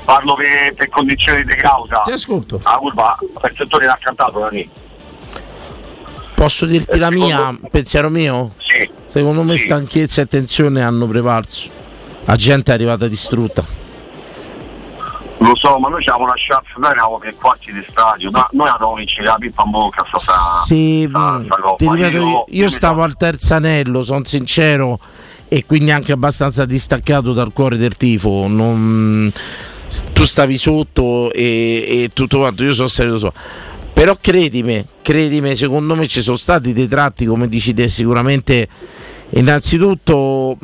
Parlo 0.04 0.34
per, 0.34 0.74
per 0.74 0.88
condizioni 0.88 1.44
di 1.44 1.54
causa. 1.54 2.02
Ti 2.02 2.10
ascolto. 2.10 2.60
La 2.64 2.76
curva 2.76 3.16
per 3.40 3.54
settore 3.56 3.86
l'ha 3.86 3.98
cantato 4.00 4.40
da 4.40 4.48
lì. 4.48 4.68
Posso 6.42 6.66
dirti 6.66 6.98
la 6.98 7.12
mia, 7.12 7.56
pensiero 7.70 8.08
mio? 8.08 8.54
Sì. 8.58 8.90
Secondo 9.04 9.44
me 9.44 9.56
stanchezza 9.56 10.22
e 10.22 10.26
tensione 10.26 10.82
hanno 10.82 11.06
prevalso. 11.06 11.68
La 12.24 12.34
gente 12.34 12.72
è 12.72 12.74
arrivata 12.74 13.06
distrutta. 13.06 13.64
Lo 15.38 15.54
so, 15.54 15.78
ma 15.78 15.88
noi 15.88 16.02
ci 16.02 16.08
avevamo 16.08 16.32
lasciato, 16.32 16.64
noi 16.78 16.90
eravamo 16.90 17.18
per 17.18 17.36
quarti 17.36 17.72
di 17.72 17.86
stadio, 17.88 18.30
ma 18.32 18.48
noi 18.54 18.68
avevamo 18.68 18.94
vincere 18.94 19.26
la 19.26 19.36
pippa 19.38 19.62
in 19.64 19.70
bocca 19.70 20.04
sta, 20.18 20.32
Sì, 20.64 21.06
sta- 21.08 21.44
sta 21.44 21.74
ti 21.76 21.88
ripeto, 21.88 22.16
io, 22.16 22.44
io, 22.48 22.68
stavo 22.68 23.04
al 23.04 23.16
terzo 23.16 23.54
anello, 23.54 24.02
sono 24.02 24.24
sincero, 24.24 24.98
e 25.46 25.64
quindi 25.64 25.92
anche 25.92 26.10
abbastanza 26.10 26.64
distaccato 26.64 27.32
dal 27.32 27.52
cuore 27.52 27.76
del 27.76 27.96
tifo. 27.96 28.48
non- 28.48 29.32
tu 30.12 30.24
stavi 30.24 30.56
sotto 30.58 31.30
e, 31.32 31.84
e 31.86 32.10
tutto 32.12 32.38
quanto, 32.38 32.64
io 32.64 32.74
sono 32.74 32.88
salito 32.88 33.18
sopra. 33.18 33.40
Però 33.92 34.16
credimi, 34.20 34.84
credimi, 35.02 35.54
secondo 35.54 35.94
me 35.94 36.06
ci 36.06 36.22
sono 36.22 36.36
stati 36.36 36.72
dei 36.72 36.88
tratti, 36.88 37.26
come 37.26 37.48
dici 37.48 37.74
te, 37.74 37.88
sicuramente. 37.88 38.66
Innanzitutto, 39.30 40.58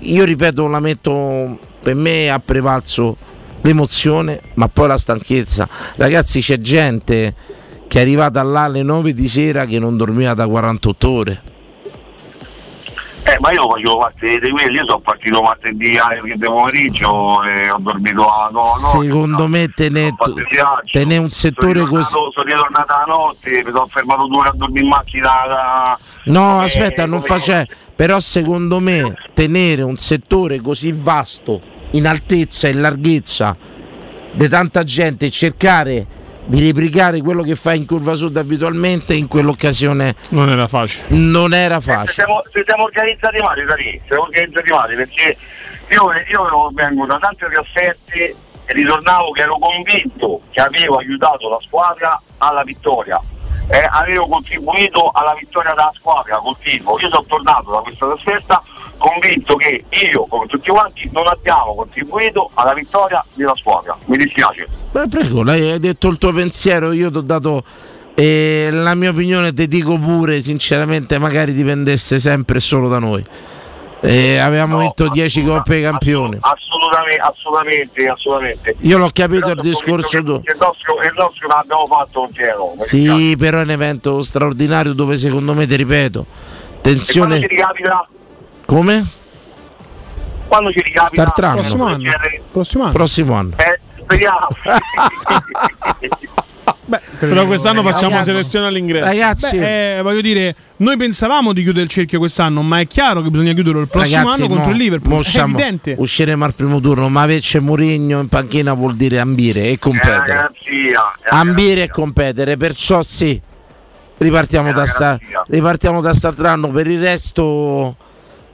io 0.00 0.24
ripeto, 0.24 0.66
la 0.66 0.80
metto 0.80 1.58
per 1.82 1.94
me 1.94 2.30
ha 2.30 2.38
prevalso 2.38 3.16
l'emozione, 3.62 4.40
ma 4.54 4.68
poi 4.68 4.88
la 4.88 4.98
stanchezza. 4.98 5.68
Ragazzi, 5.96 6.40
c'è 6.40 6.58
gente 6.58 7.34
che 7.88 7.98
è 7.98 8.02
arrivata 8.02 8.42
là 8.42 8.62
alle 8.62 8.82
9 8.82 9.12
di 9.12 9.28
sera 9.28 9.66
che 9.66 9.78
non 9.78 9.96
dormiva 9.96 10.34
da 10.34 10.46
48 10.46 11.08
ore. 11.08 11.42
Eh, 13.24 13.36
ma 13.38 13.52
io 13.52 13.66
voglio 13.66 13.98
parte 13.98 14.40
di 14.40 14.50
quelli, 14.50 14.76
io 14.76 14.84
sono 14.84 14.98
partito 14.98 15.42
martedì 15.42 15.96
alle 15.96 16.20
di 16.22 16.36
pomeriggio 16.38 17.42
e 17.44 17.70
ho 17.70 17.78
dormito 17.78 18.28
a 18.28 18.48
no, 18.50 18.58
no, 18.58 19.00
Secondo 19.00 19.46
me 19.46 19.68
tenere 19.68 20.12
tenere 20.90 21.20
un 21.20 21.30
settore 21.30 21.80
sono 21.80 21.90
così. 21.90 22.10
sono 22.10 22.30
ritornato 22.44 22.92
la 22.92 23.04
notte, 23.06 23.62
mi 23.64 23.70
sono 23.70 23.86
fermato 23.86 24.26
due 24.26 24.38
ore 24.38 24.48
a 24.48 24.52
dormire 24.56 24.84
in 24.84 24.88
macchina 24.90 25.30
da, 25.46 25.98
No, 26.24 26.60
eh, 26.60 26.64
aspetta, 26.64 27.06
non 27.06 27.20
face. 27.20 27.68
Però 27.94 28.18
secondo 28.18 28.80
me 28.80 29.14
tenere 29.34 29.82
un 29.82 29.96
settore 29.96 30.60
così 30.60 30.92
vasto 30.92 31.60
in 31.90 32.06
altezza 32.08 32.66
e 32.66 32.72
larghezza 32.72 33.56
di 34.32 34.48
tanta 34.48 34.82
gente 34.82 35.26
e 35.26 35.30
cercare 35.30 36.06
di 36.44 36.64
replicare 36.66 37.20
quello 37.20 37.42
che 37.42 37.54
fa 37.54 37.72
in 37.74 37.86
curva 37.86 38.14
sud 38.14 38.36
abitualmente 38.36 39.14
in 39.14 39.28
quell'occasione 39.28 40.14
non 40.30 40.50
era 40.50 40.66
facile. 40.66 41.04
Non 41.08 41.54
era 41.54 41.80
Se 41.80 41.92
facile. 41.92 42.12
siamo, 42.12 42.42
se 42.52 42.62
siamo 42.66 42.82
organizzati 42.84 43.38
male 43.40 43.64
da 43.64 43.74
lì, 43.74 44.00
siamo 44.06 44.22
organizzati 44.22 44.70
male 44.70 44.94
perché 44.96 45.36
io, 45.88 46.10
io 46.30 46.70
vengo 46.72 47.06
da 47.06 47.18
tante 47.18 47.46
trasferte 47.50 48.18
e 48.64 48.72
ritornavo 48.72 49.30
che 49.32 49.42
ero 49.42 49.58
convinto 49.58 50.40
che 50.50 50.60
avevo 50.60 50.96
aiutato 50.96 51.48
la 51.48 51.58
squadra 51.60 52.20
alla 52.38 52.62
vittoria. 52.64 53.20
Eh, 53.68 53.88
avevo 53.90 54.26
contribuito 54.26 55.10
alla 55.12 55.34
vittoria 55.38 55.70
della 55.70 55.92
squadra 55.94 56.36
col 56.36 56.56
tifo. 56.60 56.98
Io 57.00 57.08
sono 57.08 57.24
tornato 57.26 57.70
da 57.70 57.78
questa 57.78 58.06
trasferta 58.06 58.62
convinto 58.98 59.56
che 59.56 59.84
io, 60.12 60.26
come 60.26 60.46
tutti 60.46 60.70
quanti, 60.70 61.10
non 61.12 61.26
abbiamo 61.26 61.74
contribuito 61.74 62.50
alla 62.54 62.74
vittoria 62.74 63.24
della 63.34 63.54
squadra. 63.56 63.96
Mi 64.06 64.16
dispiace. 64.16 64.68
Beh, 64.92 65.08
prego, 65.08 65.42
lei 65.42 65.72
hai 65.72 65.78
detto 65.78 66.08
il 66.08 66.18
tuo 66.18 66.32
pensiero, 66.32 66.92
io 66.92 67.10
ti 67.10 67.18
ho 67.18 67.22
dato 67.22 67.64
eh, 68.14 68.68
la 68.70 68.94
mia 68.94 69.10
opinione, 69.10 69.52
ti 69.52 69.66
dico 69.66 69.98
pure, 69.98 70.40
sinceramente, 70.40 71.18
magari 71.18 71.52
dipendesse 71.52 72.20
sempre 72.20 72.60
solo 72.60 72.88
da 72.88 72.98
noi. 72.98 73.24
Eh, 74.04 74.38
avevamo 74.38 74.78
vinto 74.78 75.08
10 75.08 75.44
coppe 75.44 75.76
ai 75.76 75.82
campioni. 75.82 76.36
Assolutamente, 76.40 77.20
assolutamente, 77.20 78.08
assolutamente. 78.08 78.74
Io 78.80 78.98
l'ho 78.98 79.10
capito 79.12 79.46
Però 79.46 79.52
il 79.52 79.60
discorso 79.60 80.08
che 80.08 80.18
Il 80.50 80.56
nostro, 80.58 81.00
il 81.00 81.12
nostro 81.16 81.46
non 81.46 81.58
abbiamo 81.58 81.86
fatto 81.86 82.26
intero. 82.28 82.74
Sì, 82.78 83.36
però 83.38 83.60
è 83.60 83.62
un 83.62 83.70
evento 83.70 84.20
straordinario 84.22 84.92
dove 84.92 85.16
secondo 85.16 85.54
me, 85.54 85.68
ti 85.68 85.76
ripeto, 85.76 86.20
E 86.20 86.24
quando 86.24 86.80
tensione... 86.80 87.40
ci 87.40 87.46
ricapita? 87.46 88.08
Come? 88.66 89.06
Quando 90.48 90.72
ci 90.72 90.82
ricapita? 90.82 91.22
Startranno. 91.22 91.60
Prossimo 91.60 91.84
anno. 91.86 92.10
Prossimo 92.50 92.82
anno. 92.82 92.92
Prossimo 92.92 93.34
anno. 93.34 93.54
Eh, 93.56 93.80
speriamo. 94.02 94.48
Però 97.20 97.46
quest'anno 97.46 97.82
facciamo 97.82 98.10
Ragazzi. 98.16 98.30
selezione 98.32 98.66
all'ingresso. 98.66 99.04
Ragazzi, 99.04 99.56
Beh, 99.58 99.98
eh, 99.98 100.02
voglio 100.02 100.20
dire, 100.20 100.54
noi 100.78 100.96
pensavamo 100.96 101.52
di 101.52 101.62
chiudere 101.62 101.84
il 101.84 101.90
cerchio 101.90 102.18
quest'anno, 102.18 102.62
ma 102.62 102.80
è 102.80 102.86
chiaro 102.88 103.22
che 103.22 103.30
bisogna 103.30 103.52
chiuderlo 103.52 103.80
il 103.80 103.88
prossimo 103.88 104.16
Ragazzi, 104.24 104.40
anno 104.42 104.48
contro 104.48 104.70
mo- 104.70 104.76
il 104.76 104.82
Liverpool. 104.82 105.20
È 105.20 105.24
siamo- 105.24 105.56
evidente. 105.56 105.94
Usciremo 105.96 106.44
al 106.44 106.54
primo 106.54 106.80
turno, 106.80 107.08
ma 107.08 107.22
averci 107.22 107.58
Mourinho 107.60 108.18
in 108.20 108.26
panchina 108.28 108.72
vuol 108.74 108.96
dire 108.96 109.20
ambire 109.20 109.68
e 109.68 109.78
competere. 109.78 110.24
è 110.24 110.32
una 111.30 111.40
ambire 111.40 111.84
e 111.84 111.88
competere, 111.88 112.56
perciò 112.56 113.02
sì, 113.02 113.40
ripartiamo 114.18 114.72
da, 114.72 114.84
sta, 114.86 115.18
ripartiamo 115.48 116.00
da 116.00 116.08
quest'altro 116.10 116.48
anno, 116.48 116.68
per 116.68 116.88
il 116.88 117.00
resto 117.00 117.96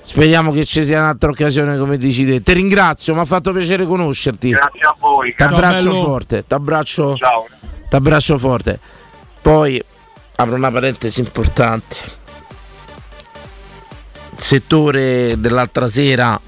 speriamo 0.01 0.53
che 0.53 0.65
ci 0.67 0.85
sia 0.85 1.01
un'altra 1.01 1.31
occasione 1.31 1.79
come 1.79 1.97
dici 1.97 2.27
te. 2.27 2.43
Ti 2.43 2.53
ringrazio, 2.53 3.15
mi 3.15 3.21
ha 3.21 3.25
fatto 3.25 3.53
piacere 3.53 3.87
conoscerti. 3.87 4.51
Grazie 4.51 4.81
a 4.87 4.95
voi. 4.99 5.35
T'abbraccio 5.35 5.91
Ciao, 5.93 6.05
forte, 6.05 6.45
t'abbraccio, 6.47 7.17
Ciao. 7.17 7.47
T'abbraccio 7.89 8.39
forte. 8.39 8.79
Poi 9.41 9.83
apro 10.37 10.55
una 10.55 10.71
parentesi 10.71 11.21
importante. 11.21 11.97
Il 14.37 14.43
settore 14.43 15.35
dell'altra 15.39 15.89
sera 15.89 16.41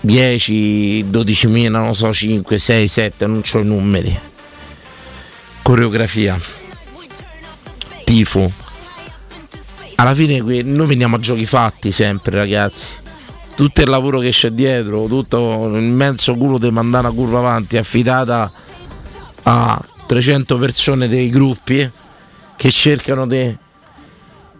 10, 0.00 1.04
12.000, 1.04 1.70
non 1.70 1.94
so, 1.94 2.12
5, 2.12 2.58
6, 2.58 2.88
7, 2.88 3.26
non 3.26 3.42
ho 3.52 3.58
i 3.58 3.64
numeri. 3.64 4.18
Coreografia. 5.62 6.40
Tifo. 8.04 8.50
Alla 9.96 10.14
fine 10.14 10.38
noi 10.62 10.86
veniamo 10.86 11.16
a 11.16 11.18
giochi 11.18 11.44
fatti 11.44 11.90
sempre, 11.90 12.36
ragazzi. 12.36 12.96
Tutto 13.54 13.80
il 13.80 13.88
lavoro 13.88 14.20
che 14.20 14.30
c'è 14.30 14.50
dietro, 14.50 15.06
tutto 15.06 15.66
il 15.66 15.82
immenso 15.82 16.34
culo 16.34 16.58
di 16.58 16.70
mandare 16.70 17.08
una 17.08 17.16
curva 17.16 17.40
avanti 17.40 17.76
affidata 17.76 18.50
a 19.42 19.84
300 20.08 20.56
persone 20.56 21.06
dei 21.06 21.28
gruppi 21.28 21.88
che 22.56 22.70
cercano 22.70 23.26
di 23.26 23.54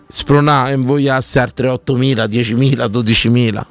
spronare 0.07 0.73
e 0.73 0.75
invogliarsi 0.75 1.39
altre 1.39 1.69
8.000, 1.71 2.27
10.000, 2.29 2.85
12.000. 2.85 3.63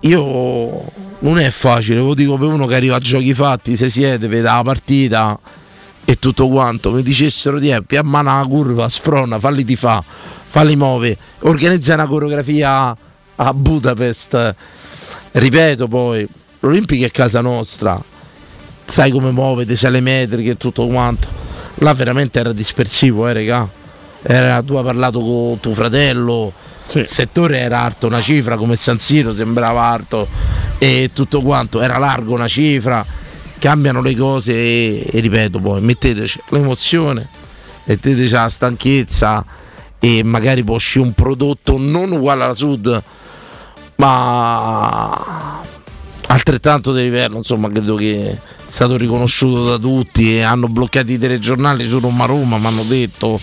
Io 0.00 0.90
non 1.18 1.38
è 1.38 1.50
facile, 1.50 1.98
lo 1.98 2.14
dico 2.14 2.38
per 2.38 2.48
uno 2.48 2.66
che 2.66 2.74
arriva 2.74 2.96
a 2.96 2.98
giochi 2.98 3.34
fatti, 3.34 3.76
se 3.76 3.90
siete, 3.90 4.26
vede 4.26 4.42
la 4.42 4.62
partita 4.64 5.38
e 6.04 6.16
tutto 6.18 6.48
quanto, 6.48 6.90
mi 6.92 7.02
dicessero 7.02 7.58
di 7.58 7.70
eh, 7.70 7.96
a 7.96 8.02
mano 8.02 8.34
la 8.34 8.46
curva, 8.46 8.88
sprona, 8.88 9.38
falli 9.38 9.64
ti 9.64 9.76
fa, 9.76 10.02
falli 10.02 10.76
muove, 10.76 11.16
organizza 11.40 11.92
una 11.92 12.06
coreografia 12.06 12.96
a 13.36 13.54
Budapest, 13.54 14.54
ripeto 15.32 15.88
poi, 15.88 16.26
l'Olimpica 16.60 17.04
è 17.04 17.10
casa 17.10 17.42
nostra, 17.42 18.02
sai 18.92 19.10
come 19.10 19.30
muovete, 19.30 19.74
sai 19.74 19.90
le 19.90 20.00
metriche 20.00 20.50
e 20.50 20.56
tutto 20.58 20.86
quanto. 20.86 21.26
Là 21.76 21.94
veramente 21.94 22.38
era 22.38 22.52
dispersivo, 22.52 23.26
eh, 23.26 23.32
regà. 23.32 23.66
Era, 24.20 24.62
tu 24.62 24.74
hai 24.74 24.84
parlato 24.84 25.18
con 25.20 25.58
tuo 25.60 25.72
fratello, 25.72 26.52
il 26.92 27.06
settore 27.06 27.58
era 27.60 27.80
alto 27.80 28.06
una 28.06 28.20
cifra 28.20 28.56
come 28.56 28.76
San 28.76 28.98
Siro, 28.98 29.34
sembrava 29.34 29.80
alto 29.84 30.28
e 30.76 31.08
tutto 31.14 31.40
quanto, 31.40 31.80
era 31.80 31.96
largo 31.96 32.34
una 32.34 32.46
cifra, 32.46 33.04
cambiano 33.58 34.02
le 34.02 34.14
cose 34.14 34.52
e, 34.52 35.06
e 35.10 35.20
ripeto 35.20 35.58
poi, 35.58 35.80
metteteci 35.80 36.40
l'emozione, 36.50 37.26
metteteci 37.84 38.32
la 38.32 38.48
stanchezza 38.50 39.42
e 39.98 40.22
magari 40.22 40.62
può 40.64 40.74
uscire 40.74 41.06
un 41.06 41.14
prodotto 41.14 41.78
non 41.78 42.12
uguale 42.12 42.44
alla 42.44 42.54
Sud, 42.54 43.02
ma 43.96 45.62
altrettanto 46.26 46.92
di 46.92 47.02
livello, 47.02 47.38
insomma, 47.38 47.70
credo 47.70 47.94
che 47.94 48.38
stato 48.72 48.96
riconosciuto 48.96 49.66
da 49.66 49.76
tutti 49.76 50.36
e 50.36 50.40
hanno 50.40 50.66
bloccato 50.66 51.12
i 51.12 51.18
telegiornali 51.18 51.86
su 51.86 51.98
Roma 51.98 52.24
Roma, 52.24 52.56
mi 52.56 52.66
hanno 52.66 52.84
detto 52.84 53.38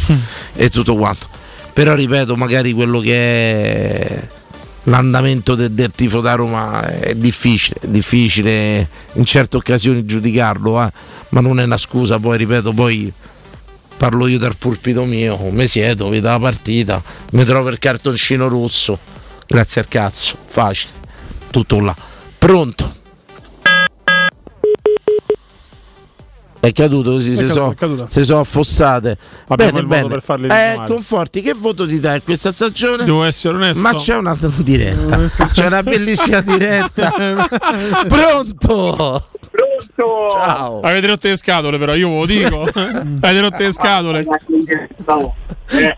e 0.55 0.69
tutto 0.69 0.95
quanto. 0.95 1.27
Però 1.71 1.93
ripeto, 1.93 2.35
magari 2.35 2.73
quello 2.73 2.99
che 2.99 3.13
è 3.13 4.27
l'andamento 4.85 5.53
del, 5.53 5.71
del 5.71 5.91
tifo 5.91 6.21
da 6.21 6.33
Roma 6.33 6.81
è 6.81 7.13
difficile, 7.13 7.79
è 7.81 7.87
difficile 7.87 8.89
in 9.13 9.23
certe 9.23 9.57
occasioni 9.57 10.03
giudicarlo, 10.03 10.83
eh, 10.83 10.91
ma 11.29 11.41
non 11.41 11.59
è 11.59 11.63
una 11.63 11.77
scusa, 11.77 12.17
poi 12.17 12.35
ripeto, 12.39 12.73
poi 12.73 13.13
parlo 13.97 14.25
io 14.25 14.39
dal 14.39 14.57
pulpito 14.57 15.05
mio, 15.05 15.37
mi 15.51 15.67
siedo, 15.67 16.09
vedo 16.09 16.29
la 16.29 16.39
partita, 16.39 17.03
mi 17.33 17.45
trovo 17.45 17.69
il 17.69 17.77
cartoncino 17.77 18.47
rosso, 18.47 18.97
grazie 19.45 19.81
al 19.81 19.87
cazzo, 19.87 20.35
facile, 20.47 20.91
tutto 21.51 21.79
là. 21.79 21.95
Pronto? 22.39 22.97
È 26.61 26.71
caduto 26.73 27.11
così, 27.11 27.33
È 27.33 27.35
si 27.35 27.47
sono 27.47 27.73
sono 28.23 28.39
affossate. 28.41 29.17
Abbiamo 29.47 29.71
bene, 29.71 29.87
bene. 29.87 30.07
per 30.09 30.21
farli 30.21 30.47
eh. 30.47 30.81
Conforti, 30.85 31.41
che 31.41 31.53
voto 31.53 31.87
ti 31.87 31.99
dai 31.99 32.17
a 32.17 32.21
questa 32.21 32.51
stagione? 32.51 33.05
Devo 33.05 33.23
essere 33.23 33.55
onesto. 33.55 33.81
Ma 33.81 33.93
c'è 33.93 34.15
una 34.15 34.35
diretta. 34.61 35.47
C'è 35.53 35.65
una 35.67 35.83
bellissima 35.83 36.41
diretta. 36.41 37.11
Pronto? 38.07 39.25
Pronto? 39.51 39.68
Ciao. 40.29 40.79
Avete 40.81 41.07
rotto 41.07 41.27
le 41.27 41.37
scatole, 41.37 41.77
però 41.77 41.95
io 41.95 42.09
ve 42.09 42.15
lo 42.15 42.25
dico. 42.25 42.59
Avete 43.21 43.41
rotto 43.41 43.63
le 43.63 43.71
scatole. 43.71 44.25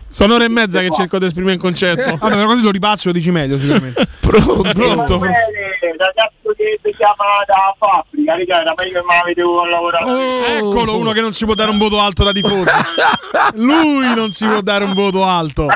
Sono 0.09 0.35
ora 0.35 0.43
e 0.43 0.49
mezza 0.49 0.81
che 0.81 0.89
cerco 0.91 1.17
di 1.17 1.25
esprimere 1.25 1.55
il 1.55 1.61
concetto. 1.61 2.17
Vabbè, 2.17 2.33
però 2.35 2.45
così 2.45 2.61
lo 2.61 2.71
ripazzo 2.71 3.07
lo 3.07 3.13
dici 3.13 3.31
meglio 3.31 3.57
sicuramente. 3.57 4.07
Pronto? 4.19 4.61
Pronto? 4.73 5.19
Ragazzo 5.19 6.53
che 6.55 6.79
si 6.83 6.95
chiama 6.95 7.25
da 7.45 7.75
fabbrica, 7.77 8.35
raga, 8.35 8.61
era 8.61 8.73
meglio 8.77 8.99
che 8.99 9.05
me 9.05 9.15
l'avevo 9.15 9.65
lavorato. 9.65 10.17
Eccolo 10.57 10.97
uno 10.97 11.11
che 11.11 11.21
non 11.21 11.33
si 11.33 11.45
può 11.45 11.53
dare 11.53 11.71
un 11.71 11.77
voto 11.77 11.99
alto 11.99 12.23
da 12.23 12.31
tifoso. 12.31 12.71
Lui 13.55 14.13
non 14.13 14.31
si 14.31 14.45
può 14.45 14.61
dare 14.61 14.83
un 14.83 14.93
voto 14.93 15.23
alto. 15.23 15.67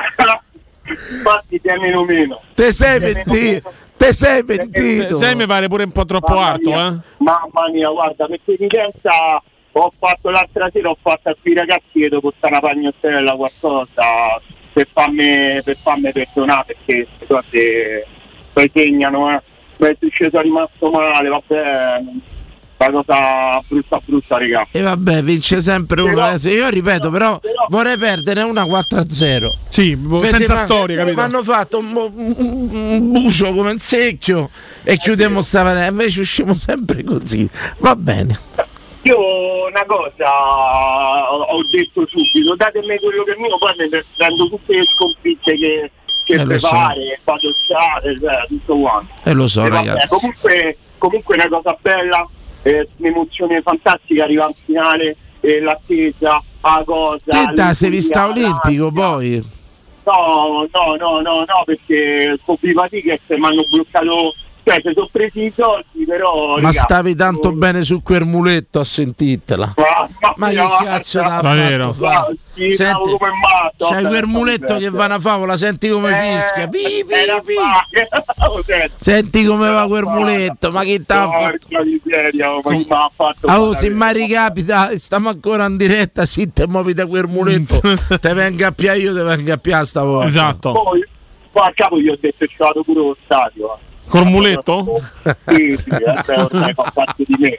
Infatti 0.88 1.60
tienilo 1.60 2.04
meno. 2.04 2.40
Te 2.54 2.72
sei 2.72 3.00
pentito? 3.00 3.72
Te 3.96 4.12
sei 4.12 4.44
pentito? 4.44 5.16
Sei 5.16 5.34
mi 5.34 5.46
pare 5.46 5.68
pure 5.68 5.84
un 5.84 5.92
po' 5.92 6.04
troppo 6.04 6.34
Mamma 6.34 6.46
alto, 6.46 6.70
mia, 6.70 6.88
eh? 6.88 7.00
Mamma 7.18 7.68
mia, 7.72 7.88
guarda, 7.88 8.26
perché 8.26 8.52
evidenza 8.52 9.42
ho 9.72 9.92
fatto 9.98 10.30
l'altra 10.30 10.70
sera, 10.72 10.90
ho 10.90 10.96
fatto 11.00 11.30
a 11.30 11.36
quei 11.40 11.54
ragazzi 11.54 12.00
che 12.00 12.08
devo 12.08 12.32
stare 12.36 12.56
una 12.56 12.68
pagnottella 12.68 13.34
qualcosa 13.34 14.40
per 14.72 14.86
farmi, 14.92 15.60
per 15.64 15.76
farmi 15.76 16.12
perdonare 16.12 16.64
perché 16.66 17.06
queste 17.06 17.26
cose 17.26 18.06
poi 18.52 18.70
segnano, 18.72 19.32
eh. 19.32 19.42
Beh, 19.78 19.96
ci 20.10 20.28
sono 20.30 20.40
rimasto 20.42 20.90
male, 20.90 21.28
vabbè, 21.28 22.02
una 22.78 23.02
cosa 23.02 23.62
brutta 23.66 24.00
brutta, 24.04 24.38
raga. 24.38 24.66
E 24.70 24.80
vabbè, 24.82 25.22
vince 25.22 25.60
sempre 25.60 26.02
uno. 26.02 26.22
adesso. 26.22 26.48
Io 26.48 26.68
ripeto, 26.68 27.10
però 27.10 27.38
vorrei 27.68 27.96
perdere 27.96 28.42
una 28.42 28.64
4-0. 28.64 29.50
Sì, 29.68 29.98
senza 30.24 30.54
ma- 30.54 30.60
storia, 30.60 30.96
capito? 30.98 31.16
Mi 31.16 31.22
hanno 31.22 31.42
fatto 31.42 31.78
un, 31.78 31.94
un- 31.94 32.68
un 32.70 33.12
bucio 33.12 33.52
come 33.54 33.70
un 33.72 33.78
secchio 33.78 34.50
e 34.82 34.96
chiudiamo 34.98 35.40
sta 35.42 35.62
partita. 35.62 35.86
Invece 35.86 36.20
usciamo 36.20 36.54
sempre 36.54 37.02
così. 37.04 37.48
Va 37.78 37.96
bene. 37.96 38.38
Io 39.02 39.18
una 39.68 39.84
cosa 39.84 40.28
ho 41.30 41.60
detto 41.70 42.04
subito, 42.08 42.56
datemi 42.56 42.98
quello 42.98 43.22
che 43.22 43.34
è 43.34 43.36
mio, 43.38 43.56
poi 43.56 43.72
mi 43.78 43.88
prendo 44.16 44.48
tutte 44.48 44.74
le 44.74 44.82
sconfitte 44.82 45.54
che, 45.54 45.90
che 46.24 46.34
Eh, 46.34 46.38
so. 46.38 46.44
prepare, 46.44 47.20
a 47.22 47.32
stare, 47.64 48.18
cioè, 48.20 48.46
tutto 48.48 48.76
quanto. 48.78 49.12
E 49.22 49.32
lo 49.32 49.46
so, 49.46 49.64
E 49.64 49.68
vabbè, 49.68 49.86
ragazzi. 49.86 50.08
comunque, 50.18 50.76
comunque 50.98 51.36
è 51.36 51.46
una 51.46 51.56
cosa 51.62 51.78
bella, 51.80 52.28
eh, 52.66 52.88
un'emozione 52.96 53.62
fantastica 53.62 54.24
arriva 54.24 54.46
in 54.46 54.54
finale, 54.64 55.16
eh, 55.40 55.60
l'attesa, 55.60 56.42
la 56.60 56.82
cosa. 56.84 57.18
Te 57.24 57.52
da 57.54 57.72
sei 57.72 57.90
vista 57.90 58.26
olimpico 58.26 58.90
poi. 58.90 59.40
No, 60.02 60.68
no, 60.72 60.96
no, 60.96 61.20
no, 61.20 61.38
no, 61.40 61.62
perché 61.64 62.38
con 62.44 62.56
Privatiches 62.56 63.20
mi 63.28 63.44
hanno 63.44 63.62
bloccato, 63.70 64.34
si 64.74 64.92
sono 64.94 65.08
presi 65.12 65.44
i 65.44 65.52
soldi, 65.56 66.04
però... 66.06 66.54
Ma 66.56 66.60
raga, 66.68 66.72
stavi 66.72 67.14
tanto 67.14 67.52
bene 67.52 67.82
su 67.82 68.02
quel 68.02 68.24
muletto 68.24 68.80
a 68.80 68.84
sentirtela. 68.84 69.74
Ma 70.36 70.48
che 70.48 70.56
cazzo 70.56 71.20
t'ha 71.20 71.40
Davvero? 71.40 71.92
fatto 71.92 72.04
fa? 72.04 72.32
Sì, 72.54 72.74
Senti, 72.74 73.10
come 73.10 73.30
matto, 73.42 73.88
vabbè, 73.90 74.06
quel 74.08 74.26
muletto 74.26 74.76
che 74.78 74.90
va 74.90 75.04
una 75.04 75.18
favola, 75.20 75.56
senti 75.56 75.88
come 75.88 76.08
Eh, 76.10 76.32
fischia. 76.40 76.68
Pi, 76.68 77.04
pi, 77.06 77.14
Lo. 77.26 77.42
Senti 78.96 79.44
come 79.44 79.70
va 79.70 79.86
quel 79.86 80.04
muletto, 80.04 80.70
ma 80.72 80.82
che 80.82 81.04
t'ha 81.04 81.28
fatto? 81.28 81.68
Miseria, 81.84 82.48
ma 82.62 82.72
chi 82.74 82.86
m'ha 82.88 83.10
fatto 83.14 83.46
Ah, 83.46 83.60
oh, 83.60 83.72
se 83.72 83.88
mai 83.90 84.14
ricapita, 84.14 84.90
stiamo 84.98 85.28
ancora 85.28 85.66
in 85.66 85.76
diretta, 85.76 86.24
sì, 86.24 86.50
te 86.52 86.66
muovi 86.66 86.92
da 86.94 87.06
quel 87.06 87.26
muletto, 87.28 87.80
te 88.20 88.32
venga 88.34 88.68
a 88.68 88.72
piare 88.72 88.98
io, 88.98 89.14
te 89.14 89.22
venga 89.22 89.54
a 89.54 89.58
piare 89.58 89.84
stavolta. 89.84 90.26
Esatto. 90.26 90.72
Poi, 90.72 91.06
poi 91.52 91.66
a 91.66 91.72
capo 91.74 91.98
gli 92.00 92.08
ho 92.08 92.16
detto 92.18 92.36
che 92.38 92.48
ci 92.48 92.56
vado 92.58 92.82
pure 92.82 93.00
allo 93.00 93.16
stadio. 93.24 93.74
eh. 93.74 93.78
Col 94.08 94.26
muletto? 94.26 95.00
Sì, 95.46 95.76
sì, 95.76 95.90
ormai 96.34 96.72
fa 96.74 96.90
parte 96.94 97.24
di 97.26 97.36
me. 97.38 97.54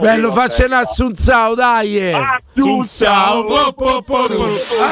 Bello, 0.00 0.32
faccia 0.32 0.66
un 0.66 0.72
assunzao, 0.72 1.54
dai! 1.54 1.98
eh. 1.98 2.12
Po, 3.72 4.02
po. 4.02 4.26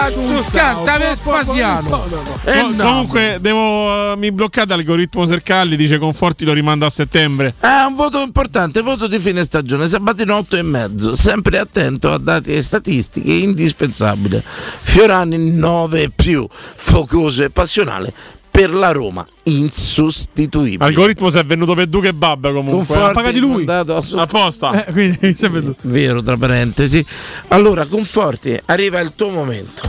Assunzao, 0.01 0.43
canta 0.53 0.99
Vespasiano! 0.99 2.05
Eh. 2.45 2.75
Comunque 2.77 3.39
devo 3.41 4.13
eh, 4.13 4.17
mi 4.17 4.31
bloccate 4.31 4.75
l'algoritmo 4.75 5.27
Sercalli 5.27 5.77
dice 5.77 5.99
Conforti 5.99 6.45
lo 6.45 6.53
rimanda 6.53 6.87
a 6.87 6.91
settembre. 6.91 7.55
È 7.59 7.85
un 7.87 7.95
voto 7.95 8.21
importante, 8.23 8.81
voto 8.83 9.07
di 9.07 9.19
fine 9.19 9.43
stagione, 9.45 9.89
Sabatino 9.89 10.37
8 10.37 10.57
e 10.57 10.63
mezzo, 10.63 11.15
sempre 11.15 11.59
attento 11.59 12.13
a 12.13 12.19
dati 12.19 12.55
e 12.55 12.63
statistiche, 12.63 13.33
indispensabile. 13.33 14.43
Fiorani 14.83 15.53
9 15.57 16.11
più, 16.11 16.47
focoso 16.51 17.43
e 17.43 17.51
passionale 17.51 18.43
per 18.55 18.73
la 18.73 18.93
Roma, 18.93 19.27
insostituibile. 19.43 20.85
Algoritmo 20.85 21.29
si 21.29 21.39
è 21.39 21.45
venuto 21.45 21.75
per 21.75 21.89
Duca 21.89 22.07
e 22.07 22.13
Babba 22.15 22.53
comunque. 22.53 22.77
Conforti, 22.77 23.03
Ha 23.03 23.13
pagati 23.13 23.39
lui. 23.41 23.67
su- 24.01 24.17
Apposta. 24.17 24.87
Eh, 24.87 24.93
quindi 24.93 25.35
si 25.35 25.45
è 25.45 25.51
venuto. 25.51 25.79
Vero, 25.83 26.23
tra 26.23 26.37
parentesi. 26.37 27.05
Allora, 27.49 27.85
Conforti, 27.85 28.57
arriva 28.67 29.01
il 29.01 29.13
tuo 29.17 29.31
momento. 29.31 29.83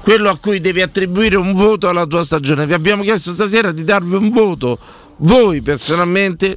Quello 0.00 0.30
a 0.30 0.38
cui 0.38 0.60
devi 0.60 0.80
attribuire 0.80 1.36
un 1.36 1.52
voto 1.52 1.90
alla 1.90 2.06
tua 2.06 2.24
stagione. 2.24 2.66
Vi 2.66 2.72
abbiamo 2.72 3.02
chiesto 3.02 3.32
stasera 3.32 3.70
di 3.70 3.84
darvi 3.84 4.14
un 4.14 4.30
voto, 4.30 4.78
voi 5.18 5.60
personalmente, 5.60 6.56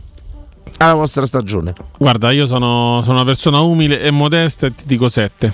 alla 0.77 0.94
vostra 0.94 1.26
stagione. 1.26 1.73
Guarda, 1.98 2.31
io 2.31 2.48
sono, 2.48 3.02
sono 3.03 3.15
una 3.15 3.26
persona 3.26 3.60
umile 3.60 3.99
e 4.02 4.11
modesta 4.11 4.65
e 4.68 4.73
ti 4.76 4.84
dico 4.86 5.10
7. 5.10 5.52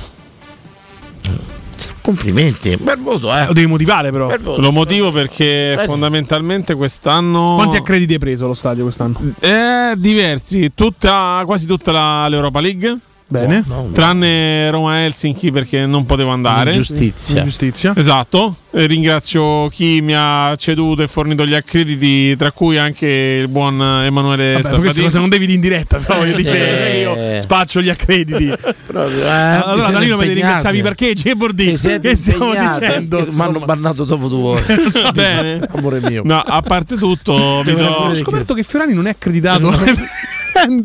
Complimenti, 2.02 2.76
bel 2.78 3.00
voto, 3.00 3.36
eh. 3.36 3.46
Lo 3.48 3.54
devi 3.54 3.68
motivare 3.68 4.12
però. 4.12 4.28
Voto. 4.28 4.60
Lo 4.62 4.72
motivo 4.72 5.12
perché 5.12 5.74
Beh. 5.76 5.86
fondamentalmente 5.86 6.76
quest'anno. 6.76 7.56
Quanti 7.56 7.78
accrediti 7.78 8.14
hai 8.14 8.20
preso 8.20 8.46
allo 8.46 8.54
stadio 8.54 8.84
quest'anno? 8.84 9.20
Eh, 9.40 9.94
diversi, 9.98 10.72
tutta, 10.76 11.42
quasi 11.46 11.66
tutta 11.66 11.92
la- 11.92 12.28
l'Europa 12.28 12.60
League. 12.60 12.98
Bene. 13.28 13.64
Tranne 13.92 14.70
Roma 14.70 15.04
Helsinki 15.04 15.52
perché 15.52 15.88
non 15.88 16.06
potevo 16.06 16.30
andare. 16.30 16.70
Ingiustizia. 16.70 17.44
Giustizia. 17.44 17.94
Esatto. 17.96 18.56
Ringrazio 18.78 19.70
chi 19.70 20.02
mi 20.02 20.14
ha 20.14 20.54
ceduto 20.58 21.02
e 21.02 21.08
fornito 21.08 21.46
gli 21.46 21.54
accrediti, 21.56 22.36
tra 22.36 22.52
cui 22.52 22.78
anche 22.78 23.08
il 23.42 23.48
buon 23.48 23.82
Emanuele 23.82 24.60
Sabatini. 24.64 25.04
cose 25.06 25.18
non 25.18 25.30
devi 25.30 25.54
in 25.54 25.62
diretta, 25.62 25.98
però 25.98 26.22
dire, 26.26 26.94
Eh. 26.94 27.00
io 27.36 27.40
spaccio 27.40 27.82
gli 27.82 27.88
accrediti. 27.90 28.48
Proprio, 28.86 29.24
eh, 29.24 29.30
allora 29.30 29.92
Danilo 29.92 30.18
mi 30.18 30.26
devi 30.26 30.32
impegnati. 30.32 30.34
ringraziare 30.34 30.78
i 30.78 30.82
parcheggi 30.82 31.30
e 31.30 31.36
Bordi. 31.36 31.66
Mi 31.68 31.78
siete 31.78 32.10
Che 32.10 32.16
stiamo 32.18 32.52
dicendo? 32.52 33.26
Mi 33.30 33.42
hanno 33.42 33.60
bannato 33.60 34.04
dopo 34.04 34.28
due 34.28 34.44
ore. 34.60 34.66
Va 35.04 35.12
bene. 35.12 35.68
Amore 35.72 36.02
mio. 36.02 36.22
No, 36.26 36.40
a 36.42 36.62
parte 36.62 36.96
tutto, 36.98 37.62
vi 37.64 37.74
do- 37.76 37.86
Ho 37.88 38.14
scoperto 38.16 38.54
che 38.54 38.64
Fiorani 38.64 38.94
non 38.94 39.08
è 39.08 39.12
accreditato. 39.12 39.72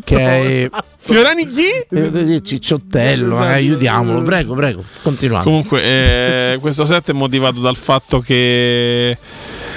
Che 0.03 0.69
Fiorani 0.97 1.47
chi? 1.47 1.63
Dire 1.89 2.43
cicciotello, 2.43 3.33
Esatto. 3.35 3.49
eh, 3.49 3.53
aiutiamolo, 3.53 4.21
prego, 4.21 4.53
prego, 4.53 4.83
continuiamo. 5.01 5.43
Comunque, 5.43 5.81
eh, 5.81 6.57
questo 6.59 6.85
set 6.85 7.09
è 7.09 7.13
motivato 7.13 7.59
dal 7.59 7.75
fatto 7.81 8.19
che 8.19 9.17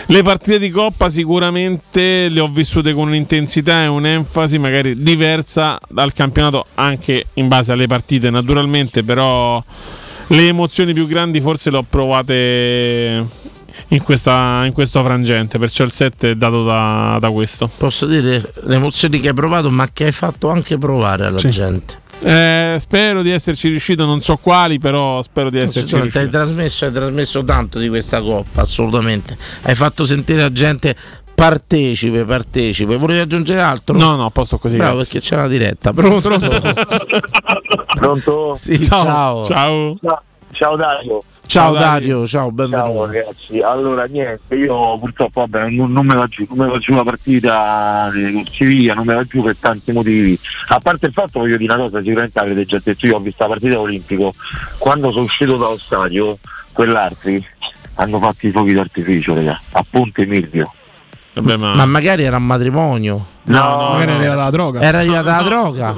le 0.07 0.23
partite 0.23 0.59
di 0.59 0.69
Coppa 0.71 1.09
sicuramente 1.09 2.29
le 2.29 2.41
ho 2.41 2.49
vissute 2.49 2.93
con 2.93 3.09
un'intensità 3.09 3.85
e 3.85 3.87
un'enfasi 3.87 4.59
magari 4.59 5.03
diversa 5.03 5.79
dal 5.89 6.13
campionato 6.13 6.67
anche 6.75 7.27
in 7.35 7.49
base 7.49 7.73
alle 7.73 7.87
partite 7.87 8.29
naturalmente, 8.31 9.03
però 9.03 9.63
le 10.29 10.47
emozioni 10.49 10.93
più 10.93 11.07
grandi 11.07 11.41
forse 11.41 11.71
le 11.71 11.79
ho 11.79 11.83
provate 11.89 13.27
in, 13.89 14.03
questa, 14.03 14.63
in 14.67 14.73
questo 14.73 15.03
frangente, 15.03 15.59
perciò 15.59 15.85
il 15.85 15.91
7 15.93 16.31
è 16.33 16.35
dato 16.35 16.65
da, 16.65 17.17
da 17.21 17.31
questo. 17.31 17.69
Posso 17.77 18.07
dire 18.07 18.53
le 18.65 18.75
emozioni 18.77 19.21
che 19.21 19.29
hai 19.29 19.35
provato, 19.35 19.71
ma 19.71 19.89
che 19.93 20.05
hai 20.05 20.13
fatto 20.13 20.49
anche 20.51 20.77
provare 20.79 21.27
alla 21.27 21.39
Sì. 21.39 21.49
gente. 21.51 22.03
Eh, 22.25 22.77
spero 22.79 23.23
di 23.23 23.31
esserci 23.31 23.69
riuscito, 23.69 24.07
non 24.07 24.21
so 24.21 24.37
quali, 24.39 24.79
però 24.79 25.21
spero 25.23 25.51
di 25.51 25.59
esserci 25.59 25.95
Assolutamente, 25.95 26.19
hai 26.19 26.25
riuscito. 26.25 26.45
trasmesso, 26.55 26.85
hai 26.87 26.93
trasmesso 26.93 27.45
tanto 27.45 27.79
di 27.79 27.89
questa 27.89 28.23
coppa, 28.23 28.63
assolutamente. 28.63 29.37
Hai 29.63 29.75
fatto 29.75 30.07
sentire 30.07 30.41
la 30.41 30.53
gente 30.53 30.97
partecipe, 31.35 32.25
partecipe. 32.25 32.97
Volevi 32.97 33.21
aggiungere 33.21 33.61
altro? 33.61 33.99
No, 33.99 34.17
no, 34.17 34.31
posto 34.31 34.57
così. 34.57 34.77
Bravo, 34.77 34.97
grazie. 34.97 35.21
perché 35.21 35.29
c'è 35.29 35.37
la 35.37 35.49
diretta. 35.49 35.93
Pronto? 35.93 36.39
Pronto? 37.95 38.55
Sì, 38.55 38.83
ciao. 38.83 39.45
Ciao. 39.45 39.99
Ciao 40.53 40.77
Dario. 40.77 41.23
Ciao 41.55 41.73
Dario, 41.73 42.27
ciao, 42.27 42.51
benvenuto. 42.51 42.89
Ciao 42.89 43.07
ragazzi, 43.07 43.61
allora 43.61 44.07
niente, 44.07 44.57
io 44.57 44.99
purtroppo 44.99 45.47
vabbè, 45.47 45.69
non, 45.69 45.93
non 45.93 46.05
me 46.05 46.17
la 46.17 46.27
giù, 46.27 46.45
non 46.49 46.67
me 46.67 46.73
la 46.73 46.79
giù 46.81 46.95
la 46.95 47.05
partita 47.05 48.11
di 48.13 48.33
con 48.33 48.45
Siviglia, 48.51 48.95
non 48.95 49.07
me 49.07 49.15
la 49.15 49.23
giù 49.23 49.41
per 49.41 49.55
tanti 49.61 49.93
motivi. 49.93 50.37
A 50.71 50.81
parte 50.81 51.07
il 51.07 51.13
fatto 51.13 51.39
voglio 51.39 51.57
dire 51.57 51.73
una 51.73 51.85
cosa, 51.85 52.03
sicuramente 52.03 52.41
avete 52.41 52.65
già 52.65 52.81
detto, 52.83 53.07
io 53.07 53.15
ho 53.15 53.21
visto 53.21 53.45
la 53.45 53.51
partita 53.51 53.79
olimpico, 53.79 54.35
quando 54.79 55.13
sono 55.13 55.27
uscito 55.27 55.57
dallo 55.57 55.79
stadio, 55.79 56.39
quell'altri 56.73 57.47
hanno 57.95 58.19
fatto 58.19 58.49
i 58.49 58.51
fuochi 58.51 58.73
d'artificio, 58.73 59.35
raga, 59.37 59.61
a 59.71 59.85
Ponte 59.89 60.27
Milvio. 60.27 60.73
Vabbè, 61.35 61.57
ma... 61.57 61.75
Ma 61.75 61.87
magari 61.87 62.25
era 62.25 62.37
un 62.37 62.47
matrimonio. 62.47 63.27
No, 63.45 63.91
Magari 63.93 64.11
è 64.11 64.15
arrivata 64.15 64.43
la 64.43 64.51
droga. 64.51 64.81
Era 64.81 64.99
arrivata 64.99 65.37
la 65.37 65.43
droga. 65.43 65.95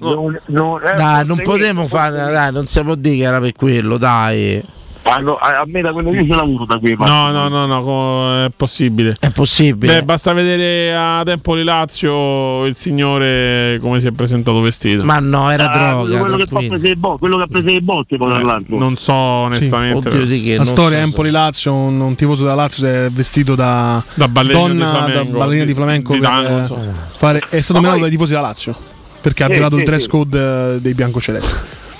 Non, 0.00 0.40
non, 0.46 0.80
eh, 0.82 0.94
Dai, 0.96 1.26
non 1.26 1.40
potremmo 1.44 1.86
fare, 1.86 2.32
dai, 2.32 2.52
non 2.52 2.66
si 2.66 2.82
può 2.82 2.96
dire 2.96 3.16
che 3.16 3.22
era 3.22 3.38
per 3.38 3.52
quello, 3.52 3.98
dai. 3.98 4.74
Milvio. 5.14 5.36
a, 5.36 5.60
a 5.60 5.64
me 5.66 5.80
da 5.80 5.92
quello 5.92 6.10
che 6.10 6.16
io 6.18 6.26
ce 6.26 6.34
lavoro 6.34 6.64
da 6.64 6.78
quei 6.78 6.96
No, 6.98 7.30
no, 7.30 7.48
no, 7.48 7.66
no, 7.66 8.44
è 8.44 8.50
possibile. 8.56 9.16
È 9.20 9.30
possibile. 9.30 9.98
Beh, 10.00 10.02
basta 10.04 10.32
vedere 10.32 10.94
a 10.94 11.22
Tempoli 11.24 11.62
Lazio 11.64 12.64
il 12.64 12.74
signore 12.76 13.78
come 13.80 14.00
si 14.00 14.06
è 14.06 14.12
presentato 14.12 14.60
vestito. 14.60 15.04
Ma 15.04 15.18
no, 15.18 15.50
era 15.50 15.70
Ah, 15.70 15.92
droga. 15.94 16.18
quello, 16.20 16.36
che 16.78 16.96
bo- 16.96 17.16
quello 17.18 17.36
che 17.36 17.42
ha 17.42 17.46
preso 17.46 17.66
le 17.66 17.80
botte 17.80 18.16
poi 18.16 18.32
dall'altro. 18.32 18.78
Non 18.78 18.96
so 18.96 19.12
onestamente. 19.12 20.08
Oddio 20.08 20.24
di 20.24 20.42
che, 20.42 20.56
La 20.56 20.64
storia 20.64 20.98
so 20.98 21.04
se- 21.04 21.08
Empoli-Lazio, 21.10 21.74
un, 21.74 22.00
un 22.00 22.14
tifoso 22.14 22.42
della 22.44 22.54
Lazio 22.56 22.82
si 22.82 22.88
è 22.88 23.08
vestito 23.10 23.54
da, 23.54 24.02
Da 24.14 24.28
ballerino 24.28 24.68
di 24.72 24.78
donna, 24.78 24.90
flamenco, 24.90 25.30
da 25.32 25.38
ballerina 25.38 25.64
di 25.64 25.68
di- 25.70 25.74
flamenco 25.74 26.12
di 26.14 26.18
per, 26.20 26.60
eh, 26.62 26.64
so. 26.66 26.78
fare- 27.16 27.42
è 27.48 27.60
stato 27.60 27.80
menato 27.80 28.00
dai 28.00 28.10
tifosi 28.10 28.32
della 28.34 28.46
Lazio 28.46 28.74
perché 29.20 29.42
ha 29.42 29.46
Sì, 29.46 29.52
violato 29.52 29.74
sì, 29.76 29.80
il 29.82 29.86
dress 29.88 30.02
sì. 30.02 30.08
code 30.08 30.74
eh, 30.74 30.80
dei 30.80 30.94
biancocelesti. 30.94 31.54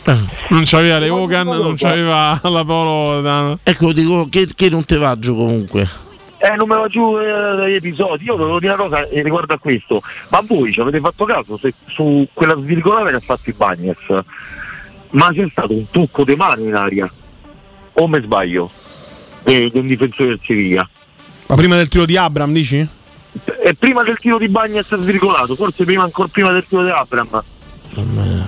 Non 0.50 0.62
c'aveva 0.64 0.98
le 0.98 1.08
Hogan, 1.08 1.46
non 1.48 1.74
c'aveva 1.76 2.38
la 2.44 2.64
Polo. 2.64 3.20
da- 3.20 3.58
Ecco, 3.62 3.92
dico 3.92 4.26
che, 4.30 4.48
che 4.54 4.68
non 4.68 4.84
te 4.84 4.96
va 4.96 5.18
giù 5.18 5.34
comunque. 5.34 5.88
Eh, 6.38 6.54
non 6.54 6.68
me 6.68 6.76
la 6.76 6.86
giù 6.86 7.18
eh, 7.18 7.24
dagli 7.56 7.74
episodi. 7.74 8.24
Io 8.24 8.36
volevo 8.36 8.60
dire 8.60 8.74
una 8.74 8.82
cosa 8.82 9.08
eh, 9.08 9.22
riguardo 9.22 9.54
a 9.54 9.58
questo. 9.58 10.02
Ma 10.28 10.42
voi 10.46 10.72
ci 10.72 10.80
avete 10.80 11.00
fatto 11.00 11.24
caso 11.24 11.58
se, 11.58 11.74
su 11.86 12.26
quella 12.32 12.54
svirgolata 12.56 13.08
che 13.10 13.16
ha 13.16 13.20
fatto 13.20 13.50
i 13.50 13.54
Bagnes? 13.54 13.98
Ma 15.10 15.30
c'è 15.32 15.46
stato 15.50 15.72
un 15.72 15.88
tocco 15.90 16.24
di 16.24 16.34
mano 16.36 16.62
in 16.62 16.74
aria? 16.74 17.10
O 17.94 18.06
me 18.06 18.20
sbaglio? 18.20 18.70
Di 19.44 19.70
un 19.74 19.86
difensore 19.86 20.28
del 20.30 20.40
Siviglia. 20.44 20.88
Ma 21.46 21.54
prima 21.54 21.76
del 21.76 21.88
tiro 21.88 22.04
di 22.04 22.16
Abram, 22.16 22.52
dici? 22.52 22.86
E 23.62 23.74
prima 23.74 24.02
del 24.02 24.18
tiro 24.18 24.38
di 24.38 24.48
Bagnes 24.48 24.94
svirgolato, 24.96 25.54
forse 25.54 25.84
prima 25.84 26.02
ancora 26.02 26.28
prima 26.30 26.52
del 26.52 26.66
tiro 26.66 26.82
di 26.84 26.90
Abram. 26.90 27.42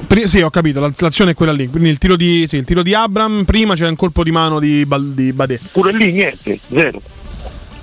Pri- 0.06 0.26
sì, 0.28 0.40
ho 0.40 0.50
capito, 0.50 0.80
la- 0.80 0.92
l'azione 0.96 1.30
è 1.30 1.34
quella 1.34 1.52
lì. 1.52 1.68
Quindi 1.68 1.88
il 1.88 1.98
tiro 1.98 2.16
di, 2.16 2.44
sì, 2.48 2.56
il 2.56 2.64
tiro 2.64 2.82
di 2.82 2.94
Abram, 2.94 3.44
prima 3.44 3.74
c'è 3.74 3.86
un 3.88 3.96
colpo 3.96 4.22
di 4.22 4.30
mano 4.30 4.58
di, 4.60 4.84
Bal- 4.84 5.12
di 5.12 5.32
Badè. 5.32 5.58
Pure 5.72 5.92
lì 5.92 6.12
niente, 6.12 6.58
zero. 6.70 7.00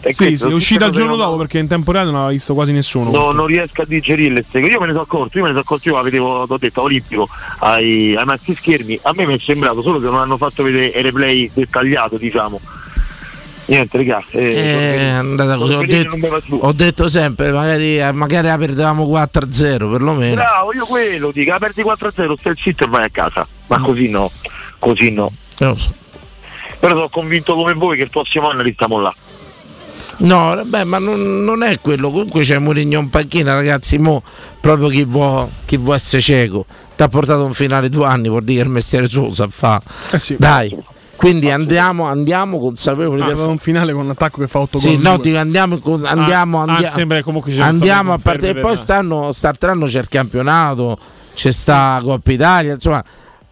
E 0.08 0.14
Sì, 0.14 0.26
questo, 0.26 0.48
sì, 0.48 0.54
è 0.54 0.56
uscita 0.56 0.86
il 0.86 0.92
giorno 0.92 1.16
dopo 1.16 1.36
perché 1.38 1.58
in 1.58 1.68
tempo 1.68 1.92
reale 1.92 2.06
non 2.12 2.16
aveva 2.18 2.32
visto 2.32 2.54
quasi 2.54 2.72
nessuno. 2.72 3.10
No, 3.10 3.32
non 3.32 3.48
riesco 3.48 3.82
a 3.82 3.86
digerirle. 3.88 4.46
Io 4.54 4.80
me 4.80 4.86
ne 4.86 4.92
sono 4.92 5.02
accorto, 5.02 5.38
io 5.40 5.44
me 5.44 5.50
ne 5.50 5.56
sono 5.56 5.62
accorto, 5.62 5.90
io 5.90 5.96
la 5.96 6.04
vedevo, 6.04 6.46
l'ho 6.48 6.58
detto, 6.60 6.84
olimpico 6.84 7.28
ai, 7.60 8.16
ai 8.16 8.24
maxi 8.26 8.54
schermi, 8.56 9.00
a 9.02 9.14
me 9.16 9.26
mi 9.26 9.34
è 9.36 9.40
sembrato 9.40 9.82
solo 9.82 10.00
che 10.00 10.06
non 10.06 10.18
hanno 10.20 10.38
fatto 10.38 10.62
vedere 10.62 10.86
il 10.96 11.04
replay 11.04 11.50
dettagliato, 11.52 12.18
diciamo. 12.18 12.62
Niente, 13.68 13.98
ragazzi. 13.98 14.38
Eh, 14.38 14.96
è 14.96 15.08
andata 15.10 15.58
così. 15.58 15.74
Ho 15.74 15.86
detto, 15.86 16.18
ho 16.60 16.72
detto 16.72 17.10
sempre, 17.10 17.52
magari, 17.52 18.00
eh, 18.00 18.12
magari 18.12 18.48
la 18.48 18.58
perdevamo 18.58 19.06
4-0 19.06 19.90
perlomeno. 19.90 20.36
Bravo, 20.36 20.74
io 20.74 20.86
quello 20.86 21.32
dico, 21.32 21.52
la 21.52 21.60
perdi 21.60 21.82
4-0, 21.82 22.38
stai 22.38 22.54
zitto 22.56 22.84
e 22.84 22.88
vai 22.88 23.06
a 23.06 23.10
casa. 23.10 23.48
Ma 23.68 23.80
così 23.80 24.10
no, 24.10 24.30
così 24.78 25.12
no. 25.12 25.32
Eh, 25.58 25.66
lo 25.66 25.76
so. 25.76 25.94
Però 26.80 26.94
sono 26.94 27.10
convinto 27.10 27.56
come 27.56 27.74
voi 27.74 27.98
che 27.98 28.04
il 28.04 28.10
prossimo 28.12 28.50
anno 28.50 28.62
restiamo 28.62 29.00
là. 29.00 29.14
No, 30.18 30.56
vabbè, 30.56 30.84
ma 30.84 31.00
non, 31.00 31.44
non 31.44 31.64
è 31.64 31.80
quello. 31.80 32.12
Comunque 32.12 32.44
c'è 32.44 32.60
Mourinho 32.60 33.00
in 33.00 33.10
panchina, 33.10 33.56
ragazzi. 33.56 33.98
Mo 33.98 34.22
proprio 34.62 34.88
chi 34.90 35.04
vuole, 35.04 35.50
chi 35.66 35.78
vuole 35.78 35.98
essere 35.98 36.22
cieco. 36.22 36.66
Ti 36.96 37.02
ha 37.02 37.08
portato 37.08 37.44
un 37.44 37.54
finale 37.54 37.90
due 37.90 38.06
anni, 38.06 38.30
vuol 38.30 38.44
dire 38.44 38.62
che 38.62 38.68
il 38.68 38.72
mestiere 38.72 39.08
suo 39.10 39.34
sa 39.34 39.48
fa. 39.50 39.82
Eh 40.12 40.20
sì. 40.20 40.36
Dai. 40.38 40.94
Quindi 41.16 41.50
andiamo, 41.50 42.06
andiamo 42.06 42.60
consapevoli 42.60 43.22
Ah, 43.22 43.26
aveva 43.26 43.48
un 43.48 43.58
finale 43.58 43.94
con 43.94 44.04
un 44.04 44.10
attacco 44.12 44.42
che 44.42 44.48
fa 44.48 44.60
8 44.60 44.80
Sì, 44.80 44.94
gol. 44.96 45.02
no, 45.02 45.18
dico, 45.18 45.38
andiamo, 45.38 45.80
andiamo, 46.04 46.58
Ah, 46.60 46.62
andia- 46.62 46.76
anzi, 46.78 46.90
sembra 46.90 47.18
che 47.18 47.24
comunque 47.24 47.50
ci 47.52 47.56
siano 47.58 47.72
andiamo 47.72 48.14
a 48.14 48.18
parte. 48.18 48.50
E 48.50 48.56
poi 48.56 48.76
stanno, 48.76 49.32
starteranno 49.32 49.86
c'è 49.86 50.00
il 50.00 50.10
campionato, 50.10 50.98
c'è 51.34 51.52
sta 51.52 52.00
Coppa 52.04 52.32
Italia, 52.32 52.74
insomma. 52.74 53.04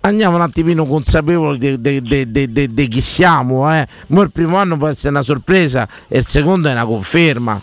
Andiamo 0.05 0.35
un 0.35 0.41
attimino 0.41 0.85
consapevoli 0.85 1.79
di 1.79 2.87
chi 2.89 2.99
siamo. 2.99 3.73
Eh. 3.73 3.87
Mo 4.07 4.21
il 4.21 4.31
primo 4.31 4.57
anno 4.57 4.75
può 4.75 4.87
essere 4.89 5.09
una 5.11 5.21
sorpresa 5.21 5.87
e 6.09 6.17
il 6.17 6.27
secondo 6.27 6.67
è 6.67 6.73
una 6.73 6.83
conferma. 6.83 7.57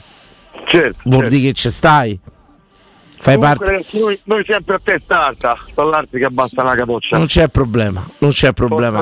Certo. 0.67 0.97
Vuol 1.05 1.21
certo. 1.25 1.37
dire 1.37 1.49
che 1.49 1.53
ci 1.53 1.71
stai. 1.71 2.19
Fai 3.23 3.35
Comunque, 3.35 3.59
parte. 3.59 3.71
ragazzi, 3.73 3.99
noi, 3.99 4.19
noi 4.25 4.45
sempre 4.47 4.75
a 4.77 4.81
testa 4.83 5.27
alta, 5.27 5.59
dall'altro 5.75 6.19
che 6.19 6.25
abbassa 6.25 6.63
la 6.63 6.75
capoccia. 6.75 7.19
Non 7.19 7.27
c'è 7.27 7.49
problema, 7.49 8.09
non 8.19 8.31
c'è 8.31 8.55
problema. 8.55 8.99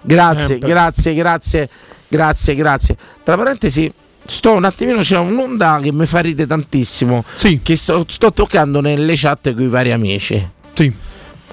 Grazie, 0.00 0.46
Sempre. 0.46 0.68
grazie, 0.70 1.14
grazie, 1.14 1.68
grazie, 2.08 2.54
grazie. 2.54 2.96
Tra 3.22 3.36
parentesi, 3.36 3.92
sto 4.24 4.54
un 4.54 4.64
attimino, 4.64 5.00
c'è 5.00 5.18
un'onda 5.18 5.80
che 5.82 5.92
mi 5.92 6.06
fa 6.06 6.20
ridere 6.20 6.48
tantissimo. 6.48 7.24
Che 7.62 7.76
sto, 7.76 8.06
sto 8.08 8.32
toccando 8.32 8.80
nelle 8.80 9.12
chat 9.16 9.52
con 9.52 9.62
i 9.62 9.68
vari 9.68 9.92
amici. 9.92 10.48
Sì. 10.72 10.90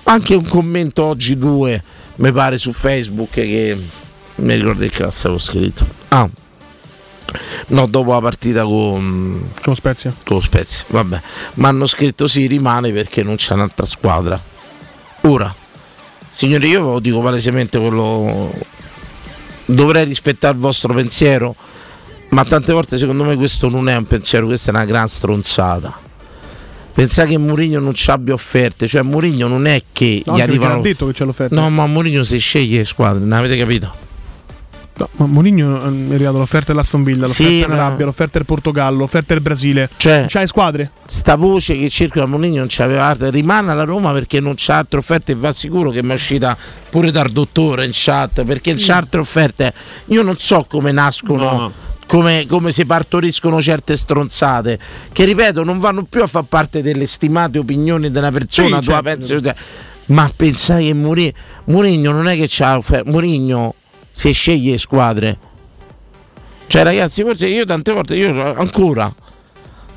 Anche 0.03 0.35
un 0.35 0.47
commento 0.47 1.03
oggi 1.03 1.37
due, 1.37 1.83
mi 2.15 2.31
pare 2.31 2.57
su 2.57 2.71
Facebook 2.71 3.31
che 3.31 3.77
mi 4.35 4.53
ricordo 4.53 4.79
che 4.83 4.89
cazzo 4.89 5.27
avevo 5.27 5.41
scritto. 5.41 5.85
Ah. 6.07 6.29
No, 7.67 7.85
dopo 7.87 8.13
la 8.13 8.19
partita 8.21 8.63
con, 8.63 9.49
con 9.61 9.75
Spezia. 9.75 10.13
Con 10.23 10.41
Spezia, 10.41 10.85
vabbè. 10.89 11.21
Mi 11.55 11.65
hanno 11.65 11.85
scritto 11.85 12.27
sì, 12.27 12.47
rimane 12.47 12.91
perché 12.91 13.23
non 13.23 13.35
c'è 13.35 13.53
un'altra 13.53 13.85
squadra. 13.85 14.39
Ora, 15.21 15.53
signori, 16.29 16.67
io 16.69 16.83
ve 16.85 16.91
lo 16.91 16.99
dico 16.99 17.21
palesemente 17.21 17.79
quello. 17.79 18.53
Dovrei 19.65 20.05
rispettare 20.05 20.53
il 20.53 20.59
vostro 20.59 20.93
pensiero, 20.93 21.55
ma 22.29 22.45
tante 22.45 22.71
volte 22.71 22.97
secondo 22.97 23.23
me 23.23 23.35
questo 23.35 23.67
non 23.67 23.89
è 23.89 23.95
un 23.95 24.05
pensiero, 24.05 24.45
questa 24.45 24.71
è 24.71 24.75
una 24.75 24.85
gran 24.85 25.07
stronzata. 25.07 26.03
Pensare 26.93 27.29
che 27.29 27.37
Mourinho 27.37 27.79
non 27.79 27.93
ci 27.95 28.09
abbia 28.11 28.33
offerte, 28.33 28.87
cioè 28.87 29.01
Mourinho 29.01 29.47
non 29.47 29.65
è 29.65 29.81
che 29.91 30.21
No, 30.27 30.37
gli 30.37 30.41
arrivano. 30.41 30.75
ha 30.75 30.81
detto 30.81 31.07
che 31.07 31.13
c'è 31.13 31.25
l'offerta. 31.25 31.53
No, 31.55 31.69
ma 31.69 31.87
Mourinho 31.87 32.23
si 32.23 32.37
sceglie 32.37 32.77
le 32.77 32.83
squadre, 32.85 33.19
non 33.19 33.33
avete 33.33 33.57
capito? 33.57 33.91
No, 34.97 35.09
ma 35.17 35.25
Mourinho 35.25 35.83
ehm, 35.85 36.11
è 36.11 36.13
arrivato 36.13 36.37
l'offerta 36.37 36.71
dell'Aston 36.71 37.03
Villa, 37.03 37.25
l'offerta 37.27 37.51
Sì, 37.51 37.59
dell'Arabia, 37.59 37.97
ma- 37.99 38.05
l'offerta 38.05 38.37
del 38.37 38.45
Portogallo, 38.45 38.97
l'offerta 38.99 39.33
del 39.33 39.43
Brasile. 39.43 39.89
Cioè, 39.97 40.25
C'hai 40.29 40.47
squadre? 40.47 40.91
sta 41.05 41.35
voce 41.35 41.77
che 41.77 41.89
circola 41.89 42.25
Mourinho 42.25 42.59
non 42.59 42.67
c'aveva 42.69 43.03
altre 43.05 43.29
rimane 43.29 43.71
alla 43.71 43.83
Roma 43.83 44.13
perché 44.13 44.39
non 44.39 44.53
c'ha 44.55 44.77
altre 44.77 44.99
offerte 44.99 45.33
e 45.33 45.35
va 45.35 45.51
sicuro 45.51 45.89
che 45.89 46.01
mi 46.01 46.11
è 46.11 46.13
uscita 46.13 46.55
pure 46.89 47.11
dal 47.11 47.29
dottore 47.29 47.83
in 47.85 47.91
chat 47.93 48.43
perché 48.45 48.71
non 48.71 48.81
c'ha 48.81 48.95
altre 48.95 49.19
offerte 49.19 49.73
io 50.05 50.21
non 50.23 50.37
so 50.37 50.65
come 50.67 50.91
nascono 50.91 51.43
No, 51.43 51.57
no. 51.59 51.71
Come, 52.07 52.45
come 52.47 52.71
si 52.71 52.85
partoriscono 52.85 53.59
certe 53.61 53.97
stronzate 53.97 54.79
che 55.11 55.25
ripeto 55.25 55.63
non 55.63 55.77
vanno 55.79 56.03
più 56.03 56.21
a 56.21 56.27
far 56.27 56.43
parte 56.43 56.81
delle 56.83 57.05
stimate 57.07 57.57
opinioni 57.59 58.09
della 58.11 58.31
persona 58.31 58.77
Sì, 58.77 58.83
tu 58.83 58.91
la 58.91 59.01
certo. 59.01 59.27
pensi 59.41 59.53
ma 60.07 60.31
pensai 60.35 60.85
che 60.87 60.93
Mourinho, 60.93 61.31
Mourinho 61.65 62.11
non 62.11 62.27
è 62.27 62.35
che 62.35 62.45
c'ha 62.47 62.77
offerte 62.77 63.09
Mourinho 63.09 63.73
si 64.15 64.31
sceglie 64.31 64.77
squadre 64.77 65.37
cioè 66.67 66.83
ragazzi 66.83 67.21
forse 67.21 67.47
io 67.47 67.65
tante 67.65 67.91
volte 67.91 68.15
io 68.15 68.53
ancora 68.55 69.13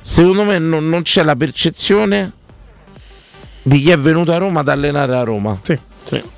secondo 0.00 0.44
me 0.44 0.58
non, 0.58 0.88
non 0.88 1.02
c'è 1.02 1.22
la 1.22 1.36
percezione 1.36 2.32
di 3.62 3.78
chi 3.80 3.90
è 3.90 3.98
venuto 3.98 4.32
a 4.32 4.38
Roma 4.38 4.60
ad 4.60 4.68
allenare 4.68 5.14
a 5.14 5.22
Roma. 5.22 5.58
Sì, 5.62 5.78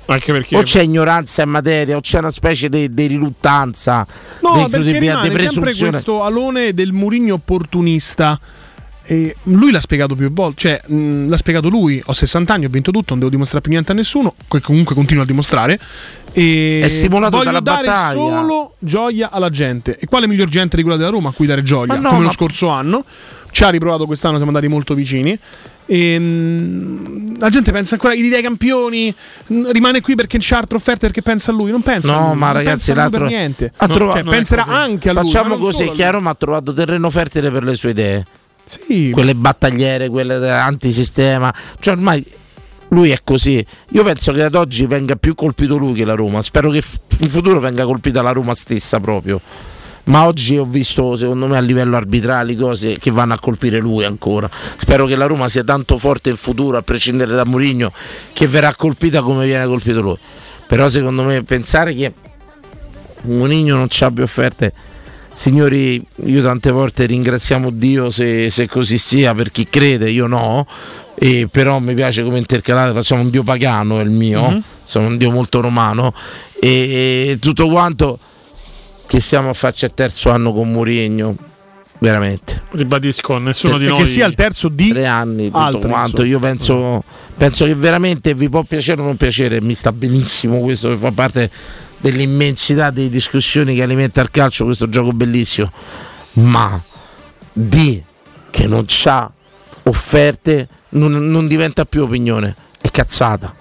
anche 0.07 0.33
perché 0.33 0.57
O 0.57 0.63
c'è 0.63 0.81
ignoranza 0.81 1.43
in 1.43 1.49
materia, 1.49 1.95
o 1.95 2.01
c'è 2.01 2.17
una 2.17 2.31
specie 2.31 2.67
di 2.67 3.07
riluttanza, 3.07 4.05
di 4.05 4.45
No, 4.45 4.51
perché 4.51 4.65
incredibilità, 4.65 5.21
di 5.21 5.29
rimane 5.29 5.29
sempre 5.29 5.61
presunzione. 5.61 5.91
questo 5.91 6.23
alone 6.23 6.73
del 6.73 6.91
Murigno 6.91 7.35
opportunista. 7.35 8.37
E 9.11 9.35
lui 9.43 9.71
l'ha 9.71 9.81
spiegato 9.81 10.15
più 10.15 10.31
volte, 10.31 10.55
cioè 10.61 10.81
mh, 10.87 11.27
l'ha 11.27 11.35
spiegato 11.35 11.67
lui. 11.67 12.01
Ho 12.05 12.13
60 12.13 12.53
anni, 12.53 12.63
ho 12.63 12.69
vinto 12.69 12.91
tutto, 12.91 13.07
non 13.09 13.19
devo 13.19 13.29
dimostrare 13.29 13.61
più 13.61 13.71
niente 13.73 13.91
a 13.91 13.95
nessuno. 13.95 14.33
Que- 14.47 14.61
comunque 14.61 14.95
continua 14.95 15.23
a 15.23 15.25
dimostrare. 15.25 15.77
E 16.31 16.79
È 16.81 16.87
stimolato 16.87 17.31
voglio 17.35 17.43
dalla 17.51 17.59
dare 17.59 17.87
battaglia. 17.87 18.13
solo 18.39 18.75
gioia 18.79 19.29
alla 19.31 19.49
gente. 19.49 19.97
E 19.99 20.05
quale 20.05 20.27
miglior 20.27 20.47
gente 20.47 20.77
di 20.77 20.81
quella 20.83 20.97
della 20.97 21.09
Roma 21.09 21.27
a 21.27 21.31
cui 21.33 21.45
dare 21.45 21.61
gioia? 21.61 21.87
Ma 21.87 21.95
no, 21.97 22.07
Come 22.07 22.21
ma- 22.21 22.25
lo 22.27 22.31
scorso 22.31 22.69
anno. 22.69 23.03
Ci 23.51 23.63
ha 23.65 23.69
riprovato 23.69 24.05
quest'anno, 24.05 24.35
siamo 24.37 24.51
andati 24.51 24.69
molto 24.71 24.93
vicini. 24.93 25.37
E, 25.85 26.17
mh, 26.17 27.37
la 27.37 27.49
gente 27.49 27.73
pensa 27.73 27.95
ancora 27.95 28.13
idea 28.13 28.37
ai 28.37 28.43
campioni. 28.43 29.13
mh, 29.47 29.71
Rimane 29.71 29.99
qui 29.99 30.15
perché 30.15 30.37
c'ha 30.39 30.59
altre 30.59 30.77
offerte 30.77 31.07
perché 31.07 31.21
pensa 31.21 31.51
a 31.51 31.53
lui. 31.53 31.69
Non 31.69 31.81
pensa 31.81 32.15
a 32.15 32.19
No, 32.21 32.27
lui, 32.29 32.37
ma 32.37 32.45
non 32.45 32.55
ragazzi, 32.55 32.93
pensa 32.93 33.01
a 33.01 33.09
lui 33.09 33.11
per 33.19 33.27
niente. 33.27 33.73
ha 33.75 33.85
No, 33.87 33.93
trovato- 33.93 34.19
cioè, 34.19 34.29
penserà 34.29 34.63
anche 34.67 35.09
a 35.09 35.13
lui. 35.13 35.23
Facciamo 35.25 35.49
ma 35.49 35.55
non 35.55 35.63
così: 35.65 35.83
a 35.83 35.91
che 35.91 36.03
a 36.03 36.11
lui. 36.11 36.15
Roma 36.19 36.29
ha 36.29 36.35
trovato 36.35 36.71
terreno 36.71 37.09
fertile 37.09 37.51
per 37.51 37.65
le 37.65 37.75
sue 37.75 37.89
idee. 37.89 38.25
Sì. 38.87 39.11
Quelle 39.11 39.35
battagliere, 39.35 40.09
quelle 40.09 40.49
antisistema. 40.49 41.53
Cioè, 41.79 41.95
ormai 41.95 42.25
lui 42.89 43.11
è 43.11 43.19
così. 43.23 43.65
Io 43.91 44.03
penso 44.03 44.31
che 44.33 44.43
ad 44.43 44.55
oggi 44.55 44.85
venga 44.85 45.15
più 45.15 45.35
colpito 45.35 45.77
lui 45.77 45.93
che 45.93 46.05
la 46.05 46.15
Roma. 46.15 46.41
Spero 46.41 46.69
che 46.69 46.83
in 47.19 47.29
futuro 47.29 47.59
venga 47.59 47.85
colpita 47.85 48.21
la 48.21 48.31
Roma 48.31 48.53
stessa 48.53 48.99
proprio. 48.99 49.41
Ma 50.05 50.25
oggi 50.25 50.57
ho 50.57 50.65
visto, 50.65 51.15
secondo 51.15 51.47
me, 51.47 51.57
a 51.57 51.61
livello 51.61 51.95
arbitrali 51.95 52.55
cose 52.55 52.97
che 52.97 53.11
vanno 53.11 53.33
a 53.33 53.39
colpire 53.39 53.79
lui 53.79 54.03
ancora. 54.03 54.49
Spero 54.75 55.05
che 55.05 55.15
la 55.15 55.27
Roma 55.27 55.47
sia 55.47 55.63
tanto 55.63 55.97
forte 55.97 56.29
in 56.29 56.35
futuro, 56.35 56.77
a 56.77 56.81
prescindere 56.81 57.33
da 57.35 57.45
Mourinho, 57.45 57.93
che 58.33 58.47
verrà 58.47 58.73
colpita 58.75 59.21
come 59.21 59.45
viene 59.45 59.65
colpito 59.67 60.01
lui. 60.01 60.17
Però 60.67 60.89
secondo 60.89 61.23
me 61.23 61.43
pensare 61.43 61.93
che 61.93 62.13
Mourinho 63.21 63.75
non 63.75 63.89
ci 63.89 64.03
abbia 64.03 64.23
offerte 64.23 64.73
Signori, 65.33 66.03
io 66.25 66.41
tante 66.43 66.71
volte 66.71 67.05
ringraziamo 67.05 67.69
Dio 67.71 68.11
se, 68.11 68.49
se 68.51 68.67
così 68.67 68.97
sia, 68.97 69.33
per 69.33 69.49
chi 69.51 69.65
crede, 69.69 70.09
io 70.09 70.27
no, 70.27 70.67
e 71.15 71.47
però 71.49 71.79
mi 71.79 71.93
piace 71.93 72.21
come 72.23 72.37
intercalate, 72.37 72.93
facciamo 72.93 73.21
un 73.21 73.29
Dio 73.29 73.41
pagano, 73.43 73.99
è 73.99 74.03
il 74.03 74.09
mio, 74.09 74.49
Mhm. 74.49 74.63
sono 74.83 75.07
un 75.07 75.17
Dio 75.17 75.31
molto 75.31 75.61
romano, 75.61 76.13
e, 76.59 76.69
e 77.31 77.37
tutto 77.39 77.67
quanto 77.69 78.19
che 79.07 79.19
siamo 79.19 79.49
a 79.49 79.53
farci 79.53 79.85
al 79.85 79.93
terzo 79.93 80.29
anno 80.29 80.51
con 80.53 80.69
Mourinho, 80.71 81.35
veramente. 81.99 82.63
Ribadisco, 82.71 83.37
nessuno 83.37 83.77
di 83.77 83.85
Che 83.85 83.91
noi. 83.91 84.05
sia 84.07 84.25
il 84.27 84.35
terzo 84.35 84.67
di 84.67 84.89
tre 84.89 85.05
anni, 85.05 85.45
tutto 85.45 85.57
altri, 85.57 85.89
quanto. 85.89 86.23
Io 86.23 86.39
penso, 86.39 87.03
penso 87.37 87.65
che 87.65 87.73
veramente 87.73 88.33
vi 88.33 88.49
può 88.49 88.63
piacere 88.63 89.01
o 89.01 89.05
non 89.05 89.15
piacere, 89.17 89.61
mi 89.61 89.73
sta 89.73 89.91
benissimo 89.91 90.59
questo 90.59 90.89
che 90.89 90.97
fa 90.97 91.11
parte 91.11 91.49
dell'immensità 92.01 92.89
delle 92.89 93.09
discussioni 93.09 93.75
che 93.75 93.83
alimenta 93.83 94.21
il 94.21 94.31
calcio, 94.31 94.65
questo 94.65 94.89
gioco 94.89 95.13
bellissimo. 95.13 95.71
Ma 96.33 96.81
di 97.53 98.03
che 98.49 98.67
non 98.67 98.83
c'ha 98.87 99.31
offerte 99.83 100.67
non, 100.89 101.11
non 101.11 101.47
diventa 101.47 101.85
più 101.85 102.03
opinione, 102.03 102.55
è 102.81 102.89
cazzata. 102.89 103.55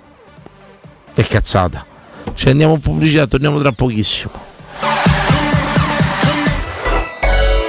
È 1.14 1.24
cazzata. 1.24 1.86
Cioè 2.34 2.50
andiamo 2.50 2.74
in 2.74 2.80
pubblicità, 2.80 3.26
torniamo 3.26 3.58
tra 3.60 3.72
pochissimo. 3.72 4.32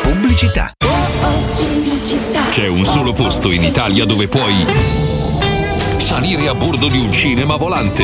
Pubblicità. 0.02 0.74
C'è 2.52 2.68
un 2.68 2.86
solo 2.86 3.14
posto 3.14 3.52
in 3.52 3.64
Italia 3.64 4.06
dove 4.06 4.28
puoi 4.28 4.66
salire 5.98 6.48
a 6.48 6.54
bordo 6.54 6.88
di 6.90 7.00
un 7.00 7.12
cinema 7.12 7.56
volante, 7.56 8.04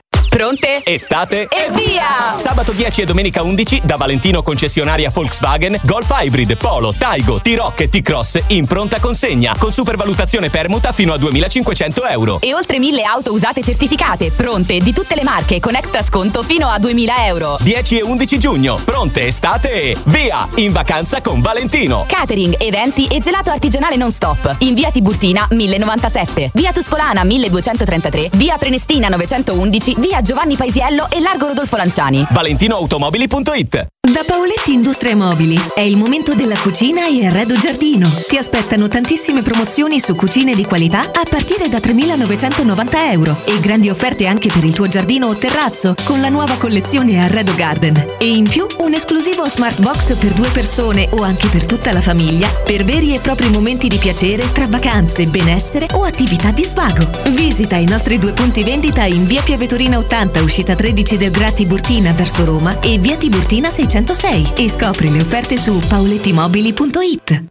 Pronte? 0.31 0.81
Estate? 0.85 1.49
E 1.49 1.69
via! 1.71 2.37
Sabato 2.37 2.71
10 2.71 3.01
e 3.01 3.05
domenica 3.05 3.43
11 3.43 3.81
da 3.83 3.97
Valentino 3.97 4.41
concessionaria 4.41 5.09
Volkswagen 5.09 5.77
Golf 5.83 6.09
Hybrid, 6.09 6.55
Polo, 6.55 6.93
Taigo, 6.97 7.41
T-Rock 7.41 7.81
e 7.81 7.89
T-Cross 7.89 8.43
in 8.47 8.65
pronta 8.65 9.01
consegna 9.01 9.53
con 9.59 9.73
supervalutazione 9.73 10.49
permuta 10.49 10.93
fino 10.93 11.11
a 11.11 11.17
2500 11.17 12.05
euro. 12.05 12.39
E 12.39 12.53
oltre 12.53 12.79
mille 12.79 13.03
auto 13.03 13.33
usate 13.33 13.61
certificate, 13.61 14.31
pronte 14.31 14.79
di 14.79 14.93
tutte 14.93 15.15
le 15.15 15.23
marche 15.23 15.59
con 15.59 15.75
extra 15.75 16.01
sconto 16.01 16.43
fino 16.43 16.69
a 16.69 16.79
2000 16.79 17.25
euro. 17.25 17.57
10 17.59 17.99
e 17.99 18.01
11 18.01 18.39
giugno, 18.39 18.75
pronte 18.85 19.27
estate 19.27 19.69
e 19.69 19.97
via! 20.05 20.47
In 20.55 20.71
vacanza 20.71 21.19
con 21.19 21.41
Valentino. 21.41 22.05
Catering, 22.07 22.55
eventi 22.57 23.05
e 23.07 23.19
gelato 23.19 23.49
artigianale 23.49 23.97
non 23.97 24.13
stop. 24.13 24.55
In 24.59 24.75
via 24.75 24.91
Tiburtina 24.91 25.45
1097, 25.51 26.51
via 26.53 26.71
Tuscolana 26.71 27.25
1233, 27.25 28.29
via 28.37 28.55
Prenestina 28.57 29.09
911, 29.09 29.95
via 29.97 30.19
Giovanni 30.21 30.55
Paisiello 30.55 31.09
e 31.09 31.19
largo 31.19 31.47
Rodolfo 31.47 31.77
Lanciani. 31.77 32.25
ValentinoAutomobili.it 32.29 33.87
Da 34.11 34.23
Paoletti 34.25 34.73
Industrie 34.73 35.15
Mobili 35.15 35.59
è 35.73 35.81
il 35.81 35.97
momento 35.97 36.35
della 36.35 36.57
cucina 36.57 37.07
e 37.07 37.25
arredo 37.25 37.55
giardino. 37.55 38.09
Ti 38.27 38.37
aspettano 38.37 38.87
tantissime 38.87 39.41
promozioni 39.41 39.99
su 39.99 40.15
cucine 40.15 40.53
di 40.53 40.65
qualità 40.65 40.99
a 40.99 41.23
partire 41.29 41.69
da 41.69 41.77
3.990 41.77 43.11
euro 43.11 43.35
e 43.45 43.59
grandi 43.59 43.89
offerte 43.89 44.27
anche 44.27 44.49
per 44.49 44.63
il 44.63 44.73
tuo 44.73 44.87
giardino 44.87 45.27
o 45.27 45.35
terrazzo 45.35 45.95
con 46.03 46.19
la 46.19 46.29
nuova 46.29 46.55
collezione 46.55 47.23
Arredo 47.23 47.55
Garden. 47.55 48.15
E 48.19 48.27
in 48.27 48.47
più 48.47 48.65
un 48.79 48.93
esclusivo 48.93 49.45
smart 49.45 49.79
box 49.81 50.15
per 50.17 50.33
due 50.33 50.49
persone 50.49 51.07
o 51.11 51.23
anche 51.23 51.47
per 51.47 51.65
tutta 51.65 51.91
la 51.91 52.01
famiglia 52.01 52.49
per 52.63 52.83
veri 52.83 53.15
e 53.15 53.19
propri 53.19 53.49
momenti 53.49 53.87
di 53.87 53.97
piacere 53.97 54.51
tra 54.51 54.67
vacanze, 54.67 55.25
benessere 55.25 55.87
o 55.93 56.03
attività 56.03 56.51
di 56.51 56.63
svago. 56.63 57.09
Visita 57.29 57.77
i 57.77 57.85
nostri 57.85 58.17
due 58.17 58.33
punti 58.33 58.63
vendita 58.63 59.05
in 59.05 59.25
via 59.25 59.41
Piavetorina 59.41 59.97
80, 59.97 60.10
uscita 60.41 60.75
13 60.75 61.15
del 61.15 61.31
Gra 61.31 61.51
Tiburtina 61.51 62.11
verso 62.11 62.43
Roma 62.43 62.81
e 62.81 62.99
via 62.99 63.15
Tiburtina 63.15 63.69
606 63.69 64.53
e 64.57 64.69
scopri 64.69 65.09
le 65.09 65.21
offerte 65.21 65.55
su 65.57 65.81
paulettimobili.it. 65.87 67.50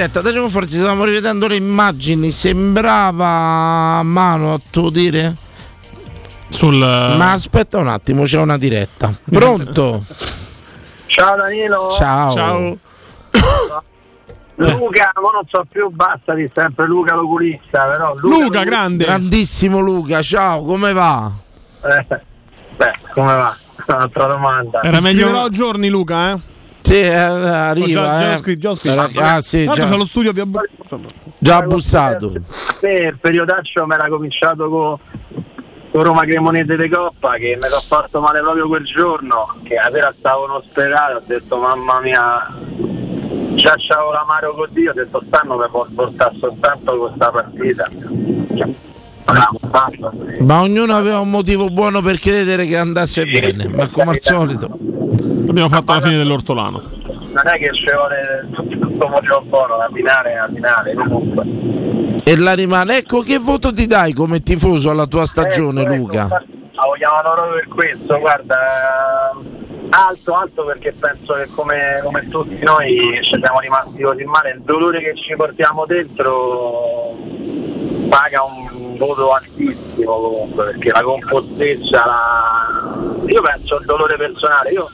Diretta. 0.00 0.20
Da 0.22 0.48
forse 0.48 0.76
stavamo 0.76 1.04
rivedendo 1.04 1.46
le 1.46 1.56
immagini. 1.56 2.30
Sembrava 2.30 3.98
a 3.98 4.02
mano 4.02 4.54
a 4.54 4.60
tuo 4.70 4.88
dire. 4.90 5.34
Sul... 6.48 6.78
Ma 6.78 7.32
aspetta 7.32 7.78
un 7.78 7.88
attimo, 7.88 8.24
c'è 8.24 8.38
una 8.38 8.58
diretta. 8.58 9.12
Pronto? 9.30 10.04
Ciao 11.06 11.36
Danilo. 11.36 11.90
Ciao. 11.90 12.30
Ciao. 12.32 12.78
Luca, 14.56 15.10
ma 15.14 15.30
non 15.32 15.44
so 15.48 15.64
più, 15.70 15.88
basta 15.88 16.34
di 16.34 16.50
sempre 16.52 16.86
Luca 16.86 17.14
l'oculista, 17.14 17.84
però 17.84 18.14
Luca, 18.16 18.62
Grandissimo 18.62 19.78
Luca, 19.80 20.20
ciao, 20.20 20.62
come 20.64 20.92
va? 20.92 21.32
Eh, 21.82 22.06
beh, 22.76 22.92
come 23.14 23.36
va? 23.36 23.56
Un'altra 23.86 24.26
domanda. 24.26 24.82
Era 24.82 25.00
meglio 25.00 25.48
giorni 25.48 25.88
Luca, 25.88 26.32
eh? 26.32 26.38
Sì, 26.90 27.02
eh, 27.02 27.14
arriva. 27.14 27.86
Già, 27.86 28.18
già 28.18 28.32
eh. 28.32 28.36
scritto, 28.38 28.58
già 28.58 28.74
scritto. 28.74 29.20
Era- 29.20 29.34
ah, 29.34 29.40
sì, 29.40 29.64
già. 29.64 29.72
c'è 29.72 29.96
lo 29.96 30.04
studio 30.04 30.32
via 30.32 30.44
Già 31.38 31.62
bussato. 31.62 32.32
Sì, 32.80 32.86
il 32.86 33.16
periodaccio 33.20 33.86
mi 33.86 33.94
era 33.94 34.08
cominciato 34.08 34.68
con, 34.68 34.96
con 35.92 36.02
Roma 36.02 36.22
Cremonese 36.22 36.74
de 36.74 36.88
Coppa 36.88 37.36
che 37.36 37.56
mi 37.62 37.68
sono 37.68 37.80
fatto 37.80 38.20
male 38.20 38.40
proprio 38.40 38.66
quel 38.66 38.84
giorno, 38.84 39.54
che 39.62 39.76
la 39.76 39.88
sera 39.92 40.12
stavo 40.18 40.46
in 40.46 40.50
ospedale, 40.50 41.14
ho 41.14 41.22
detto 41.24 41.58
mamma 41.58 42.00
mia, 42.00 42.48
già 43.54 43.74
c'avevo 43.78 44.10
l'amaro 44.10 44.54
così, 44.54 44.88
ho 44.88 44.92
detto 44.92 45.22
stanno 45.28 45.58
mi 45.58 45.68
può 45.70 45.86
portare 45.94 46.34
soltanto 46.40 46.98
questa 46.98 47.30
partita. 47.30 47.88
Fatto. 49.70 50.12
Ma 50.40 50.60
ognuno 50.60 50.92
aveva 50.96 51.20
un 51.20 51.30
motivo 51.30 51.68
buono 51.68 52.02
per 52.02 52.18
credere 52.18 52.66
che 52.66 52.76
andasse 52.76 53.26
bene, 53.26 53.68
ma 53.68 53.88
come 53.88 54.10
al 54.10 54.18
solito. 54.20 54.99
Abbiamo 55.48 55.68
fatto 55.68 55.92
la 55.92 56.00
fine 56.00 56.16
dell'ortolano. 56.16 56.82
Non 57.32 57.46
è 57.46 57.58
che 57.58 57.70
ci 57.72 57.84
vuole 57.84 58.48
tutto 58.52 59.08
motivo 59.08 59.42
buono, 59.42 59.76
la 59.76 59.88
finale 59.92 60.32
è 60.32 60.36
la 60.36 60.48
finale, 60.52 60.94
comunque. 60.94 61.44
E 62.24 62.36
la 62.36 62.54
rimane. 62.54 62.98
Ecco, 62.98 63.20
che 63.20 63.38
voto 63.38 63.72
ti 63.72 63.86
dai 63.86 64.12
come 64.12 64.40
tifoso 64.40 64.90
alla 64.90 65.06
tua 65.06 65.24
stagione, 65.24 65.82
Ecco, 65.82 65.94
Luca? 65.94 66.24
ecco, 66.24 66.44
La 66.72 66.86
vogliamo 66.86 67.20
proprio 67.22 67.52
per 67.54 67.68
questo, 67.68 68.18
guarda, 68.18 68.56
eh, 69.32 69.86
alto, 69.90 70.34
alto 70.34 70.64
perché 70.64 70.92
penso 70.98 71.34
che 71.34 71.48
come, 71.54 72.00
come 72.02 72.26
tutti 72.28 72.58
noi 72.64 73.18
ci 73.22 73.38
siamo 73.40 73.60
rimasti 73.60 74.02
così 74.02 74.24
male, 74.24 74.50
il 74.52 74.62
dolore 74.62 75.00
che 75.00 75.14
ci 75.16 75.34
portiamo 75.36 75.84
dentro 75.86 77.16
paga 78.08 78.42
un 78.42 78.96
voto 78.96 79.32
altissimo 79.32 80.20
comunque, 80.20 80.64
perché 80.64 80.90
la 80.90 81.02
compostezza, 81.02 82.04
la... 82.04 82.94
io 83.26 83.40
penso 83.40 83.76
al 83.76 83.84
dolore 83.84 84.16
personale, 84.16 84.70
io 84.72 84.90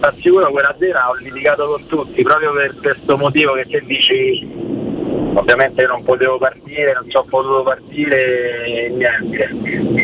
assicuro 0.00 0.50
quella 0.50 0.74
sera 0.78 1.08
ho 1.08 1.14
litigato 1.14 1.66
con 1.66 1.86
tutti 1.86 2.22
proprio 2.22 2.52
per 2.52 2.74
questo 2.76 3.16
motivo 3.16 3.52
che 3.54 3.64
te 3.64 3.82
dici 3.84 4.86
ovviamente 5.34 5.86
non 5.86 6.02
potevo 6.02 6.38
partire, 6.38 6.92
non 6.92 7.08
sono 7.08 7.24
potuto 7.28 7.62
partire 7.62 8.88
niente, 8.90 9.54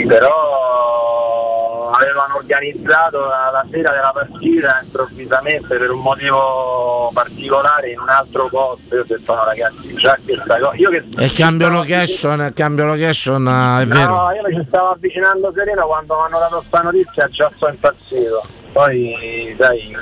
però 0.07 1.91
avevano 1.91 2.37
organizzato 2.37 3.21
la, 3.21 3.51
la 3.53 3.65
sera 3.71 3.91
della 3.91 4.13
partita 4.13 4.81
improvvisamente 4.83 5.77
per 5.77 5.91
un 5.91 6.01
motivo 6.01 7.11
particolare 7.13 7.91
in 7.91 8.01
un 8.01 8.09
altro 8.09 8.49
posto, 8.49 8.95
io 8.95 9.03
ho 9.03 9.05
detto 9.07 9.35
no 9.35 9.45
ragazzi 9.45 9.95
già 9.95 10.19
questa 10.25 10.59
cosa, 10.59 10.75
io 10.77 10.91
che 10.91 11.05
E 11.19 11.33
cambio 11.33 11.69
location, 11.69 12.41
il 12.43 12.53
cambio 12.53 12.87
location 12.87 13.79
è 13.81 13.87
vero. 13.87 14.15
No, 14.15 14.31
io 14.33 14.43
mi 14.47 14.55
ci 14.55 14.65
stavo 14.69 14.91
avvicinando 14.91 15.53
sereno 15.55 15.87
quando 15.87 16.15
mi 16.15 16.23
hanno 16.23 16.39
dato 16.39 16.57
questa 16.57 16.81
notizia 16.83 17.29
già 17.29 17.51
sono 17.57 17.73
impazzito. 17.73 18.63
Poi 18.75 19.55
sai, 19.57 19.97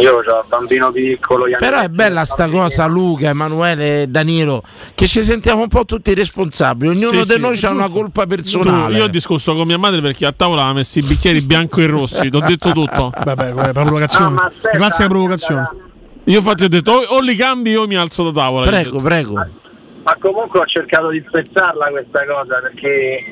io 0.00 0.12
ho 0.12 0.18
un 0.18 0.42
bambino 0.48 0.90
piccolo. 0.90 1.44
Però 1.56 1.78
è 1.78 1.88
bella 1.88 2.24
sta 2.24 2.48
cosa, 2.48 2.86
Luca, 2.86 3.28
Emanuele 3.28 4.02
e 4.02 4.06
Danilo, 4.08 4.60
che 4.96 5.06
ci 5.06 5.22
sentiamo 5.22 5.62
un 5.62 5.68
po' 5.68 5.84
tutti 5.84 6.12
responsabili. 6.12 6.96
Ognuno 6.96 7.22
Sì, 7.22 7.28
di 7.28 7.34
sì, 7.34 7.38
noi 7.38 7.60
ha 7.62 7.70
una 7.70 7.88
colpa 7.88 8.26
personale. 8.26 8.92
Tu- 8.94 8.98
io 8.98 9.04
ho 9.04 9.08
discusso 9.08 9.52
con 9.54 9.68
mia 9.68 9.78
madre 9.78 10.00
perché 10.00 10.26
a 10.26 10.32
tavola 10.32 10.62
aveva 10.62 10.78
messo 10.78 10.98
i 10.98 11.02
bicchieri 11.02 11.42
bianco 11.42 11.80
e 11.80 11.86
rossi, 11.86 12.28
ti 12.28 12.36
ho 12.36 12.40
detto 12.40 12.72
tutto. 12.72 13.12
Vabbè, 13.22 13.52
vabbè, 13.52 13.72
provocazione. 13.72 14.24
No, 14.24 14.30
ma 14.34 14.42
aspetta, 14.46 14.76
Classica 14.76 15.08
provocazione. 15.08 15.70
Io 16.24 16.38
infatti 16.38 16.64
ho 16.64 16.68
detto 16.68 16.90
o, 16.90 17.16
o 17.16 17.20
li 17.20 17.36
cambi 17.36 17.76
o 17.76 17.86
mi 17.86 17.94
alzo 17.94 18.32
da 18.32 18.40
tavola. 18.42 18.66
Prego, 18.66 18.98
prego. 18.98 19.34
Ma 20.02 20.16
comunque 20.18 20.58
ho 20.58 20.66
cercato 20.66 21.10
di 21.10 21.22
spezzarla 21.24 21.86
questa 21.90 22.24
cosa 22.26 22.58
perché 22.60 23.24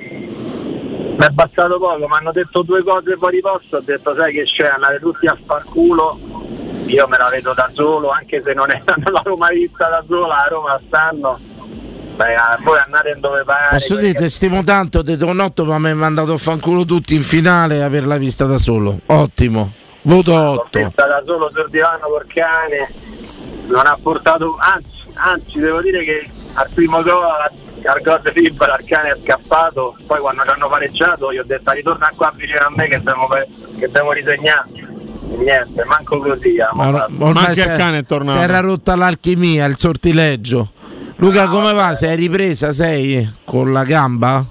mi 1.21 1.27
è 1.27 1.29
bastato 1.29 1.79
poco, 1.79 2.09
mi 2.09 2.15
hanno 2.15 2.33
detto 2.33 2.63
due 2.63 2.83
cose 2.83 3.15
fuori 3.19 3.41
posto, 3.41 3.77
ho 3.77 3.81
detto 3.81 4.15
sai 4.17 4.33
che 4.33 4.45
c'è, 4.45 4.69
andate 4.69 4.99
tutti 5.01 5.27
a 5.27 5.37
far 5.45 5.65
culo, 5.65 6.19
io 6.87 7.07
me 7.09 7.19
la 7.19 7.29
vedo 7.29 7.53
da 7.53 7.71
solo, 7.75 8.09
anche 8.09 8.41
se 8.43 8.55
non, 8.55 8.71
è, 8.71 8.81
mai 9.37 9.59
vista 9.59 9.87
da 9.89 10.03
sola, 10.09 10.45
a 10.45 10.49
Roma 10.49 10.81
stanno. 10.87 11.39
Beh, 12.17 12.35
a 12.35 12.59
voi 12.63 12.79
andate 12.79 13.11
in 13.15 13.21
dove 13.21 13.45
pare. 13.45 13.69
Posso 13.71 13.97
dire, 13.97 14.15
ti 14.15 14.29
stimo 14.31 14.65
tanto, 14.65 15.03
ti 15.03 15.17
do 15.17 15.27
un 15.27 15.41
8, 15.41 15.65
ma 15.67 15.79
mi 15.79 15.89
hai 15.89 15.95
mandato 15.95 16.33
a 16.33 16.39
fanculo 16.39 16.85
tutti 16.87 17.15
in 17.15 17.23
finale 17.23 17.77
e 17.77 17.83
averla 17.83 18.17
vista 18.17 18.47
da 18.47 18.59
solo. 18.59 18.99
Ottimo. 19.07 19.73
Voto 20.03 20.35
8. 20.35 20.79
vista 20.79 21.07
da 21.07 21.23
solo 21.25 21.51
sul 21.53 21.69
divano 21.71 22.09
col 22.09 22.27
cane, 22.27 22.91
non 23.67 23.87
ha 23.87 23.99
portato, 24.01 24.57
anzi, 24.59 25.05
anzi 25.15 25.59
devo 25.59 25.83
dire 25.83 26.03
che 26.03 26.31
al 26.55 26.69
primo 26.75 27.03
gol 27.03 27.51
di 27.81 28.31
Fibra 28.33 28.77
il 28.79 28.87
cane 28.87 29.09
è 29.11 29.17
scappato, 29.23 29.97
poi 30.07 30.21
quando 30.21 30.43
ci 30.43 30.49
hanno 30.51 30.69
pareggiato 30.69 31.33
gli 31.33 31.39
ho 31.39 31.45
detto 31.45 31.71
ritorna 31.73 32.13
qua 32.15 32.33
vicino 32.37 32.61
a 32.61 32.71
me 32.75 32.89
che 32.89 33.01
siamo, 33.03 33.27
pe- 33.27 33.47
che 33.79 33.89
siamo 33.91 34.13
risegnati. 34.13 34.79
E 35.33 35.37
Niente, 35.37 35.85
manco 35.87 36.19
così. 36.19 36.57
eh, 36.57 36.69
Ma 36.73 36.91
ma- 36.91 37.05
or- 37.05 37.11
ormai 37.19 37.55
si 37.55 37.61
è- 37.61 37.75
Si 38.23 38.39
era 38.39 38.61
rotta 38.61 38.97
l'alchimia, 38.97 39.65
il 39.67 39.77
sortileggio. 39.77 40.73
Luca, 41.17 41.47
come 41.49 41.73
va? 41.73 41.95
Sei 41.95 42.17
ripresa? 42.17 42.71
Sei 42.73 43.29
con 43.45 43.73
la 43.73 43.85
gamba? 43.85 44.45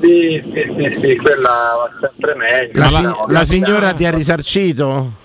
Sì, 0.00 0.42
sì, 0.52 0.74
sì, 0.76 0.98
sì, 1.00 1.16
quella 1.16 1.48
va 1.48 1.90
sempre 2.00 2.34
meglio. 2.36 2.78
La, 2.78 2.88
si- 2.88 3.08
la 3.28 3.44
signora 3.44 3.92
ti 3.94 4.04
ha 4.04 4.10
risarcito? 4.10 5.22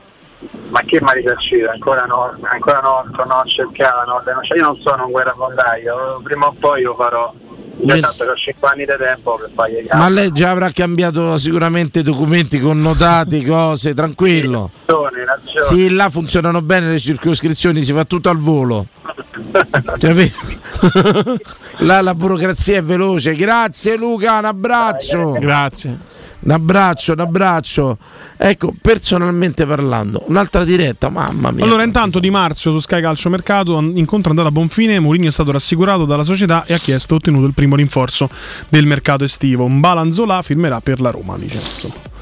Ma 0.70 0.82
che 0.82 1.02
mi 1.02 1.10
ha 1.10 1.12
risarcito? 1.12 1.70
Ancora 1.70 2.06
no, 2.06 2.32
ancora 2.44 2.80
no, 2.80 3.04
no, 3.26 3.44
cioè 3.46 4.58
io 4.58 4.64
non 4.64 4.80
sono 4.80 5.06
un 5.06 5.12
guerrafondaio, 5.12 6.22
prima 6.24 6.48
o 6.48 6.56
poi 6.58 6.82
io 6.82 6.96
farò. 6.96 7.34
Bene. 7.82 7.96
Intanto 7.96 8.24
ho 8.26 8.36
5 8.36 8.68
anni 8.68 8.86
di 8.86 8.94
tempo 8.98 9.36
per 9.36 9.52
fargli 9.56 9.76
i 9.76 9.88
Ma 9.94 10.10
lei 10.10 10.34
già 10.34 10.52
avrà 10.52 10.70
cambiato 10.70 11.38
sicuramente 11.38 12.02
documenti 12.02 12.60
connotati, 12.60 13.42
cose, 13.46 13.94
tranquillo. 13.94 14.70
ragione, 14.86 15.24
ragione. 15.24 15.66
Sì, 15.66 15.90
là 15.94 16.10
funzionano 16.10 16.62
bene 16.62 16.92
le 16.92 17.00
circoscrizioni, 17.00 17.82
si 17.82 17.94
fa 17.94 18.04
tutto 18.04 18.30
al 18.30 18.38
volo. 18.38 18.86
Capito? 19.98 20.36
là 21.80 22.02
la 22.02 22.14
burocrazia 22.14 22.78
è 22.78 22.84
veloce. 22.84 23.34
Grazie 23.36 23.96
Luca, 23.96 24.38
un 24.40 24.46
abbraccio. 24.46 25.32
Grazie. 25.40 25.98
Un 26.42 26.52
abbraccio, 26.52 27.14
un 27.14 27.20
abbraccio. 27.20 27.98
Ecco, 28.38 28.74
personalmente 28.82 29.66
parlando, 29.66 30.24
un'altra 30.28 30.64
diretta, 30.64 31.10
mamma 31.10 31.52
mia. 31.52 31.66
Allora, 31.66 31.84
intanto 31.84 32.20
Di 32.20 32.30
Marzio 32.30 32.72
su 32.72 32.80
Sky 32.80 33.02
Calcio 33.02 33.30
Mercato, 33.30 33.78
incontro 33.80 34.30
andato 34.30 34.48
a 34.48 34.52
buon 34.52 34.70
fine, 34.70 35.00
Mourinho 35.00 35.28
è 35.28 35.32
stato 35.32 35.52
rassicurato 35.52 36.06
dalla 36.06 36.24
società 36.24 36.64
e 36.66 36.74
ha 36.74 36.78
chiesto 36.78 37.16
e 37.16 37.18
ottenuto 37.18 37.46
il 37.46 37.54
primo 37.54 37.76
rinforzo 37.76 38.30
del 38.70 38.86
mercato 38.86 39.26
estivo. 39.26 39.66
Un 39.66 39.82
Balanzola 39.82 40.42
firmerà 40.42 40.80
per 40.80 41.02
la 41.02 41.10
Roma, 41.10 41.38
dice. 41.38 41.60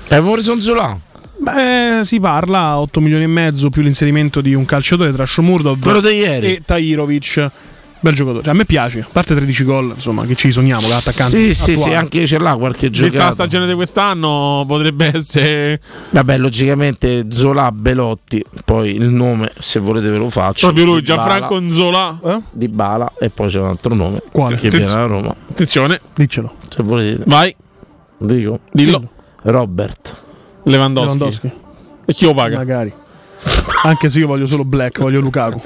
È 0.07 0.19
Morisonzola? 0.19 0.99
Beh, 1.39 1.99
si 2.03 2.19
parla 2.19 2.79
8 2.79 2.99
milioni 2.99 3.25
e 3.25 3.27
mezzo 3.27 3.69
più 3.69 3.83
l'inserimento 3.83 4.41
di 4.41 4.55
un 4.55 4.65
calciatore 4.65 5.13
tra 5.13 5.25
Shomurdov 5.25 6.03
e 6.03 6.61
Tahirovic. 6.65 7.51
Bel 7.99 8.13
giocatore, 8.13 8.43
Cioè, 8.43 8.53
a 8.53 8.55
me 8.55 8.65
piace, 8.65 8.99
a 8.99 9.07
parte 9.11 9.33
13 9.33 9.63
gol, 9.63 9.85
insomma, 9.95 10.23
che 10.25 10.35
ci 10.35 10.51
sogniamo, 10.51 10.87
l'attaccante. 10.87 11.35
Sì, 11.37 11.53
sì, 11.53 11.63
sì, 11.63 11.71
attuale. 11.73 11.95
anche 11.95 12.27
ce 12.27 12.37
l'ha 12.39 12.55
qualche 12.55 12.85
la 12.85 12.91
giocata. 12.91 13.31
stagione 13.31 13.65
di 13.67 13.73
quest'anno 13.73 14.63
potrebbe 14.67 15.11
essere 15.15 15.81
Vabbè, 16.11 16.37
logicamente 16.37 17.25
Zola 17.29 17.71
Belotti, 17.71 18.43
poi 18.63 18.93
il 18.95 19.09
nome, 19.09 19.51
se 19.59 19.79
volete 19.79 20.09
ve 20.09 20.17
lo 20.17 20.29
faccio. 20.29 20.67
proprio 20.67 20.85
lui, 20.85 21.01
Gianfranco 21.01 21.59
Nzola. 21.59 22.41
Di 22.51 22.67
Bala 22.67 23.11
e 23.19 23.29
poi 23.29 23.49
c'è 23.49 23.59
un 23.59 23.67
altro 23.67 23.95
nome 23.95 24.21
Quale? 24.31 24.55
che 24.57 24.69
viene 24.69 24.85
da 24.85 25.05
Roma. 25.05 25.35
Attenzione, 25.49 25.99
Diccelo. 26.15 26.53
Se 26.69 26.83
volete. 26.83 27.23
vai, 27.25 27.55
Dico. 28.19 28.59
dillo. 28.71 29.09
Robert. 29.43 30.15
Lewandowski. 30.63 31.17
Lewandowski. 31.17 31.51
E 32.05 32.13
chi 32.13 32.25
lo 32.25 32.33
paga? 32.33 32.57
Magari. 32.57 32.93
Anche 33.83 34.09
se 34.09 34.19
io 34.19 34.27
voglio 34.27 34.47
solo 34.47 34.65
Black, 34.65 34.99
voglio 34.99 35.19
Lukaku. 35.19 35.61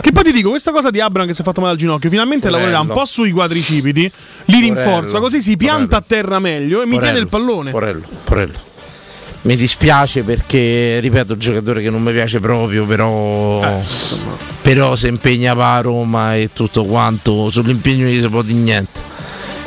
Che 0.00 0.12
poi 0.12 0.24
ti 0.24 0.32
dico, 0.32 0.50
questa 0.50 0.70
cosa 0.70 0.90
di 0.90 1.00
Abram 1.00 1.26
che 1.26 1.34
si 1.34 1.40
è 1.40 1.44
fatto 1.44 1.60
male 1.60 1.72
al 1.72 1.78
ginocchio, 1.78 2.10
finalmente 2.10 2.48
Porello. 2.48 2.66
lavorerà 2.66 2.92
un 2.92 2.98
po' 2.98 3.06
sui 3.06 3.30
quadricipiti, 3.30 4.10
li 4.46 4.60
rinforza, 4.60 5.18
così 5.18 5.40
si 5.40 5.56
pianta 5.56 5.98
a 5.98 6.04
terra 6.06 6.38
meglio 6.38 6.82
e 6.82 6.86
mi 6.86 6.98
tiene 6.98 7.18
il 7.18 7.28
pallone. 7.28 7.70
Porello, 7.70 8.02
Porello. 8.24 8.70
Mi 9.42 9.56
dispiace 9.56 10.22
perché, 10.22 11.00
ripeto, 11.00 11.32
un 11.32 11.38
giocatore 11.40 11.82
che 11.82 11.90
non 11.90 12.00
mi 12.00 12.12
piace 12.12 12.38
proprio, 12.38 12.84
però, 12.84 13.60
Eh, 13.64 13.82
però 14.62 14.94
se 14.94 15.08
impegnava 15.08 15.72
a 15.72 15.80
Roma 15.80 16.36
e 16.36 16.50
tutto 16.52 16.84
quanto, 16.84 17.50
sull'impegno 17.50 18.06
gli 18.06 18.20
si 18.20 18.28
può 18.28 18.42
di 18.42 18.54
niente. 18.54 19.00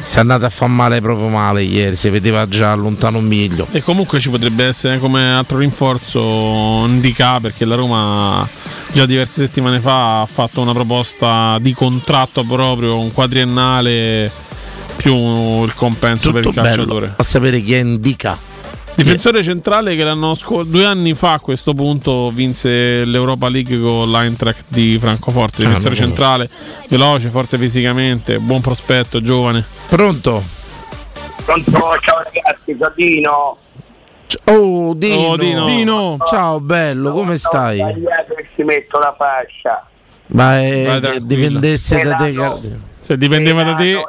Si 0.05 0.17
è 0.17 0.19
andato 0.19 0.45
a 0.45 0.49
far 0.49 0.69
male 0.69 1.01
proprio 1.01 1.29
male 1.29 1.63
ieri, 1.63 1.95
si 1.95 2.09
vedeva 2.09 2.47
già 2.47 2.75
lontano 2.75 3.17
un 3.17 3.25
miglio. 3.25 3.65
E 3.71 3.81
comunque 3.81 4.19
ci 4.19 4.29
potrebbe 4.29 4.63
essere 4.63 4.99
come 4.99 5.33
altro 5.33 5.57
rinforzo 5.57 6.85
Ndika 6.85 7.39
perché 7.39 7.65
la 7.65 7.73
Roma 7.73 8.47
già 8.93 9.07
diverse 9.07 9.45
settimane 9.45 9.79
fa 9.79 10.21
ha 10.21 10.25
fatto 10.27 10.61
una 10.61 10.73
proposta 10.73 11.57
di 11.59 11.73
contratto 11.73 12.43
proprio, 12.43 12.99
un 12.99 13.11
quadriennale 13.11 14.31
più 14.95 15.63
il 15.63 15.73
compenso 15.73 16.31
per 16.31 16.41
il 16.41 16.49
Tutto 16.49 16.61
calciatore. 16.61 17.13
A 17.17 17.23
sapere 17.23 17.59
chi 17.61 17.73
è 17.73 17.79
Indica. 17.79 18.37
Difensore 18.95 19.43
centrale 19.43 19.95
che 19.95 20.03
l'anno 20.03 20.35
scorso, 20.35 20.69
due 20.69 20.85
anni 20.85 21.13
fa 21.15 21.33
a 21.33 21.39
questo 21.39 21.73
punto 21.73 22.29
vinse 22.31 23.03
l'Europa 23.03 23.49
League 23.49 23.77
con 23.79 24.09
l'Eintracht 24.09 24.65
di 24.69 24.97
Francoforte. 24.99 25.63
Ah, 25.63 25.65
Difensore 25.67 25.89
lo 25.95 25.95
centrale, 26.01 26.49
veloce, 26.87 27.29
forte 27.29 27.57
fisicamente, 27.57 28.39
buon 28.39 28.61
prospetto, 28.61 29.21
giovane. 29.21 29.63
Pronto? 29.89 30.41
Pronto, 31.43 31.71
ciao 31.71 32.21
ragazzi, 32.23 32.75
Sadino. 32.79 33.57
Oh 34.45 34.93
Dino. 34.95 35.15
Oh, 35.15 35.35
Dino. 35.37 36.17
Ciao 36.25 36.59
bello, 36.61 37.11
come 37.11 37.37
stai? 37.37 37.77
Sbagliato 37.77 38.33
che 38.33 38.47
ci 38.55 38.63
metto 38.63 38.97
la 38.97 39.13
fascia. 39.17 39.85
Ma 40.27 40.59
eh, 40.61 40.83
Vai 40.85 40.93
che 40.95 41.07
tranquillo. 41.07 41.25
dipendesse 41.27 42.01
da 42.01 42.15
te. 42.15 42.33
Se 42.99 43.17
dipendeva 43.17 43.63
da 43.63 43.75
te, 43.75 44.07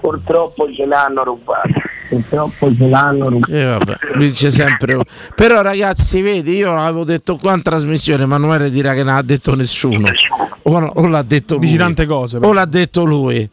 Purtroppo 0.00 0.72
ce 0.72 0.84
l'hanno 0.86 1.24
rubato. 1.24 1.68
Purtroppo 2.08 2.74
ce 2.74 2.88
l'hanno 2.88 3.28
rubato. 3.28 3.52
Eh, 3.52 3.64
vabbè, 3.64 3.96
vince 4.16 4.50
sempre. 4.50 4.98
Però 5.34 5.60
ragazzi, 5.60 6.22
vedi, 6.22 6.56
io 6.56 6.74
l'avevo 6.74 7.04
detto 7.04 7.36
qua 7.36 7.54
in 7.54 7.62
trasmissione, 7.62 8.22
Emanuele 8.22 8.70
dirà 8.70 8.94
che 8.94 9.02
non 9.02 9.14
ha 9.14 9.22
detto 9.22 9.54
nessuno. 9.54 10.08
O, 10.62 10.78
no- 10.78 10.92
o 10.94 11.06
l'ha 11.06 11.22
detto 11.22 11.56
lui. 11.56 11.66
Dici 11.66 11.76
tante 11.76 12.06
cose. 12.06 12.38
O 12.40 12.52
l'ha 12.52 12.64
detto 12.64 13.04
lui. 13.04 13.48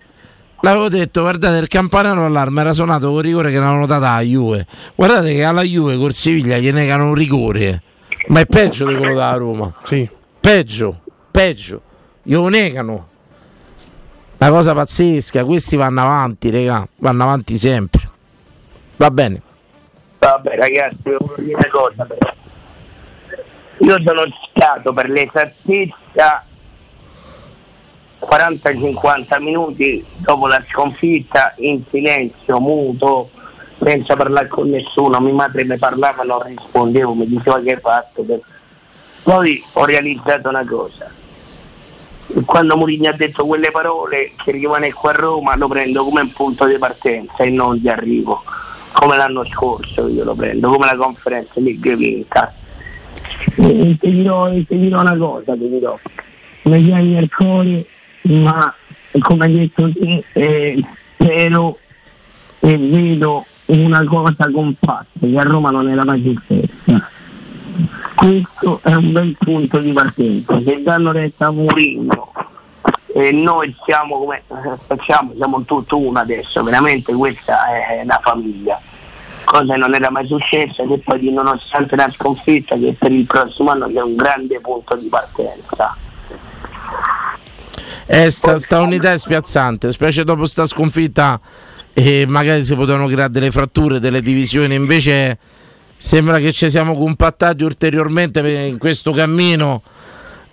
L'avevo 0.61 0.89
detto, 0.89 1.21
guardate, 1.21 1.57
il 1.57 1.67
campanello 1.67 2.25
allarme 2.25 2.61
era 2.61 2.73
suonato 2.73 3.11
con 3.11 3.21
rigore 3.21 3.51
che 3.51 3.59
l'hanno 3.59 3.85
data 3.85 4.11
alla 4.11 4.21
Juve. 4.21 4.65
Guardate 4.95 5.33
che 5.33 5.43
alla 5.43 5.61
Juve 5.61 5.97
col 5.97 6.13
Siviglia 6.13 6.57
gli 6.57 6.71
negano 6.71 7.09
un 7.09 7.13
rigore. 7.13 7.83
Ma 8.27 8.39
è 8.39 8.45
peggio 8.45 8.87
di 8.87 8.95
quello 8.95 9.13
della 9.13 9.35
Roma. 9.35 9.71
Sì. 9.83 10.09
Peggio, 10.39 11.01
peggio. 11.29 11.81
Glielo 12.23 12.47
negano. 12.47 13.07
Una 14.37 14.49
cosa 14.49 14.73
pazzesca, 14.73 15.43
questi 15.45 15.75
vanno 15.75 16.01
avanti, 16.01 16.49
raga, 16.49 16.87
vanno 16.97 17.23
avanti 17.23 17.57
sempre. 17.57 18.04
Va 18.97 19.11
bene. 19.11 19.41
Vabbè 20.19 20.55
ragazzi, 20.55 21.09
una 21.09 21.67
cosa 21.69 22.03
però. 22.05 22.33
Io 23.79 24.01
sono 24.01 24.23
stato 24.49 24.93
per 24.93 25.09
l'esattezza 25.09 26.43
40-50 28.21 29.41
minuti 29.41 30.03
dopo 30.17 30.47
la 30.47 30.63
sconfitta 30.67 31.53
in 31.57 31.83
silenzio, 31.89 32.59
muto, 32.59 33.29
senza 33.81 34.15
parlare 34.15 34.47
con 34.47 34.69
nessuno, 34.69 35.19
mia 35.19 35.33
madre 35.33 35.65
mi 35.65 35.77
parlava, 35.77 36.23
non 36.23 36.41
rispondevo, 36.41 37.13
mi 37.13 37.27
diceva 37.27 37.59
che 37.59 37.73
hai 37.73 37.79
fatto. 37.79 38.25
Poi 39.23 39.63
ho 39.73 39.85
realizzato 39.85 40.49
una 40.49 40.65
cosa. 40.65 41.11
Quando 42.45 42.77
Mourinho 42.77 43.09
ha 43.09 43.13
detto 43.13 43.45
quelle 43.45 43.71
parole 43.71 44.31
che 44.35 44.51
rimane 44.51 44.91
qua 44.91 45.11
a 45.11 45.15
Roma 45.15 45.55
lo 45.55 45.67
prendo 45.67 46.03
come 46.03 46.21
un 46.21 46.31
punto 46.31 46.65
di 46.65 46.77
partenza 46.77 47.43
e 47.43 47.49
non 47.49 47.79
di 47.79 47.87
arrivo, 47.87 48.43
come 48.95 49.17
l'anno 49.17 49.43
scorso 49.43 50.07
io 50.07 50.23
lo 50.23 50.33
prendo, 50.33 50.69
come 50.69 50.85
la 50.85 50.95
conferenza 50.95 51.59
League 51.59 51.95
vinta. 51.97 52.51
E 53.57 53.97
ti 53.99 54.11
dirò, 54.11 54.49
dirò 54.49 55.01
una 55.01 55.17
cosa, 55.17 55.53
ti 55.53 55.69
dirò. 55.69 55.99
Mi 56.63 57.19
il 57.19 57.29
cuore, 57.29 57.85
ma 58.21 58.73
come 59.19 59.45
hai 59.45 59.53
detto 59.53 59.91
te, 59.91 60.23
eh, 60.33 60.83
spero 61.13 61.77
e 62.61 62.77
vedo 62.77 63.45
una 63.65 64.03
cosa 64.05 64.49
compatta, 64.51 65.05
che 65.19 65.37
a 65.37 65.43
Roma 65.43 65.71
non 65.71 65.89
era 65.89 66.05
mai 66.05 66.23
successa. 66.23 67.09
Questo 68.15 68.79
è 68.81 68.93
un 68.95 69.11
bel 69.11 69.35
punto 69.37 69.79
di 69.79 69.91
partenza. 69.91 70.59
Se 70.63 70.81
danno 70.81 71.11
retta 71.11 71.47
a 71.47 71.51
Mourinho 71.51 72.31
e 73.17 73.31
noi 73.31 73.73
siamo 73.85 74.17
come 74.17 74.43
facciamo, 74.87 75.31
siamo 75.37 75.63
tutto 75.63 75.97
uno 75.97 76.19
adesso, 76.19 76.61
veramente 76.63 77.13
questa 77.13 77.65
è 77.67 78.01
una 78.03 78.19
famiglia. 78.21 78.77
Cosa 79.45 79.73
che 79.73 79.79
non 79.79 79.95
era 79.95 80.09
mai 80.09 80.27
successa, 80.27 80.83
che 80.85 80.99
poi 80.99 81.19
di 81.19 81.31
nonostante 81.31 81.95
la 81.95 82.11
sconfitta 82.11 82.75
che 82.75 82.93
per 82.99 83.13
il 83.13 83.25
prossimo 83.25 83.71
anno 83.71 83.87
c'è 83.87 84.01
un 84.01 84.15
grande 84.17 84.59
punto 84.59 84.95
di 84.95 85.07
partenza. 85.07 85.95
Eh, 88.07 88.29
sta, 88.31 88.57
sta 88.57 88.81
unità 88.81 89.13
è 89.13 89.17
spiazzante, 89.17 89.93
specie 89.93 90.25
dopo 90.25 90.45
sta 90.45 90.65
sconfitta 90.65 91.39
e 91.93 92.25
magari 92.27 92.65
si 92.65 92.75
potevano 92.75 93.07
creare 93.07 93.31
delle 93.31 93.49
fratture, 93.49 93.99
delle 93.99 94.21
divisioni, 94.21 94.75
invece 94.75 95.37
sembra 95.95 96.39
che 96.39 96.51
ci 96.51 96.69
siamo 96.69 96.95
compattati 96.95 97.63
ulteriormente 97.63 98.41
in 98.67 98.77
questo 98.77 99.11
cammino. 99.11 99.81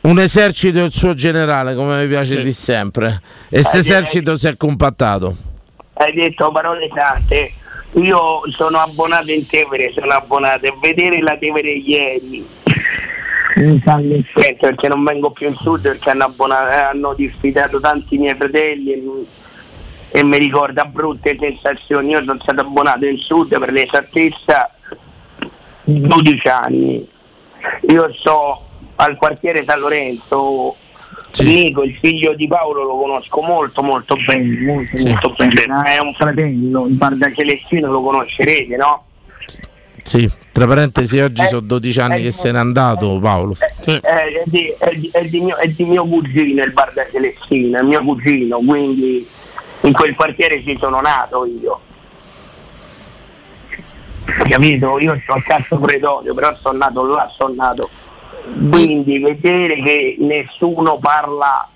Un 0.02 0.18
esercito 0.18 0.78
e 0.80 0.84
il 0.84 0.90
suo 0.90 1.14
generale, 1.14 1.74
come 1.76 1.96
mi 2.02 2.08
piace 2.08 2.36
Sì. 2.36 2.42
di 2.42 2.52
sempre. 2.52 3.20
E 3.48 3.60
questo 3.60 3.76
Eh, 3.76 3.80
esercito 3.80 4.36
si 4.36 4.48
è 4.48 4.56
compattato. 4.56 5.36
Hai 5.94 6.12
detto 6.12 6.50
parole 6.50 6.88
tante. 6.92 7.52
Io 8.00 8.40
sono 8.56 8.78
abbonato 8.78 9.30
in 9.30 9.46
Tevere, 9.46 9.92
sono 9.94 10.12
abbonato 10.12 10.66
e 10.66 10.74
vedere 10.80 11.20
la 11.20 11.36
Tevere 11.36 11.70
ieri 11.70 12.44
l'effetto 13.54 14.66
perché 14.66 14.88
non 14.88 15.04
vengo 15.04 15.30
più 15.30 15.46
in 15.46 15.54
sud 15.56 15.82
perché 15.82 16.08
hanno, 16.10 16.24
abbonato, 16.24 16.70
eh, 16.70 16.74
hanno 16.74 17.12
diffidato 17.14 17.78
tanti 17.80 18.16
miei 18.16 18.34
fratelli 18.34 18.92
e, 18.92 19.02
e 20.08 20.24
mi 20.24 20.38
ricorda 20.38 20.84
brutte 20.86 21.36
sensazioni. 21.38 22.10
Io 22.10 22.24
sono 22.24 22.38
stato 22.40 22.60
abbonato 22.62 23.04
in 23.06 23.18
sud 23.18 23.56
per 23.58 23.70
l'esattezza 23.70 24.70
12 25.84 26.48
anni. 26.48 27.06
Io 27.88 28.12
sto 28.14 28.62
al 29.02 29.16
quartiere 29.16 29.64
San 29.64 29.80
Lorenzo, 29.80 30.76
Nico, 31.40 31.82
il 31.82 31.96
figlio 32.00 32.34
di 32.34 32.46
Paolo 32.46 32.82
lo 32.84 32.96
conosco 32.98 33.40
molto 33.42 33.82
molto 33.82 34.16
bene, 34.24 34.60
molto, 34.64 34.96
Sì. 34.96 35.08
molto 35.08 35.34
bene. 35.36 35.82
È 35.84 35.98
un 35.98 36.12
fratello, 36.14 36.86
il 36.86 36.94
Barda 36.94 37.32
Celestino 37.32 37.90
lo 37.90 38.02
conoscerete, 38.02 38.76
no? 38.76 39.04
Sì, 40.02 40.30
tra 40.52 40.66
parentesi, 40.66 41.18
Eh, 41.18 41.22
oggi 41.24 41.44
sono 41.46 41.60
12 41.60 42.00
anni 42.00 42.22
che 42.22 42.30
se 42.32 42.50
n'è 42.52 42.58
andato 42.58 43.18
Paolo. 43.20 43.56
Eh, 43.86 44.00
è, 44.00 44.42
di, 44.46 44.74
è 44.78 44.94
di- 44.94 45.10
è 45.12 45.24
di 45.24 45.40
mio, 45.40 45.56
è 45.56 45.68
di 45.68 45.84
mio 45.84 46.04
cugino 46.06 46.62
il 46.62 46.72
Barda 46.72 47.06
Celestino, 47.10 47.78
è 47.78 47.82
mio 47.82 48.02
cugino, 48.02 48.58
quindi 48.58 49.26
in 49.82 49.92
quel 49.92 50.14
quartiere 50.14 50.62
ci 50.62 50.76
sono 50.78 51.00
nato 51.00 51.44
io. 51.46 51.80
Capito? 54.24 54.98
Io 55.00 55.20
sono 55.26 55.38
a 55.38 55.42
Cazzo 55.42 55.78
Pretorio, 55.78 56.34
però 56.34 56.54
sono 56.60 56.78
nato 56.78 57.04
là, 57.06 57.30
sono 57.36 57.54
nato. 57.54 57.88
Quindi 58.70 59.18
vedere 59.18 59.80
che 59.82 60.16
nessuno 60.18 60.98
parla 60.98 61.66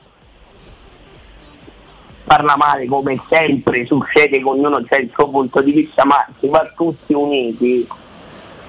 parla 2.25 2.57
male 2.57 2.87
come 2.87 3.21
sempre 3.29 3.87
succede 3.87 4.39
che 4.39 4.45
ognuno 4.45 4.83
c'è 4.83 4.99
il 4.99 5.11
suo 5.15 5.29
punto 5.29 5.61
di 5.61 5.71
vista 5.71 6.05
ma 6.05 6.27
si 6.41 6.49
va 6.49 6.69
tutti 6.77 7.13
uniti 7.15 7.87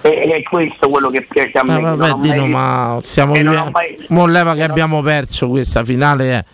e 0.01 0.09
e 0.09 0.31
è 0.35 0.43
questo 0.43 0.87
quello 0.89 1.09
che 1.09 1.23
piace 1.23 1.57
a 1.57 1.63
me 1.63 1.73
Ah, 1.73 1.79
non 1.79 1.97
vabbè, 1.97 2.19
Dino, 2.19 2.41
mai- 2.45 2.49
ma 2.51 2.99
non 3.25 3.47
ho 3.47 3.49
vivendo. 3.49 3.71
mai- 3.71 4.05
leva 4.31 4.53
che 4.53 4.61
abbiamo 4.63 5.01
perso 5.01 5.47
questa 5.47 5.83
finale, 5.83 6.37
eh, 6.37 6.45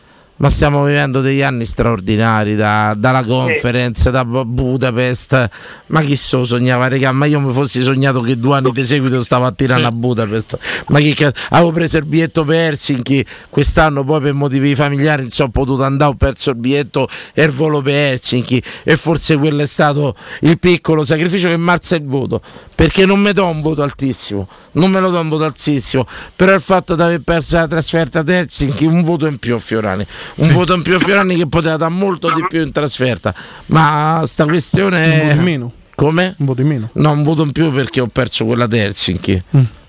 ma 0.43 0.49
stiamo 0.49 0.83
vivendo 0.83 1.21
degli 1.21 1.41
anni 1.41 1.63
straordinari 1.65 2.55
da- 2.55 2.93
dalla 2.97 3.23
conference, 3.23 4.11
da 4.11 4.25
Bu- 4.25 4.43
Budapest. 4.43 5.49
Ma 5.85 6.01
chi 6.01 6.17
se 6.17 6.35
lo 6.35 6.43
sognava, 6.43 6.89
regà? 6.89 7.13
Ma 7.13 7.25
io 7.27 7.39
mi 7.39 7.53
fossi 7.53 7.81
sognato 7.81 8.19
che 8.19 8.37
due 8.37 8.57
anni 8.57 8.71
di 8.73 8.83
seguito 8.83 9.23
stavo 9.23 9.45
a 9.45 9.53
tirare 9.53 9.85
a 9.85 9.91
Budapest. 9.93 10.57
Ma 10.87 10.99
che 10.99 11.13
ca- 11.13 11.31
avevo 11.51 11.71
preso 11.71 11.97
il 11.97 12.05
biglietto 12.05 12.43
per 12.43 12.59
Helsinki 12.59 13.25
quest'anno, 13.49 14.03
poi 14.03 14.19
per 14.19 14.33
motivi 14.33 14.75
familiari 14.75 15.21
non 15.21 15.29
sono 15.29 15.49
potuto 15.49 15.83
andare, 15.83 16.11
ho 16.11 16.15
perso 16.15 16.49
il 16.49 16.57
biglietto 16.57 17.07
e 17.33 17.43
il 17.43 17.51
volo 17.51 17.81
per 17.81 17.93
Helsinki. 17.93 18.61
E 18.83 18.97
forse 18.97 19.37
quello 19.37 19.61
è 19.61 19.65
stato 19.65 20.13
il 20.41 20.59
piccolo 20.59 21.05
sacrificio 21.05 21.47
che 21.47 21.55
marza 21.55 21.95
il 21.95 22.03
voto. 22.03 22.41
Perché 22.75 23.05
non 23.05 23.21
mi 23.21 23.31
do 23.31 23.45
un 23.47 23.61
voto 23.61 23.81
altissimo, 23.81 24.45
non 24.73 24.91
me 24.91 24.99
lo 24.99 25.09
do 25.09 25.19
un 25.19 25.29
voto 25.29 25.45
altissimo, 25.45 26.05
però 26.35 26.53
il 26.53 26.59
fatto 26.59 26.95
di 26.95 27.01
aver 27.01 27.21
perso 27.21 27.55
la 27.55 27.67
trasferta 27.67 28.19
ad 28.19 28.27
Helsinki, 28.27 28.83
un 28.83 29.03
voto 29.03 29.25
in 29.27 29.37
più 29.37 29.55
a 29.55 29.59
Fiorani, 29.59 30.05
un 30.35 30.51
voto 30.51 30.73
in 30.73 30.81
più 30.81 30.95
a 30.95 30.99
Fiorani 30.99 31.35
che 31.35 31.47
poteva 31.47 31.77
dare 31.77 31.93
molto 31.93 32.31
di 32.31 32.43
più 32.47 32.61
in 32.61 32.71
trasferta, 32.71 33.33
ma 33.67 34.21
sta 34.25 34.45
questione 34.45 35.05
Un 35.05 35.11
è... 35.11 35.19
voto 35.23 35.35
in 35.35 35.41
meno. 35.43 35.71
Come? 35.95 36.35
Un 36.39 36.45
voto 36.45 36.61
in 36.61 36.67
meno. 36.67 36.89
No, 36.93 37.11
un 37.11 37.23
voto 37.23 37.43
in 37.43 37.51
più 37.51 37.71
perché 37.71 37.99
ho 38.01 38.07
perso 38.07 38.45
quella 38.45 38.65
di 38.67 38.77
Helsinki. 38.79 39.43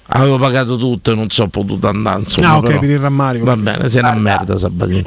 Avevo 0.09 0.37
pagato 0.39 0.77
tutto 0.77 1.13
e 1.13 1.15
non 1.15 1.31
sono 1.31 1.49
potuto 1.49 1.89
andare. 1.89 2.21
Insomma, 2.21 2.49
Mm. 2.49 2.51
ah, 2.51 2.57
ok, 2.59 2.67
però- 2.67 2.79
per 2.81 2.91
il 2.91 2.99
rammarico. 2.99 3.45
Va 3.47 3.57
bene, 3.57 3.89
sei 3.89 4.01
una 4.03 4.13
merda. 4.15 4.55
Prego, 4.55 5.03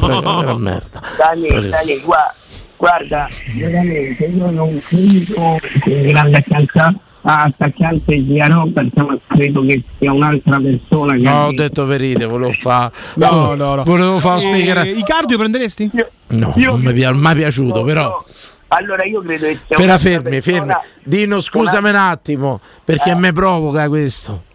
sei 0.00 0.18
una 0.22 0.56
merda. 0.58 1.00
Dani, 1.16 1.68
Dani, 1.70 2.00
gua- 2.04 2.34
guarda, 2.76 3.28
veramente 3.54 4.24
io 4.24 4.50
non 4.50 4.78
credo 4.84 5.58
che 5.82 5.90
il 5.90 6.06
grande 6.12 6.36
attaccante, 6.38 7.00
attaccante 7.22 8.24
sia 8.26 8.46
Robert, 8.48 8.94
ma 8.98 9.16
credo 9.26 9.62
che 9.64 9.82
sia 9.98 10.12
un'altra 10.12 10.58
persona 10.58 11.14
che 11.14 11.20
No, 11.22 11.44
ho 11.46 11.52
detto 11.52 11.84
verite, 11.86 12.24
volevo 12.26 12.52
fare. 12.52 12.92
No, 13.16 13.54
no, 13.54 13.74
no. 13.76 13.82
Volevo 13.84 14.18
fare 14.18 14.36
Eh, 14.38 14.40
spiegare. 14.40 14.88
I 14.90 15.02
cardio 15.04 15.38
prenderesti? 15.38 15.90
No, 16.28 16.52
non 16.56 16.80
mi 16.80 17.00
è 17.00 17.10
mai 17.12 17.34
piaciuto, 17.36 17.82
però. 17.84 18.22
allora 18.68 19.04
io 19.04 19.20
credo 19.20 19.46
che 19.46 19.58
sia 19.68 19.78
una 19.84 19.98
fermi, 19.98 20.40
fermi. 20.40 20.58
persona- 20.66 20.80
Dino, 21.04 21.40
scusami 21.40 21.88
un 21.90 21.94
attimo, 21.94 22.60
perché 22.84 23.10
Eh. 23.10 23.14
mi 23.16 23.32
provoca 23.32 23.88
questo. 23.88 24.44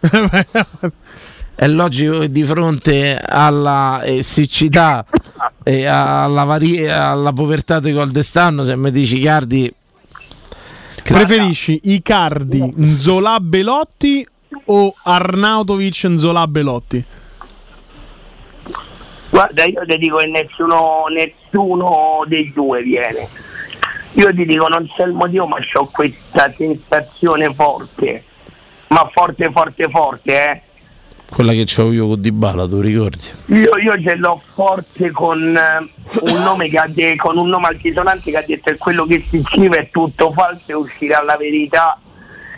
È 1.54 1.66
logico 1.66 2.20
che 2.20 2.30
di 2.30 2.44
fronte 2.44 3.18
alla 3.20 4.00
eh, 4.02 4.22
siccità 4.22 5.04
e 5.64 5.86
alla, 5.86 6.44
vari- 6.44 6.86
alla 6.88 7.32
povertà 7.32 7.80
di 7.80 7.90
Goldestano, 7.92 8.62
se 8.62 8.76
mi 8.76 8.92
dici 8.92 9.18
Cardi, 9.20 9.68
Preferisci 11.12 11.80
Icardi, 11.84 12.74
Nzola 12.76 13.38
Belotti 13.40 14.26
o 14.66 14.94
Arnautovic 15.04 16.04
Nzola 16.04 16.46
Belotti? 16.46 17.02
Guarda, 19.30 19.64
io 19.64 19.86
ti 19.86 19.96
dico 19.96 20.18
che 20.18 20.26
nessuno, 20.26 21.06
nessuno 21.08 22.24
dei 22.26 22.52
due 22.52 22.82
viene. 22.82 23.26
Io 24.12 24.34
ti 24.34 24.44
dico, 24.44 24.68
non 24.68 24.86
c'è 24.86 25.04
il 25.04 25.12
motivo, 25.12 25.46
ma 25.46 25.56
ho 25.56 25.86
questa 25.86 26.52
sensazione 26.54 27.54
forte, 27.54 28.24
ma 28.88 29.08
forte, 29.12 29.50
forte, 29.50 29.88
forte, 29.88 30.50
eh. 30.50 30.62
Quella 31.30 31.52
che 31.52 31.64
c'ho 31.64 31.92
io 31.92 32.06
con 32.08 32.20
Dybala, 32.20 32.66
tu 32.66 32.80
ricordi? 32.80 33.26
Io, 33.46 33.76
io 33.78 34.00
ce 34.00 34.16
l'ho 34.16 34.40
forte 34.54 35.10
con 35.10 35.40
eh, 35.56 35.90
un 36.30 36.42
nome 36.42 36.68
che 36.68 36.78
ha 36.78 36.86
de- 36.88 37.16
con 37.16 37.36
un 37.36 37.48
nome 37.48 37.68
altisonante 37.68 38.30
che 38.30 38.36
ha 38.36 38.44
detto 38.46 38.70
che 38.70 38.78
quello 38.78 39.04
che 39.04 39.24
si 39.28 39.42
scrive 39.42 39.78
è 39.78 39.88
tutto 39.90 40.32
falso 40.32 40.62
e 40.66 40.74
uscirà 40.74 41.22
la 41.22 41.36
verità 41.36 41.98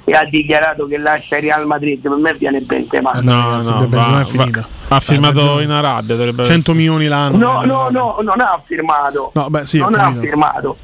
e 0.04 0.12
ha 0.12 0.24
dichiarato 0.24 0.86
che 0.86 0.96
lascia 0.98 1.36
il 1.36 1.42
Real 1.42 1.66
Madrid. 1.66 2.00
Per 2.00 2.10
me 2.12 2.34
viene 2.34 2.60
Benzema. 2.60 3.12
Eh, 3.12 3.20
No, 3.22 3.60
no, 3.60 3.86
Benzema 3.86 4.16
va- 4.16 4.20
è 4.22 4.24
finita. 4.24 4.66
va- 4.88 4.96
ha 4.96 5.00
firmato 5.00 5.34
Benzema- 5.34 5.62
in 5.62 5.70
Arabia. 5.70 6.14
dovrebbe- 6.16 6.44
100 6.44 6.72
milioni 6.74 7.06
l'anno. 7.06 7.36
No, 7.36 7.62
no, 7.64 7.88
no, 7.90 8.18
non 8.22 8.40
ha 8.40 8.60
firmato. 8.64 9.30
No, 9.34 9.50
beh, 9.50 9.66
sì, 9.66 9.78
non 9.78 9.94
ha 9.94 10.14
firmato. 10.18 10.76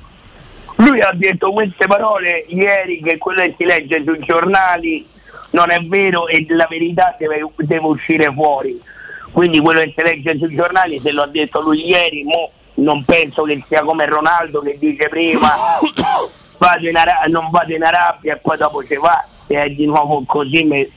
Lui 0.79 1.01
ha 1.01 1.11
detto 1.15 1.53
queste 1.53 1.87
parole 1.87 2.45
ieri 2.49 3.01
che 3.01 3.17
quello 3.17 3.41
che 3.43 3.55
si 3.57 3.65
legge 3.65 4.03
sui 4.05 4.19
giornali 4.21 5.07
non 5.51 5.71
è 5.71 5.81
vero 5.81 6.29
e 6.29 6.45
la 6.49 6.67
verità 6.69 7.15
deve, 7.19 7.47
deve 7.57 7.87
uscire 7.87 8.33
fuori. 8.33 8.79
Quindi 9.33 9.61
quello 9.61 9.81
che 9.81 9.93
si 9.97 10.03
legge 10.03 10.37
sui 10.39 10.55
giornali, 10.55 11.01
se 11.01 11.13
lo 11.13 11.23
ha 11.23 11.27
detto 11.27 11.61
lui 11.61 11.87
ieri, 11.87 12.23
mo 12.25 12.51
non 12.77 13.05
penso 13.05 13.43
che 13.45 13.63
sia 13.67 13.83
come 13.83 14.07
Ronaldo 14.07 14.61
che 14.61 14.77
dice 14.79 15.09
prima 15.09 15.49
vado 16.59 16.89
Ara- 16.95 17.25
non 17.29 17.49
vado 17.51 17.75
in 17.75 17.83
Arabia 17.83 18.35
e 18.35 18.37
poi 18.37 18.57
dopo 18.57 18.85
ci 18.85 18.97
va 18.97 19.25
e 19.47 19.63
è 19.63 19.69
di 19.71 19.87
nuovo 19.87 20.23
così. 20.27 20.65
me- 20.65 20.91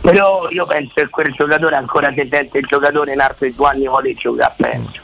Però 0.00 0.48
io 0.50 0.66
penso 0.66 0.94
che 0.94 1.08
quel 1.08 1.32
giocatore 1.32 1.76
ancora 1.76 2.12
si 2.12 2.26
sente 2.30 2.58
il 2.58 2.66
giocatore 2.66 3.12
in 3.12 3.20
altri 3.20 3.54
due 3.54 3.68
anni 3.68 3.86
vuole 3.88 4.12
giocare, 4.14 4.54
penso. 4.56 5.00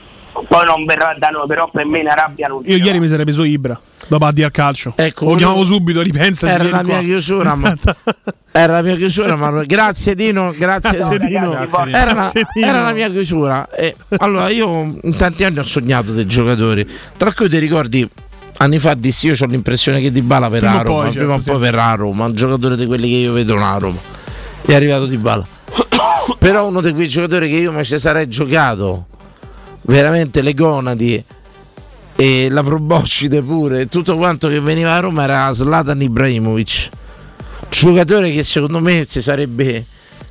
Poi 0.48 0.66
non 0.66 0.85
verrà 0.85 1.15
da 1.16 1.28
noi, 1.28 1.47
però 1.47 1.70
per 1.70 1.86
me 1.86 2.01
in 2.01 2.09
Arabia 2.09 2.48
non 2.48 2.61
Io 2.65 2.77
ieri 2.77 2.98
mi 2.98 3.06
sarei 3.06 3.24
preso 3.24 3.44
Ibra. 3.44 3.81
Dopo 4.09 4.24
addio 4.24 4.44
al 4.44 4.51
calcio. 4.51 4.93
Ecco, 4.97 5.27
lo 5.27 5.36
chiamavo 5.36 5.65
subito, 5.65 6.02
ripensa. 6.02 6.48
Era 6.48 6.65
la 6.65 6.82
mia 6.82 6.97
qua. 6.97 7.05
chiusura, 7.05 7.55
ma 7.55 7.74
era 8.51 8.73
la 8.74 8.82
mia 8.82 8.97
chiusura, 8.97 9.36
ma 9.36 9.65
grazie 9.65 10.15
Dino, 10.15 10.52
grazie, 10.56 10.98
Grazie, 10.98 11.19
Dino. 11.20 11.51
Grazie, 11.51 11.85
Dino. 11.85 11.97
Era, 11.97 12.12
la, 12.12 12.32
era 12.55 12.82
la 12.82 12.93
mia 12.93 13.09
chiusura. 13.09 13.69
E, 13.70 13.94
allora, 14.19 14.48
io 14.48 14.98
in 15.02 15.16
tanti 15.16 15.44
anni 15.44 15.59
ho 15.59 15.65
sognato 15.65 16.12
dei 16.12 16.27
giocatori, 16.27 16.86
tra 17.16 17.32
cui 17.32 17.48
ti 17.48 17.59
ricordi 17.59 18.09
anni 18.59 18.78
fa 18.78 18.94
dissi 18.94 19.28
io 19.28 19.35
ho 19.40 19.47
l'impressione 19.47 20.01
che 20.01 20.11
Di 20.11 20.23
Bala 20.23 20.51
per 20.51 20.61
Prima 20.61 20.77
o 20.77 20.78
a 20.78 20.82
Roma, 20.82 21.02
poi, 21.02 21.12
prima 21.12 21.32
o 21.32 21.36
certo, 21.36 21.52
poi 21.52 21.65
sì. 21.65 21.70
per 21.70 21.81
a 21.81 21.94
Roma, 21.94 22.24
un 22.27 22.35
giocatore 22.35 22.77
di 22.77 22.86
quelli 22.86 23.09
che 23.09 23.16
io 23.16 23.32
vedo 23.32 23.56
a 23.56 23.77
Roma. 23.78 23.98
È 24.66 24.74
arrivato 24.74 25.06
Di 25.06 25.16
Bala. 25.16 25.47
Però 26.39 26.69
uno 26.69 26.81
di 26.81 26.93
quei 26.93 27.09
giocatori 27.09 27.48
che 27.48 27.56
io 27.56 27.73
mi 27.73 27.85
ci 27.85 27.98
sarei 27.98 28.28
giocato 28.28 29.06
veramente 29.85 30.43
le 30.43 30.55
gonadi 30.55 31.24
e 32.16 32.48
la 32.51 32.62
proboscide 32.62 33.43
pure. 33.43 33.86
Tutto 33.86 34.16
quanto 34.16 34.48
che 34.48 34.61
veniva 34.61 34.94
a 34.94 35.01
Roma 35.01 35.24
era 35.24 35.52
Zlatan 35.52 36.02
Ibrahimovic 36.02 36.90
giocatore 37.69 38.31
che 38.31 38.43
secondo 38.44 38.81
me 38.81 39.05
si 39.05 39.20
sarebbe 39.20 39.85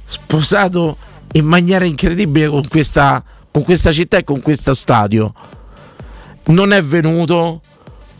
sposato 0.06 0.98
in 1.34 1.46
maniera 1.46 1.86
incredibile 1.86 2.48
con 2.48 2.66
questa, 2.68 3.24
con 3.52 3.64
questa 3.64 3.92
città 3.92 4.18
e 4.18 4.24
con 4.24 4.42
questo 4.42 4.74
stadio. 4.74 5.34
Non 6.46 6.74
è 6.74 6.82
venuto 6.84 7.62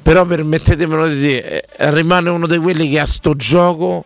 però 0.02 0.26
permettetemelo 0.26 1.08
di 1.08 1.18
dire 1.18 1.66
eh, 1.66 1.92
rimane 1.92 2.30
uno 2.30 2.48
di 2.48 2.58
quelli 2.58 2.90
che 2.90 3.00
a 3.00 3.06
sto 3.06 3.36
gioco 3.36 4.06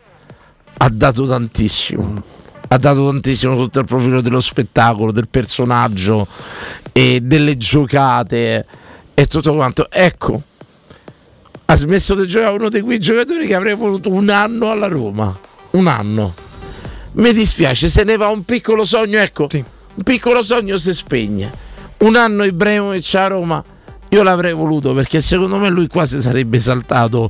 ha 0.77 0.89
dato 0.89 1.27
tantissimo 1.27 2.35
ha 2.69 2.77
dato 2.77 3.05
tantissimo 3.05 3.55
sotto 3.55 3.79
il 3.79 3.85
profilo 3.85 4.21
dello 4.21 4.39
spettacolo, 4.39 5.11
del 5.11 5.27
personaggio 5.29 6.27
e 6.91 7.19
delle 7.21 7.55
giocate 7.57 8.65
e 9.13 9.25
tutto 9.25 9.53
quanto. 9.53 9.87
Ecco, 9.89 10.41
ha 11.65 11.75
smesso 11.75 12.15
di 12.15 12.27
giocare 12.27 12.55
uno 12.55 12.69
di 12.69 12.81
quei 12.81 12.99
giocatori 12.99 13.47
che 13.47 13.55
avrei 13.55 13.75
voluto 13.75 14.11
un 14.11 14.29
anno 14.29 14.71
alla 14.71 14.87
Roma. 14.87 15.37
Un 15.71 15.87
anno. 15.87 16.33
Mi 17.13 17.33
dispiace, 17.33 17.89
se 17.89 18.03
ne 18.03 18.17
va 18.17 18.27
un 18.27 18.43
piccolo 18.43 18.85
sogno, 18.85 19.19
ecco, 19.19 19.47
un 19.51 20.03
piccolo 20.03 20.41
sogno 20.41 20.77
si 20.77 20.93
spegne. 20.93 21.65
Un 21.99 22.15
anno 22.15 22.43
Ibrahimovic 22.43 23.15
a 23.15 23.27
Roma. 23.27 23.63
Io 24.09 24.23
l'avrei 24.23 24.53
voluto 24.53 24.93
perché 24.93 25.19
secondo 25.19 25.57
me 25.57 25.67
lui 25.67 25.87
quasi 25.87 26.21
sarebbe 26.21 26.61
saltato 26.61 27.29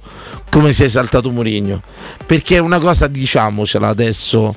come 0.51 0.73
si 0.73 0.83
è 0.83 0.87
saltato 0.87 1.31
Mourinho. 1.31 1.81
Perché 2.25 2.57
è 2.57 2.59
una 2.59 2.79
cosa, 2.79 3.07
diciamocela 3.07 3.87
adesso, 3.87 4.55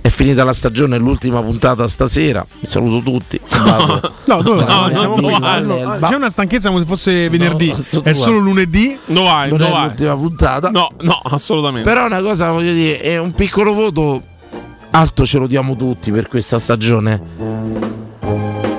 è 0.00 0.08
finita 0.08 0.44
la 0.44 0.52
stagione, 0.52 0.96
l'ultima 0.98 1.42
puntata 1.42 1.86
stasera. 1.88 2.44
Vi 2.60 2.66
saluto 2.66 3.02
tutti. 3.10 3.40
Vado. 3.48 4.12
No, 4.28 4.42
dove 4.42 4.62
Dalla 4.62 4.90
no, 5.06 5.12
qua, 5.12 5.30
no, 5.30 5.76
all'Elba. 5.76 6.08
C'è 6.08 6.14
una 6.14 6.28
stanchezza 6.28 6.68
come 6.68 6.82
se 6.82 6.86
fosse 6.86 7.28
venerdì. 7.30 7.74
è 8.02 8.12
solo 8.12 8.38
lunedì. 8.38 8.98
No 9.06 9.22
vai, 9.22 9.48
Non 9.48 9.58
no 9.60 9.66
è 9.66 9.70
vai. 9.70 9.82
l'ultima 9.84 10.14
puntata. 10.14 10.68
No, 10.70 10.88
no, 11.00 11.18
assolutamente. 11.24 11.88
Però 11.88 12.04
una 12.04 12.20
cosa 12.20 12.52
voglio 12.52 12.72
dire, 12.72 13.00
è 13.00 13.16
un 13.18 13.32
piccolo 13.32 13.72
voto 13.72 14.22
alto 14.90 15.24
ce 15.24 15.38
lo 15.38 15.46
diamo 15.46 15.76
tutti 15.76 16.10
per 16.10 16.28
questa 16.28 16.58
stagione. 16.58 17.20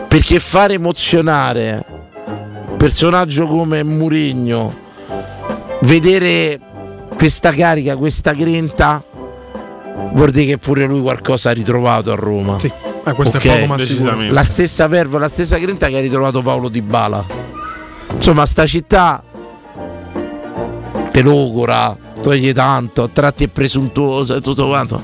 Perché 0.08 0.40
fare 0.40 0.76
emozionare 0.76 1.84
un 2.70 2.78
personaggio 2.78 3.46
come 3.48 3.84
Murigno, 3.84 4.76
vedere 5.82 6.60
questa 7.16 7.52
carica, 7.52 7.96
questa 7.96 8.34
grinta, 8.34 9.04
vuol 10.14 10.32
dire 10.32 10.46
che 10.46 10.58
pure 10.58 10.86
lui 10.86 11.02
qualcosa 11.02 11.50
ha 11.50 11.54
ritrovato 11.54 12.12
a 12.12 12.16
Roma. 12.16 12.60
Sì, 12.60 12.72
eh, 13.06 13.14
questo 13.14 13.38
Ok? 13.38 13.46
è 13.46 13.66
poco 13.66 13.78
ma. 14.16 14.32
La 14.32 14.44
stessa 14.44 14.88
verve, 14.88 15.20
la 15.20 15.28
stessa 15.30 15.58
grinta 15.58 15.88
che 15.88 15.98
ha 15.98 16.02
ritrovato 16.02 16.42
Paolo 16.42 16.70
Di 16.70 16.82
Bala. 16.82 17.24
Insomma, 18.14 18.46
sta 18.46 18.66
città 18.66 19.24
te 21.12 21.22
logora, 21.22 21.96
toglie 22.22 22.54
tanto, 22.54 23.04
a 23.04 23.10
tratti 23.12 23.46
è 23.46 23.48
presuntuosa 23.48 24.36
e 24.36 24.42
tutto 24.42 24.68
quanto. 24.68 25.02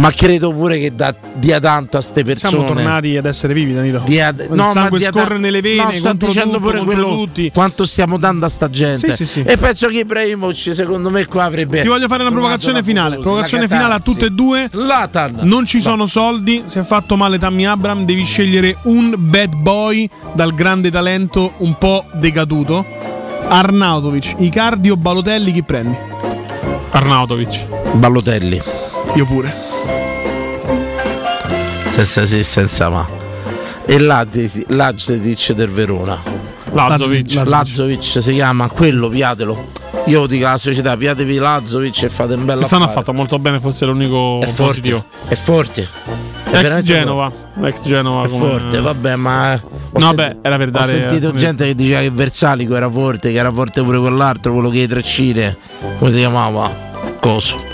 Ma 0.00 0.10
credo 0.12 0.50
pure 0.52 0.78
che 0.78 0.94
da- 0.94 1.14
dia 1.34 1.60
tanto 1.60 1.98
a 1.98 2.00
ste 2.00 2.24
persone. 2.24 2.56
Siamo 2.56 2.72
tornati 2.72 3.18
ad 3.18 3.26
essere 3.26 3.52
vivi, 3.52 3.74
Danilo. 3.74 4.00
Dia- 4.06 4.30
Il 4.30 4.46
no, 4.48 4.64
ma 4.64 4.68
sangue 4.70 4.98
scorre 4.98 5.36
nelle 5.36 5.60
vene, 5.60 5.82
no, 5.84 5.92
sto 5.92 6.12
dicendo 6.14 6.52
tutto, 6.56 6.70
pure 6.70 6.84
quello 6.84 7.08
tutti. 7.08 7.50
quanto 7.52 7.84
stiamo 7.84 8.16
dando 8.16 8.46
a 8.46 8.48
sta 8.48 8.70
gente. 8.70 9.10
Sì, 9.14 9.26
sì, 9.26 9.26
sì. 9.26 9.40
E 9.42 9.58
penso 9.58 9.88
che 9.88 9.98
Ibrahimovic 9.98 10.74
secondo 10.74 11.10
me 11.10 11.26
qua 11.26 11.44
avrebbe 11.44 11.82
Ti 11.82 11.88
voglio 11.88 12.06
fare 12.08 12.22
una 12.22 12.30
provocazione 12.30 12.82
finale. 12.82 13.10
famosa, 13.16 13.28
Provocazione 13.28 13.68
finale 13.68 13.94
a 13.94 13.98
tutte 13.98 14.26
e 14.26 14.30
due. 14.30 14.66
Zlatan. 14.70 15.40
Non 15.42 15.66
ci 15.66 15.80
sono 15.82 16.06
soldi. 16.06 16.62
Si 16.64 16.78
è 16.78 16.82
fatto 16.82 17.16
male 17.16 17.38
Tammy 17.38 17.64
Abram. 17.66 18.06
Devi 18.06 18.24
scegliere 18.24 18.76
un 18.84 19.14
bad 19.18 19.54
boy 19.56 20.08
dal 20.32 20.54
grande 20.54 20.90
talento 20.90 21.52
un 21.58 21.76
po' 21.76 22.06
decaduto. 22.14 22.86
Arnautovic, 23.48 24.34
Icardi 24.38 24.88
o 24.88 24.96
Balotelli, 24.96 25.52
chi 25.52 25.62
prendi? 25.62 25.94
Arnautovic. 26.92 27.66
Ballotelli. 27.96 28.60
Io 29.16 29.26
pure. 29.26 29.68
Senza 31.90 32.24
sì, 32.24 32.42
senza 32.42 32.88
ma. 32.88 33.06
E 33.84 33.98
Lazic 33.98 35.52
del 35.52 35.68
Verona. 35.70 36.18
Lazovic. 36.72 37.42
Lazovic 37.44 38.02
si 38.22 38.32
chiama, 38.32 38.68
quello 38.68 39.08
piatelo. 39.08 39.68
Io 40.06 40.26
dico 40.26 40.46
alla 40.46 40.56
società, 40.56 40.96
piatevi 40.96 41.36
Lazovic 41.36 42.04
e 42.04 42.08
fate 42.08 42.34
un 42.34 42.44
bel 42.44 42.58
Quest'anno 42.58 42.84
ha 42.84 42.88
fatto 42.88 43.12
molto 43.12 43.38
bene, 43.38 43.60
forse 43.60 43.84
l'unico 43.86 44.40
È 44.40 44.46
forte, 44.46 44.62
positivo. 44.66 45.04
è 45.28 45.34
forte. 45.34 45.88
È 46.50 46.58
Ex 46.58 46.82
Genova. 46.82 47.30
Ex 47.62 47.82
Genova. 47.82 48.26
È 48.26 48.30
come- 48.30 48.48
forte, 48.48 48.80
vabbè, 48.80 49.16
ma 49.16 49.52
ho 49.54 49.98
No, 49.98 50.00
senti- 50.00 50.14
beh, 50.16 50.36
era 50.42 50.56
per 50.56 50.68
Ho 50.68 50.70
dare- 50.70 50.86
sentito 50.90 51.32
gente 51.34 51.66
che 51.66 51.74
diceva 51.74 52.00
che 52.00 52.10
Versalico 52.10 52.76
era 52.76 52.88
forte, 52.90 53.30
che 53.32 53.38
era 53.38 53.52
forte 53.52 53.82
pure 53.82 53.98
quell'altro, 53.98 54.52
quello 54.52 54.68
che 54.70 54.84
è 54.84 54.88
treccine. 54.88 55.56
Come 55.98 56.10
si 56.10 56.18
chiamava? 56.18 56.70
Coso. 57.20 57.68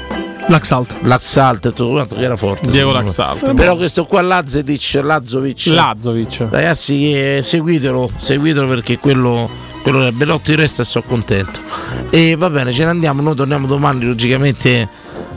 L'Axalt. 0.48 0.94
L'Axalt 1.02 1.66
e 1.66 1.72
tutto 1.72 1.90
quanto 1.90 2.14
che 2.14 2.22
era 2.22 2.36
forte. 2.36 2.70
Diego. 2.70 2.92
Laxalt. 2.92 3.52
Però 3.54 3.76
questo 3.76 4.04
qua 4.04 4.22
Lazetic, 4.22 5.00
Lazovic. 5.02 5.66
Lazovic. 5.66 6.46
Ragazzi, 6.50 6.98
che- 6.98 7.40
seguitelo, 7.42 8.10
seguitelo 8.16 8.68
perché 8.68 8.98
quello, 8.98 9.48
quello 9.82 10.06
è 10.06 10.10
Belotti 10.12 10.54
resta 10.54 10.82
e 10.82 10.84
sono 10.84 11.04
contento. 11.06 11.60
E 12.10 12.36
va 12.36 12.48
bene, 12.50 12.72
ce 12.72 12.84
ne 12.84 12.90
andiamo, 12.90 13.22
noi 13.22 13.34
torniamo 13.34 13.66
domani 13.66 14.04
logicamente 14.04 14.88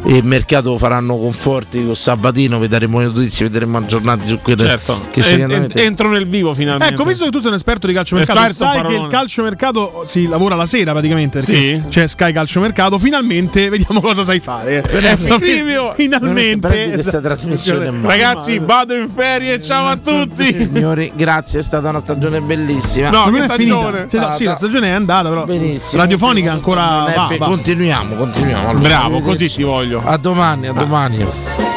e 0.06 0.16
il 0.16 0.26
mercato 0.26 0.78
faranno 0.78 1.18
conforti 1.18 1.86
con 1.86 1.96
Sabatino, 1.96 2.58
vi 2.60 2.68
daremo 2.68 3.00
le 3.00 3.06
notizie, 3.06 3.48
vedremo 3.50 3.78
aggiornati 3.78 4.28
su 4.28 4.40
quelle 4.42 4.66
Certo. 4.66 5.08
che 5.12 5.22
En- 5.30 5.46
me- 5.48 5.56
en- 5.56 5.72
entro 5.74 6.10
nel 6.10 6.26
vivo 6.28 6.54
finalmente. 6.54 6.94
Ecco, 6.94 7.04
visto 7.04 7.26
che 7.26 7.32
tu 7.32 7.40
sei 7.40 7.50
un 7.50 7.56
esperto 7.56 7.86
di 7.88 7.94
calciomercato, 7.94 8.40
Esperto, 8.40 8.58
sai 8.64 8.76
che 8.78 8.82
parolone. 8.82 9.04
il 9.06 9.12
calciomercato 9.12 10.04
si 10.06 10.28
lavora 10.28 10.56
la 10.56 10.66
sera 10.66 10.92
praticamente 10.94 11.42
Sì. 11.42 11.82
c'è 11.90 12.08
Sky 12.08 12.32
Calciomercato. 12.32 12.98
Finalmente 12.98 13.70
vediamo 13.70 14.00
cosa 14.02 14.24
sai 14.24 14.40
fare. 14.40 14.84
Finalmente. 14.88 15.28
Eh, 15.36 15.38
Scrivio, 15.38 15.94
finalmente. 15.96 16.68
Prendi 16.68 16.94
questa 16.94 17.20
trasmissione. 17.20 17.92
Ragazzi, 18.02 18.60
vado 18.60 18.96
in 18.96 19.10
ferie, 19.14 19.60
ciao 19.62 19.88
a 19.88 19.98
tutti. 19.98 20.54
Signori, 20.54 21.12
grazie, 21.16 21.60
è 21.60 21.64
stata 21.64 21.90
una 21.90 22.00
stagione 22.00 22.42
bellissima. 22.42 23.10
No, 23.10 23.26
è 23.36 23.48
finita. 23.50 24.08
Cioè, 24.10 24.32
sì, 24.32 24.44
la 24.46 24.56
stagione 24.56 24.88
è 24.88 24.92
andata, 24.92 25.30
però. 25.30 25.44
Benissimo. 25.46 26.02
Radiofonica 26.02 26.52
ancora 26.52 27.12
va, 27.16 27.30
va. 27.38 27.46
Continuiamo, 27.48 28.16
continuiamo. 28.16 28.70
Allora, 28.70 28.88
Bravo, 28.88 29.22
così 29.22 29.50
ti 29.50 29.64
voglio. 29.64 29.89
A 29.98 30.18
domani, 30.18 30.68
a 30.68 30.74
domani. 30.74 31.69